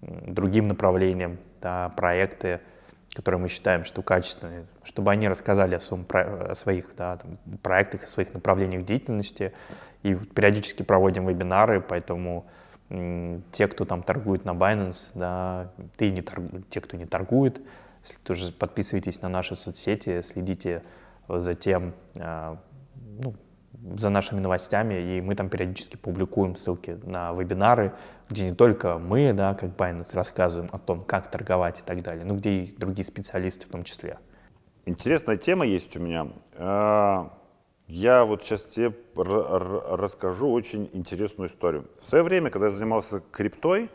другим 0.00 0.68
направлениям, 0.68 1.38
да, 1.62 1.90
проекты, 1.90 2.60
которые 3.14 3.40
мы 3.40 3.48
считаем, 3.48 3.84
что 3.84 4.02
качественные, 4.02 4.66
чтобы 4.82 5.12
они 5.12 5.28
рассказали 5.28 5.76
о, 5.76 5.80
своем, 5.80 6.04
о 6.12 6.54
своих 6.54 6.94
да, 6.96 7.18
там, 7.18 7.38
проектах, 7.62 8.02
о 8.02 8.06
своих 8.06 8.34
направлениях 8.34 8.84
деятельности. 8.84 9.52
И 10.02 10.14
периодически 10.14 10.82
проводим 10.82 11.26
вебинары, 11.26 11.80
поэтому 11.80 12.44
те, 12.88 13.68
кто 13.68 13.84
там 13.84 14.02
торгует 14.02 14.44
на 14.44 14.50
Binance, 14.50 15.10
да, 15.14 15.72
ты 15.96 16.10
не 16.10 16.20
торгу- 16.20 16.62
те, 16.68 16.80
кто 16.80 16.96
не 16.96 17.06
торгует, 17.06 17.60
тоже 18.22 18.52
подписывайтесь 18.52 19.22
на 19.22 19.28
наши 19.28 19.56
соцсети, 19.56 20.20
следите 20.22 20.82
за 21.28 21.54
тем, 21.54 21.94
э, 22.16 22.56
ну, 23.22 23.34
за 23.98 24.08
нашими 24.10 24.40
новостями, 24.40 24.94
и 24.94 25.20
мы 25.20 25.34
там 25.34 25.48
периодически 25.48 25.96
публикуем 25.96 26.56
ссылки 26.56 26.98
на 27.02 27.32
вебинары, 27.32 27.92
где 28.28 28.48
не 28.50 28.54
только 28.54 28.98
мы, 28.98 29.32
да, 29.32 29.54
как 29.54 29.70
Binance, 29.70 30.14
рассказываем 30.14 30.70
о 30.72 30.78
том, 30.78 31.04
как 31.04 31.30
торговать 31.30 31.80
и 31.80 31.82
так 31.82 32.02
далее, 32.02 32.24
но 32.24 32.36
где 32.36 32.50
и 32.50 32.76
другие 32.76 33.04
специалисты 33.04 33.66
в 33.66 33.70
том 33.70 33.84
числе. 33.84 34.18
Интересная 34.86 35.36
тема 35.36 35.66
есть 35.66 35.96
у 35.96 36.00
меня. 36.00 36.28
Я 37.86 38.24
вот 38.24 38.42
сейчас 38.42 38.64
тебе 38.64 38.94
расскажу 39.14 40.50
очень 40.50 40.88
интересную 40.94 41.50
историю. 41.50 41.84
В 42.00 42.06
свое 42.06 42.24
время, 42.24 42.50
когда 42.50 42.68
я 42.68 42.72
занимался 42.72 43.22
криптой, 43.30 43.90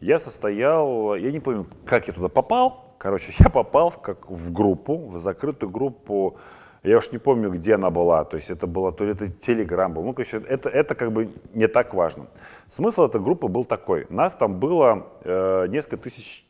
я 0.00 0.18
состоял, 0.18 1.14
я 1.14 1.32
не 1.32 1.40
помню, 1.40 1.66
как 1.86 2.08
я 2.08 2.12
туда 2.12 2.28
попал. 2.28 2.94
Короче, 2.98 3.32
я 3.38 3.48
попал 3.48 3.90
в, 3.90 3.98
как, 4.00 4.28
в 4.30 4.52
группу, 4.52 5.08
в 5.08 5.18
закрытую 5.20 5.70
группу. 5.70 6.36
Я 6.82 6.98
уж 6.98 7.10
не 7.12 7.18
помню, 7.18 7.50
где 7.50 7.76
она 7.76 7.90
была. 7.90 8.24
То 8.24 8.36
есть 8.36 8.50
это 8.50 8.66
было, 8.66 8.92
то 8.92 9.04
ли 9.04 9.12
это 9.12 9.28
Телеграм 9.28 9.94
был. 9.94 10.02
Ну, 10.02 10.12
короче, 10.12 10.38
это, 10.38 10.68
это 10.68 10.94
как 10.94 11.12
бы 11.12 11.30
не 11.54 11.68
так 11.68 11.94
важно. 11.94 12.26
Смысл 12.68 13.04
этой 13.04 13.20
группы 13.20 13.48
был 13.48 13.64
такой. 13.64 14.06
Нас 14.10 14.34
там 14.34 14.58
было 14.58 15.06
э, 15.22 15.66
несколько 15.68 15.96
тысяч 15.96 16.44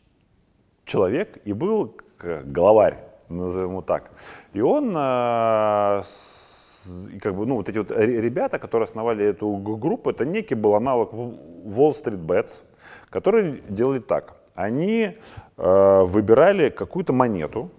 человек 0.85 1.39
и 1.45 1.53
был 1.53 1.95
к- 2.17 2.43
главарь, 2.45 2.97
назовем 3.29 3.71
его 3.71 3.83
так. 3.83 4.11
И 4.55 4.61
он, 4.63 4.97
с- 4.97 6.41
и 7.13 7.19
как 7.19 7.35
бы, 7.35 7.47
ну, 7.47 7.57
вот 7.57 7.69
эти 7.69 7.79
вот 7.79 7.91
ре- 7.91 8.21
ребята, 8.21 8.59
которые 8.59 8.85
основали 8.85 9.25
эту 9.25 9.51
группу, 9.57 10.11
это 10.11 10.25
некий 10.25 10.55
был 10.55 10.75
аналог 10.75 11.13
Wall 11.13 11.93
Street 11.93 12.25
Bets, 12.27 12.63
которые 13.11 13.61
делали 13.69 14.01
так. 14.01 14.35
Они 14.55 15.17
э, 15.57 16.03
выбирали 16.03 16.71
какую-то 16.71 17.13
монету. 17.13 17.71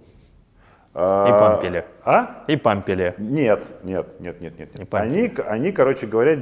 И 0.96 0.96
а, 0.96 1.40
пампили. 1.40 1.86
А? 2.04 2.44
И 2.48 2.56
пампили. 2.56 3.16
Нет, 3.18 3.64
нет, 3.84 4.20
нет, 4.20 4.42
нет, 4.42 4.60
нет. 4.60 4.76
Не 4.76 4.82
нет. 4.82 4.94
Они, 4.94 5.32
они, 5.48 5.72
короче 5.72 6.06
говоря, 6.08 6.38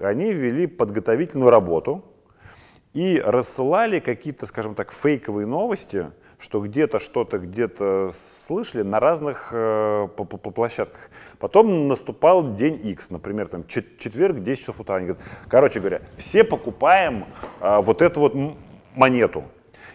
они 0.00 0.32
вели 0.32 0.66
подготовительную 0.66 1.50
работу 1.50 2.04
и 2.94 3.22
рассылали 3.24 4.00
какие-то, 4.00 4.46
скажем 4.46 4.74
так, 4.74 4.92
фейковые 4.92 5.46
новости, 5.46 6.06
что 6.38 6.60
где-то 6.60 6.98
что-то 6.98 7.38
где-то 7.38 8.12
слышали 8.46 8.82
на 8.82 9.00
разных 9.00 9.48
э, 9.52 10.08
по- 10.16 10.24
по- 10.24 10.50
площадках. 10.50 11.10
Потом 11.38 11.88
наступал 11.88 12.54
день 12.54 12.80
X, 12.84 13.10
например, 13.10 13.48
там 13.48 13.64
чет- 13.66 13.98
четверг, 13.98 14.42
10 14.42 14.60
часов 14.60 14.80
утра. 14.80 14.96
Они 14.96 15.06
говорят, 15.06 15.24
короче 15.48 15.80
говоря, 15.80 16.02
все 16.16 16.44
покупаем 16.44 17.26
э, 17.60 17.80
вот 17.82 18.02
эту 18.02 18.20
вот 18.20 18.34
монету. 18.94 19.44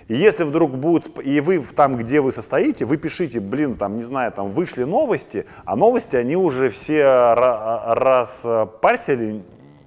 И 0.10 0.16
если 0.16 0.44
вдруг 0.44 0.72
будут, 0.76 1.26
и 1.26 1.40
вы 1.40 1.60
там, 1.62 1.96
где 1.96 2.20
вы 2.20 2.34
состоите, 2.34 2.84
вы 2.84 2.98
пишите, 2.98 3.40
блин, 3.40 3.78
там, 3.78 3.96
не 3.96 4.04
знаю, 4.04 4.34
там 4.34 4.50
вышли 4.50 4.84
новости, 4.84 5.46
а 5.64 5.78
новости, 5.78 6.18
они 6.18 6.36
уже 6.36 6.70
все 6.70 7.00
ра- 7.04 7.94
распарсили 7.94 9.44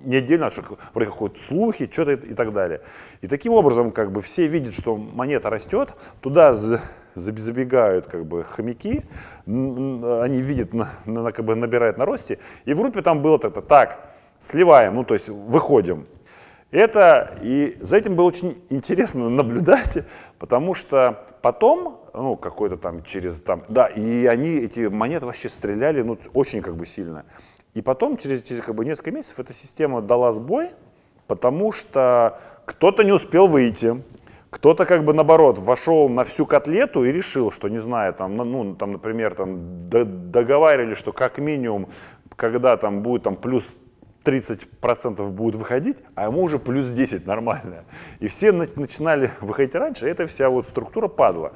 не 0.07 0.17
отдельно, 0.17 0.47
а 0.47 0.51
что 0.51 0.63
вроде 0.95 1.11
какие-то 1.11 1.41
слухи, 1.41 1.91
что-то 1.93 2.13
и 2.13 2.35
так 2.35 2.53
далее. 2.53 2.81
И 3.21 3.29
таким 3.29 3.53
образом, 3.53 3.91
как 3.91 4.13
бы, 4.13 4.23
все 4.23 4.47
видят, 4.47 4.75
что 4.75 4.97
монета 4.97 5.51
растет, 5.51 5.95
туда 6.21 6.55
за- 6.55 6.81
заб- 7.15 7.39
забегают, 7.39 8.07
как 8.07 8.25
бы, 8.25 8.45
хомяки, 8.45 9.05
они 9.47 10.41
видят, 10.41 10.73
на, 10.73 10.91
на- 11.05 11.33
как 11.33 11.45
бы, 11.45 11.55
набирают 11.55 11.99
на 11.99 12.07
росте, 12.07 12.39
и 12.65 12.75
в 12.75 12.81
группе 12.81 13.03
там 13.03 13.21
было 13.23 13.39
так-то, 13.39 13.63
так, 13.63 14.15
сливаем, 14.41 14.95
ну, 14.95 15.05
то 15.05 15.15
есть 15.15 15.29
выходим. 15.29 16.07
Это, 16.71 17.39
и 17.43 17.77
за 17.81 17.97
этим 17.97 18.17
было 18.17 18.27
очень 18.27 18.63
интересно 18.71 19.29
наблюдать, 19.31 20.05
потому 20.39 20.75
что 20.75 21.25
потом, 21.43 22.01
ну, 22.15 22.37
какой-то 22.37 22.77
там 22.77 23.03
через 23.03 23.41
там, 23.41 23.65
да, 23.69 23.87
и 23.87 24.27
они, 24.27 24.57
эти 24.57 24.87
монеты 24.87 25.27
вообще 25.27 25.49
стреляли, 25.49 26.03
ну, 26.03 26.19
очень 26.35 26.63
как 26.63 26.77
бы 26.77 26.87
сильно. 26.87 27.25
И 27.77 27.83
потом, 27.83 28.17
через, 28.17 28.43
через 28.43 28.63
как 28.63 28.75
бы 28.75 28.87
несколько 28.87 29.11
месяцев, 29.11 29.39
эта 29.39 29.53
система 29.53 30.01
дала 30.01 30.33
сбой, 30.33 30.71
потому 31.27 31.73
что 31.73 32.41
кто-то 32.65 33.05
не 33.05 33.13
успел 33.13 33.49
выйти, 33.49 34.03
кто-то 34.49 34.87
как 34.87 35.05
бы 35.05 35.13
наоборот 35.13 35.59
вошел 35.59 36.09
на 36.09 36.25
всю 36.25 36.47
котлету 36.47 37.05
и 37.05 37.13
решил, 37.13 37.51
что 37.51 37.69
не 37.69 37.79
знаю, 37.79 38.15
там, 38.15 38.35
ну, 38.35 38.75
там, 38.77 38.93
например, 38.93 39.35
там 39.35 39.91
договаривали, 39.91 40.95
что 40.95 41.13
как 41.13 41.37
минимум, 41.37 41.91
когда 42.35 42.79
там 42.79 43.03
будет 43.03 43.25
там 43.25 43.37
плюс 43.37 43.63
30% 44.25 45.29
будет 45.29 45.57
выходить, 45.57 45.99
а 46.15 46.29
ему 46.29 46.45
уже 46.45 46.59
плюс 46.59 46.87
10 46.87 47.27
нормально. 47.27 47.85
И 48.21 48.29
все 48.29 48.53
на- 48.53 48.69
начинали 48.77 49.33
выходить 49.43 49.75
раньше, 49.75 50.07
и 50.07 50.11
эта 50.11 50.27
вся 50.27 50.49
вот 50.49 50.65
структура 50.65 51.09
падала. 51.09 51.53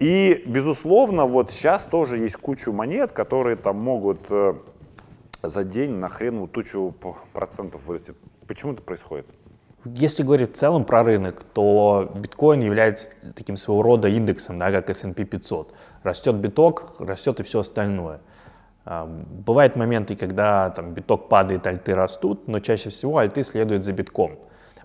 И, 0.00 0.42
безусловно, 0.46 1.26
вот 1.26 1.52
сейчас 1.52 1.84
тоже 1.84 2.18
есть 2.18 2.34
кучу 2.34 2.72
монет, 2.72 3.12
которые 3.12 3.54
там 3.54 3.76
могут 3.76 4.18
э, 4.30 4.54
за 5.42 5.64
день 5.64 5.92
на 5.92 6.08
хреновую 6.08 6.48
тучу 6.48 6.94
процентов 7.32 7.84
вырасти. 7.86 8.14
Почему 8.46 8.72
это 8.72 8.82
происходит? 8.82 9.26
Если 9.84 10.22
говорить 10.22 10.52
в 10.52 10.56
целом 10.56 10.84
про 10.84 11.02
рынок, 11.04 11.44
то 11.54 12.10
биткоин 12.14 12.60
является 12.60 13.10
таким 13.34 13.56
своего 13.56 13.82
рода 13.82 14.08
индексом, 14.08 14.58
да, 14.58 14.70
как 14.70 14.90
S&P 14.90 15.24
500. 15.24 15.72
Растет 16.02 16.34
биток, 16.36 16.94
растет 16.98 17.40
и 17.40 17.42
все 17.44 17.60
остальное. 17.60 18.20
А, 18.84 19.06
Бывают 19.06 19.76
моменты, 19.76 20.16
когда 20.16 20.70
там, 20.70 20.92
биток 20.94 21.28
падает, 21.28 21.66
альты 21.66 21.94
растут, 21.94 22.48
но 22.48 22.58
чаще 22.60 22.90
всего 22.90 23.18
альты 23.18 23.44
следуют 23.44 23.84
за 23.84 23.92
битком. 23.92 24.38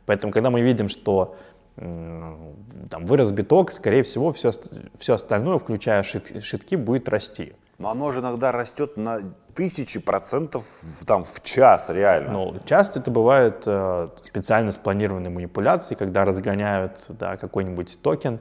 Поэтому, 0.05 0.31
когда 0.31 0.49
мы 0.49 0.61
видим, 0.61 0.89
что 0.89 1.35
там, 1.75 3.05
вырос 3.05 3.31
биток, 3.31 3.71
скорее 3.71 4.03
всего, 4.03 4.31
все, 4.31 4.51
все 4.99 5.13
остальное, 5.15 5.57
включая 5.57 6.03
шит- 6.03 6.41
шитки, 6.41 6.75
будет 6.75 7.09
расти. 7.09 7.53
Но 7.79 7.89
оно 7.89 8.11
же 8.11 8.19
иногда 8.19 8.51
растет 8.51 8.95
на 8.95 9.21
тысячи 9.55 9.99
процентов 9.99 10.63
там, 11.05 11.25
в 11.25 11.41
час 11.43 11.89
реально. 11.89 12.31
Но 12.31 12.55
часто 12.65 12.99
это 12.99 13.11
бывают 13.11 13.63
э, 13.65 14.09
специально 14.21 14.71
спланированные 14.71 15.29
манипуляции, 15.29 15.95
когда 15.95 16.25
разгоняют 16.25 17.05
да, 17.09 17.37
какой-нибудь 17.37 17.99
токен, 18.01 18.39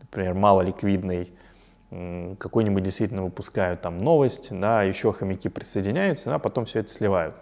например, 0.00 0.34
малоликвидный, 0.34 1.32
какой-нибудь 2.38 2.84
действительно 2.84 3.24
выпускают 3.24 3.80
там 3.80 4.02
новость, 4.04 4.48
да, 4.50 4.82
еще 4.82 5.12
хомяки 5.12 5.48
присоединяются, 5.48 6.34
а 6.34 6.38
потом 6.38 6.64
все 6.64 6.80
это 6.80 6.90
сливают. 6.90 7.34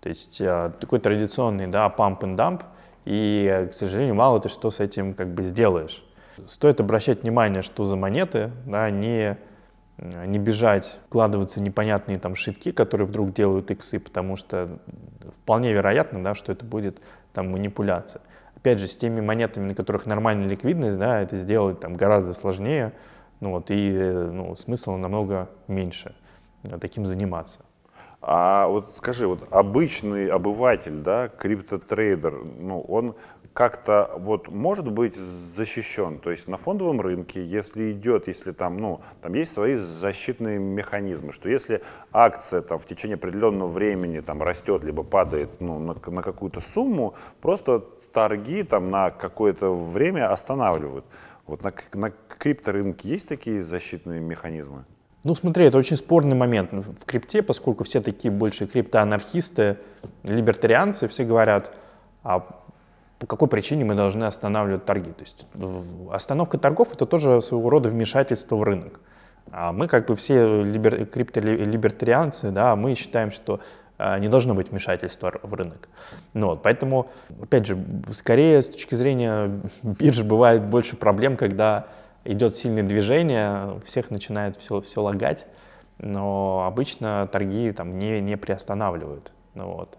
То 0.00 0.08
есть 0.08 0.40
э, 0.40 0.72
такой 0.80 1.00
традиционный, 1.00 1.66
да, 1.66 1.92
pump 1.94 2.20
and 2.20 2.36
dump, 2.36 2.62
и, 3.04 3.68
к 3.70 3.74
сожалению, 3.74 4.14
мало 4.14 4.40
ты 4.40 4.48
что 4.48 4.70
с 4.70 4.80
этим 4.80 5.14
как 5.14 5.28
бы 5.28 5.42
сделаешь. 5.42 6.02
Стоит 6.46 6.80
обращать 6.80 7.22
внимание, 7.22 7.60
что 7.62 7.84
за 7.84 7.96
монеты, 7.96 8.50
да, 8.64 8.88
не 8.90 9.36
не 10.00 10.38
бежать, 10.38 10.98
вкладываться 11.06 11.60
непонятные 11.60 12.18
там 12.18 12.34
шитки, 12.34 12.72
которые 12.72 13.06
вдруг 13.06 13.32
делают 13.32 13.70
иксы, 13.70 13.98
потому 13.98 14.36
что 14.36 14.78
вполне 15.42 15.72
вероятно, 15.72 16.22
да, 16.22 16.34
что 16.34 16.52
это 16.52 16.64
будет 16.64 17.00
там 17.32 17.50
манипуляция. 17.50 18.22
Опять 18.56 18.78
же, 18.78 18.88
с 18.88 18.96
теми 18.96 19.20
монетами, 19.20 19.68
на 19.68 19.74
которых 19.74 20.06
нормальная 20.06 20.48
ликвидность, 20.48 20.98
да, 20.98 21.20
это 21.20 21.36
сделать 21.38 21.80
там 21.80 21.96
гораздо 21.96 22.34
сложнее, 22.34 22.92
ну 23.40 23.50
вот, 23.52 23.70
и 23.70 23.90
э, 23.92 24.30
ну, 24.30 24.54
смысла 24.56 24.96
намного 24.96 25.48
меньше 25.66 26.14
э, 26.64 26.78
таким 26.78 27.06
заниматься. 27.06 27.60
А 28.22 28.66
вот 28.66 28.92
скажи, 28.96 29.26
вот 29.26 29.48
обычный 29.50 30.28
обыватель, 30.28 31.00
да, 31.00 31.28
криптотрейдер, 31.28 32.44
ну, 32.58 32.80
он 32.80 33.14
как-то 33.52 34.12
вот 34.16 34.48
может 34.48 34.90
быть 34.90 35.16
защищен. 35.16 36.18
То 36.18 36.30
есть 36.30 36.48
на 36.48 36.56
фондовом 36.56 37.00
рынке, 37.00 37.44
если 37.44 37.92
идет, 37.92 38.28
если 38.28 38.52
там, 38.52 38.76
ну, 38.76 39.00
там 39.22 39.34
есть 39.34 39.52
свои 39.52 39.76
защитные 39.76 40.58
механизмы, 40.58 41.32
что 41.32 41.48
если 41.48 41.82
акция 42.12 42.62
там 42.62 42.78
в 42.78 42.86
течение 42.86 43.16
определенного 43.16 43.68
времени 43.68 44.20
там 44.20 44.42
растет 44.42 44.84
либо 44.84 45.02
падает 45.02 45.60
ну, 45.60 45.78
на, 45.78 45.94
на 45.94 46.22
какую-то 46.22 46.60
сумму, 46.60 47.14
просто 47.40 47.80
торги 48.12 48.62
там 48.62 48.90
на 48.90 49.10
какое-то 49.10 49.74
время 49.74 50.32
останавливают. 50.32 51.04
Вот 51.46 51.62
на, 51.62 51.72
на 51.94 52.12
крипторынке 52.38 53.08
есть 53.08 53.28
такие 53.28 53.64
защитные 53.64 54.20
механизмы? 54.20 54.84
Ну, 55.24 55.34
смотри, 55.34 55.66
это 55.66 55.76
очень 55.76 55.96
спорный 55.96 56.36
момент 56.36 56.72
в 56.72 57.04
крипте, 57.04 57.42
поскольку 57.42 57.84
все 57.84 58.00
такие 58.00 58.30
больше 58.30 58.66
криптоанархисты, 58.66 59.76
либертарианцы, 60.22 61.08
все 61.08 61.24
говорят, 61.24 61.74
а 62.22 62.62
по 63.20 63.26
какой 63.26 63.48
причине 63.48 63.84
мы 63.84 63.94
должны 63.94 64.24
останавливать 64.24 64.86
торги. 64.86 65.12
То 65.12 65.22
есть 65.22 65.46
остановка 66.10 66.58
торгов 66.58 66.92
это 66.92 67.04
тоже 67.04 67.42
своего 67.42 67.68
рода 67.68 67.90
вмешательство 67.90 68.56
в 68.56 68.62
рынок. 68.62 69.00
А 69.52 69.72
мы 69.72 69.88
как 69.88 70.06
бы 70.06 70.16
все 70.16 70.62
либер, 70.62 71.06
криптолибертарианцы, 71.06 72.50
да, 72.50 72.74
мы 72.76 72.94
считаем, 72.94 73.30
что 73.30 73.60
а, 73.98 74.18
не 74.18 74.28
должно 74.28 74.54
быть 74.54 74.70
вмешательства 74.70 75.32
в 75.42 75.52
рынок. 75.52 75.90
Ну, 76.32 76.48
вот, 76.48 76.62
поэтому, 76.62 77.08
опять 77.42 77.66
же, 77.66 77.76
скорее 78.12 78.62
с 78.62 78.70
точки 78.70 78.94
зрения 78.94 79.50
биржи 79.82 80.24
бывает 80.24 80.62
больше 80.62 80.96
проблем, 80.96 81.36
когда 81.36 81.88
идет 82.24 82.56
сильное 82.56 82.84
движение, 82.84 83.80
всех 83.84 84.10
начинает 84.10 84.56
все, 84.56 84.80
все 84.80 85.02
лагать, 85.02 85.46
но 85.98 86.64
обычно 86.66 87.28
торги 87.30 87.72
там 87.72 87.98
не, 87.98 88.20
не 88.20 88.38
приостанавливают. 88.38 89.32
Ну, 89.54 89.72
вот. 89.72 89.98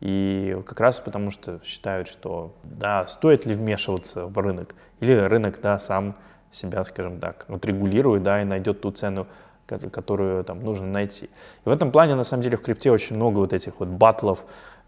И 0.00 0.56
как 0.66 0.80
раз 0.80 0.98
потому, 0.98 1.30
что 1.30 1.60
считают, 1.64 2.08
что 2.08 2.54
да, 2.62 3.06
стоит 3.06 3.44
ли 3.44 3.54
вмешиваться 3.54 4.26
в 4.26 4.38
рынок, 4.38 4.74
или 5.00 5.12
рынок, 5.12 5.60
да, 5.62 5.78
сам 5.78 6.14
себя, 6.52 6.84
скажем 6.84 7.20
так, 7.20 7.44
вот 7.48 7.64
регулирует, 7.64 8.22
да, 8.22 8.40
и 8.42 8.44
найдет 8.44 8.80
ту 8.80 8.90
цену, 8.90 9.26
которую 9.66 10.42
там 10.44 10.64
нужно 10.64 10.86
найти. 10.86 11.26
И 11.26 11.68
в 11.68 11.68
этом 11.68 11.92
плане, 11.92 12.14
на 12.14 12.24
самом 12.24 12.42
деле, 12.42 12.56
в 12.56 12.62
крипте 12.62 12.90
очень 12.90 13.16
много 13.16 13.38
вот 13.38 13.52
этих 13.52 13.78
вот 13.78 13.88
батлов, 13.88 14.40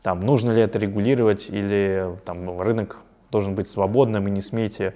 там, 0.02 0.20
нужно 0.20 0.50
ли 0.50 0.60
это 0.60 0.78
регулировать, 0.78 1.48
или 1.48 2.16
там 2.24 2.60
рынок 2.60 2.98
должен 3.30 3.54
быть 3.54 3.68
свободным, 3.68 4.26
и 4.26 4.30
не 4.30 4.40
смейте 4.40 4.94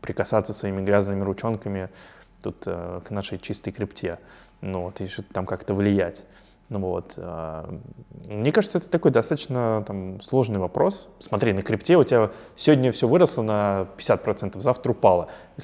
прикасаться 0.00 0.52
своими 0.52 0.84
грязными 0.84 1.22
ручонками 1.22 1.88
тут 2.42 2.62
э, 2.66 3.00
к 3.04 3.10
нашей 3.10 3.38
чистой 3.38 3.72
крипте, 3.72 4.18
ну 4.60 4.82
вот, 4.82 5.00
и 5.00 5.08
что-то 5.08 5.32
там 5.32 5.46
как-то 5.46 5.74
влиять. 5.74 6.22
Ну 6.70 6.78
вот, 6.78 7.12
э, 7.16 7.78
мне 8.26 8.50
кажется, 8.50 8.78
это 8.78 8.88
такой 8.88 9.10
достаточно 9.10 9.84
там, 9.86 10.20
сложный 10.22 10.58
вопрос. 10.58 11.08
Смотри, 11.20 11.52
на 11.52 11.62
крипте 11.62 11.96
у 11.96 12.04
тебя 12.04 12.30
сегодня 12.56 12.90
все 12.90 13.06
выросло 13.06 13.42
на 13.42 13.86
50%, 13.98 14.58
завтра 14.60 14.92
упало. 14.92 15.28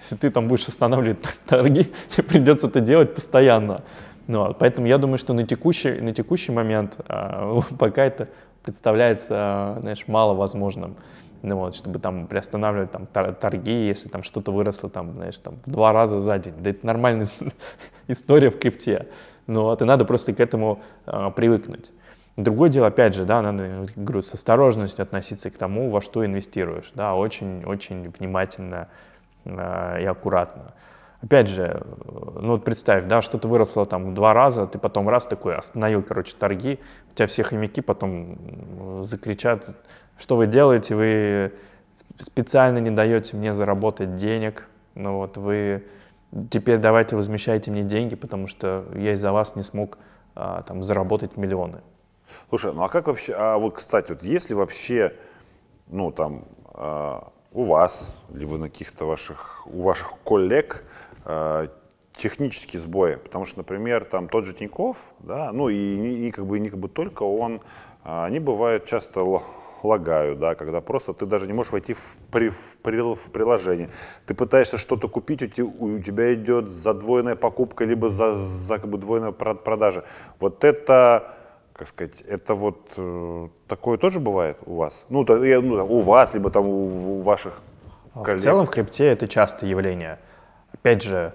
Если, 0.00 0.16
ты 0.16 0.30
там 0.30 0.48
будешь 0.48 0.66
останавливать 0.66 1.18
торги, 1.46 1.92
тебе 2.08 2.24
придется 2.24 2.66
это 2.66 2.80
делать 2.80 3.14
постоянно. 3.14 3.82
Ну, 4.26 4.46
вот, 4.46 4.58
поэтому 4.58 4.86
я 4.88 4.98
думаю, 4.98 5.18
что 5.18 5.32
на 5.32 5.46
текущий, 5.46 6.00
на 6.00 6.12
текущий 6.12 6.50
момент 6.50 6.98
э, 7.08 7.60
пока 7.78 8.04
это 8.04 8.28
представляется, 8.64 9.78
знаешь, 9.80 10.08
маловозможным 10.08 10.96
ну, 11.42 11.56
вот, 11.56 11.74
чтобы 11.74 11.98
там 11.98 12.28
приостанавливать 12.28 12.92
там, 12.92 13.06
торги, 13.06 13.86
если 13.86 14.08
там 14.08 14.22
что-то 14.22 14.52
выросло 14.52 14.88
там, 14.88 15.12
знаешь, 15.14 15.36
там, 15.38 15.56
в 15.66 15.70
два 15.70 15.92
раза 15.92 16.20
за 16.20 16.38
день. 16.38 16.54
Да 16.58 16.70
это 16.70 16.86
нормальная 16.86 17.26
история 18.08 18.50
в 18.50 18.58
крипте. 18.58 19.08
Вот, 19.46 19.82
и 19.82 19.84
надо 19.84 20.04
просто 20.04 20.32
к 20.32 20.40
этому 20.40 20.80
э, 21.06 21.30
привыкнуть. 21.34 21.90
Другое 22.36 22.70
дело, 22.70 22.86
опять 22.86 23.14
же, 23.14 23.24
да, 23.24 23.42
надо, 23.42 23.86
говорю, 23.94 24.22
с 24.22 24.32
осторожностью 24.32 25.02
относиться 25.02 25.50
к 25.50 25.58
тому, 25.58 25.90
во 25.90 26.00
что 26.00 26.24
инвестируешь, 26.24 26.90
да, 26.94 27.14
очень-очень 27.14 28.12
внимательно 28.18 28.88
э, 29.44 30.02
и 30.02 30.04
аккуратно. 30.06 30.72
Опять 31.22 31.46
же, 31.46 31.82
ну 32.40 32.52
вот 32.52 32.64
представь, 32.64 33.06
да, 33.06 33.22
что-то 33.22 33.46
выросло 33.46 33.86
там 33.86 34.14
два 34.14 34.34
раза, 34.34 34.66
ты 34.66 34.78
потом 34.78 35.08
раз 35.08 35.26
такой 35.26 35.54
остановил, 35.54 36.02
короче, 36.02 36.34
торги, 36.36 36.80
у 37.12 37.14
тебя 37.14 37.28
все 37.28 37.44
хомяки 37.44 37.80
потом 37.80 39.04
закричат, 39.04 39.76
что 40.18 40.36
вы 40.36 40.46
делаете? 40.46 40.96
Вы 40.96 41.52
специально 42.18 42.78
не 42.78 42.90
даете 42.90 43.36
мне 43.36 43.54
заработать 43.54 44.16
денег, 44.16 44.68
ну 44.94 45.18
вот 45.18 45.36
вы 45.36 45.84
теперь 46.50 46.78
давайте 46.78 47.16
возмещайте 47.16 47.70
мне 47.70 47.82
деньги, 47.82 48.14
потому 48.14 48.46
что 48.48 48.86
я 48.94 49.14
из-за 49.14 49.32
вас 49.32 49.56
не 49.56 49.62
смог 49.62 49.98
а, 50.34 50.62
там 50.62 50.82
заработать 50.82 51.36
миллионы. 51.36 51.80
Слушай, 52.48 52.72
ну 52.72 52.82
а 52.82 52.88
как 52.88 53.06
вообще, 53.06 53.34
а 53.36 53.58
вот, 53.58 53.74
кстати, 53.74 54.10
вот 54.12 54.22
если 54.22 54.54
вообще, 54.54 55.14
ну 55.88 56.10
там, 56.10 56.44
а, 56.74 57.32
у 57.52 57.64
вас, 57.64 58.16
либо 58.32 58.56
на 58.56 58.68
каких-то 58.68 59.04
ваших, 59.04 59.66
у 59.66 59.82
ваших 59.82 60.14
коллег 60.24 60.84
а, 61.24 61.68
технические 62.16 62.80
сбои, 62.80 63.16
потому 63.16 63.44
что, 63.44 63.58
например, 63.58 64.04
там 64.04 64.28
тот 64.28 64.44
же 64.44 64.54
Тиньков, 64.54 64.96
да, 65.18 65.52
ну 65.52 65.68
и, 65.68 66.28
и 66.28 66.30
как 66.30 66.46
бы 66.46 66.58
не 66.60 66.70
как 66.70 66.78
бы 66.78 66.88
только 66.88 67.22
он, 67.22 67.60
а, 68.04 68.24
они 68.24 68.38
бывают 68.38 68.86
часто 68.86 69.22
лагаю, 69.84 70.36
да, 70.36 70.54
когда 70.54 70.80
просто 70.80 71.12
ты 71.12 71.26
даже 71.26 71.46
не 71.46 71.52
можешь 71.52 71.72
войти 71.72 71.94
в, 71.94 72.16
при, 72.30 72.48
в, 72.48 72.78
при, 72.82 73.00
в 73.00 73.30
приложение. 73.30 73.90
Ты 74.26 74.34
пытаешься 74.34 74.78
что-то 74.78 75.08
купить, 75.08 75.42
у, 75.42 75.46
te, 75.46 75.62
у 75.62 75.98
тебя 76.00 76.34
идет 76.34 76.70
задвоенная 76.70 77.36
покупка, 77.36 77.84
либо 77.84 78.08
за, 78.08 78.36
за 78.36 78.78
как 78.78 78.88
бы 78.88 78.98
двойная 78.98 79.32
продажа. 79.32 80.04
Вот 80.40 80.64
это, 80.64 81.34
как 81.72 81.88
сказать, 81.88 82.20
это 82.22 82.54
вот 82.54 82.90
э, 82.96 83.48
такое 83.68 83.98
тоже 83.98 84.20
бывает 84.20 84.58
у 84.66 84.76
вас? 84.76 85.04
Ну, 85.08 85.24
то, 85.24 85.44
я, 85.44 85.60
ну 85.60 85.84
у 85.84 86.00
вас, 86.00 86.34
либо 86.34 86.50
там 86.50 86.66
у, 86.66 87.18
у 87.18 87.22
ваших 87.22 87.60
коллег? 88.14 88.40
В 88.40 88.42
целом 88.42 88.66
в 88.66 88.70
крипте 88.70 89.06
это 89.06 89.28
частое 89.28 89.68
явление. 89.70 90.18
Опять 90.72 91.02
же, 91.02 91.34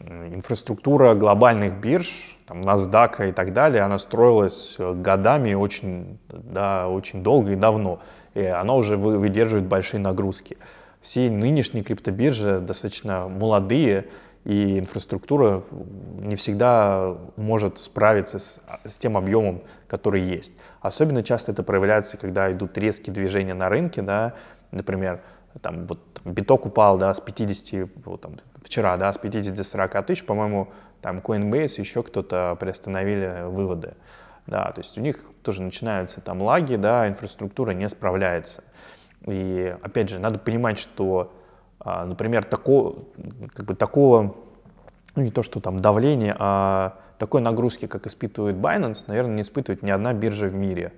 инфраструктура 0.00 1.14
глобальных 1.14 1.74
бирж, 1.74 2.36
там, 2.50 2.62
NASDAQ 2.62 3.28
и 3.28 3.32
так 3.32 3.52
далее, 3.52 3.82
она 3.82 3.98
строилась 3.98 4.74
э, 4.78 4.92
годами 4.94 5.54
очень, 5.54 6.18
да, 6.28 6.88
очень 6.88 7.22
долго 7.22 7.52
и 7.52 7.54
давно. 7.54 8.00
И 8.34 8.42
она 8.42 8.74
уже 8.74 8.96
выдерживает 8.96 9.66
большие 9.66 10.00
нагрузки. 10.00 10.56
Все 11.00 11.30
нынешние 11.30 11.84
криптобиржи 11.84 12.58
достаточно 12.58 13.28
молодые, 13.28 14.08
и 14.44 14.80
инфраструктура 14.80 15.62
не 16.18 16.34
всегда 16.34 17.14
может 17.36 17.78
справиться 17.78 18.40
с, 18.40 18.60
с 18.84 18.94
тем 18.94 19.16
объемом, 19.16 19.62
который 19.86 20.22
есть. 20.22 20.52
Особенно 20.80 21.22
часто 21.22 21.52
это 21.52 21.62
проявляется, 21.62 22.16
когда 22.16 22.50
идут 22.50 22.76
резкие 22.76 23.14
движения 23.14 23.54
на 23.54 23.68
рынке, 23.68 24.02
да, 24.02 24.34
например, 24.72 25.20
там 25.62 25.86
вот 25.86 26.00
биток 26.24 26.66
упал, 26.66 26.98
да, 26.98 27.14
с 27.14 27.20
50, 27.20 27.90
вот, 28.04 28.22
там, 28.22 28.36
вчера, 28.64 28.96
да, 28.96 29.12
с 29.12 29.18
50 29.18 29.54
до 29.54 29.62
40 29.62 30.06
тысяч, 30.06 30.24
по-моему, 30.24 30.68
там 31.02 31.18
Coinbase, 31.18 31.80
еще 31.80 32.02
кто-то 32.02 32.56
приостановили 32.58 33.44
выводы. 33.46 33.94
Да, 34.46 34.72
то 34.72 34.80
есть 34.80 34.98
у 34.98 35.00
них 35.00 35.24
тоже 35.42 35.62
начинаются 35.62 36.20
там 36.20 36.42
лаги, 36.42 36.76
да, 36.76 37.08
инфраструктура 37.08 37.70
не 37.72 37.88
справляется. 37.88 38.64
И 39.26 39.76
опять 39.82 40.08
же, 40.08 40.18
надо 40.18 40.38
понимать, 40.38 40.78
что, 40.78 41.32
а, 41.78 42.04
например, 42.04 42.44
такого, 42.44 43.04
как 43.54 43.66
бы 43.66 43.74
такого, 43.74 44.34
ну 45.14 45.22
не 45.22 45.30
то, 45.30 45.42
что 45.42 45.60
там 45.60 45.80
давление, 45.80 46.34
а 46.38 46.98
такой 47.18 47.42
нагрузки, 47.42 47.86
как 47.86 48.06
испытывает 48.06 48.56
Binance, 48.56 49.04
наверное, 49.06 49.36
не 49.36 49.42
испытывает 49.42 49.82
ни 49.82 49.90
одна 49.90 50.14
биржа 50.14 50.46
в 50.46 50.54
мире. 50.54 50.92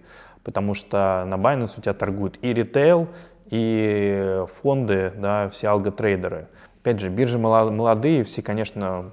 Потому 0.45 0.75
что 0.75 1.25
на 1.27 1.35
Binance 1.35 1.75
у 1.77 1.81
тебя 1.81 1.95
торгуют 1.95 2.39
и 2.43 2.53
ритейл, 2.55 3.09
и 3.47 4.45
фонды, 4.63 5.13
да, 5.17 5.51
все 5.51 5.69
алготрейдеры. 5.69 6.49
Опять 6.81 7.01
же, 7.01 7.11
биржи 7.11 7.39
молодые, 7.39 8.25
все, 8.25 8.41
конечно, 8.41 9.13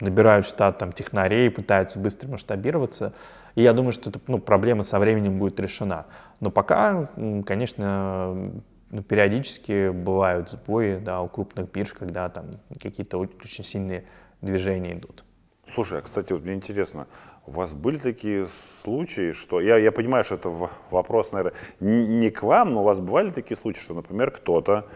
набирают 0.00 0.46
штат 0.46 0.78
там, 0.78 0.92
технарей, 0.92 1.50
пытаются 1.50 1.98
быстро 1.98 2.28
масштабироваться. 2.28 3.12
И 3.54 3.62
я 3.62 3.72
думаю, 3.72 3.92
что 3.92 4.10
эта 4.10 4.20
ну, 4.26 4.38
проблема 4.38 4.82
со 4.82 4.98
временем 4.98 5.38
будет 5.38 5.60
решена. 5.60 6.06
Но 6.40 6.50
пока, 6.50 7.10
конечно, 7.46 8.52
ну, 8.90 9.02
периодически 9.02 9.90
бывают 9.90 10.50
сбои 10.50 10.98
да, 10.98 11.20
у 11.20 11.28
крупных 11.28 11.70
бирж, 11.70 11.92
когда 11.92 12.28
там 12.28 12.46
какие-то 12.80 13.18
очень 13.18 13.64
сильные 13.64 14.04
движения 14.40 14.94
идут. 14.94 15.24
Слушай, 15.72 16.00
а, 16.00 16.02
кстати, 16.02 16.32
вот 16.32 16.42
мне 16.44 16.54
интересно, 16.54 17.06
у 17.46 17.52
вас 17.52 17.72
были 17.72 17.96
такие 17.96 18.48
случаи, 18.82 19.32
что 19.32 19.60
я, 19.60 19.78
я 19.78 19.92
понимаю, 19.92 20.24
что 20.24 20.36
это 20.36 20.50
вопрос, 20.90 21.32
наверное, 21.32 21.58
не 21.80 22.30
к 22.30 22.42
вам, 22.42 22.72
но 22.72 22.82
у 22.82 22.84
вас 22.84 23.00
бывали 23.00 23.30
такие 23.30 23.56
случаи, 23.56 23.80
что, 23.80 23.94
например, 23.94 24.30
кто-то 24.30 24.86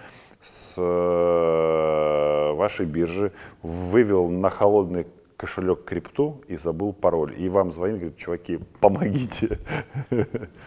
с 0.41 0.75
э, 0.77 2.53
вашей 2.55 2.87
биржи 2.87 3.33
вывел 3.63 4.29
на 4.29 4.51
холодный 4.51 5.07
кошелек 5.39 5.85
крипту 5.85 6.43
и 6.49 6.57
забыл 6.57 6.93
пароль. 6.93 7.35
И 7.39 7.49
вам 7.49 7.71
звонит, 7.71 7.99
говорит, 7.99 8.19
чуваки, 8.19 8.59
помогите. 8.81 9.59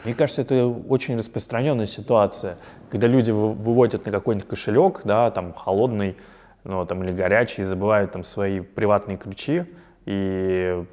Мне 0.06 0.14
кажется, 0.15 0.41
это 0.41 0.65
очень 0.65 1.18
распространенная 1.18 1.88
ситуация, 1.88 2.57
когда 2.89 3.07
люди 3.07 3.31
выводят 3.31 4.06
на 4.06 4.11
какой-нибудь 4.11 4.48
кошелек, 4.48 5.02
да, 5.03 5.30
там 5.31 5.53
холодный, 5.53 6.15
ну, 6.64 6.85
там, 6.85 7.03
или 7.03 7.11
горячий, 7.11 7.64
забывают 7.64 8.14
там 8.14 8.23
свои 8.23 8.61
приватные 8.61 9.18
ключи, 9.18 9.65
и 10.06 10.85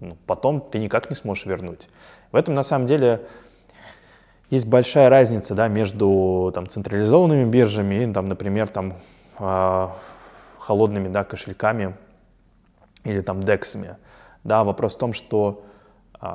ну, 0.00 0.16
потом 0.26 0.60
ты 0.60 0.78
никак 0.78 1.08
не 1.08 1.16
сможешь 1.16 1.46
вернуть. 1.46 1.88
В 2.32 2.36
этом 2.36 2.54
на 2.54 2.64
самом 2.64 2.86
деле 2.86 3.22
есть 4.50 4.66
большая 4.66 5.08
разница 5.08 5.54
да, 5.54 5.68
между 5.68 6.52
там, 6.54 6.68
централизованными 6.68 7.48
биржами 7.48 8.04
и, 8.04 8.12
там, 8.12 8.28
например, 8.28 8.68
там, 8.68 8.94
э, 9.38 9.88
холодными 10.58 11.08
да, 11.08 11.24
кошельками 11.24 11.96
или 13.04 13.20
там 13.20 13.42
дексами. 13.42 13.96
Да, 14.44 14.64
вопрос 14.64 14.94
в 14.94 14.98
том, 14.98 15.12
что 15.12 15.64
э, 16.20 16.26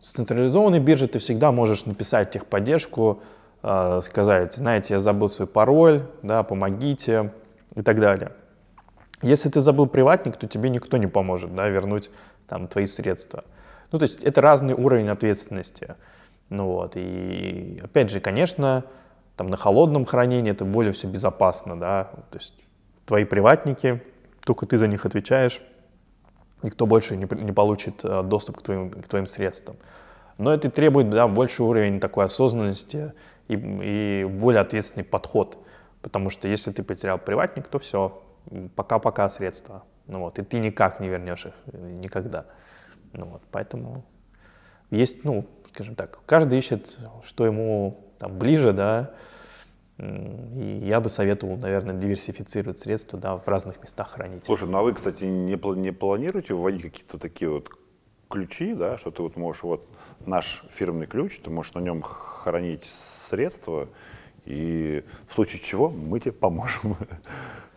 с 0.00 0.12
централизованной 0.12 0.80
биржи 0.80 1.08
ты 1.08 1.18
всегда 1.18 1.52
можешь 1.52 1.84
написать 1.84 2.30
техподдержку, 2.30 3.22
э, 3.62 4.00
сказать, 4.02 4.54
знаете, 4.54 4.94
я 4.94 5.00
забыл 5.00 5.28
свой 5.28 5.48
пароль, 5.48 6.02
да, 6.22 6.42
помогите 6.42 7.32
и 7.74 7.82
так 7.82 8.00
далее. 8.00 8.32
Если 9.22 9.48
ты 9.50 9.60
забыл 9.60 9.86
приватник, 9.86 10.36
то 10.36 10.46
тебе 10.46 10.70
никто 10.70 10.96
не 10.96 11.06
поможет 11.06 11.54
да, 11.54 11.68
вернуть 11.68 12.10
там, 12.48 12.68
твои 12.68 12.86
средства. 12.86 13.44
Ну, 13.92 13.98
то 13.98 14.04
есть 14.04 14.22
это 14.22 14.40
разный 14.40 14.74
уровень 14.74 15.08
ответственности. 15.08 15.96
Ну 16.50 16.66
вот, 16.66 16.92
и 16.96 17.80
опять 17.82 18.10
же, 18.10 18.20
конечно, 18.20 18.84
там 19.36 19.48
на 19.48 19.56
холодном 19.56 20.04
хранении 20.04 20.50
это 20.50 20.64
более 20.64 20.92
все 20.92 21.06
безопасно, 21.06 21.78
да, 21.78 22.10
то 22.30 22.38
есть 22.38 22.54
твои 23.06 23.24
приватники, 23.24 24.02
только 24.44 24.66
ты 24.66 24.76
за 24.76 24.88
них 24.88 25.06
отвечаешь, 25.06 25.62
никто 26.62 26.86
больше 26.86 27.16
не, 27.16 27.26
не 27.42 27.52
получит 27.52 28.04
э, 28.04 28.22
доступ 28.22 28.58
к 28.58 28.62
твоим, 28.62 28.90
к 28.90 29.06
твоим 29.06 29.26
средствам. 29.26 29.76
Но 30.38 30.52
это 30.52 30.70
требует 30.70 31.10
да, 31.10 31.28
больший 31.28 31.64
уровень 31.64 32.00
такой 32.00 32.24
осознанности 32.24 33.12
и, 33.48 33.54
и 33.54 34.24
более 34.24 34.60
ответственный 34.60 35.04
подход. 35.04 35.58
Потому 36.02 36.30
что 36.30 36.48
если 36.48 36.72
ты 36.72 36.82
потерял 36.82 37.18
приватник, 37.18 37.66
то 37.66 37.78
все, 37.78 38.22
пока-пока 38.74 39.28
средства. 39.28 39.84
Ну 40.06 40.20
вот, 40.20 40.38
и 40.38 40.42
ты 40.42 40.58
никак 40.58 40.98
не 41.00 41.08
вернешь 41.08 41.46
их, 41.46 41.54
э, 41.72 41.90
никогда. 41.90 42.46
Ну 43.12 43.26
вот, 43.26 43.42
поэтому 43.50 44.04
есть, 44.90 45.24
ну, 45.24 45.46
скажем 45.74 45.94
так, 45.94 46.20
каждый 46.26 46.58
ищет, 46.58 46.98
что 47.24 47.46
ему 47.46 48.04
там 48.18 48.38
ближе, 48.38 48.72
да, 48.72 49.12
и 49.98 50.80
я 50.82 51.00
бы 51.00 51.10
советовал, 51.10 51.56
наверное, 51.56 51.94
диверсифицировать 51.94 52.78
средства, 52.78 53.18
да, 53.18 53.36
в 53.36 53.46
разных 53.46 53.82
местах 53.82 54.12
хранить. 54.12 54.44
Слушай, 54.46 54.68
ну 54.68 54.78
а 54.78 54.82
вы, 54.82 54.94
кстати, 54.94 55.24
не, 55.24 55.56
не 55.76 55.92
планируете 55.92 56.54
вводить 56.54 56.82
какие-то 56.82 57.18
такие 57.18 57.50
вот 57.50 57.68
ключи, 58.28 58.74
да, 58.74 58.96
что 58.96 59.10
ты 59.10 59.22
вот 59.22 59.36
можешь, 59.36 59.62
вот 59.62 59.86
наш 60.24 60.62
фирменный 60.70 61.06
ключ, 61.06 61.38
ты 61.40 61.50
можешь 61.50 61.74
на 61.74 61.80
нем 61.80 62.00
хранить 62.02 62.88
средства, 63.28 63.88
и 64.46 65.04
в 65.28 65.34
случае 65.34 65.60
чего 65.60 65.90
мы 65.90 66.20
тебе 66.20 66.32
поможем. 66.32 66.96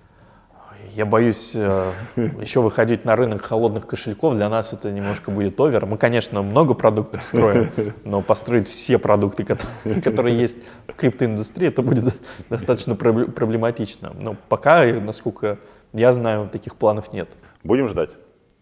Я 0.91 1.05
боюсь 1.05 1.51
э, 1.55 1.91
еще 2.15 2.61
выходить 2.61 3.05
на 3.05 3.15
рынок 3.15 3.41
холодных 3.41 3.87
кошельков. 3.87 4.35
Для 4.35 4.49
нас 4.49 4.73
это 4.73 4.91
немножко 4.91 5.31
будет 5.31 5.59
овер. 5.59 5.85
Мы, 5.85 5.97
конечно, 5.97 6.41
много 6.41 6.73
продуктов 6.73 7.23
строим, 7.23 7.71
но 8.03 8.21
построить 8.21 8.67
все 8.67 8.97
продукты, 8.97 9.43
которые, 9.43 10.37
есть 10.39 10.57
в 10.87 10.93
криптоиндустрии, 10.93 11.67
это 11.69 11.81
будет 11.81 12.15
достаточно 12.49 12.93
пробле- 12.93 13.31
проблематично. 13.31 14.13
Но 14.19 14.35
пока, 14.49 14.85
насколько 14.85 15.57
я 15.93 16.13
знаю, 16.13 16.49
таких 16.51 16.75
планов 16.75 17.13
нет. 17.13 17.29
Будем 17.63 17.87
ждать, 17.87 18.11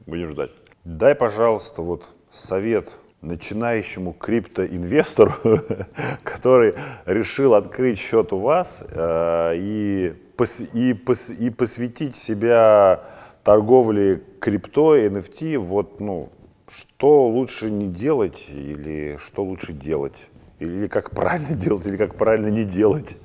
будем 0.06 0.30
ждать. 0.30 0.52
Дай, 0.84 1.16
пожалуйста, 1.16 1.82
вот 1.82 2.06
совет 2.32 2.90
начинающему 3.22 4.14
криптоинвестору, 4.14 5.34
который 6.24 6.74
решил 7.06 7.54
открыть 7.54 8.00
счет 8.00 8.34
у 8.34 8.38
вас 8.38 8.84
э, 8.90 9.54
и, 9.58 10.14
пос- 10.38 10.70
и, 10.74 10.94
пос- 10.94 11.34
и 11.34 11.50
посвятить 11.50 12.16
себя 12.16 13.02
торговле 13.44 14.22
крипто, 14.40 14.98
NFT, 14.98 15.58
вот, 15.58 16.00
ну, 16.00 16.30
что 16.68 17.28
лучше 17.28 17.70
не 17.70 17.88
делать 17.88 18.46
или 18.50 19.18
что 19.24 19.44
лучше 19.44 19.74
делать? 19.74 20.30
Или 20.60 20.88
как 20.88 21.12
правильно 21.12 21.56
делать, 21.56 21.86
или 21.86 21.98
как 21.98 22.16
правильно 22.16 22.48
не 22.48 22.64
делать? 22.64 23.18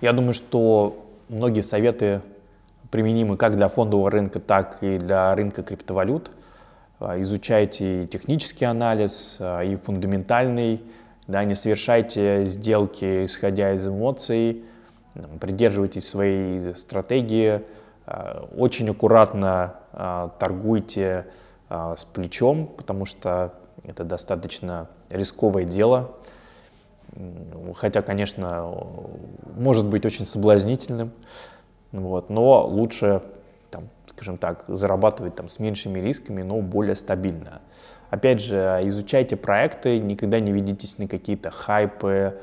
Я 0.00 0.12
думаю, 0.12 0.34
что 0.34 1.06
многие 1.28 1.62
советы 1.62 2.22
применимы 2.90 3.36
как 3.36 3.56
для 3.56 3.68
фондового 3.68 4.10
рынка, 4.10 4.40
так 4.40 4.78
и 4.82 4.98
для 4.98 5.34
рынка 5.34 5.62
криптовалют. 5.62 6.30
А, 6.98 7.20
Изучайте 7.20 8.06
технический 8.06 8.64
анализ, 8.64 9.36
а, 9.38 9.62
и 9.62 9.76
фундаментальный. 9.76 10.82
Да, 11.26 11.44
не 11.44 11.54
совершайте 11.54 12.44
сделки, 12.46 13.26
исходя 13.26 13.74
из 13.74 13.86
эмоций. 13.86 14.64
Придерживайтесь 15.40 16.08
своей 16.08 16.74
стратегии. 16.74 17.62
а, 18.06 18.48
Очень 18.56 18.90
аккуратно 18.90 19.74
торгуйте 20.38 21.24
с 21.70 22.04
плечом, 22.04 22.66
потому 22.66 23.06
что 23.06 23.54
это 23.82 24.04
достаточно 24.04 24.88
рисковое 25.08 25.64
дело. 25.64 26.12
Хотя, 27.76 28.02
конечно, 28.02 28.74
может 29.56 29.86
быть 29.86 30.04
очень 30.04 30.26
соблазнительным, 30.26 31.12
вот, 31.92 32.28
но 32.28 32.66
лучше, 32.66 33.22
скажем 34.16 34.38
так, 34.38 34.64
зарабатывать 34.66 35.34
там, 35.34 35.48
с 35.48 35.58
меньшими 35.58 36.00
рисками, 36.00 36.42
но 36.42 36.60
более 36.62 36.96
стабильно. 36.96 37.60
Опять 38.08 38.40
же, 38.40 38.80
изучайте 38.84 39.36
проекты, 39.36 39.98
никогда 39.98 40.40
не 40.40 40.52
ведитесь 40.52 40.98
на 40.98 41.06
какие-то 41.06 41.50
хайпы, 41.50 42.38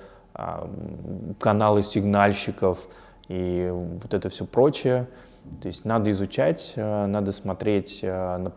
каналы 1.39 1.83
сигнальщиков 1.83 2.79
и 3.27 3.69
вот 3.71 4.13
это 4.13 4.29
все 4.29 4.45
прочее. 4.45 5.07
То 5.61 5.67
есть 5.67 5.85
надо 5.85 6.09
изучать, 6.11 6.73
э, 6.75 7.05
надо 7.05 7.31
смотреть, 7.31 7.99
э, 8.01 8.49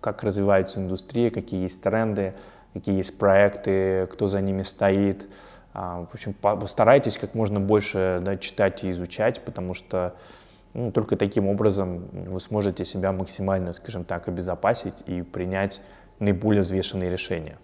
как 0.00 0.22
развивается 0.22 0.80
индустрия, 0.80 1.30
какие 1.30 1.62
есть 1.62 1.82
тренды, 1.82 2.34
какие 2.74 2.96
есть 2.96 3.16
проекты, 3.16 4.06
кто 4.12 4.26
за 4.26 4.40
ними 4.40 4.62
стоит. 4.62 5.26
А, 5.72 6.06
В 6.10 6.14
общем, 6.14 6.34
по- 6.34 6.56
постарайтесь 6.56 7.16
как 7.16 7.34
можно 7.34 7.58
больше 7.58 8.20
да, 8.22 8.36
читать 8.36 8.84
и 8.84 8.90
изучать, 8.90 9.40
потому 9.44 9.74
что 9.74 10.14
ну, 10.76 10.92
только 10.92 11.16
таким 11.16 11.48
образом 11.48 12.04
вы 12.12 12.38
сможете 12.38 12.84
себя 12.84 13.10
максимально, 13.10 13.72
скажем 13.72 14.04
так, 14.04 14.28
обезопасить 14.28 15.02
и 15.06 15.22
принять 15.22 15.80
наиболее 16.18 16.62
взвешенные 16.62 17.10
решения. 17.10 17.56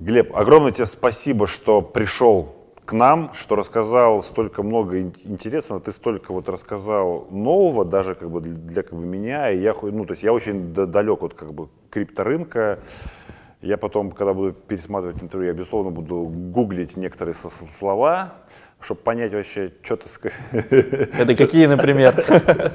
Глеб, 0.00 0.34
огромное 0.34 0.72
тебе 0.72 0.86
спасибо, 0.86 1.46
что 1.46 1.82
пришел 1.82 2.56
к 2.84 2.92
нам, 2.92 3.32
что 3.34 3.54
рассказал 3.54 4.24
столько 4.24 4.62
много 4.64 5.00
ин- 5.00 5.14
интересного, 5.24 5.80
ты 5.80 5.92
столько 5.92 6.32
вот 6.32 6.48
рассказал 6.48 7.28
нового, 7.30 7.84
даже 7.84 8.16
как 8.16 8.30
бы 8.30 8.40
для, 8.40 8.82
как 8.82 8.98
бы 8.98 9.04
меня, 9.04 9.50
и 9.50 9.58
я, 9.58 9.74
ну, 9.80 10.04
то 10.04 10.12
есть 10.12 10.24
я 10.24 10.32
очень 10.32 10.72
далек 10.72 11.22
от 11.22 11.34
как 11.34 11.52
бы 11.52 11.68
крипторынка, 11.90 12.80
я 13.60 13.76
потом, 13.76 14.10
когда 14.10 14.34
буду 14.34 14.52
пересматривать 14.52 15.22
интервью, 15.22 15.48
я, 15.48 15.54
безусловно, 15.54 15.90
буду 15.90 16.24
гуглить 16.24 16.96
некоторые 16.96 17.34
слова, 17.34 18.34
чтобы 18.80 19.00
понять 19.00 19.32
вообще, 19.32 19.72
что 19.82 19.96
ты. 19.96 20.08
Это 20.52 21.34
какие, 21.36 21.66
например? 21.66 22.24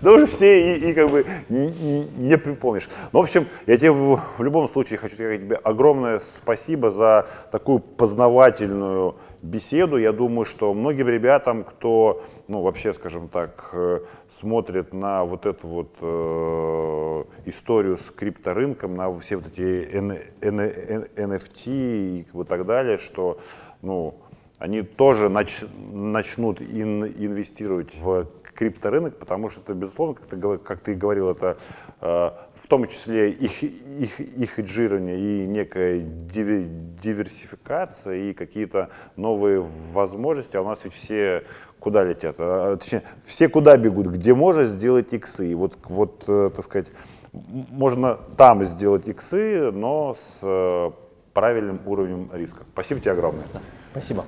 Да 0.00 0.12
уже 0.12 0.24
все 0.26 0.76
и, 0.76 0.90
и 0.90 0.94
как 0.94 1.10
бы 1.10 1.26
не 1.50 2.38
припомнишь. 2.38 2.88
Ну, 3.12 3.18
в 3.20 3.22
общем, 3.22 3.48
я 3.66 3.76
тебе 3.76 3.90
в, 3.90 4.18
в 4.38 4.42
любом 4.42 4.66
случае 4.66 4.98
хочу 4.98 5.14
сказать 5.14 5.40
тебе 5.40 5.56
огромное 5.56 6.20
спасибо 6.20 6.90
за 6.90 7.26
такую 7.52 7.80
познавательную 7.80 9.16
беседу. 9.42 9.98
Я 9.98 10.12
думаю, 10.12 10.46
что 10.46 10.72
многим 10.72 11.08
ребятам, 11.08 11.64
кто, 11.64 12.24
ну, 12.48 12.62
вообще, 12.62 12.94
скажем 12.94 13.28
так, 13.28 13.70
э, 13.72 14.00
смотрит 14.40 14.94
на 14.94 15.24
вот 15.24 15.44
эту 15.44 15.66
вот 15.66 15.94
э, 16.00 17.24
историю 17.44 17.98
с 17.98 18.10
крипторынком, 18.10 18.96
на 18.96 19.12
все 19.18 19.36
вот 19.36 19.48
эти 19.48 19.88
N- 19.92 20.18
N- 20.40 20.60
N- 20.60 21.08
NFT 21.14 21.66
и 21.66 22.22
как 22.24 22.34
бы 22.34 22.44
так 22.44 22.64
далее, 22.64 22.96
что, 22.96 23.38
ну, 23.82 24.14
они 24.60 24.82
тоже 24.82 25.28
нач- 25.28 25.66
начнут 25.92 26.60
ин- 26.60 27.06
инвестировать 27.06 27.94
в 27.96 28.26
крипторынок, 28.54 29.18
потому 29.18 29.48
что 29.48 29.62
это, 29.62 29.72
безусловно, 29.72 30.14
как 30.14 30.26
ты, 30.26 30.58
как 30.58 30.80
ты 30.80 30.94
говорил, 30.94 31.30
это 31.30 31.56
э, 32.02 32.30
в 32.54 32.66
том 32.68 32.86
числе 32.86 33.30
их, 33.30 33.62
их, 33.62 34.20
их 34.20 34.50
хеджирование 34.50 35.18
и 35.18 35.46
некая 35.46 36.00
диверсификация 36.00 38.16
и 38.16 38.34
какие-то 38.34 38.90
новые 39.16 39.64
возможности, 39.92 40.58
а 40.58 40.60
у 40.60 40.66
нас 40.66 40.80
ведь 40.84 40.92
все 40.92 41.44
куда 41.78 42.04
летят? 42.04 42.36
А, 42.38 42.76
точнее, 42.76 43.02
все 43.24 43.48
куда 43.48 43.78
бегут, 43.78 44.08
где 44.08 44.34
можно 44.34 44.66
сделать 44.66 45.10
иксы. 45.14 45.52
И 45.52 45.54
вот, 45.54 45.78
вот 45.84 46.24
э, 46.26 46.50
так 46.54 46.66
сказать, 46.66 46.88
можно 47.32 48.18
там 48.36 48.66
сделать 48.66 49.08
иксы, 49.08 49.70
но 49.72 50.14
с 50.20 50.40
э, 50.42 50.90
правильным 51.32 51.80
уровнем 51.86 52.28
риска. 52.34 52.64
Спасибо 52.74 53.00
тебе 53.00 53.12
огромное. 53.12 53.44
Спасибо. 53.92 54.24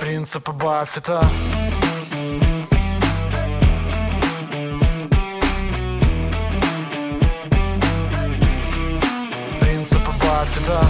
Принципы 0.00 0.52
Баффета. 0.52 1.20
Принципы 9.60 10.10
Баффета. 10.22 10.86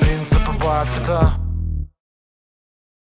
Принципы 0.00 0.52
Баффета 0.52 1.35